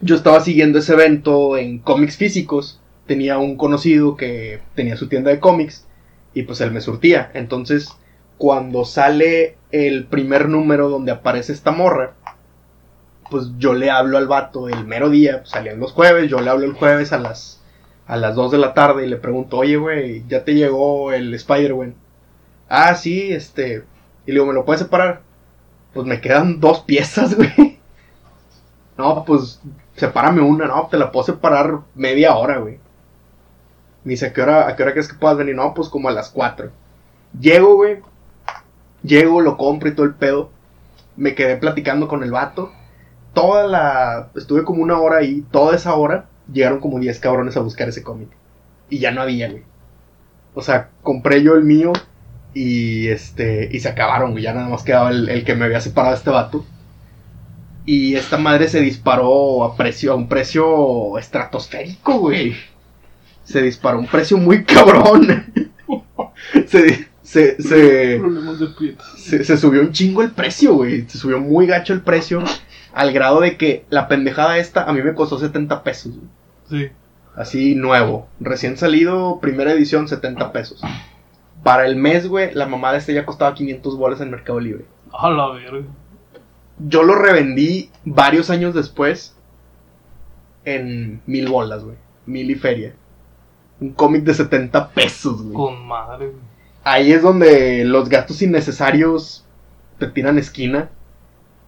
yo 0.00 0.16
estaba 0.16 0.40
siguiendo 0.40 0.78
ese 0.80 0.94
evento 0.94 1.56
en 1.56 1.78
cómics 1.78 2.16
físicos. 2.16 2.80
Tenía 3.06 3.38
un 3.38 3.56
conocido 3.56 4.16
que 4.16 4.60
tenía 4.74 4.96
su 4.96 5.08
tienda 5.08 5.30
de 5.30 5.40
cómics 5.40 5.86
y 6.34 6.42
pues 6.42 6.60
él 6.60 6.72
me 6.72 6.80
surtía. 6.80 7.30
Entonces, 7.34 7.90
cuando 8.38 8.84
sale 8.84 9.56
el 9.70 10.06
primer 10.06 10.48
número 10.48 10.88
donde 10.88 11.12
aparece 11.12 11.52
esta 11.52 11.70
morra, 11.70 12.14
pues 13.32 13.48
yo 13.58 13.72
le 13.72 13.90
hablo 13.90 14.18
al 14.18 14.28
vato 14.28 14.68
el 14.68 14.84
mero 14.86 15.08
día, 15.08 15.38
pues, 15.38 15.50
salían 15.50 15.80
los 15.80 15.92
jueves, 15.92 16.30
yo 16.30 16.40
le 16.40 16.50
hablo 16.50 16.66
el 16.66 16.74
jueves 16.74 17.12
a 17.14 17.18
las 17.18 17.60
a 18.06 18.16
las 18.18 18.34
2 18.34 18.52
de 18.52 18.58
la 18.58 18.74
tarde 18.74 19.06
y 19.06 19.08
le 19.08 19.16
pregunto, 19.16 19.56
"Oye, 19.58 19.76
güey, 19.76 20.24
ya 20.28 20.44
te 20.44 20.54
llegó 20.54 21.12
el 21.12 21.32
Spider-Man." 21.32 21.94
Ah, 22.68 22.94
sí, 22.94 23.32
este, 23.32 23.84
y 24.26 24.32
le 24.32 24.34
digo, 24.34 24.46
"¿Me 24.46 24.52
lo 24.52 24.66
puedes 24.66 24.82
separar?" 24.82 25.22
Pues 25.94 26.06
me 26.06 26.20
quedan 26.20 26.60
dos 26.60 26.80
piezas, 26.80 27.34
güey. 27.36 27.78
No, 28.98 29.24
pues 29.24 29.60
sepárame 29.96 30.42
una, 30.42 30.66
no, 30.66 30.88
te 30.90 30.98
la 30.98 31.10
puedo 31.10 31.24
separar 31.24 31.80
media 31.94 32.36
hora, 32.36 32.58
güey. 32.58 32.78
Me 34.04 34.10
dice, 34.10 34.26
¿a 34.26 34.32
qué 34.34 34.42
hora, 34.42 34.68
a 34.68 34.76
qué 34.76 34.82
hora 34.82 34.92
crees 34.92 35.08
que 35.08 35.18
puedas 35.18 35.38
venir? 35.38 35.54
No, 35.56 35.72
pues 35.74 35.88
como 35.88 36.08
a 36.08 36.12
las 36.12 36.28
4. 36.30 36.70
Llego, 37.40 37.76
güey. 37.76 38.00
Llego, 39.02 39.40
lo 39.40 39.56
compro 39.56 39.88
y 39.88 39.94
todo 39.94 40.04
el 40.06 40.14
pedo. 40.14 40.50
Me 41.16 41.34
quedé 41.34 41.56
platicando 41.56 42.08
con 42.08 42.22
el 42.22 42.30
vato. 42.30 42.72
Toda 43.34 43.66
la... 43.66 44.30
Estuve 44.34 44.64
como 44.64 44.82
una 44.82 44.98
hora 44.98 45.18
ahí. 45.18 45.44
Toda 45.50 45.76
esa 45.76 45.94
hora 45.94 46.26
llegaron 46.52 46.80
como 46.80 46.98
10 46.98 47.18
cabrones 47.20 47.56
a 47.56 47.60
buscar 47.60 47.88
ese 47.88 48.02
cómic. 48.02 48.28
Y 48.90 48.98
ya 48.98 49.10
no 49.10 49.22
había, 49.22 49.50
güey. 49.50 49.62
O 50.54 50.62
sea, 50.62 50.90
compré 51.02 51.42
yo 51.42 51.54
el 51.54 51.64
mío 51.64 51.92
y 52.54 53.08
este... 53.08 53.68
Y 53.72 53.80
se 53.80 53.88
acabaron, 53.88 54.32
güey. 54.32 54.44
Ya 54.44 54.52
nada 54.52 54.68
más 54.68 54.82
quedaba 54.82 55.10
el, 55.10 55.28
el 55.28 55.44
que 55.44 55.54
me 55.54 55.64
había 55.64 55.80
separado 55.80 56.14
este 56.14 56.30
vato. 56.30 56.64
Y 57.84 58.14
esta 58.14 58.38
madre 58.38 58.68
se 58.68 58.80
disparó 58.80 59.64
a 59.64 59.76
precio, 59.76 60.12
a 60.12 60.14
un 60.14 60.28
precio 60.28 61.18
estratosférico, 61.18 62.18
güey. 62.18 62.54
Se 63.44 63.60
disparó 63.60 63.96
a 63.96 64.00
un 64.00 64.06
precio 64.06 64.38
muy 64.38 64.64
cabrón. 64.64 65.52
se, 66.66 67.08
se, 67.22 67.60
se, 67.60 68.20
se, 69.16 69.44
se 69.44 69.56
subió 69.56 69.80
un 69.80 69.92
chingo 69.92 70.22
el 70.22 70.30
precio, 70.30 70.74
güey. 70.74 71.08
Se 71.08 71.18
subió 71.18 71.40
muy 71.40 71.66
gacho 71.66 71.92
el 71.92 72.02
precio. 72.02 72.44
Al 72.92 73.12
grado 73.12 73.40
de 73.40 73.56
que 73.56 73.84
la 73.90 74.08
pendejada 74.08 74.58
esta 74.58 74.84
a 74.84 74.92
mí 74.92 75.02
me 75.02 75.14
costó 75.14 75.38
70 75.38 75.82
pesos. 75.82 76.12
güey. 76.16 76.28
Sí. 76.68 76.92
Así 77.34 77.74
nuevo. 77.74 78.28
Recién 78.40 78.76
salido, 78.76 79.40
primera 79.40 79.72
edición, 79.72 80.08
70 80.08 80.52
pesos. 80.52 80.82
Para 81.62 81.86
el 81.86 81.96
mes, 81.96 82.28
güey, 82.28 82.52
la 82.54 82.66
mamada 82.66 82.96
esta 82.96 83.12
ya 83.12 83.24
costaba 83.24 83.54
500 83.54 83.96
bolas 83.96 84.20
en 84.20 84.30
Mercado 84.30 84.60
Libre. 84.60 84.84
A 85.12 85.30
la 85.30 85.48
verga. 85.50 85.86
Yo 86.78 87.02
lo 87.02 87.14
revendí 87.14 87.90
varios 88.04 88.50
años 88.50 88.74
después 88.74 89.36
en 90.64 91.20
mil 91.26 91.48
bolas, 91.48 91.84
güey. 91.84 91.96
Mil 92.26 92.50
y 92.50 92.54
feria. 92.54 92.94
Un 93.80 93.92
cómic 93.92 94.24
de 94.24 94.34
70 94.34 94.88
pesos, 94.90 95.42
güey. 95.42 95.54
Con 95.54 95.86
madre, 95.86 96.26
güey. 96.26 96.52
Ahí 96.84 97.12
es 97.12 97.22
donde 97.22 97.84
los 97.84 98.08
gastos 98.08 98.42
innecesarios 98.42 99.44
te 99.98 100.08
tiran 100.08 100.38
esquina. 100.38 100.90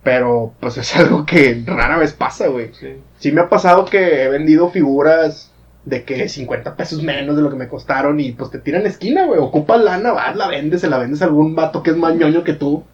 Pero 0.05 0.53
pues 0.61 0.77
es 0.79 0.95
algo 0.97 1.27
que 1.27 1.63
rara 1.67 1.99
vez 1.99 2.13
pasa, 2.13 2.47
güey. 2.49 2.71
Sí. 2.73 2.89
Sí 3.19 3.33
me 3.33 3.41
ha 3.41 3.49
pasado 3.49 3.85
que 3.87 4.23
he 4.23 4.29
vendido 4.29 4.71
figuras 4.71 5.51
de 5.85 6.05
que 6.05 6.29
50 6.29 6.77
pesos 6.77 7.03
menos 7.03 7.37
de 7.37 7.43
lo 7.43 7.51
que 7.51 7.57
me 7.57 7.69
costaron 7.69 8.19
y 8.21 8.33
pues 8.33 8.51
te 8.51 8.59
tiran 8.59 8.87
esquina, 8.87 9.27
güey. 9.27 9.41
Ocupas 9.41 9.83
lana, 9.83 10.13
vas, 10.13 10.37
la 10.37 10.49
vendes, 10.49 10.81
se 10.81 10.89
la 10.89 10.99
vendes 10.99 11.21
a 11.23 11.27
algún 11.27 11.55
vato 11.55 11.83
que 11.83 11.91
es 11.91 11.97
más 11.97 12.15
ñoño 12.15 12.45
que 12.45 12.55
tú. 12.55 12.85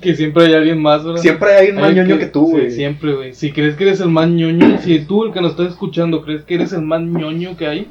Que 0.00 0.16
siempre 0.16 0.46
hay 0.46 0.54
alguien 0.54 0.82
más, 0.82 1.04
¿verdad? 1.04 1.20
Siempre 1.20 1.50
hay 1.50 1.58
alguien 1.58 1.76
más 1.76 1.90
Hay 1.90 1.94
ñoño 1.94 2.18
que 2.18 2.26
tú, 2.26 2.46
sí, 2.46 2.52
güey. 2.52 2.70
siempre, 2.72 3.14
güey. 3.14 3.34
Si 3.34 3.52
crees 3.52 3.76
que 3.76 3.84
eres 3.84 4.00
el 4.00 4.08
más 4.08 4.28
ñoño, 4.28 4.78
si 4.80 4.98
tú 5.00 5.24
el 5.24 5.32
que 5.32 5.40
nos 5.40 5.52
estás 5.52 5.68
escuchando 5.68 6.22
crees 6.22 6.42
que 6.42 6.56
eres 6.56 6.72
el 6.72 6.82
más 6.82 7.02
ñoño 7.02 7.56
que 7.56 7.68
hay, 7.68 7.88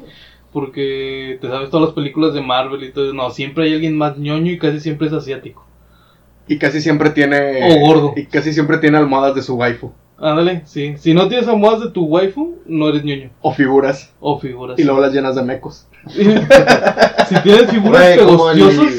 porque 0.51 1.37
te 1.41 1.47
sabes 1.47 1.69
todas 1.69 1.87
las 1.87 1.95
películas 1.95 2.33
de 2.33 2.41
Marvel 2.41 2.83
y 2.83 2.91
todo, 2.91 3.13
no, 3.13 3.29
siempre 3.31 3.65
hay 3.65 3.73
alguien 3.73 3.97
más 3.97 4.17
ñoño 4.17 4.51
y 4.51 4.57
casi 4.57 4.79
siempre 4.81 5.07
es 5.07 5.13
asiático. 5.13 5.64
Y 6.47 6.57
casi 6.57 6.81
siempre 6.81 7.09
tiene. 7.11 7.75
O 7.75 7.79
gordo. 7.87 8.13
Y 8.15 8.25
casi 8.25 8.53
siempre 8.53 8.77
tiene 8.77 8.97
almohadas 8.97 9.35
de 9.35 9.41
su 9.41 9.55
waifu. 9.55 9.91
Ándale, 10.17 10.61
sí. 10.65 10.95
Si 10.97 11.13
no 11.13 11.27
tienes 11.27 11.47
almohadas 11.47 11.81
de 11.81 11.89
tu 11.91 12.05
waifu, 12.05 12.55
no 12.65 12.89
eres 12.89 13.03
ñoño. 13.03 13.31
O 13.41 13.51
figuras. 13.53 14.13
O 14.19 14.39
figuras. 14.39 14.79
Y 14.79 14.83
luego 14.83 15.01
las 15.01 15.13
llenas 15.13 15.35
de 15.35 15.43
mecos. 15.43 15.87
si 16.07 17.35
tienes 17.43 17.69
figuras 17.69 18.15
Güey, 18.15 18.25
como 18.25 18.51
el, 18.51 18.59
pegostosas. 18.59 18.94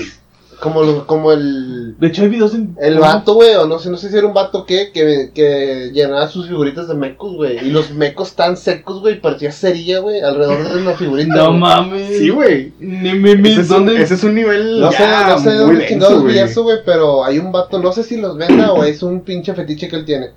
Como, 0.60 0.82
lo- 0.82 1.06
como 1.06 1.32
el, 1.32 1.96
De 1.98 2.06
hecho, 2.06 2.22
hay 2.22 2.28
videos 2.28 2.54
en. 2.54 2.76
el 2.80 2.98
vato, 2.98 3.34
güey, 3.34 3.54
o 3.56 3.66
no 3.66 3.78
sé, 3.78 3.90
no 3.90 3.96
sé 3.98 4.08
si 4.10 4.16
era 4.16 4.26
un 4.26 4.32
vato 4.34 4.64
que, 4.64 4.90
que, 4.92 5.30
que 5.34 5.90
llenaba 5.92 6.28
sus 6.28 6.48
figuritas 6.48 6.88
de 6.88 6.94
mecos, 6.94 7.34
güey. 7.34 7.58
Y 7.66 7.70
los 7.70 7.90
mecos 7.90 8.34
tan 8.34 8.56
secos, 8.56 9.00
güey, 9.00 9.20
parecía 9.20 9.52
cerilla, 9.52 9.98
güey, 10.00 10.20
alrededor 10.20 10.72
de 10.74 10.80
la 10.82 10.94
figurita. 10.94 11.34
No 11.34 11.52
mames. 11.52 12.18
Sí, 12.18 12.30
güey. 12.30 12.72
Ni 12.80 13.12
me, 13.14 13.36
me- 13.36 13.50
Ese, 13.52 13.60
es 13.60 13.70
un- 13.70 13.88
ese 13.90 14.14
es 14.14 14.24
un 14.24 14.34
nivel. 14.34 14.80
No 14.80 14.90
sé, 14.92 14.98
ya 14.98 15.28
no 15.28 15.38
sé 15.38 15.50
de 15.50 15.56
muy 15.56 15.66
dónde 15.66 15.86
chingados 15.88 16.24
vi 16.24 16.38
eso, 16.38 16.62
güey, 16.62 16.78
pero 16.84 17.24
hay 17.24 17.38
un 17.38 17.52
vato, 17.52 17.78
no 17.78 17.92
sé 17.92 18.02
si 18.02 18.16
los 18.16 18.36
venda 18.38 18.72
o 18.72 18.82
es 18.84 19.02
un 19.02 19.20
pinche 19.20 19.52
fetiche 19.54 19.88
que 19.88 19.96
él 19.96 20.04
tiene. 20.04 20.30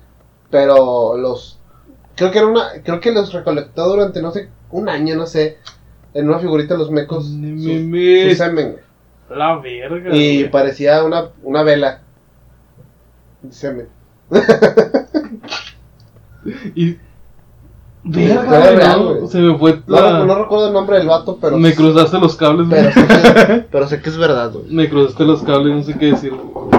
Pero 0.50 1.16
los. 1.16 1.58
Creo 2.16 2.30
que 2.30 2.38
era 2.38 2.46
una. 2.48 2.64
Creo 2.84 3.00
que 3.00 3.12
los 3.12 3.32
recolectó 3.32 3.88
durante, 3.88 4.20
no 4.20 4.32
sé, 4.32 4.48
un 4.70 4.88
año, 4.88 5.16
no 5.16 5.26
sé. 5.26 5.58
En 6.12 6.28
una 6.28 6.40
figurita 6.40 6.74
los 6.76 6.90
mecos. 6.90 7.30
Ni 7.30 7.62
su- 7.62 7.68
me- 7.68 8.22
su 8.22 8.28
me- 8.28 8.34
semen, 8.34 8.72
güey. 8.72 8.89
La 9.30 9.56
verga. 9.58 10.14
Y 10.14 10.40
güey. 10.40 10.50
parecía 10.50 11.02
una, 11.04 11.30
una 11.42 11.62
vela. 11.62 12.02
Semen. 13.50 13.88
Y. 16.74 16.96
Verga, 18.02 18.42
güey, 18.44 18.76
real, 18.76 19.02
güey. 19.04 19.28
se 19.28 19.38
me 19.40 19.58
fue 19.58 19.82
No, 19.86 20.00
la- 20.00 20.24
no 20.24 20.34
recuerdo 20.42 20.68
el 20.68 20.72
nombre 20.72 20.96
del 20.96 21.06
vato, 21.06 21.36
pero. 21.38 21.58
Me 21.58 21.74
cruzaste 21.74 22.18
los 22.18 22.34
cables, 22.34 22.66
güey. 22.66 22.82
pero, 22.82 22.92
sé 22.94 23.06
que, 23.46 23.52
pero 23.70 23.88
sé 23.88 24.00
que 24.00 24.08
es 24.08 24.16
verdad, 24.16 24.50
güey. 24.52 24.64
Me 24.70 24.88
cruzaste 24.88 25.24
los 25.24 25.42
cables, 25.42 25.76
no 25.76 25.82
sé 25.82 25.98
qué 25.98 26.06
decir. 26.06 26.32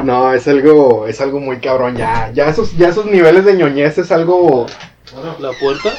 No, 0.04 0.34
es 0.34 0.47
algo, 0.47 1.06
es 1.06 1.22
algo 1.22 1.39
muy 1.39 1.58
cabrón 1.60 1.95
ya. 1.95 2.32
Ya 2.34 2.47
esos, 2.49 2.76
ya 2.76 2.89
esos 2.89 3.06
niveles 3.06 3.45
de 3.45 3.54
ñoñez 3.54 3.99
es 3.99 4.12
algo 4.12 4.66
La 5.39 5.52
puerta. 5.60 5.89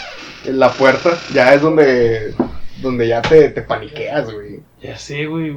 la 0.44 0.72
puerta. 0.72 1.10
Ya 1.32 1.54
es 1.54 1.62
donde, 1.62 2.34
donde 2.82 3.06
ya 3.06 3.22
te, 3.22 3.48
te 3.50 3.62
paniqueas, 3.62 4.24
güey. 4.32 4.60
Ya 4.82 4.98
sé, 4.98 5.26
güey. 5.26 5.56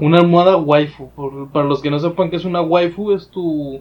Una 0.00 0.18
almohada 0.18 0.56
waifu. 0.56 1.10
Por- 1.10 1.50
para 1.52 1.66
los 1.66 1.80
que 1.82 1.90
no 1.90 1.98
sepan 1.98 2.30
qué 2.30 2.36
es 2.36 2.44
una 2.44 2.60
waifu, 2.62 3.12
es 3.12 3.28
tu. 3.28 3.80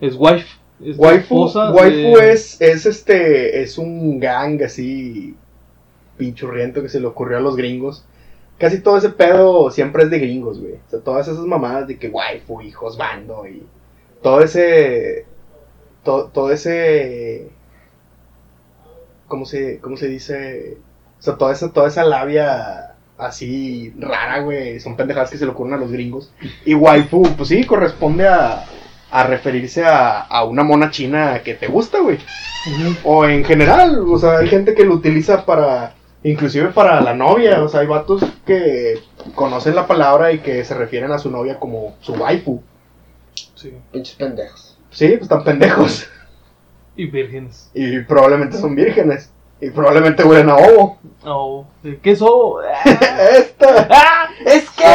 Es 0.00 0.14
wife. 0.18 0.46
Es 0.84 0.98
Waifu, 0.98 1.46
esposa 1.46 1.70
waifu 1.72 2.18
de- 2.18 2.32
es, 2.32 2.60
es 2.60 2.84
este, 2.84 3.62
es 3.62 3.78
un 3.78 4.20
gang 4.20 4.60
así 4.62 5.34
pinchurriento 6.18 6.82
que 6.82 6.90
se 6.90 7.00
le 7.00 7.06
ocurrió 7.06 7.38
a 7.38 7.40
los 7.40 7.56
gringos. 7.56 8.04
Casi 8.58 8.80
todo 8.80 8.98
ese 8.98 9.08
pedo 9.08 9.70
siempre 9.70 10.02
es 10.04 10.10
de 10.10 10.18
gringos, 10.18 10.60
güey. 10.60 10.74
O 10.74 10.90
sea, 10.90 11.00
todas 11.00 11.28
esas 11.28 11.44
mamadas 11.46 11.86
de 11.88 11.98
que 11.98 12.08
waifu, 12.10 12.60
hijos, 12.60 12.98
bando 12.98 13.46
y 13.46 13.62
todo 14.22 14.40
ese, 14.42 15.24
to- 16.04 16.30
todo 16.32 16.50
ese, 16.50 17.48
¿cómo 19.28 19.44
se, 19.46 19.78
cómo 19.80 19.96
se 19.96 20.08
dice? 20.08 20.76
O 21.18 21.22
sea, 21.22 21.36
toda 21.36 21.52
esa, 21.52 21.72
toda 21.72 21.88
esa 21.88 22.04
labia 22.04 22.95
así 23.18 23.94
rara, 23.98 24.40
güey. 24.40 24.80
Son 24.80 24.96
pendejadas 24.96 25.30
que 25.30 25.38
se 25.38 25.44
le 25.44 25.52
ocurren 25.52 25.74
a 25.74 25.78
los 25.78 25.90
gringos. 25.90 26.32
Y 26.64 26.74
waifu, 26.74 27.22
pues 27.36 27.48
sí, 27.48 27.64
corresponde 27.64 28.26
a, 28.28 28.64
a 29.10 29.22
referirse 29.24 29.84
a, 29.84 30.20
a 30.20 30.44
una 30.44 30.62
mona 30.62 30.90
china 30.90 31.40
que 31.44 31.54
te 31.54 31.66
gusta, 31.66 32.00
güey. 32.00 32.18
O 33.04 33.24
en 33.24 33.44
general, 33.44 34.04
o 34.08 34.18
sea, 34.18 34.38
hay 34.38 34.48
gente 34.48 34.74
que 34.74 34.84
lo 34.84 34.94
utiliza 34.94 35.44
para, 35.44 35.94
inclusive 36.22 36.68
para 36.68 37.00
la 37.00 37.14
novia. 37.14 37.62
O 37.62 37.68
sea, 37.68 37.80
hay 37.80 37.86
vatos 37.86 38.24
que 38.44 39.00
conocen 39.34 39.74
la 39.74 39.86
palabra 39.86 40.32
y 40.32 40.40
que 40.40 40.64
se 40.64 40.74
refieren 40.74 41.12
a 41.12 41.18
su 41.18 41.30
novia 41.30 41.58
como 41.58 41.94
su 42.00 42.14
waifu. 42.14 42.62
Sí. 43.54 43.72
Pinches 43.92 44.16
pendejos. 44.16 44.78
Sí, 44.90 45.08
pues 45.08 45.22
están 45.22 45.44
pendejos. 45.44 46.08
Y 46.96 47.06
vírgenes. 47.06 47.70
Y 47.74 48.00
probablemente 48.00 48.56
son 48.56 48.74
vírgenes. 48.74 49.30
Y 49.60 49.70
probablemente 49.70 50.22
huelen 50.24 50.50
a 50.50 50.56
ovo. 50.56 50.98
Oh, 51.24 51.64
¿Qué 51.82 52.10
es 52.10 52.18
eso? 52.18 52.58
¡Esta! 52.84 53.88
¡Ah! 53.90 54.28
¡Es 54.44 54.68
que! 54.70 54.86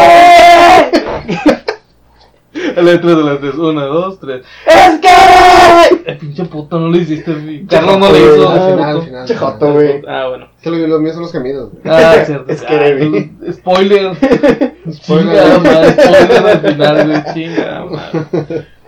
Letra 2.81 3.15
de 3.15 3.23
las 3.23 3.39
tres. 3.39 3.55
Una, 3.55 3.85
dos, 3.85 4.19
tres. 4.19 4.45
¡Es 4.65 4.99
que! 4.99 6.11
El 6.11 6.17
pinche 6.17 6.43
puto 6.45 6.79
no 6.79 6.89
lo 6.89 6.97
hiciste, 6.97 7.31
mi. 7.31 7.65
Carlos 7.65 7.97
no 7.97 8.09
lo 8.09 8.17
hizo. 8.17 8.35
güey, 8.35 8.47
Al 8.59 8.71
final, 8.71 8.97
al 8.97 9.01
final. 9.03 9.25
Che 9.27 9.35
joto, 9.35 9.73
güey. 9.73 10.01
Ah, 10.07 10.27
bueno. 10.29 10.47
Que 10.61 10.69
lo- 10.69 10.87
los 10.87 10.99
míos 11.01 11.13
son 11.15 11.23
los 11.23 11.31
gemidos, 11.31 11.71
güey. 11.71 11.81
Ah, 11.85 12.23
cierto. 12.25 12.51
Es 12.51 12.61
que 12.61 12.73
Ah, 12.75 12.87
eres- 12.87 13.01
entonces, 13.03 13.55
Spoiler. 13.55 14.15
Spoiler. 14.91 15.53
Spoiler 15.55 16.45
al 16.45 16.59
final, 16.61 17.07
güey. 17.07 17.23
Chinga, 17.33 17.85
madre. 17.85 18.67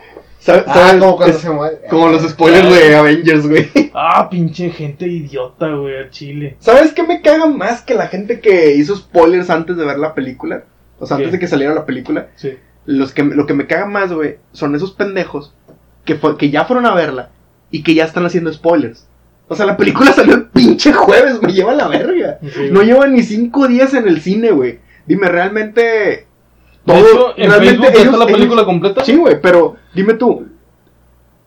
¿Sabes? 0.44 0.64
Ah, 0.68 0.74
sabes? 0.74 1.00
como 1.02 1.16
cuando 1.18 1.36
Es 1.38 1.42
se 1.42 1.50
muere. 1.50 1.78
como 1.90 2.10
los 2.10 2.22
spoilers 2.30 2.70
de 2.70 2.96
Avengers, 2.96 3.48
güey. 3.48 3.70
Ah, 3.94 4.28
pinche 4.30 4.70
gente 4.72 5.08
idiota, 5.08 5.70
güey, 5.74 5.96
a 5.98 6.10
Chile. 6.10 6.58
¿Sabes 6.60 6.92
qué 6.94 7.04
me 7.04 7.22
caga 7.22 7.46
más 7.48 7.82
que 7.82 7.94
la 7.94 8.08
gente 8.08 8.40
que 8.42 8.76
hizo 8.76 8.96
spoilers 8.96 9.50
antes 9.50 9.78
de 9.78 9.86
ver 9.86 10.00
la 10.00 10.14
película? 10.14 10.64
O 11.00 11.06
sea, 11.06 11.18
¿Qué? 11.18 11.24
antes 11.24 11.32
de 11.34 11.40
que 11.40 11.48
saliera 11.48 11.74
la 11.74 11.86
película. 11.86 12.28
Sí. 12.36 12.58
Los 12.86 13.14
que, 13.14 13.24
lo 13.24 13.46
que 13.46 13.54
me 13.54 13.68
caga 13.68 13.86
más, 13.86 14.12
güey, 14.12 14.38
son 14.52 14.76
esos 14.76 14.92
pendejos 14.92 15.54
que, 16.06 16.16
fue- 16.16 16.38
que 16.38 16.50
ya 16.50 16.66
fueron 16.66 16.86
a 16.86 16.94
verla 16.94 17.30
y 17.72 17.82
que 17.84 17.94
ya 17.94 18.04
están 18.04 18.26
haciendo 18.26 18.52
spoilers. 18.52 19.08
O 19.48 19.56
sea, 19.56 19.66
la 19.66 19.78
película 19.78 20.12
salió 20.14 20.36
el 20.36 20.46
pinche 20.50 20.92
jueves, 20.92 21.42
me 21.42 21.54
lleva 21.54 21.72
a 21.72 21.76
la 21.76 21.88
verga. 21.88 22.40
Sí, 22.42 22.70
No 22.72 22.82
lleva 22.82 23.08
ni 23.08 23.24
cinco 23.24 23.68
días 23.68 23.94
en 23.94 24.08
el 24.08 24.20
cine, 24.22 24.52
güey. 24.52 24.80
Dime, 25.06 25.28
realmente. 25.30 26.28
Todo, 26.86 27.00
hecho, 27.00 27.34
en 27.38 27.50
realmente 27.50 27.88
Facebook 27.88 28.06
está 28.06 28.18
la 28.18 28.26
película 28.26 28.62
ellos- 28.62 28.66
completa. 28.66 29.06
Sí, 29.06 29.16
güey, 29.16 29.40
pero 29.42 29.76
dime 29.94 30.14
tú. 30.16 30.48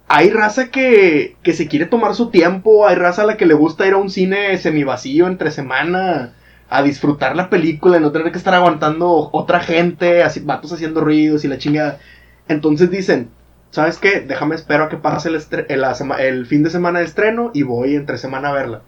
Hay 0.09 0.31
raza 0.31 0.71
que, 0.71 1.37
que 1.43 1.53
se 1.53 1.67
quiere 1.67 1.87
tomar 1.87 2.15
su 2.15 2.31
tiempo, 2.31 2.87
hay 2.87 2.95
raza 2.95 3.23
a 3.23 3.27
la 3.27 3.37
que 3.37 3.45
le 3.47 3.55
gusta 3.55 3.87
ir 3.87 3.95
a 3.95 3.97
un 3.97 4.09
cine 4.09 4.57
semivacío 4.57 5.27
entre 5.27 5.51
semana 5.51 6.35
a 6.71 6.83
disfrutar 6.83 7.35
la 7.37 7.51
película 7.51 7.97
y 7.97 8.01
no 8.01 8.13
tener 8.13 8.31
que 8.31 8.39
estar 8.39 8.55
aguantando 8.55 9.31
otra 9.33 9.61
gente, 9.61 10.23
así, 10.23 10.41
vatos 10.41 10.73
haciendo 10.73 11.01
ruidos 11.01 11.45
y 11.45 11.49
la 11.49 11.59
chingada. 11.59 11.99
Entonces 12.49 12.91
dicen, 12.91 13.31
¿sabes 13.73 13.99
qué? 13.99 14.21
Déjame 14.21 14.55
espero 14.55 14.85
a 14.85 14.89
que 14.89 14.97
pase 14.97 15.29
el, 15.29 15.41
el, 15.69 15.85
el 16.21 16.47
fin 16.47 16.63
de 16.63 16.71
semana 16.71 17.01
de 17.01 17.05
estreno 17.05 17.51
y 17.53 17.63
voy 17.63 17.97
entre 17.97 18.17
semana 18.19 18.51
a 18.51 18.53
verla. 18.53 18.83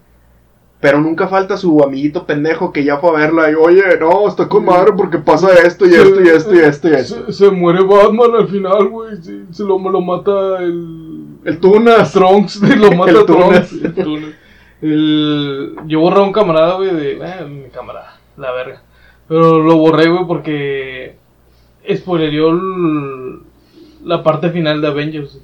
Pero 0.81 1.01
nunca 1.01 1.27
falta 1.27 1.57
su 1.57 1.83
amiguito 1.83 2.25
pendejo 2.25 2.73
que 2.73 2.85
ya 2.85 2.99
fue 2.99 3.11
a 3.11 3.15
verla 3.15 3.51
y, 3.51 3.55
oye, 3.55 3.83
no, 3.99 4.29
está 4.29 4.49
con 4.49 4.65
madre 4.65 4.93
porque 4.97 5.19
pasa 5.19 5.53
esto 5.67 5.85
y 5.87 5.95
esto 5.95 6.21
y 6.23 6.29
esto 6.29 6.55
y 6.55 6.59
esto 6.61 6.89
y 6.89 6.93
esto. 6.93 7.27
Se, 7.27 7.33
se 7.33 7.51
muere 7.51 7.83
Batman 7.83 8.31
al 8.37 8.47
final, 8.49 8.87
güey. 8.89 9.17
Se, 9.21 9.43
se 9.53 9.65
lo, 9.65 9.79
lo 9.79 10.01
mata 10.01 10.59
el. 10.63 11.25
El 11.45 11.59
Tunas. 11.59 12.13
Trunks, 12.13 12.61
lo 12.79 12.93
mata 12.93 13.11
El 13.11 13.27
Trunks. 13.27 13.71
Tunas. 13.71 13.73
El 13.73 13.95
Tunas. 13.95 14.31
El- 14.81 15.75
Yo 15.87 15.99
borré 16.01 16.21
a 16.21 16.23
un 16.23 16.33
camarada, 16.33 16.75
güey, 16.77 16.95
de. 16.95 17.13
Eh, 17.15 17.45
mi 17.49 17.69
camarada, 17.71 18.17
la 18.37 18.53
verga. 18.53 18.83
Pero 19.27 19.59
lo 19.61 19.77
borré, 19.79 20.09
güey, 20.09 20.27
porque. 20.29 21.17
Spoilerió 21.93 22.51
el- 22.51 23.41
la 24.05 24.23
parte 24.23 24.51
final 24.51 24.81
de 24.81 24.87
Avengers. 24.87 25.41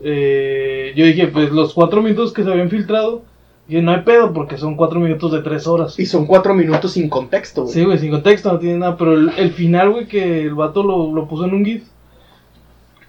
Eh, 0.00 0.92
yo 0.96 1.04
dije, 1.04 1.28
pues 1.28 1.50
los 1.52 1.74
cuatro 1.74 2.00
minutos 2.02 2.32
que 2.32 2.42
se 2.44 2.50
habían 2.50 2.70
filtrado. 2.70 3.24
Dije, 3.72 3.82
no 3.82 3.92
hay 3.92 4.00
pedo, 4.02 4.32
porque 4.32 4.58
son 4.58 4.76
cuatro 4.76 5.00
minutos 5.00 5.32
de 5.32 5.40
tres 5.40 5.66
horas. 5.66 5.98
Y 5.98 6.04
son 6.06 6.26
cuatro 6.26 6.52
minutos 6.54 6.92
sin 6.92 7.08
contexto, 7.08 7.62
güey. 7.62 7.72
Sí, 7.74 7.84
güey, 7.84 7.98
sin 7.98 8.10
contexto, 8.10 8.52
no 8.52 8.58
tiene 8.58 8.78
nada. 8.78 8.96
Pero 8.96 9.14
el, 9.14 9.30
el 9.38 9.50
final, 9.52 9.90
güey, 9.90 10.06
que 10.06 10.42
el 10.42 10.54
vato 10.54 10.82
lo, 10.82 11.12
lo 11.14 11.26
puso 11.26 11.44
en 11.46 11.54
un 11.54 11.64
GIF. 11.64 11.84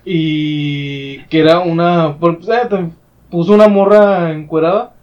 Y 0.06 1.20
que 1.30 1.40
era 1.40 1.60
una. 1.60 2.18
pues, 2.20 2.38
eh, 2.50 2.68
te 2.70 2.86
puso 3.30 3.54
una 3.54 3.68
morra 3.68 4.32
encuerada. 4.32 4.94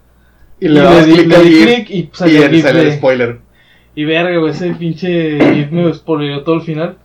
Y 0.61 0.69
le 0.69 0.81
das 0.81 1.07
di- 1.07 1.13
clic 1.15 1.27
le 1.29 1.39
di 1.43 1.51
GIF 1.51 1.65
clic 1.65 1.91
y 1.91 1.99
y 1.99 2.11
salió 2.13 2.39
el 2.39 2.45
él 2.45 2.51
GIF. 2.57 2.63
sale 2.65 2.83
el 2.83 2.93
spoiler. 2.93 3.39
y 3.95 4.05
verga, 4.05 4.39
güey, 4.39 4.51
ese 4.53 4.75
pinche 4.75 5.39
GIF 5.55 5.71
me 5.73 5.93
spoileó 5.95 6.43
todo 6.43 6.57
el 6.57 6.63
final. 6.63 6.97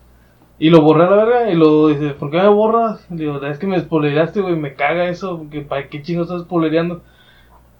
Y 0.59 0.69
lo 0.69 0.81
borré 0.81 1.03
a 1.05 1.09
la 1.09 1.23
verga. 1.25 1.51
Y 1.51 1.55
lo 1.55 1.87
dice, 1.87 2.09
¿por 2.11 2.31
qué 2.31 2.37
me 2.37 2.47
borras? 2.49 3.05
Le 3.11 3.17
digo, 3.17 3.45
es 3.45 3.57
que 3.57 3.67
me 3.67 3.79
spoileaste, 3.79 4.41
güey, 4.41 4.55
me 4.55 4.73
caga 4.75 5.09
eso. 5.09 5.37
Porque 5.37 5.61
¿Para 5.61 5.87
qué 5.87 6.01
chingo 6.01 6.23
estás 6.23 6.41
spoileando? 6.43 7.01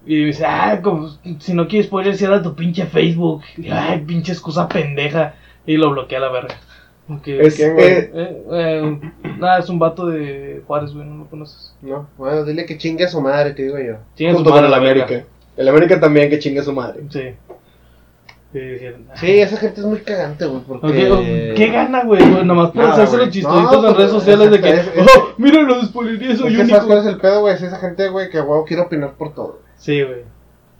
Y 0.06 0.20
me 0.22 0.26
dice, 0.28 0.46
ah, 0.46 0.80
como, 0.84 1.10
si 1.40 1.54
no 1.54 1.68
quieres 1.68 1.88
spoiler, 1.88 2.16
cierra 2.16 2.42
tu 2.42 2.54
pinche 2.56 2.86
Facebook. 2.86 3.42
Y 3.58 3.70
ay, 3.70 4.02
pinche 4.06 4.32
excusa 4.34 4.68
pendeja. 4.68 5.34
Y 5.66 5.78
lo 5.78 5.90
bloqueé 5.92 6.18
a 6.18 6.22
la 6.22 6.30
verga. 6.32 6.56
Porque, 7.08 7.40
Es, 7.40 7.56
¿Quién, 7.56 7.74
güey? 7.74 7.86
eh, 7.88 8.12
eh, 8.14 8.44
eh, 8.52 9.00
nada, 9.40 9.60
es 9.60 9.70
un 9.70 9.78
vato 9.80 10.08
de 10.08 10.62
Juárez, 10.66 10.94
güey, 10.94 11.06
no 11.08 11.18
lo 11.18 11.26
conoces. 11.26 11.76
No, 11.82 12.08
bueno, 12.18 12.44
dile 12.44 12.66
que 12.66 12.78
chingue 12.78 13.06
a 13.06 13.08
su 13.10 13.22
madre, 13.22 13.52
te 13.54 13.64
digo 13.64 13.78
yo. 13.80 13.98
Chinga 14.16 14.32
su 14.32 14.38
junto 14.38 14.50
con 14.52 14.62
madre 14.62 14.66
el 14.66 14.72
la 14.72 14.80
verga. 14.80 15.04
América. 15.06 15.28
El 15.58 15.68
América 15.70 16.00
también 16.00 16.30
que 16.30 16.40
chingue 16.40 16.60
a 16.62 16.64
su 16.64 16.74
madre. 16.74 17.02
Sí. 17.10 17.22
Sí, 19.16 19.40
esa 19.42 19.58
gente 19.58 19.82
es 19.82 19.86
muy 19.86 20.00
cagante, 20.00 20.46
güey, 20.46 20.62
porque... 20.66 20.88
Ok, 21.12 21.12
oh, 21.12 21.56
¿Qué 21.56 21.70
gana, 21.74 22.06
güey? 22.06 22.22
güey? 22.22 22.46
Nada 22.46 22.54
más 22.54 22.72
por 22.72 22.86
hacerse 22.86 23.18
los 23.18 23.30
chistositos 23.30 23.82
No, 23.82 23.90
en 23.90 23.96
redes 23.96 24.12
pues, 24.12 24.24
sociales 24.24 24.50
de 24.52 24.62
que, 24.62 24.70
es- 24.70 24.90
oh, 25.18 25.34
mira 25.38 25.62
los 25.64 25.88
spoilerías, 25.88 26.38
soy 26.38 26.56
que 26.56 26.66
¿Sabes 26.66 26.86
cuál 26.86 27.00
es 27.00 27.04
único. 27.06 27.10
el 27.10 27.18
pedo, 27.22 27.42
güey? 27.42 27.54
Es 27.56 27.62
esa 27.62 27.80
gente, 27.80 28.08
güey, 28.08 28.30
que 28.30 28.38
a 28.38 28.44
huevo 28.44 28.64
quiere 28.64 28.84
opinar 28.84 29.14
por 29.16 29.34
todo. 29.36 29.60
Sí, 29.78 30.02
güey. 30.02 30.22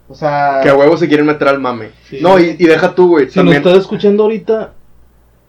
O 0.08 0.16
sea... 0.16 0.60
Que 0.64 0.70
a 0.70 0.76
huevo 0.76 0.98
se 0.98 1.08
quieren 1.08 1.26
meter 1.26 1.48
al 1.48 1.60
mame. 1.60 1.90
Sí. 2.04 2.20
No, 2.22 2.40
y, 2.40 2.56
y 2.58 2.66
deja 2.66 2.94
tú, 2.94 3.10
güey. 3.10 3.26
Si 3.26 3.40
nos 3.40 3.46
también. 3.46 3.58
estás 3.58 3.78
escuchando 3.78 4.24
ahorita, 4.24 4.74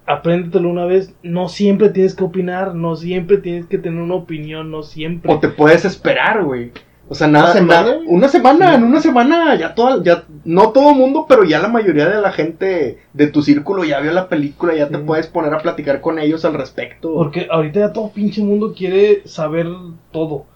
apréndetelo 0.06 0.68
una 0.68 0.86
vez. 0.86 1.14
No 1.22 1.48
siempre 1.48 1.90
tienes 1.90 2.14
que 2.14 2.24
opinar, 2.24 2.74
no 2.74 2.96
siempre 2.96 3.38
tienes 3.38 3.66
que 3.66 3.78
tener 3.78 4.00
una 4.00 4.14
opinión, 4.14 4.70
no 4.70 4.82
siempre. 4.82 5.32
O 5.32 5.38
te 5.38 5.48
puedes 5.48 5.84
esperar, 5.84 6.42
güey. 6.44 6.72
O 7.08 7.14
sea, 7.14 7.28
nada, 7.28 7.52
¿Una 7.52 7.54
semana, 7.54 7.98
una 8.06 8.28
semana, 8.28 8.74
en 8.74 8.82
una 8.82 9.00
semana, 9.00 9.54
ya 9.54 9.76
toda, 9.76 10.02
ya, 10.02 10.24
no 10.44 10.70
todo 10.70 10.92
mundo, 10.92 11.26
pero 11.28 11.44
ya 11.44 11.60
la 11.60 11.68
mayoría 11.68 12.08
de 12.08 12.20
la 12.20 12.32
gente 12.32 12.98
de 13.12 13.26
tu 13.28 13.42
círculo 13.42 13.84
ya 13.84 14.00
vio 14.00 14.10
la 14.10 14.28
película, 14.28 14.74
ya 14.74 14.88
te 14.88 14.98
puedes 14.98 15.28
poner 15.28 15.54
a 15.54 15.58
platicar 15.58 16.00
con 16.00 16.18
ellos 16.18 16.44
al 16.44 16.54
respecto. 16.54 17.14
Porque 17.14 17.46
ahorita 17.48 17.78
ya 17.78 17.92
todo 17.92 18.10
pinche 18.10 18.42
mundo 18.42 18.74
quiere 18.76 19.22
saber 19.24 19.68
todo. 20.10 20.46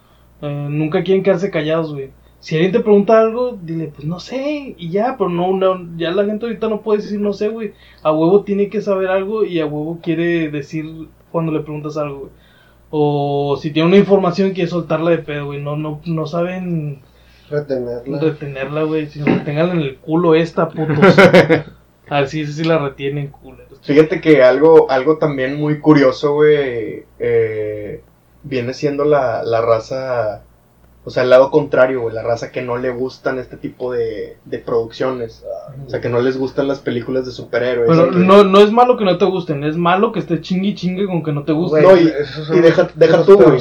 Eh, 0.42 0.66
nunca 0.68 1.04
quieren 1.04 1.22
quedarse 1.22 1.52
callados, 1.52 1.92
güey. 1.92 2.10
Si 2.40 2.54
alguien 2.56 2.72
te 2.72 2.80
pregunta 2.80 3.20
algo, 3.20 3.58
dile, 3.62 3.92
pues 3.94 4.06
no 4.06 4.18
sé, 4.18 4.74
y 4.78 4.90
ya, 4.90 5.16
pero 5.18 5.28
no, 5.30 5.54
no, 5.56 5.86
ya 5.98 6.10
la 6.10 6.24
gente 6.24 6.46
ahorita 6.46 6.68
no 6.68 6.80
puede 6.80 7.02
decir 7.02 7.20
no 7.20 7.32
sé, 7.34 7.48
güey. 7.48 7.74
A 8.02 8.12
huevo 8.12 8.44
tiene 8.44 8.68
que 8.70 8.80
saber 8.80 9.08
algo 9.08 9.44
y 9.44 9.60
a 9.60 9.66
huevo 9.66 9.98
quiere 10.02 10.50
decir 10.50 10.86
cuando 11.30 11.52
le 11.52 11.60
preguntas 11.60 11.96
algo, 11.98 12.18
güey. 12.20 12.30
O 12.90 13.56
si 13.60 13.70
tiene 13.70 13.88
una 13.88 13.98
información 13.98 14.50
quiere 14.52 14.68
soltarla 14.70 15.10
de 15.10 15.18
pedo, 15.18 15.46
güey. 15.46 15.62
No, 15.62 15.76
no, 15.76 16.00
no 16.06 16.26
saben 16.26 17.02
Retenerla. 17.50 18.18
retenerla, 18.20 18.82
güey. 18.84 19.06
Si 19.06 19.22
retengan 19.22 19.70
en 19.70 19.80
el 19.80 19.96
culo 19.98 20.34
esta, 20.34 20.68
putos. 20.68 21.16
A 22.08 22.20
ver 22.20 22.28
si 22.28 22.44
si 22.46 22.64
la 22.64 22.78
retienen, 22.78 23.28
culeros. 23.28 23.78
Fíjate 23.82 24.20
que 24.20 24.42
algo, 24.42 24.90
algo 24.90 25.18
también 25.18 25.56
muy 25.60 25.78
curioso, 25.78 26.34
güey, 26.34 27.04
eh, 27.20 28.02
viene 28.42 28.74
siendo 28.74 29.04
la, 29.04 29.44
la 29.44 29.60
raza, 29.60 30.42
o 31.02 31.08
sea, 31.10 31.22
el 31.22 31.30
lado 31.30 31.50
contrario, 31.50 32.02
güey, 32.02 32.14
la 32.14 32.22
raza 32.22 32.50
que 32.52 32.60
no 32.60 32.76
le 32.76 32.90
gustan 32.90 33.38
este 33.38 33.56
tipo 33.56 33.90
de, 33.92 34.36
de 34.44 34.58
producciones. 34.58 35.42
O 35.86 35.88
sea, 35.90 36.00
que 36.00 36.08
no 36.10 36.20
les 36.20 36.36
gustan 36.36 36.68
las 36.68 36.80
películas 36.80 37.24
de 37.24 37.32
superhéroes. 37.32 37.88
Pero 37.88 38.10
que- 38.10 38.18
no, 38.18 38.44
no 38.44 38.60
es 38.60 38.70
malo 38.70 38.96
que 38.98 39.04
no 39.06 39.16
te 39.16 39.24
gusten, 39.24 39.64
es 39.64 39.76
malo 39.76 40.12
que 40.12 40.18
esté 40.20 40.40
chingue 40.42 40.68
y 40.68 40.74
chingue 40.74 41.06
con 41.06 41.22
que 41.22 41.32
no 41.32 41.44
te 41.44 41.52
guste. 41.52 41.80
No, 41.82 41.96
y- 41.96 42.12
y 42.54 42.60
deja- 42.60 42.90
deja 42.94 43.16
tú, 43.24 43.36
güey. 43.50 43.60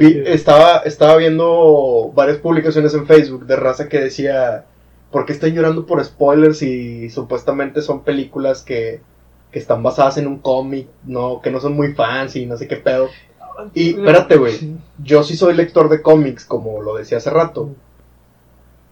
Vi- 0.00 0.22
estaba, 0.32 0.78
estaba 0.78 1.16
viendo 1.16 2.12
varias 2.14 2.38
publicaciones 2.38 2.94
en 2.94 3.06
Facebook 3.06 3.46
de 3.46 3.56
raza 3.56 3.88
que 3.88 4.00
decía, 4.00 4.64
¿por 5.10 5.26
qué 5.26 5.32
están 5.32 5.52
llorando 5.54 5.84
por 5.86 6.02
spoilers 6.04 6.62
y 6.62 7.10
supuestamente 7.10 7.82
son 7.82 8.04
películas 8.04 8.62
que, 8.62 9.00
que 9.52 9.58
están 9.58 9.82
basadas 9.82 10.16
en 10.18 10.26
un 10.28 10.38
cómic, 10.38 10.86
no, 11.04 11.40
que 11.42 11.50
no 11.50 11.60
son 11.60 11.74
muy 11.74 11.92
fans 11.94 12.36
y 12.36 12.46
no 12.46 12.56
sé 12.56 12.68
qué 12.68 12.76
pedo? 12.76 13.08
Y 13.74 13.90
espérate, 13.90 14.36
güey, 14.36 14.54
yo 15.02 15.22
sí 15.22 15.36
soy 15.36 15.54
lector 15.54 15.88
de 15.88 16.02
cómics, 16.02 16.44
como 16.44 16.82
lo 16.82 16.94
decía 16.96 17.18
hace 17.18 17.30
rato, 17.30 17.70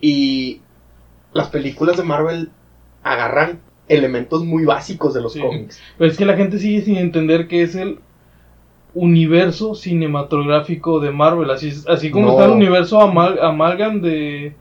y 0.00 0.60
las 1.32 1.48
películas 1.48 1.96
de 1.96 2.02
Marvel 2.04 2.50
agarran 3.02 3.60
elementos 3.88 4.44
muy 4.44 4.64
básicos 4.64 5.14
de 5.14 5.22
los 5.22 5.32
Sí. 5.32 5.40
cómics. 5.40 5.80
Pero 5.96 6.10
es 6.10 6.16
que 6.16 6.26
la 6.26 6.36
gente 6.36 6.58
sigue 6.58 6.82
sin 6.82 6.96
entender 6.96 7.48
que 7.48 7.62
es 7.62 7.74
el 7.74 8.00
universo 8.94 9.74
cinematográfico 9.74 11.00
de 11.00 11.10
Marvel. 11.10 11.50
Así, 11.50 11.72
así 11.88 12.10
como 12.10 12.26
No. 12.26 12.32
está 12.32 12.44
el 12.46 12.50
universo 12.52 13.00
amal- 13.00 13.38
amalgam 13.40 14.00
de, 14.00 14.54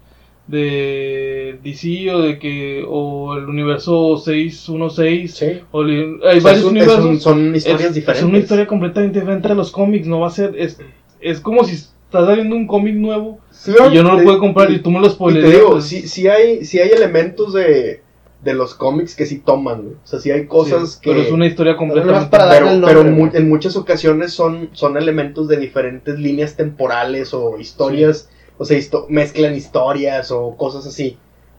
de 0.48 1.60
DC 1.64 2.12
o 2.14 2.22
de 2.22 2.40
que 2.40 2.84
o 2.88 3.36
el 3.36 3.46
universo 3.46 4.18
616 4.18 5.34
Sí. 5.34 5.46
o 5.72 5.84
hay 5.84 6.38
O 6.38 6.42
sea, 6.42 6.42
varios 6.42 6.46
es 6.46 6.64
un- 6.64 6.78
es 6.78 6.84
universos. 6.88 7.06
un- 7.06 7.20
son 7.20 7.56
historias 7.56 7.90
es, 7.90 7.96
diferentes. 7.96 8.24
Es 8.24 8.30
una 8.30 8.38
historia 8.40 8.68
completamente 8.68 9.20
diferente 9.20 9.48
a 9.50 9.56
los 9.56 9.72
cómics, 9.72 10.08
no 10.08 10.22
va 10.22 10.28
a 10.28 10.32
ser 10.32 10.56
es, 10.58 10.80
es 11.20 11.40
como 11.40 11.64
si 11.66 11.76
estás 11.76 12.26
saliendo 12.26 12.56
un 12.56 12.68
cómic 12.68 12.96
nuevo 12.96 13.40
Sí, 13.52 13.72
y 13.92 13.96
yo 13.96 14.04
no 14.04 14.16
lo 14.18 14.24
puedo 14.24 14.40
comprar 14.40 14.72
y 14.72 14.80
tú 14.80 14.90
me 14.92 15.00
lo 15.00 15.06
Y 15.08 15.10
te 15.10 15.16
spoilerías. 15.16 15.52
digo, 15.54 15.82
sí, 15.82 16.08
sí 16.08 16.28
hay, 16.28 16.64
sí 16.64 16.80
hay 16.80 16.90
elementos 16.92 17.54
de, 17.54 18.02
de 18.44 18.54
los 18.54 18.74
cómics 18.76 19.16
que 19.16 19.26
sí 19.26 19.40
toman, 19.40 19.82
güey. 19.82 19.96
O 19.96 20.08
sea, 20.08 20.20
sí 20.20 20.32
hay 20.32 20.46
cosas 20.46 20.94
Sí, 20.94 21.00
que... 21.02 21.10
Pero 21.10 21.24
es 21.24 21.32
una 21.32 21.48
historia 21.48 21.76
completamente 21.76 22.30
para 22.30 22.50
pero, 22.50 23.04
mu- 23.04 23.30
en 23.34 23.50
muchas 23.50 23.76
ocasiones 23.76 24.32
son, 24.32 24.70
son 24.74 24.96
elementos 24.96 25.48
de 25.50 25.58
diferentes 25.58 26.18
líneas 26.20 26.56
temporales 26.56 27.34
o 27.34 27.58
historias, 27.60 28.30
o 28.58 28.66
sea, 28.66 28.78
histo- 28.78 29.06
mezclan 29.10 29.56
historias 29.56 30.32
o 30.32 30.56
cosas 30.58 30.86
así. 30.88 31.18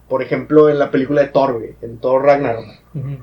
Por 0.09 0.23
ejemplo, 0.23 0.70
en 0.70 0.79
la 0.79 0.91
película 0.91 1.20
de 1.20 1.29
Thor, 1.29 1.59
güey, 1.59 1.75
en 1.83 1.99
Thor 1.99 2.25
Ragnarok, 2.25 2.65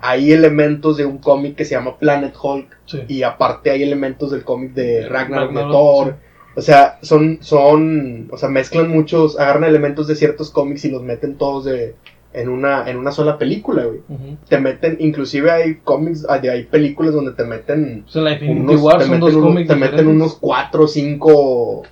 hay 0.02 0.32
elementos 0.32 0.98
de 0.98 1.06
un 1.06 1.18
cómic 1.18 1.56
que 1.56 1.66
se 1.66 1.72
llama 1.76 1.98
Planet 1.98 2.36
Hulk 2.42 2.68
sí. 2.86 3.00
y 3.08 3.24
aparte 3.24 3.72
hay 3.72 3.82
elementos 3.82 4.30
del 4.32 4.44
cómic 4.44 4.74
de 4.74 5.08
Ragnarok, 5.10 5.52
de 5.52 5.62
Thor. 5.62 6.16
O 6.56 6.62
sea, 6.62 7.00
son, 7.02 7.40
son, 7.42 8.30
o 8.32 8.38
sea, 8.38 8.50
mezclan 8.50 8.90
muchos, 8.90 9.38
agarran 9.40 9.64
elementos 9.66 10.08
de 10.08 10.16
ciertos 10.16 10.52
cómics 10.52 10.86
y 10.86 10.92
los 10.92 11.02
meten 11.02 11.36
todos 11.38 11.66
de, 11.66 11.96
en 12.34 12.50
una, 12.50 12.88
en 12.90 12.98
una 12.98 13.12
sola 13.12 13.38
película, 13.40 13.84
güey. 13.86 14.00
Te 14.48 14.60
meten, 14.60 14.96
inclusive 15.00 15.52
hay 15.52 15.76
cómics, 15.84 16.26
hay, 16.30 16.48
hay 16.48 16.64
películas 16.64 17.14
donde 17.14 17.32
te 17.32 17.44
meten 17.46 18.06
O 18.08 18.10
sea, 18.12 18.22
la 18.22 18.34
Infinity 18.34 18.60
unos, 18.62 18.82
War 18.82 18.98
te 19.00 19.06
son 19.06 19.12
meten 19.12 19.20
dos 19.22 19.34
unos- 19.36 19.54
te 19.56 19.76
meten 19.76 19.76
diferentes. 19.76 20.06
unos 20.06 20.36
cuatro 20.36 20.84
o 20.84 20.88
cinco 20.88 21.84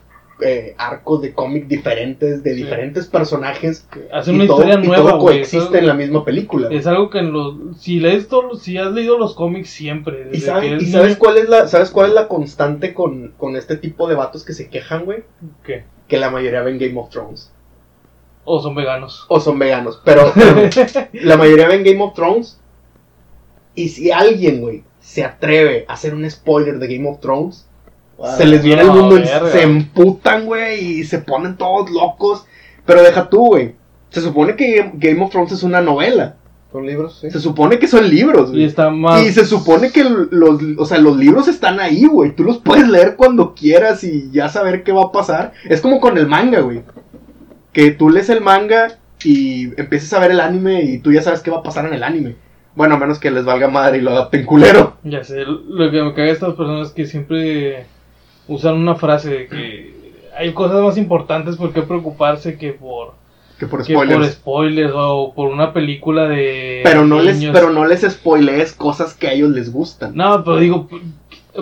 eh, 0.44 0.76
arcos 0.78 1.22
de 1.22 1.34
cómic 1.34 1.68
diferentes, 1.68 2.44
de 2.44 2.52
Sí. 2.56 2.64
diferentes 2.64 3.08
personajes. 3.08 3.88
Hacen 4.12 4.36
una 4.36 4.48
todo, 4.48 4.58
historia 4.64 4.80
y 4.84 4.88
nueva, 4.88 5.10
todo 5.12 5.20
coexiste 5.20 5.58
Eso- 5.58 5.76
en 5.78 5.88
la 5.88 5.94
misma 5.94 6.24
película. 6.26 6.70
Es 6.72 6.86
algo 6.88 7.10
que 7.10 7.20
en 7.20 7.32
los, 7.32 7.56
si 7.80 8.00
lees 8.00 8.28
todos, 8.28 8.62
si 8.62 8.78
has 8.78 8.92
leído 8.92 9.18
los 9.18 9.34
cómics 9.36 9.70
siempre. 9.70 10.30
¿Y, 10.34 10.40
sabes, 10.42 10.62
que 10.62 10.68
y 10.68 10.74
eres 10.74 10.92
sabes 10.92 11.08
niño- 11.10 11.20
cuál 11.20 11.38
es 11.38 11.50
la, 11.50 11.68
sabes 11.68 11.90
cuál 11.92 12.10
es 12.10 12.14
la 12.14 12.28
constante 12.28 12.94
con, 12.94 13.34
con 13.38 13.56
este 13.56 13.78
tipo 13.78 14.08
de 14.08 14.16
vatos 14.16 14.44
que 14.44 14.54
se 14.54 14.70
quejan, 14.70 15.06
güey? 15.06 15.24
¿Qué? 15.66 15.86
Que 16.08 16.18
la 16.20 16.30
mayoría 16.30 16.62
ven 16.62 16.78
Game 16.78 17.00
of 17.00 17.10
Thrones. 17.10 17.52
O 18.46 18.62
son 18.62 18.76
veganos. 18.76 19.26
o 19.30 19.40
son 19.40 19.58
veganos. 19.58 20.02
Pero, 20.04 20.32
pero 20.36 20.70
la 21.14 21.38
mayoría 21.38 21.68
ven 21.70 21.84
Game 21.84 22.02
of 22.02 22.14
Thrones. 22.14 22.60
Y 23.76 23.90
si 23.90 24.12
alguien, 24.12 24.62
güey, 24.62 24.84
se 25.00 25.24
atreve 25.24 25.86
a 25.88 25.94
hacer 25.94 26.14
un 26.14 26.30
spoiler 26.30 26.78
de 26.78 26.96
Game 26.96 27.10
of 27.10 27.20
Thrones, 27.22 27.68
se 28.38 28.46
les 28.46 28.64
viene 28.64 28.82
el 28.84 28.92
mundo, 28.92 29.16
verga. 29.16 29.50
se 29.50 29.64
emputan, 29.64 30.46
güey, 30.46 31.00
y 31.00 31.04
se 31.04 31.20
ponen 31.20 31.58
todos 31.58 31.90
locos. 31.92 32.46
Pero 32.86 33.02
deja 33.04 33.30
tú, 33.30 33.48
güey. 33.48 33.76
Se 34.10 34.22
supone 34.22 34.56
que 34.56 34.92
Game 34.96 35.22
of 35.24 35.32
Thrones 35.32 35.52
es 35.52 35.64
una 35.64 35.82
novela. 35.82 36.36
Son 36.72 36.86
libros, 36.86 37.20
sí. 37.22 37.30
Se 37.30 37.40
supone 37.40 37.78
que 37.78 37.88
son 37.88 38.10
libros, 38.10 38.50
Y 38.50 38.54
güey. 38.54 38.64
está 38.66 38.90
más. 38.90 39.22
Y 39.24 39.32
se 39.32 39.46
supone 39.46 39.92
que 39.92 40.04
los, 40.04 40.60
o 40.78 40.86
sea, 40.86 40.98
los 40.98 41.16
libros 41.18 41.48
están 41.48 41.80
ahí, 41.80 42.06
güey. 42.06 42.36
Tú 42.36 42.44
los 42.44 42.58
puedes 42.58 42.88
leer 42.88 43.16
cuando 43.16 43.54
quieras 43.54 44.04
y 44.04 44.30
ya 44.32 44.50
saber 44.50 44.84
qué 44.84 44.92
va 44.92 45.04
a 45.04 45.12
pasar. 45.12 45.54
Es 45.70 45.82
como 45.82 46.00
con 46.00 46.18
el 46.18 46.28
manga, 46.28 46.62
güey. 46.62 46.82
Que 47.72 47.92
tú 47.92 48.10
lees 48.10 48.30
el 48.30 48.42
manga 48.42 48.98
y 49.24 49.66
empiezas 49.80 50.14
a 50.14 50.20
ver 50.20 50.32
el 50.32 50.40
anime 50.40 50.84
y 50.84 50.98
tú 51.00 51.12
ya 51.12 51.22
sabes 51.22 51.42
qué 51.42 51.52
va 51.52 51.60
a 51.60 51.64
pasar 51.64 51.86
en 51.86 51.94
el 51.94 52.04
anime. 52.04 52.36
Bueno, 52.76 52.96
a 52.96 52.98
menos 53.00 53.20
que 53.20 53.30
les 53.32 53.46
valga 53.46 53.68
madre 53.68 54.00
y 54.00 54.02
lo 54.02 54.12
adapten 54.12 54.46
culero. 54.46 54.98
Ya 55.04 55.24
sé, 55.24 55.44
lo 55.46 55.92
que 55.92 56.02
me 56.02 56.12
caga 56.14 56.24
de 56.26 56.32
estas 56.32 56.56
personas 56.56 56.88
es 56.88 56.94
que 56.94 57.06
siempre 57.06 57.86
usan 58.48 58.76
una 58.76 58.96
frase 58.96 59.30
de 59.30 59.48
que 59.48 59.94
hay 60.38 60.54
cosas 60.54 60.82
más 60.82 60.98
importantes 60.98 61.56
por 61.58 61.72
qué 61.74 61.82
preocuparse 61.84 62.58
que 62.58 62.74
por, 62.74 63.14
Que 63.60 63.68
por 63.68 63.86
que 63.86 63.94
por 63.94 64.26
spoilers. 64.26 64.92
o 64.96 65.34
por 65.36 65.50
una 65.52 65.74
película 65.74 66.28
de 66.28 66.82
Pero 66.84 67.06
no, 67.06 67.22
les, 67.22 67.44
pero 67.46 67.70
no 67.70 67.86
les 67.86 68.02
spoilees 68.02 68.74
cosas 68.74 69.14
que 69.14 69.28
a 69.28 69.34
ellos 69.34 69.50
les 69.52 69.72
gustan. 69.72 70.16
No, 70.16 70.44
pero 70.44 70.58
digo, 70.58 70.88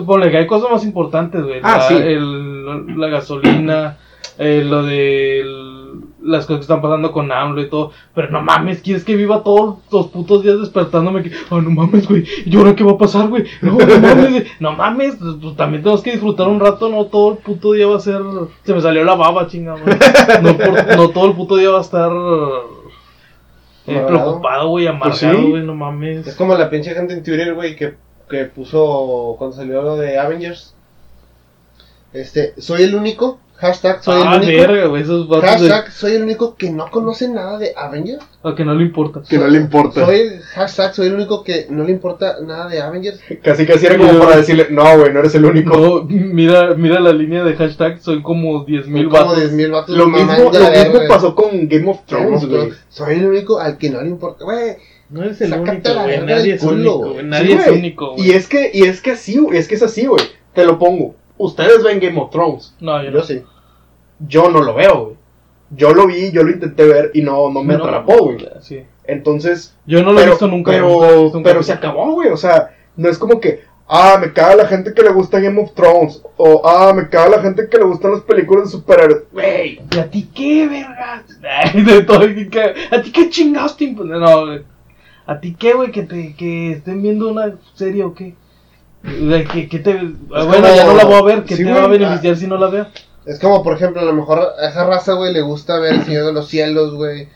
ponle 0.06 0.30
que 0.30 0.38
hay 0.38 0.46
cosas 0.46 0.70
más 0.70 0.84
importantes, 0.84 1.42
güey. 1.42 1.60
Ah, 1.62 1.76
la, 1.78 1.88
sí. 1.88 1.94
el- 1.94 2.98
la 2.98 3.08
gasolina, 3.08 3.98
eh, 4.38 4.62
lo 4.64 4.82
de 4.84 5.40
el- 5.40 6.00
las 6.24 6.46
cosas 6.46 6.58
que 6.58 6.62
están 6.62 6.80
pasando 6.82 7.10
con 7.12 7.30
AMLO 7.32 7.60
y 7.62 7.68
todo. 7.70 7.90
Pero 8.14 8.30
no 8.30 8.42
mames, 8.42 8.80
¿quieres 8.80 9.04
que 9.04 9.16
viva 9.16 9.42
todos 9.42 9.78
los 9.90 10.06
putos 10.08 10.42
días 10.42 10.60
despertándome? 10.60 11.22
Que, 11.22 11.32
oh, 11.50 11.60
no 11.60 11.70
mames, 11.70 12.08
güey. 12.08 12.24
¿Y 12.46 12.56
ahora 12.56 12.74
qué 12.76 12.84
va 12.84 12.92
a 12.92 12.98
pasar, 12.98 13.28
güey? 13.28 13.44
No, 13.60 13.72
no 13.72 13.98
mames. 14.00 14.46
No 14.60 14.72
mames, 14.72 15.16
pues, 15.16 15.34
pues, 15.40 15.56
también 15.56 15.82
tenemos 15.82 16.02
que 16.02 16.12
disfrutar 16.12 16.48
un 16.48 16.60
rato. 16.60 16.88
No 16.88 17.06
todo 17.06 17.32
el 17.32 17.38
puto 17.38 17.72
día 17.72 17.86
va 17.86 17.96
a 17.96 18.00
ser. 18.00 18.20
Se 18.64 18.72
me 18.74 18.80
salió 18.80 19.04
la 19.04 19.14
baba, 19.14 19.46
chinga, 19.48 19.72
güey. 19.76 19.96
No, 20.42 20.56
por- 20.56 20.96
no 20.96 21.08
todo 21.10 21.26
el 21.26 21.32
puto 21.34 21.56
día 21.56 21.70
va 21.70 21.78
a 21.78 21.82
estar. 21.82 22.10
eh, 23.86 24.04
preocupado, 24.06 24.68
güey, 24.68 24.86
Pues 24.98 25.18
sí. 25.18 25.26
amargado, 25.26 25.48
güey, 25.50 25.62
no 25.64 25.74
mames. 25.74 26.26
Es 26.26 26.36
como 26.36 26.54
la 26.56 26.70
pinche 26.70 26.94
gente 26.94 27.14
en 27.14 27.22
Twitter, 27.22 27.54
güey, 27.54 27.74
que, 27.76 27.94
que 28.30 28.44
puso 28.44 29.34
cuando 29.38 29.56
salió 29.56 29.82
lo 29.82 29.96
de 29.96 30.18
Avengers. 30.18 30.74
Este, 32.12 32.54
soy 32.60 32.82
el 32.82 32.94
único. 32.94 33.40
Hashtag 33.62 34.02
soy 34.02 34.20
ah, 34.26 34.34
el 34.34 34.42
único. 34.42 34.60
verga, 34.60 34.86
güey, 34.86 35.02
esos 35.02 35.28
vatos 35.28 35.60
de- 35.60 35.68
Hashtag 35.68 35.92
soy 35.92 36.12
el 36.16 36.24
único 36.24 36.56
que 36.56 36.68
no 36.70 36.90
conoce 36.90 37.28
nada 37.28 37.58
de 37.58 37.72
Avengers. 37.76 38.20
A 38.42 38.56
que 38.56 38.64
no 38.64 38.74
le 38.74 38.82
importa. 38.82 39.22
Que 39.28 39.38
no 39.38 39.46
le 39.46 39.56
importa. 39.56 40.04
Soy 40.04 40.18
el 40.18 40.40
hashtag 40.40 40.92
soy 40.92 41.06
el 41.06 41.14
único 41.14 41.44
que 41.44 41.68
no 41.70 41.84
le 41.84 41.92
importa 41.92 42.38
nada 42.44 42.66
de 42.66 42.82
Avengers. 42.82 43.20
Casi 43.40 43.64
casi 43.64 43.86
era 43.86 43.96
como 43.98 44.18
para 44.18 44.38
decirle, 44.38 44.66
no, 44.70 44.82
güey, 44.98 45.12
no 45.12 45.20
eres 45.20 45.36
el 45.36 45.44
único. 45.44 45.76
No, 45.76 46.04
mira, 46.08 46.74
mira 46.74 46.98
la 46.98 47.12
línea 47.12 47.44
de 47.44 47.54
hashtag, 47.54 48.00
son 48.00 48.20
como 48.22 48.66
10.000 48.66 48.82
Son 48.82 49.04
como 49.04 49.10
vatos. 49.28 49.38
10.000 49.38 49.70
vatos 49.70 49.96
Lo 49.96 50.08
mismo, 50.08 50.32
lo 50.32 50.50
mismo 50.50 51.00
pasó 51.06 51.36
con 51.36 51.68
Game 51.68 51.88
of 51.88 52.04
Thrones, 52.06 52.44
güey. 52.44 52.72
Soy 52.88 53.14
el 53.14 53.26
único 53.26 53.60
al 53.60 53.78
que 53.78 53.90
no 53.90 54.02
le 54.02 54.08
importa. 54.08 54.44
Güey, 54.44 54.74
No 55.08 55.22
eres 55.22 55.40
el 55.40 55.52
único, 55.52 55.94
güey. 56.02 56.20
Nadie 56.26 56.54
es 56.54 56.62
culo, 56.62 56.96
único. 56.96 57.20
Sí, 57.20 57.26
Nadie 57.26 57.54
es 57.54 57.64
güey. 57.64 57.78
único, 57.78 58.14
Y 58.18 58.32
es 58.32 58.48
que, 58.48 58.72
y 58.74 58.82
es 58.82 59.00
que 59.00 59.12
así, 59.12 59.38
güey, 59.38 59.56
es 59.56 59.68
que 59.68 59.76
es 59.76 59.82
así, 59.84 60.06
güey. 60.06 60.24
Te 60.52 60.64
lo 60.64 60.80
pongo. 60.80 61.14
Ustedes 61.38 61.84
ven 61.84 62.00
Game 62.00 62.20
of 62.20 62.30
Thrones. 62.30 62.74
No, 62.80 63.00
yo 63.04 63.12
no. 63.12 63.18
yo 63.18 63.24
sí. 63.24 63.42
Yo 64.28 64.48
no 64.50 64.62
lo 64.62 64.74
veo, 64.74 65.04
güey. 65.04 65.16
Yo 65.74 65.94
lo 65.94 66.06
vi, 66.06 66.30
yo 66.32 66.42
lo 66.42 66.50
intenté 66.50 66.84
ver 66.86 67.10
y 67.14 67.22
no, 67.22 67.50
no 67.50 67.62
me 67.64 67.76
No, 67.76 67.84
atrapó, 67.84 68.24
güey. 68.24 68.46
Sí. 68.60 68.82
Entonces, 69.04 69.74
Yo 69.86 70.02
no 70.02 70.12
lo 70.12 70.20
he 70.20 70.26
visto 70.28 70.46
nunca. 70.46 70.70
pero, 70.70 71.32
pero 71.42 71.62
se 71.62 71.72
acabó, 71.72 72.12
güey. 72.12 72.28
O 72.28 72.36
sea, 72.36 72.70
no 72.96 73.08
es 73.08 73.16
como 73.18 73.40
que, 73.40 73.62
ah, 73.88 74.18
me 74.20 74.32
caga 74.32 74.54
la 74.56 74.66
gente 74.66 74.92
que 74.94 75.02
le 75.02 75.10
gusta 75.12 75.40
Game 75.40 75.60
of 75.60 75.72
Thrones. 75.74 76.22
O, 76.36 76.60
ah, 76.68 76.92
me 76.94 77.08
caga 77.08 77.36
la 77.36 77.42
gente 77.42 77.68
que 77.70 77.78
le 77.78 77.84
gustan 77.84 78.12
las 78.12 78.20
películas 78.20 78.64
de 78.66 78.70
superhéroes. 78.70 79.22
Güey, 79.32 79.80
¿Y 79.90 79.98
a 79.98 80.10
ti 80.10 80.28
qué, 80.34 80.68
vergas? 80.68 81.24
Ay, 81.74 81.82
de 81.82 82.02
todo, 82.02 82.28
y 82.28 82.48
que- 82.48 82.74
¿A 82.90 83.00
ti 83.02 83.10
qué 83.10 83.30
chingados 83.30 83.76
te 83.76 83.90
No, 83.90 84.46
güey. 84.46 84.62
¿A 85.26 85.40
ti 85.40 85.56
qué, 85.58 85.72
güey? 85.72 85.90
Que, 85.90 86.02
te, 86.02 86.34
que 86.36 86.72
estén 86.72 87.00
viendo 87.02 87.30
una 87.30 87.54
serie 87.74 88.04
o 88.04 88.12
qué? 88.14 88.34
Que, 89.02 89.68
que 89.68 89.78
te... 89.78 89.94
bueno, 89.94 90.52
como- 90.52 90.74
ya 90.76 90.84
no 90.86 90.94
la 90.94 91.04
voy 91.04 91.14
a 91.14 91.22
ver. 91.22 91.44
¿Qué 91.44 91.56
Sí, 91.56 91.64
te 91.64 91.72
va 91.72 91.84
a 91.84 91.88
beneficiar 91.88 92.36
si 92.36 92.46
no 92.46 92.56
la 92.58 92.68
veo? 92.68 92.86
Es 93.24 93.38
como, 93.38 93.62
por 93.62 93.74
ejemplo, 93.74 94.00
a 94.00 94.04
lo 94.04 94.12
mejor 94.12 94.54
a 94.58 94.68
esa 94.68 94.84
raza, 94.84 95.12
güey, 95.14 95.32
le 95.32 95.42
gusta 95.42 95.78
ver 95.78 95.94
El 95.94 96.04
Señor 96.04 96.26
de 96.26 96.32
los 96.32 96.48
Cielos, 96.48 96.94
güey. 96.94 97.28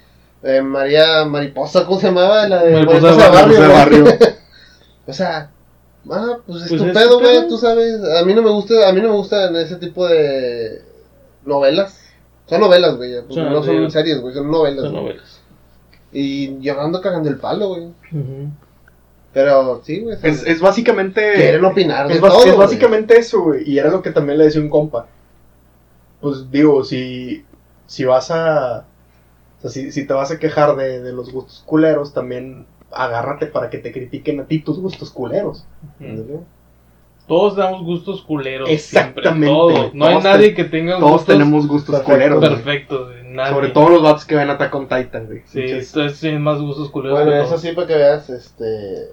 Eh, 0.42 0.60
María 0.62 1.24
Mariposa, 1.24 1.86
¿cómo 1.86 2.00
se 2.00 2.08
llamaba? 2.08 2.48
La 2.48 2.62
de 2.62 2.72
Mariposa 2.72 3.14
Mariposa, 3.14 3.16
de 3.16 3.22
de 3.22 3.36
Barrio, 3.36 3.60
Barrio. 3.72 4.04
de 4.04 4.10
barrio. 4.10 4.18
o 5.06 5.12
sea, 5.12 5.50
ah, 6.10 6.38
pues 6.46 6.62
es 6.62 6.68
Pues 6.68 6.80
tu 6.82 6.86
es 6.88 6.92
pedo, 6.92 7.18
tu 7.18 7.18
pedo. 7.20 7.38
güey, 7.38 7.48
tú 7.48 7.58
sabes. 7.58 8.00
A 8.20 8.24
mí 8.24 8.34
no 8.34 8.42
me 8.42 8.50
gusta, 8.50 8.88
a 8.88 8.92
mí 8.92 9.00
no 9.00 9.08
me 9.08 9.14
gustan 9.16 9.54
ese 9.56 9.76
tipo 9.76 10.06
de 10.06 10.82
novelas. 11.44 12.00
Son 12.46 12.60
novelas, 12.60 12.96
güey, 12.96 13.12
Son 13.28 13.52
no 13.52 13.62
son 13.62 13.90
series, 13.90 14.20
güey, 14.20 14.34
son 14.34 14.50
novelas. 14.50 14.84
Son 14.84 14.94
novelas. 14.94 15.40
Y 16.12 16.58
yo 16.60 16.80
ando 16.80 17.00
cagando 17.00 17.28
el 17.28 17.38
palo, 17.38 17.68
güey. 17.68 17.88
Pero 19.32 19.82
sí, 19.84 20.00
güey. 20.00 20.16
Es, 20.22 20.46
es 20.46 20.60
básicamente. 20.60 21.32
quieren 21.34 21.64
opinar 21.64 22.08
de 22.08 22.14
Es, 22.14 22.20
todo, 22.20 22.44
es 22.44 22.56
básicamente 22.56 23.18
eso, 23.18 23.42
güey. 23.42 23.68
Y 23.68 23.78
era 23.78 23.90
lo 23.90 24.00
que 24.00 24.10
también 24.10 24.38
le 24.38 24.44
decía 24.44 24.60
un 24.60 24.70
compa. 24.70 25.06
Pues 26.20 26.50
digo, 26.50 26.84
si, 26.84 27.44
si 27.86 28.04
vas 28.04 28.30
a. 28.30 28.84
O 29.58 29.60
sea, 29.62 29.70
si, 29.70 29.92
si 29.92 30.06
te 30.06 30.12
vas 30.14 30.30
a 30.30 30.38
quejar 30.38 30.76
de, 30.76 31.00
de 31.02 31.12
los 31.12 31.32
gustos 31.32 31.62
culeros, 31.66 32.12
también 32.14 32.66
agárrate 32.92 33.46
para 33.46 33.68
que 33.70 33.78
te 33.78 33.92
critiquen 33.92 34.40
a 34.40 34.44
ti 34.46 34.60
tus 34.60 34.78
gustos 34.78 35.10
culeros. 35.10 35.66
Todos 37.26 37.56
damos 37.56 37.82
gustos 37.82 38.22
culeros. 38.22 38.68
Exactamente, 38.70 39.22
Siempre, 39.22 39.48
todos. 39.48 39.94
No 39.94 40.04
hay 40.06 40.12
todos 40.12 40.24
nadie 40.24 40.54
que 40.54 40.64
tenga 40.64 40.98
Todos 40.98 41.10
gustos 41.12 41.26
tenemos 41.26 41.66
gustos 41.66 41.96
perfectos. 41.96 42.14
culeros. 42.14 42.48
perfectos. 42.48 43.12
Sobre 43.50 43.68
todo 43.70 43.88
los 43.90 44.02
vatos 44.02 44.24
que 44.24 44.36
ven 44.36 44.48
Attack 44.48 44.74
on 44.74 44.88
Titan, 44.88 45.26
güey. 45.26 45.42
Sí, 45.46 45.60
entonces 45.62 46.20
tienen 46.20 46.42
más 46.42 46.60
gustos 46.60 46.88
culeros. 46.90 47.18
Bueno, 47.18 47.34
eso 47.36 47.48
todos. 47.48 47.60
sí 47.62 47.72
para 47.72 47.86
que 47.86 47.96
veas, 47.96 48.30
este... 48.30 49.08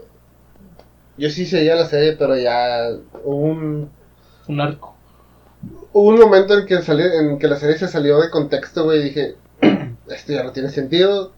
Yo 1.18 1.30
sí 1.30 1.46
seguía 1.46 1.76
la 1.76 1.86
serie, 1.86 2.14
pero 2.14 2.38
ya 2.38 2.90
hubo 3.24 3.36
un, 3.36 3.90
Un 4.48 4.62
arco. 4.62 4.93
Hubo 5.94 6.10
un 6.10 6.20
momento 6.20 6.58
en 6.58 6.66
que, 6.66 6.82
salió, 6.82 7.06
en 7.06 7.40
que 7.40 7.48
la 7.48 7.56
serie 7.58 7.78
se 7.78 7.88
salió 7.88 8.20
de 8.20 8.30
contexto, 8.30 8.84
güey, 8.84 9.00
y 9.00 9.04
dije, 9.04 9.36
esto 10.10 10.34
ya 10.34 10.44
no 10.44 10.52
tiene 10.52 10.70
sentido, 10.70 11.32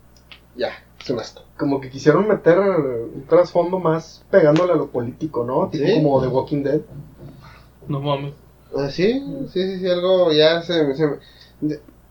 ya, 0.56 0.72
es 1.00 1.10
un 1.10 1.20
asco. 1.20 1.44
Como 1.58 1.80
que 1.80 1.90
quisieron 1.90 2.28
meter 2.28 2.58
un 2.60 3.26
trasfondo 3.30 3.80
más 3.80 4.24
pegándole 4.32 4.74
a 4.74 4.78
lo 4.78 4.88
político, 4.88 5.44
¿no? 5.46 5.70
Tipo 5.70 5.86
Sí. 5.86 5.94
como 5.96 6.22
The 6.22 6.28
Walking 6.28 6.64
Dead. 6.64 6.82
No 7.88 8.00
mames. 8.00 8.34
Ah, 8.76 8.90
sí, 8.90 9.24
sí, 9.54 9.68
sí, 9.68 9.80
sí, 9.80 9.90
algo 9.90 10.32
ya 10.34 10.62
se... 10.64 10.96
se 10.96 11.20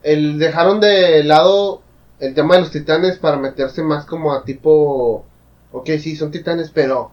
el, 0.02 0.38
dejaron 0.38 0.80
de 0.80 1.24
lado 1.24 1.82
el 2.20 2.34
tema 2.34 2.54
de 2.54 2.60
los 2.60 2.70
titanes 2.70 3.18
para 3.18 3.36
meterse 3.38 3.82
más 3.82 4.06
como 4.06 4.32
a 4.32 4.44
tipo... 4.44 5.24
Ok, 5.72 5.90
sí, 6.00 6.14
son 6.14 6.30
titanes, 6.30 6.70
pero 6.70 7.10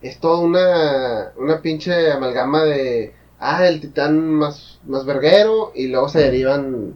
es 0.00 0.18
toda 0.18 0.38
una, 0.40 1.32
una 1.36 1.60
pinche 1.60 2.10
amalgama 2.10 2.64
de... 2.64 3.14
Ah, 3.40 3.66
el 3.66 3.80
titán 3.80 4.20
más, 4.34 4.78
más 4.86 5.04
verguero 5.06 5.72
y 5.74 5.86
luego 5.88 6.08
se 6.10 6.20
derivan 6.20 6.92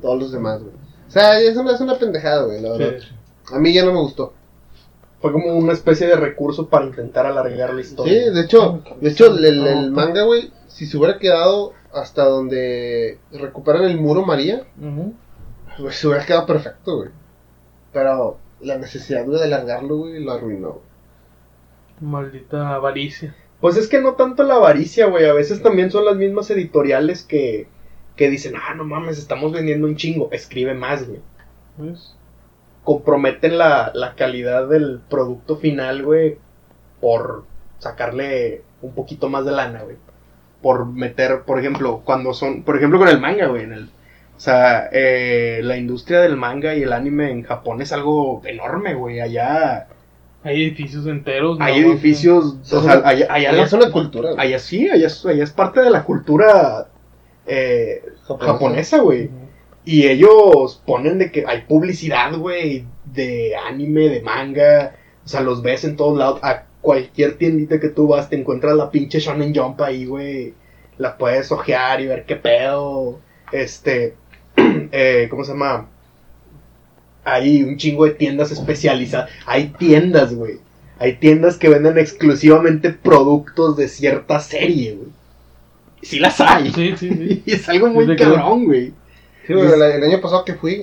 todos 0.00 0.18
los 0.18 0.32
demás, 0.32 0.62
güey. 0.62 0.74
O 1.06 1.10
sea, 1.10 1.38
es 1.38 1.56
una, 1.56 1.72
es 1.72 1.80
una 1.80 1.98
pendejada, 1.98 2.44
güey, 2.46 2.60
la 2.62 2.72
verdad. 2.72 2.98
Sí. 3.00 3.54
A 3.54 3.58
mí 3.58 3.72
ya 3.74 3.84
no 3.84 3.92
me 3.92 4.00
gustó. 4.00 4.32
Fue 5.20 5.30
como 5.32 5.54
una 5.54 5.72
especie 5.74 6.06
de 6.06 6.16
recurso 6.16 6.68
para 6.68 6.86
intentar 6.86 7.26
alargar 7.26 7.74
la 7.74 7.82
Sí, 7.82 7.88
historia. 7.88 8.30
de 8.30 8.40
hecho, 8.40 8.82
de 9.00 9.10
hecho 9.10 9.26
el, 9.26 9.44
el- 9.44 9.66
el 9.66 9.90
manga, 9.90 10.22
güey, 10.24 10.50
si 10.68 10.86
se 10.86 10.96
hubiera 10.96 11.18
quedado 11.18 11.72
hasta 11.92 12.24
donde 12.24 13.18
recuperan 13.32 13.84
el 13.84 13.98
muro 14.00 14.24
María, 14.24 14.64
Ujú. 14.80 15.12
pues 15.78 15.96
se 15.96 16.08
hubiera 16.08 16.24
quedado 16.26 16.46
perfecto, 16.46 16.96
güey. 16.96 17.10
Pero 17.92 18.38
la 18.60 18.76
necesidad 18.78 19.24
güey, 19.26 19.38
de 19.38 19.44
alargarlo, 19.44 19.98
güey, 19.98 20.22
lo 20.22 20.32
arruinó. 20.32 20.68
güey. 20.72 20.82
Maldita 22.00 22.74
avaricia. 22.74 23.34
Pues 23.60 23.76
es 23.76 23.88
que 23.88 24.00
no 24.00 24.14
tanto 24.14 24.42
la 24.42 24.56
avaricia, 24.56 25.06
güey. 25.06 25.26
A 25.26 25.32
veces 25.32 25.62
también 25.62 25.90
son 25.90 26.04
las 26.04 26.16
mismas 26.16 26.50
editoriales 26.50 27.22
que, 27.22 27.66
que 28.16 28.30
dicen, 28.30 28.54
ah, 28.56 28.74
no 28.74 28.84
mames, 28.84 29.18
estamos 29.18 29.52
vendiendo 29.52 29.86
un 29.86 29.96
chingo. 29.96 30.28
Escribe 30.32 30.74
más, 30.74 31.06
güey. 31.06 31.20
¿Ves? 31.78 32.14
Comprometen 32.84 33.56
la, 33.56 33.90
la 33.94 34.14
calidad 34.14 34.68
del 34.68 35.00
producto 35.08 35.56
final, 35.56 36.02
güey, 36.02 36.36
por 37.00 37.44
sacarle 37.78 38.62
un 38.82 38.94
poquito 38.94 39.28
más 39.28 39.44
de 39.44 39.52
lana, 39.52 39.82
güey. 39.82 39.96
Por 40.60 40.86
meter, 40.86 41.42
por 41.42 41.58
ejemplo, 41.58 42.02
cuando 42.04 42.34
son, 42.34 42.62
por 42.62 42.76
ejemplo, 42.76 42.98
con 42.98 43.08
el 43.08 43.20
manga, 43.20 43.46
güey. 43.46 43.64
En 43.64 43.72
el, 43.72 43.84
o 44.36 44.40
sea, 44.40 44.88
eh, 44.92 45.60
la 45.62 45.76
industria 45.76 46.20
del 46.20 46.36
manga 46.36 46.74
y 46.74 46.82
el 46.82 46.92
anime 46.92 47.30
en 47.30 47.42
Japón 47.44 47.80
es 47.80 47.92
algo 47.92 48.42
enorme, 48.44 48.94
güey. 48.94 49.20
Allá 49.20 49.88
Hay 50.44 50.62
edificios 50.62 51.06
enteros. 51.06 51.58
hay 51.60 51.80
no, 51.80 51.92
edificios, 51.92 52.56
o 52.70 52.82
sea, 52.82 53.02
allá, 53.04 53.26
allá 53.30 53.62
es 53.62 53.72
una 53.72 53.90
cultura, 53.90 54.32
güey. 54.32 54.46
Allá 54.46 54.58
sí, 54.58 54.88
allá, 54.88 55.06
es- 55.06 55.24
allá 55.24 55.42
es 55.42 55.50
parte 55.50 55.80
de 55.80 55.90
la 55.90 56.04
cultura 56.04 56.88
eh, 57.46 58.02
japonesa, 58.26 58.98
güey. 58.98 59.30
Y 59.86 60.06
ellos 60.06 60.82
ponen 60.86 61.18
de 61.18 61.30
que 61.30 61.44
hay 61.46 61.62
publicidad, 61.62 62.36
güey, 62.36 62.84
de 63.04 63.54
anime, 63.56 64.08
de 64.08 64.22
manga. 64.22 64.96
O 65.24 65.28
sea, 65.28 65.40
los 65.40 65.62
ves 65.62 65.84
en 65.84 65.96
todos 65.96 66.18
lados. 66.18 66.40
A 66.42 66.64
cualquier 66.80 67.36
tiendita 67.38 67.80
que 67.80 67.88
tú 67.88 68.08
vas, 68.08 68.28
te 68.30 68.36
encuentras 68.36 68.76
la 68.76 68.90
pinche 68.90 69.20
Shonen 69.20 69.54
Jump 69.54 69.80
ahí, 69.80 70.04
güey. 70.06 70.54
La 70.98 71.16
puedes 71.18 71.50
ojear 71.52 72.00
y 72.00 72.06
ver 72.06 72.24
qué 72.24 72.36
pedo. 72.36 73.18
Este, 73.52 74.14
eh, 74.56 75.26
¿cómo 75.30 75.44
se 75.44 75.52
llama? 75.52 75.88
Hay 77.24 77.62
un 77.62 77.76
chingo 77.76 78.04
de 78.04 78.12
tiendas 78.12 78.50
especializadas. 78.50 79.30
Hay 79.46 79.68
tiendas, 79.78 80.34
güey. 80.34 80.58
Hay 80.98 81.14
tiendas 81.14 81.56
que 81.56 81.68
venden 81.68 81.98
exclusivamente 81.98 82.90
productos 82.90 83.76
de 83.76 83.88
cierta 83.88 84.40
serie, 84.40 84.94
güey. 84.94 85.08
Sí 86.02 86.18
las 86.18 86.40
hay. 86.40 86.70
Sí, 86.72 86.94
sí, 86.96 87.08
sí. 87.08 87.42
Y 87.46 87.52
es 87.52 87.68
algo 87.68 87.88
muy 87.88 88.14
cabrón, 88.16 88.66
güey. 88.66 88.92
Sí, 89.46 89.54
güey, 89.54 89.66
el, 89.72 89.82
el 89.82 90.04
año 90.04 90.20
pasado 90.20 90.44
que 90.44 90.54
fui, 90.54 90.82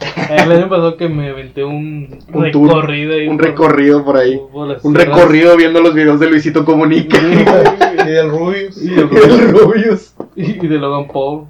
El 0.30 0.50
año 0.50 0.68
pasado 0.68 0.96
que 0.96 1.08
me 1.08 1.28
aventé 1.30 1.62
un, 1.62 2.18
Un 2.32 2.42
recorrido 2.42 3.14
ahí 3.14 3.28
Un 3.28 3.36
por- 3.36 3.46
recorrido 3.46 4.04
por 4.04 4.16
ahí. 4.16 4.40
por 4.52 4.68
Un 4.82 4.94
tierras- 4.94 5.16
recorrido 5.16 5.56
viendo 5.56 5.80
los 5.80 5.94
videos 5.94 6.18
de 6.18 6.28
Luisito 6.30 6.64
Comunica. 6.64 7.18
y 7.22 8.10
del 8.10 8.30
Rubius. 8.30 8.82
Y 8.82 8.88
de, 8.88 9.02
el 9.02 9.48
Rubius. 9.50 10.14
y 10.34 10.66
de 10.66 10.78
Logan 10.78 11.06
Paul, 11.08 11.44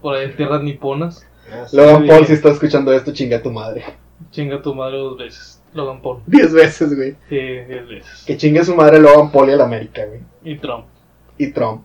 por 0.00 0.14
ahí 0.16 0.26
en 0.26 0.36
tierras 0.36 0.62
niponas. 0.62 1.26
Logan 1.72 2.02
Sí. 2.02 2.08
Paul, 2.08 2.26
si 2.26 2.32
está 2.32 2.50
escuchando 2.50 2.92
esto, 2.92 3.12
chinga 3.12 3.38
a 3.38 3.42
tu 3.42 3.50
madre. 3.50 3.84
Chinga 4.30 4.60
tu 4.62 4.74
madre 4.74 4.98
dos 4.98 5.16
veces. 5.18 5.60
Logan 5.74 6.00
Paul. 6.02 6.18
Diez 6.26 6.52
veces, 6.52 6.94
güey. 6.96 7.12
Sí, 7.28 7.36
diez 7.38 7.88
veces. 7.88 8.24
Que 8.26 8.36
chingue 8.36 8.60
a 8.60 8.64
su 8.64 8.74
madre 8.74 8.98
Logan 9.00 9.30
Paul 9.30 9.48
y 9.50 9.52
al 9.52 9.60
América, 9.60 10.02
güey. 10.06 10.20
Y 10.44 10.56
Trump. 10.58 10.84
Y 11.38 11.52
Trump. 11.52 11.82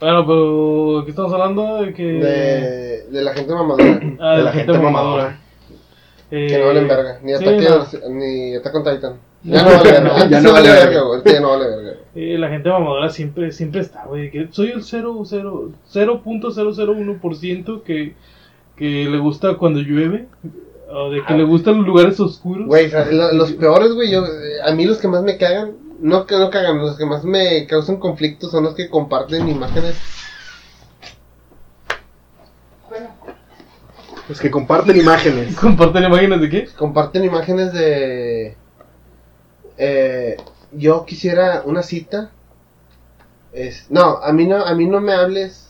Bueno, 0.00 0.24
pero 0.26 1.02
¿qué 1.04 1.10
estamos 1.10 1.32
hablando? 1.32 1.82
De 1.82 1.92
que... 1.92 2.02
De, 2.04 3.02
de 3.10 3.22
la 3.22 3.32
gente 3.34 3.52
mamadora. 3.52 4.00
Ah, 4.20 4.36
de 4.36 4.42
la 4.44 4.52
gente 4.52 4.72
mamadora. 4.78 5.40
Eh, 6.30 6.46
Que 6.48 6.58
no 6.58 6.66
valen 6.66 6.86
verga. 6.88 7.18
Ni 7.22 7.34
sí, 7.36 7.44
ataque, 7.44 7.68
no. 7.68 8.08
ni 8.14 8.54
Attack 8.54 8.74
on 8.74 8.84
Titan. 8.84 9.16
Ya 9.42 9.62
no 9.62 9.70
vale 9.70 9.92
verga. 9.92 10.26
Ya 10.30 10.38
sí 10.40 10.46
no 10.46 10.52
vale 10.52 10.68
vale 10.68 10.84
verga. 10.84 11.02
güey. 11.02 11.20
Ya 11.24 11.40
no 11.40 11.48
vale 11.50 11.66
verga. 11.66 11.92
Eh, 12.14 12.38
la 12.38 12.48
gente 12.48 12.68
mamadora 12.68 13.08
siempre, 13.08 13.50
siempre 13.52 13.80
está, 13.80 14.04
güey. 14.04 14.30
que 14.30 14.48
Soy 14.50 14.68
el 14.70 14.82
0, 14.84 15.22
0, 15.24 15.70
0.001% 15.92 17.82
que, 17.82 18.14
que 18.78 19.04
le 19.06 19.18
gusta 19.18 19.54
cuando 19.54 19.80
llueve. 19.80 20.28
O 20.90 21.10
de 21.10 21.22
que 21.24 21.34
le 21.34 21.44
gustan 21.44 21.78
los 21.78 21.86
lugares 21.86 22.18
oscuros. 22.20 22.66
Güey, 22.66 22.90
lo- 23.10 23.32
los 23.34 23.52
peores, 23.52 23.92
güey, 23.92 24.10
yo, 24.10 24.24
a 24.64 24.72
mí 24.72 24.86
los 24.86 24.98
que 24.98 25.08
más 25.08 25.22
me 25.22 25.36
cagan, 25.36 25.72
no 26.00 26.26
que 26.26 26.38
no 26.38 26.48
cagan, 26.50 26.78
los 26.78 26.96
que 26.96 27.04
más 27.04 27.24
me 27.24 27.66
causan 27.66 27.96
conflictos 27.98 28.50
son 28.52 28.64
los 28.64 28.74
que 28.74 28.88
comparten 28.88 29.48
imágenes. 29.48 29.96
Los 34.28 34.40
que 34.40 34.50
comparten 34.50 34.96
imágenes. 34.96 35.56
¿Comparten 35.60 36.04
imágenes 36.04 36.40
de 36.40 36.48
qué? 36.50 36.66
Comparten 36.76 37.24
imágenes 37.24 37.72
de... 37.72 38.56
Eh, 39.78 40.36
yo 40.72 41.04
quisiera 41.06 41.62
una 41.64 41.82
cita. 41.82 42.30
Es, 43.52 43.86
no, 43.90 44.18
a 44.18 44.32
mí 44.32 44.46
no, 44.46 44.56
a 44.64 44.74
mí 44.74 44.86
no 44.86 45.00
me 45.00 45.12
hables 45.14 45.67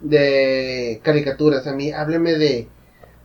de 0.00 1.00
caricaturas, 1.02 1.66
a 1.66 1.72
mí 1.72 1.92
hábleme 1.92 2.34
de, 2.34 2.68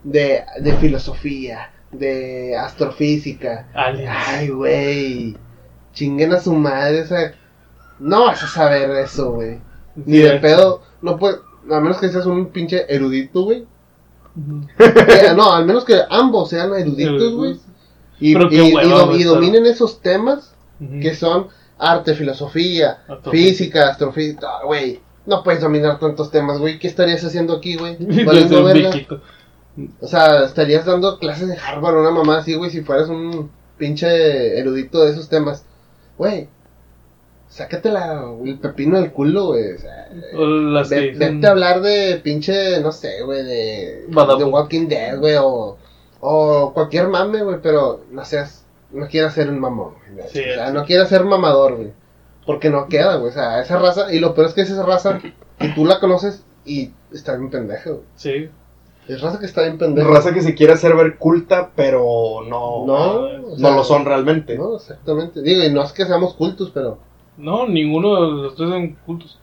de, 0.04 0.44
de 0.60 0.74
filosofía, 0.78 1.72
de 1.91 2.56
astrofísica. 2.58 3.68
Aliens. 3.74 4.16
Ay, 4.28 4.50
güey. 4.50 5.38
Chinguen 5.94 6.34
a 6.34 6.40
su 6.40 6.54
madre, 6.54 7.02
o 7.02 7.06
sea, 7.08 7.34
no 8.00 8.26
vas 8.26 8.44
a 8.44 8.48
saber 8.48 8.90
eso, 8.91 9.32
güey. 9.34 9.60
Ni 9.95 10.18
de 10.18 10.40
pedo, 10.40 10.82
no 11.04 11.18
puede, 11.20 11.38
a 11.72 11.80
menos 11.80 12.00
que 12.00 12.10
seas 12.10 12.26
un 12.26 12.48
pinche 12.48 12.86
erudito, 12.94 13.44
güey. 13.44 13.66
Eh, 14.80 15.34
no, 15.36 15.54
al 15.54 15.66
menos 15.66 15.86
que 15.86 16.00
ambos 16.10 16.50
sean 16.50 16.74
eruditos, 16.74 17.34
güey. 17.36 17.60
Y, 18.20 18.32
y- 18.32 18.72
do- 18.72 18.90
dominen 19.36 19.66
esos 19.68 20.02
temas 20.02 20.56
que 21.02 21.14
son 21.14 21.48
arte, 21.78 22.16
filosofía, 22.16 23.04
Astrofísica. 23.08 23.32
física, 23.32 23.90
astrofísica, 23.90 24.48
güey. 24.66 25.00
No 25.26 25.44
puedes 25.44 25.62
dominar 25.62 26.00
tantos 26.00 26.32
temas, 26.32 26.60
güey. 26.60 26.80
¿Qué 26.80 26.88
estarías 26.88 27.24
haciendo 27.24 27.54
aquí, 27.54 27.76
güey? 27.78 27.98
O 30.02 30.08
sea, 30.08 30.44
estarías 30.44 30.86
dando 30.86 31.18
clases 31.18 31.48
de 31.48 31.58
Harvard 31.58 31.95
o 31.95 32.02
una 32.02 32.12
mamá 32.12 32.38
así, 32.40 32.54
güey, 32.56 32.70
si 32.70 32.82
fueras 32.82 33.10
un 33.10 33.50
pinche 33.78 34.60
erudito 34.60 35.04
de 35.04 35.12
esos 35.12 35.30
temas. 35.30 35.66
Güey, 36.18 36.48
sácate 37.48 37.90
la, 37.91 38.24
el 38.45 38.60
pepino 38.60 39.00
del 39.00 39.12
culo, 39.12 39.48
güey. 39.48 39.74
O 39.74 39.78
sea, 39.80 40.10
ve- 40.90 40.95
vete 41.18 41.48
a 41.48 41.52
hablar 41.52 41.82
de 41.82 42.20
pinche, 42.24 42.80
no 42.82 42.91
sé, 42.91 43.22
güey, 43.24 43.44
de, 43.44 44.06
de 44.38 44.44
Walking 44.52 44.88
Dead, 44.88 45.18
güey, 45.20 45.36
o, 45.40 45.78
o 46.20 46.72
cualquier 46.74 47.08
mame, 47.08 47.44
güey, 47.44 47.58
pero 47.62 48.02
no 48.12 48.24
seas, 48.26 48.66
no 48.91 49.08
quieras 49.08 49.34
ser 49.34 49.50
un 49.50 49.60
mamón, 49.60 49.95
güey. 50.14 50.28
Sí, 50.30 50.40
o 50.40 50.44
sea, 50.54 50.68
sí. 50.68 50.74
no 50.74 50.86
quieras 50.86 51.10
ser 51.10 51.24
mamador, 51.24 51.76
güey. 51.78 51.91
Porque 52.45 52.70
no 52.70 52.88
queda, 52.88 53.15
güey. 53.18 53.30
O 53.30 53.34
sea, 53.34 53.61
esa 53.61 53.78
raza, 53.80 54.14
y 54.14 54.20
lo 54.20 54.34
peor 54.34 54.48
es 54.48 54.53
que 54.53 54.61
es 54.61 54.70
esa 54.70 54.84
raza 54.84 55.20
que 55.20 55.70
tú 55.76 55.86
la 55.86 55.99
conoces 55.99 56.44
y 56.65 56.91
está 57.11 57.36
bien 57.38 57.49
pendeja, 57.49 57.90
güey. 57.91 58.03
Sí. 58.15 58.49
Es 59.07 59.22
raza 59.22 59.40
que 59.40 59.45
está 59.45 59.64
bien 59.64 59.78
pendeja. 59.78 60.07
Raza 60.10 60.34
que 60.34 60.41
se 60.41 60.56
quiere 60.56 60.74
hacer 60.74 60.95
ver 60.95 61.18
culta, 61.18 61.72
pero 61.76 62.40
no. 62.48 62.86
No, 62.86 63.30
No, 63.38 63.48
o 63.53 63.57
sea, 63.57 63.76
lo 63.76 63.84
son 63.84 64.06
realmente. 64.06 64.57
No, 64.57 64.76
exactamente. 64.78 65.41
Digo, 65.41 65.64
y 65.64 65.72
no 65.72 65.84
es 65.84 65.91
que 65.91 66.06
seamos 66.06 66.34
cultos, 66.36 66.72
pero. 66.74 66.99
No, 67.38 67.68
ninguno 67.68 68.15
de 68.15 68.44
los 68.44 68.56
tres 68.56 68.70
son 68.70 68.95
cultos. 69.06 69.40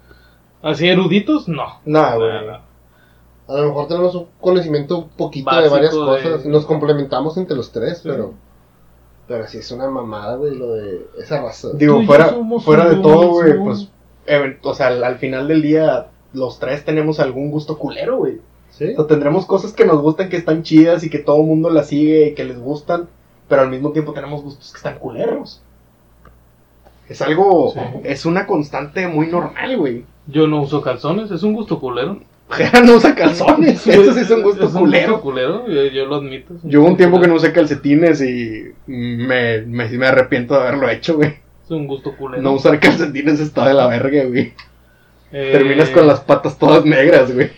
Así 0.62 0.88
eruditos, 0.88 1.48
no. 1.48 1.64
Nah, 1.84 2.16
güey. 2.16 2.30
Nada. 2.46 2.62
A 3.48 3.54
lo 3.54 3.68
mejor 3.68 3.88
tenemos 3.88 4.14
un 4.14 4.28
conocimiento 4.40 4.98
un 4.98 5.08
poquito 5.08 5.50
de 5.60 5.68
varias 5.68 5.92
de- 5.92 5.98
cosas. 5.98 6.44
y 6.44 6.48
Nos 6.48 6.64
complementamos 6.66 7.36
entre 7.36 7.56
los 7.56 7.72
tres, 7.72 7.98
Sí. 7.98 8.08
pero. 8.08 8.34
Pero 9.30 9.46
sí 9.46 9.58
es 9.58 9.70
una 9.70 9.88
mamada, 9.88 10.34
güey, 10.34 10.56
lo 10.56 10.72
de 10.72 11.06
esa 11.16 11.40
raza. 11.40 11.68
Digo, 11.74 12.02
fuera, 12.02 12.34
fuera 12.64 12.88
de 12.88 12.96
todo, 12.96 13.28
güey, 13.28 13.56
pues. 13.58 13.88
even- 14.26 14.58
o 14.62 14.74
sea, 14.74 14.88
al, 14.88 15.04
al 15.04 15.18
final 15.18 15.46
del 15.46 15.62
día, 15.62 16.08
los 16.32 16.58
tres 16.58 16.84
tenemos 16.84 17.20
algún 17.20 17.52
gusto 17.52 17.78
culero, 17.78 18.16
güey. 18.16 18.40
¿Sí? 18.70 18.92
O 18.94 18.96
sea, 18.96 19.06
tendremos 19.06 19.46
cosas 19.46 19.72
que 19.72 19.84
nos 19.84 20.02
gustan, 20.02 20.30
que 20.30 20.36
están 20.36 20.64
chidas 20.64 21.04
y 21.04 21.10
que 21.10 21.20
todo 21.20 21.36
el 21.42 21.46
mundo 21.46 21.70
las 21.70 21.86
sigue 21.86 22.26
y 22.30 22.34
que 22.34 22.42
les 22.44 22.58
gustan, 22.58 23.08
pero 23.48 23.62
al 23.62 23.70
mismo 23.70 23.92
tiempo 23.92 24.12
tenemos 24.12 24.42
gustos 24.42 24.72
que 24.72 24.78
están 24.78 24.98
culeros. 24.98 25.62
Es 27.08 27.22
algo, 27.22 27.70
Sí. 27.72 27.80
es 28.02 28.26
una 28.26 28.48
constante 28.48 29.06
muy 29.06 29.28
normal, 29.28 29.76
güey. 29.76 30.04
Yo 30.26 30.48
no 30.48 30.60
uso 30.62 30.82
calzones, 30.82 31.30
es 31.30 31.44
un 31.44 31.52
gusto 31.54 31.78
culero. 31.78 32.18
Jera 32.50 32.80
no 32.80 32.96
usa 32.96 33.14
calzones, 33.14 33.86
eso 33.86 34.12
sí 34.14 34.20
es 34.20 34.30
un 34.30 34.42
gusto 34.42 34.66
Es 34.66 34.72
culero. 34.72 35.20
culero, 35.20 35.68
yo, 35.68 35.86
yo 35.86 36.06
lo 36.06 36.16
admito. 36.16 36.54
Yo 36.64 36.80
hubo 36.80 36.88
un 36.88 36.96
tiempo 36.96 37.20
que 37.20 37.28
no 37.28 37.34
usé 37.34 37.52
calcetines 37.52 38.20
y 38.22 38.72
me, 38.86 39.62
me, 39.62 39.88
me 39.88 40.06
arrepiento 40.06 40.54
de 40.54 40.60
haberlo 40.60 40.88
hecho, 40.88 41.16
güey. 41.16 41.34
Es 41.64 41.70
un 41.70 41.86
gusto 41.86 42.16
culero. 42.16 42.42
No 42.42 42.52
usar 42.52 42.80
calcetines 42.80 43.40
está 43.40 43.68
de 43.68 43.74
la 43.74 43.86
verga, 43.86 44.24
güey. 44.24 44.52
Eh, 45.32 45.50
Terminas 45.52 45.90
con 45.90 46.06
las 46.06 46.20
patas 46.20 46.58
todas 46.58 46.84
negras, 46.84 47.32
güey. 47.32 47.50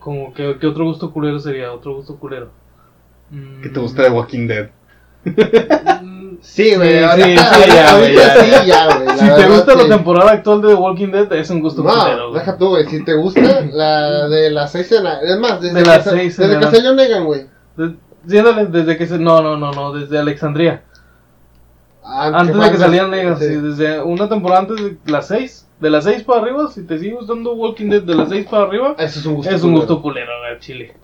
Como 0.00 0.34
que, 0.34 0.56
¿Qué 0.60 0.66
otro 0.66 0.84
gusto 0.84 1.12
culero 1.12 1.38
sería? 1.38 1.72
Otro 1.72 1.94
gusto 1.94 2.16
culero. 2.18 2.50
Que 3.62 3.68
te 3.68 3.78
gusta 3.80 4.02
de 4.02 4.10
Walking 4.10 4.46
Dead. 4.48 4.70
Sí, 6.42 6.74
güey. 6.74 6.98
Sí, 6.98 7.22
sí, 7.22 7.36
sí, 7.38 7.70
ya, 7.74 7.96
güey, 7.96 8.14
ya, 8.14 8.34
sí, 8.36 8.50
ya. 8.50 8.64
ya, 8.64 8.86
güey. 8.98 9.18
Si 9.18 9.26
te 9.42 9.48
gusta 9.48 9.74
la 9.74 9.88
temporada 9.88 10.32
actual 10.32 10.60
de 10.60 10.68
The 10.68 10.74
Walking 10.74 11.08
Dead, 11.12 11.32
es 11.32 11.48
un 11.50 11.60
gusto 11.60 11.82
culero. 11.82 12.28
No, 12.28 12.32
deja 12.32 12.58
tú, 12.58 12.68
güey. 12.70 12.86
Si 12.88 13.02
te 13.04 13.14
gusta 13.14 13.40
la 13.72 14.28
de 14.28 14.50
las 14.50 14.72
seis 14.72 14.90
en 14.92 15.04
la- 15.04 15.20
Es 15.20 15.38
más, 15.38 15.60
desde, 15.60 15.76
De 15.76 15.82
que, 15.82 15.88
las 15.88 16.04
sa- 16.04 16.10
seis 16.10 16.36
desde 16.36 16.58
que 16.58 16.66
salió 16.66 16.94
Negan, 16.94 17.24
güey. 17.24 17.46
De- 17.76 17.94
sí, 18.28 18.38
ándale, 18.38 18.66
desde 18.66 18.96
que 18.98 19.06
se. 19.06 19.18
No, 19.18 19.40
no, 19.40 19.56
no, 19.56 19.70
no, 19.72 19.92
desde 19.92 20.18
Alexandria. 20.18 20.82
Antes 22.04 22.56
fue 22.56 22.64
de 22.66 22.72
que 22.72 22.78
salían 22.78 23.10
negras, 23.10 23.38
sí. 23.38 23.46
sí, 23.46 23.54
desde 23.56 24.02
una 24.02 24.28
temporada 24.28 24.62
antes 24.62 24.76
de 24.82 24.96
las 25.10 25.28
6. 25.28 25.68
De 25.78 25.90
las 25.90 26.04
6 26.04 26.24
para 26.24 26.40
arriba, 26.42 26.68
si 26.68 26.84
te 26.84 26.98
sigue 26.98 27.14
gustando 27.14 27.54
Walking 27.54 27.88
Dead 27.88 28.02
de 28.02 28.14
las 28.14 28.28
6 28.28 28.46
para 28.50 28.64
arriba, 28.64 28.94
Eso 28.98 29.20
es 29.20 29.26
un 29.26 29.34
gusto. 29.36 29.50
es 29.50 29.62
un 29.62 29.70
culero. 29.70 29.86
gusto 29.86 30.02
culero, 30.02 30.32
güey, 30.40 30.58
Chile. 30.60 30.94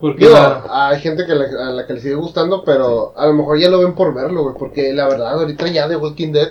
Porque 0.00 0.26
Digo, 0.26 0.34
la- 0.34 0.88
hay 0.90 1.00
gente 1.00 1.24
que 1.26 1.34
le- 1.34 1.46
a 1.58 1.70
la 1.70 1.86
que 1.86 1.94
le 1.94 2.00
sigue 2.00 2.14
gustando, 2.16 2.62
pero 2.64 3.14
a 3.16 3.26
lo 3.26 3.32
mejor 3.32 3.58
ya 3.58 3.70
lo 3.70 3.78
ven 3.80 3.94
por 3.94 4.12
verlo, 4.12 4.42
güey. 4.42 4.54
Porque 4.58 4.92
la 4.92 5.08
verdad, 5.08 5.32
ahorita 5.38 5.66
ya 5.68 5.88
de 5.88 5.96
Walking 5.96 6.32
Dead 6.32 6.48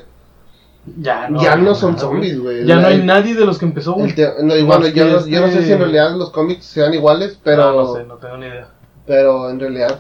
ya 1.00 1.30
no, 1.30 1.42
ya 1.42 1.56
no 1.56 1.74
son 1.76 1.92
nada, 1.94 2.02
zombies, 2.02 2.40
güey. 2.40 2.66
Ya 2.66 2.76
La- 2.76 2.82
no 2.84 2.88
hay 2.90 3.02
nadie 3.04 3.36
de 3.36 3.46
los 3.46 3.58
que 3.58 3.66
empezó, 3.66 3.94
güey. 3.94 4.14
no, 4.44 4.56
y 4.56 4.64
bueno, 4.64 4.88
yo, 4.88 5.06
no, 5.06 5.26
yo 5.28 5.42
no 5.42 5.48
sé 5.48 5.54
este- 5.54 5.66
si 5.66 5.72
en 5.72 5.80
realidad 5.80 6.16
los 6.16 6.32
cómics 6.32 6.66
sean 6.66 6.94
iguales, 6.94 7.40
pero, 7.44 7.72
No, 7.72 7.84
no 7.84 7.94
sé, 7.96 8.04
no 8.04 8.16
tengo 8.18 8.38
ni 8.38 8.46
idea. 8.48 8.68
pero 9.06 9.50
en 9.50 9.60
realidad 9.60 10.00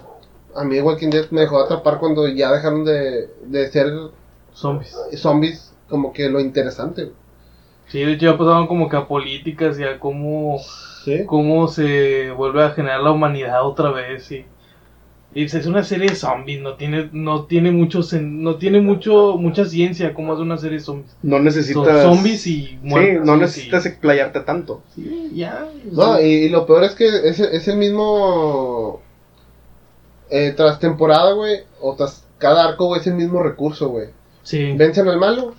a 0.55 0.63
mí 0.63 0.80
Walking 0.80 1.09
Dead 1.09 1.26
me 1.31 1.41
dejó 1.41 1.59
atrapar 1.59 1.99
cuando 1.99 2.27
ya 2.27 2.51
dejaron 2.51 2.85
de, 2.85 3.30
de 3.45 3.72
ser 3.72 3.91
Zombies. 4.53 4.95
zombies 5.17 5.73
como 5.89 6.13
que 6.13 6.30
lo 6.30 6.39
interesante. 6.39 7.03
güey. 7.03 7.15
Sí, 7.88 7.99
de 7.99 8.14
hecho 8.14 8.26
ya 8.32 8.38
pasaban 8.38 8.68
como 8.68 8.90
que 8.90 8.98
a 8.98 9.07
políticas 9.07 9.80
y 9.80 9.84
a 9.84 9.99
cómo, 9.99 10.57
Sí. 11.03 11.24
cómo 11.26 11.68
se 11.68 12.32
vuelve 12.32 12.64
a 12.64 12.72
generar 12.72 13.02
la 13.02 13.12
humanidad 13.12 13.66
otra 13.66 13.91
vez 13.91 14.32
y, 14.32 14.45
Y 15.38 15.44
es 15.44 15.66
una 15.66 15.84
serie 15.84 16.07
de 16.10 16.16
zombies, 16.16 16.62
no 16.62 16.76
tiene, 16.76 17.10
no 17.12 17.44
tiene 17.44 17.70
mucho, 17.70 17.99
no 18.22 18.56
tiene 18.56 18.80
mucho, 18.80 19.36
mucha 19.38 19.66
ciencia 19.66 20.14
como 20.14 20.34
es 20.34 20.40
una 20.40 20.57
serie 20.57 20.78
de 20.78 20.84
zombies. 20.86 21.14
No 21.24 21.36
Son 21.36 21.44
necesitas. 21.44 22.03
zombies 22.03 22.48
y 22.48 22.66
Sí, 22.68 22.80
muertos. 22.82 23.26
no 23.26 23.34
sí, 23.34 23.40
necesitas 23.41 23.84
sí. 23.84 23.90
explayarte 23.90 24.40
tanto. 24.40 24.82
Sí, 24.95 25.32
ya. 25.36 25.68
No, 25.91 26.22
y, 26.22 26.24
y 26.26 26.49
lo 26.49 26.66
peor 26.66 26.86
es 26.86 26.95
que 26.95 27.06
es, 27.06 27.40
es 27.41 27.68
el 27.68 27.76
mismo. 27.78 29.02
Eh, 30.30 30.53
tras 30.56 30.80
temporada, 30.80 31.34
güey, 31.34 31.60
o 31.82 31.95
tras 31.95 32.26
cada 32.38 32.68
arco, 32.70 32.86
güey, 32.88 33.02
es 33.02 33.07
el 33.07 33.16
mismo 33.16 33.44
recurso, 33.44 33.90
güey. 33.90 34.07
Sí. 34.44 34.72
Vencen 34.78 35.07
al 35.10 35.20
malo, 35.20 35.53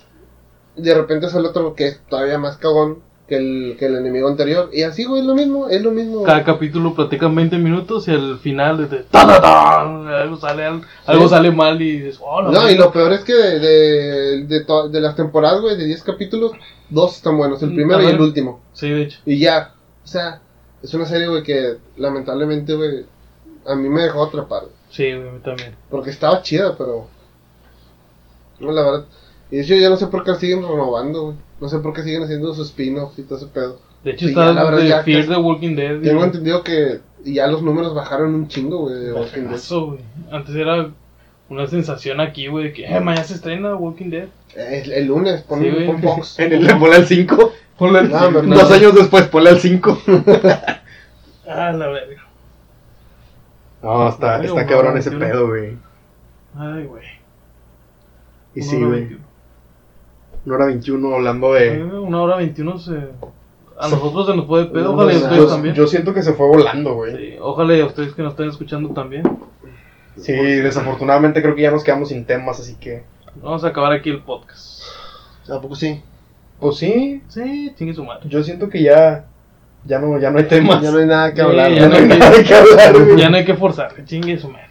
de 0.76 0.94
repente 0.94 1.28
sale 1.30 1.48
otro 1.48 1.74
que 1.74 1.88
es 1.88 2.00
todavía 2.08 2.38
más 2.38 2.56
cagón 2.58 2.98
que 3.28 3.36
el, 3.36 3.76
que 3.78 3.86
el 3.86 3.96
enemigo 3.96 4.28
anterior. 4.28 4.70
Y 4.72 4.82
así, 4.82 5.04
güey, 5.04 5.20
es 5.22 5.26
lo 5.26 5.34
mismo, 5.34 5.68
es 5.68 5.82
lo 5.82 5.90
mismo. 5.90 6.22
Cada 6.22 6.44
capítulo 6.44 6.94
platican 6.94 7.34
20 7.34 7.58
minutos 7.58 8.06
y 8.06 8.12
al 8.12 8.38
final 8.38 8.88
de, 8.88 8.98
¡ta, 8.98 9.26
ta, 9.26 9.40
ta! 9.40 9.80
algo 10.22 10.36
sale 10.36 10.64
al- 10.64 10.82
algo 11.06 11.28
sale 11.28 11.50
mal 11.50 11.80
y 11.82 11.98
dices, 11.98 12.20
oh, 12.22 12.42
la 12.42 12.50
No, 12.52 12.62
y 12.62 12.74
verga". 12.74 12.84
lo 12.84 12.92
peor 12.92 13.12
es 13.14 13.24
que 13.24 13.34
de, 13.34 13.58
de, 13.58 14.44
de, 14.44 14.64
to- 14.64 14.88
de 14.88 15.00
las 15.00 15.16
temporadas, 15.16 15.60
güey, 15.60 15.76
de 15.76 15.86
10 15.86 16.02
capítulos, 16.04 16.52
dos 16.88 17.16
están 17.16 17.36
buenos, 17.36 17.60
el 17.64 17.74
primero 17.74 18.00
y 18.02 18.06
el 18.06 18.20
último. 18.20 18.60
Sí, 18.74 18.90
de 18.90 19.02
hecho. 19.02 19.18
Y 19.26 19.40
ya, 19.40 19.74
o 20.04 20.06
sea, 20.06 20.40
es 20.82 20.94
una 20.94 21.06
serie, 21.06 21.26
güey, 21.26 21.42
que 21.42 21.78
lamentablemente, 21.96 22.74
güey, 22.76 23.06
a 23.66 23.74
mí 23.74 23.88
me 23.88 24.02
dejó 24.02 24.22
atrapar. 24.24 24.62
Sí, 24.90 25.12
güey, 25.12 25.28
a 25.28 25.32
mí 25.32 25.40
también. 25.42 25.74
Porque 25.90 26.10
estaba 26.10 26.42
chida, 26.42 26.76
pero. 26.78 27.08
No, 28.60 28.70
la 28.70 28.82
verdad. 28.82 29.04
Y 29.50 29.56
de 29.56 29.62
hecho, 29.62 29.74
ya 29.74 29.88
no 29.90 29.96
sé 29.96 30.06
por 30.08 30.24
qué 30.24 30.34
siguen 30.34 30.62
renovando, 30.62 31.22
güey. 31.26 31.36
No 31.60 31.68
sé 31.68 31.78
por 31.78 31.92
qué 31.94 32.02
siguen 32.02 32.22
haciendo 32.24 32.52
sus 32.54 32.68
spin-offs 32.68 33.18
y 33.18 33.22
todo 33.22 33.38
ese 33.38 33.46
pedo. 33.46 33.78
De 34.04 34.10
hecho, 34.12 34.26
Sí, 34.26 34.30
está 34.30 34.52
la 34.52 34.64
verdad, 34.64 34.78
de 34.78 34.88
ya 34.88 35.02
Fear 35.02 35.26
the 35.26 35.36
Walking 35.36 35.74
Dead. 35.76 36.00
Tengo 36.00 36.20
y- 36.20 36.24
entendido 36.24 36.62
que 36.62 37.00
ya 37.24 37.46
los 37.46 37.62
números 37.62 37.94
bajaron 37.94 38.34
un 38.34 38.48
chingo, 38.48 38.78
güey, 38.82 38.94
de 38.96 39.12
Walking 39.12 39.42
Dead. 39.42 39.54
Eso, 39.54 39.86
güey. 39.86 39.98
Antes 40.30 40.54
era 40.54 40.90
una 41.48 41.66
sensación 41.66 42.20
aquí, 42.20 42.48
güey, 42.48 42.64
de 42.66 42.72
que 42.72 42.84
eh, 42.86 43.00
mañana 43.00 43.24
se 43.24 43.34
estrena 43.34 43.74
Walking 43.76 44.10
Dead. 44.10 44.28
Eh, 44.56 44.82
El, 44.84 44.92
el 44.92 45.06
lunes, 45.06 45.42
pon, 45.42 45.60
Sí, 45.62 45.70
pon 45.86 46.02
Fox. 46.02 46.38
En 46.40 46.52
el 46.52 46.78
ponle 46.78 46.96
al 46.96 47.06
5. 47.06 47.52
Ponle 47.78 48.00
el- 48.00 48.10
No, 48.10 48.18
hombre, 48.26 48.42
no. 48.42 48.54
Dos 48.56 48.70
años 48.72 48.94
después, 48.94 49.26
ponle 49.28 49.50
al 49.50 49.60
5. 49.60 49.98
Ah, 51.48 51.70
la 51.70 51.86
verga. 51.86 52.22
No, 53.82 54.08
está, 54.08 54.40
está 54.40 54.52
una 54.52 54.66
cabrón 54.66 54.98
ese 54.98 55.10
21. 55.10 55.32
pedo, 55.32 55.46
güey. 55.46 55.78
Ay, 56.56 56.84
güey. 56.86 57.04
Y 58.56 58.62
sí, 58.62 58.82
güey. 58.82 59.16
21. 60.46 60.46
Una 60.46 60.54
hora 60.56 60.66
21 60.66 61.14
hablando 61.14 61.56
Eh, 61.56 61.76
de. 61.78 61.84
Una 61.84 62.22
hora 62.22 62.36
21 62.36 62.78
se... 62.78 62.92
A 63.78 63.88
nosotros 63.88 64.26
se 64.26 64.34
nos 64.36 64.46
puede 64.46 64.66
pedo, 64.66 64.84
No, 64.84 64.90
ojalá 64.92 65.12
y 65.12 65.16
ustedes 65.16 65.36
Yo, 65.36 65.46
también. 65.48 65.74
yo 65.74 65.86
siento 65.86 66.14
que 66.14 66.22
se 66.22 66.32
fue 66.32 66.46
volando, 66.46 66.94
güey. 66.94 67.14
Sí, 67.16 67.34
ojalá 67.40 67.74
y 67.76 67.80
a 67.82 67.86
ustedes 67.86 68.14
que 68.14 68.22
nos 68.22 68.32
estén 68.32 68.48
escuchando 68.48 68.88
también. 68.90 69.22
Sí, 70.16 70.32
desafortunadamente 70.32 71.42
creo 71.42 71.54
que 71.54 71.60
ya 71.62 71.70
nos 71.70 71.84
quedamos 71.84 72.08
sin 72.08 72.24
temas, 72.24 72.58
así 72.58 72.74
que. 72.76 73.02
Vamos 73.42 73.64
a 73.64 73.68
acabar 73.68 73.92
aquí 73.92 74.08
el 74.08 74.22
podcast. 74.22 74.80
¿A 75.50 75.60
poco 75.60 75.74
sí? 75.74 76.02
Pues 76.58 76.76
sí, 76.78 77.22
Sí, 77.28 77.70
chingue 77.76 77.92
su 77.92 78.02
madre. 78.02 78.26
yo 78.30 78.42
siento 78.42 78.68
que 78.70 78.82
ya. 78.82 79.26
Ya 79.84 79.98
no, 80.00 80.18
ya 80.18 80.30
no 80.30 80.38
hay 80.38 80.46
temas. 80.46 80.80
Ya 80.82 80.90
no 80.90 80.98
hay 80.98 81.06
nada 81.06 81.30
que 81.30 81.36
Sí, 81.36 81.42
hablar. 81.42 81.70
ya 81.72 81.86
no 81.88 81.94
hay 81.96 82.06
nada 82.18 82.42
que 82.42 82.54
hablar, 82.54 82.92
güey. 83.04 83.16
Ya 83.18 83.28
no 83.28 83.36
hay 83.36 83.44
que 83.44 83.54
forzar, 83.54 83.92
chingue 84.06 84.38
su 84.38 84.48
madre. 84.48 84.66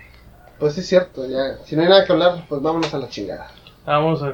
Pues 0.60 0.74
sí 0.74 0.80
es 0.80 0.88
cierto, 0.88 1.28
ya. 1.30 1.58
Si 1.64 1.76
no 1.76 1.84
hay 1.84 1.90
nada 1.90 2.04
que 2.06 2.12
hablar, 2.12 2.44
pues 2.50 2.60
vámonos 2.62 2.92
a 2.94 2.98
la 2.98 3.08
chingada. 3.08 3.52
Vamos 3.86 4.24
a... 4.24 4.34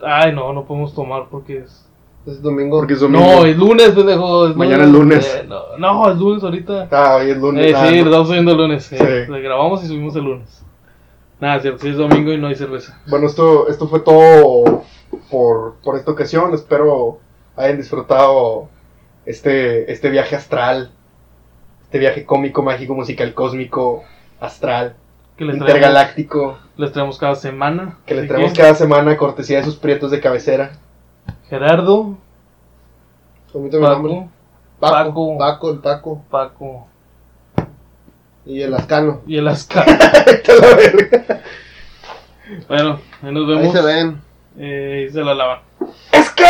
Ay, 0.00 0.32
no, 0.32 0.52
no 0.52 0.64
podemos 0.64 0.94
tomar 0.94 1.26
porque 1.30 1.58
es... 1.58 1.84
Es 2.26 2.42
domingo. 2.42 2.78
Porque 2.78 2.94
es 2.94 3.00
domingo. 3.00 3.24
No, 3.24 3.44
es 3.44 3.56
lunes, 3.56 3.90
pendejo. 3.90 4.48
es 4.48 4.56
Mañana 4.56 4.84
es 4.84 4.90
lunes. 4.90 5.34
Eh, 5.34 5.46
no, 5.48 5.78
no, 5.78 6.10
es 6.10 6.18
lunes 6.18 6.42
ahorita. 6.42 6.88
Ah, 6.90 7.16
hoy 7.16 7.30
es 7.30 7.38
lunes. 7.38 7.66
Eh, 7.66 7.74
ah, 7.74 7.86
sí, 7.86 7.96
no. 7.96 8.02
lo 8.02 8.10
estamos 8.10 8.28
subiendo 8.28 8.50
el 8.52 8.56
lunes. 8.58 8.92
eh. 8.92 9.24
Sí. 9.26 9.32
Lo 9.32 9.40
grabamos 9.40 9.82
y 9.84 9.86
subimos 9.86 10.14
el 10.16 10.24
lunes. 10.24 10.62
Nada, 11.40 11.56
es 11.56 11.62
cierto, 11.62 11.80
sí 11.80 11.88
es 11.88 11.96
domingo 11.96 12.32
y 12.32 12.38
no 12.38 12.48
hay 12.48 12.56
cerveza. 12.56 13.00
Bueno, 13.06 13.26
esto, 13.26 13.68
esto 13.68 13.88
fue 13.88 14.00
todo 14.00 14.82
por, 15.30 15.76
por 15.82 15.96
esta 15.96 16.10
ocasión. 16.10 16.52
Espero 16.52 17.18
hayan 17.56 17.76
disfrutado 17.78 18.68
este, 19.24 19.90
este 19.90 20.10
viaje 20.10 20.36
astral. 20.36 20.90
Este 21.84 21.98
viaje 21.98 22.26
cómico, 22.26 22.62
mágico, 22.62 22.94
musical, 22.94 23.32
cósmico, 23.32 24.02
astral, 24.40 24.94
intergaláctico. 25.38 26.58
Les 26.78 26.92
traemos 26.92 27.18
cada 27.18 27.34
semana. 27.34 27.98
Que 28.06 28.14
les 28.14 28.26
traemos 28.28 28.52
cada 28.54 28.74
semana 28.74 29.16
cortesía 29.16 29.58
de 29.58 29.64
sus 29.64 29.76
prietos 29.76 30.10
de 30.10 30.20
cabecera. 30.20 30.72
Gerardo, 31.50 32.16
el 33.54 33.70
nombre. 33.70 34.28
Paco, 34.80 35.38
Paco. 35.38 35.38
Paco. 35.38 35.38
Paco, 35.38 35.70
el 35.70 35.78
Paco. 35.80 36.24
Paco 36.30 36.88
Y 38.46 38.62
el 38.62 38.72
Ascano. 38.74 39.20
y 39.26 39.36
el 39.36 39.48
Ascar. 39.48 39.84
Vete 40.26 40.52
a 40.52 40.54
la 40.54 40.76
verga. 40.76 41.42
bueno, 42.68 43.00
ahí 43.22 43.32
nos 43.32 43.48
Ahí 43.48 43.56
vemos. 43.56 43.72
se 43.72 43.82
ven. 43.82 44.22
Eh, 44.58 45.06
y 45.08 45.12
se 45.12 45.20
la 45.22 45.34
lavan. 45.34 45.58
¡Es 46.12 46.30
que! 46.30 46.44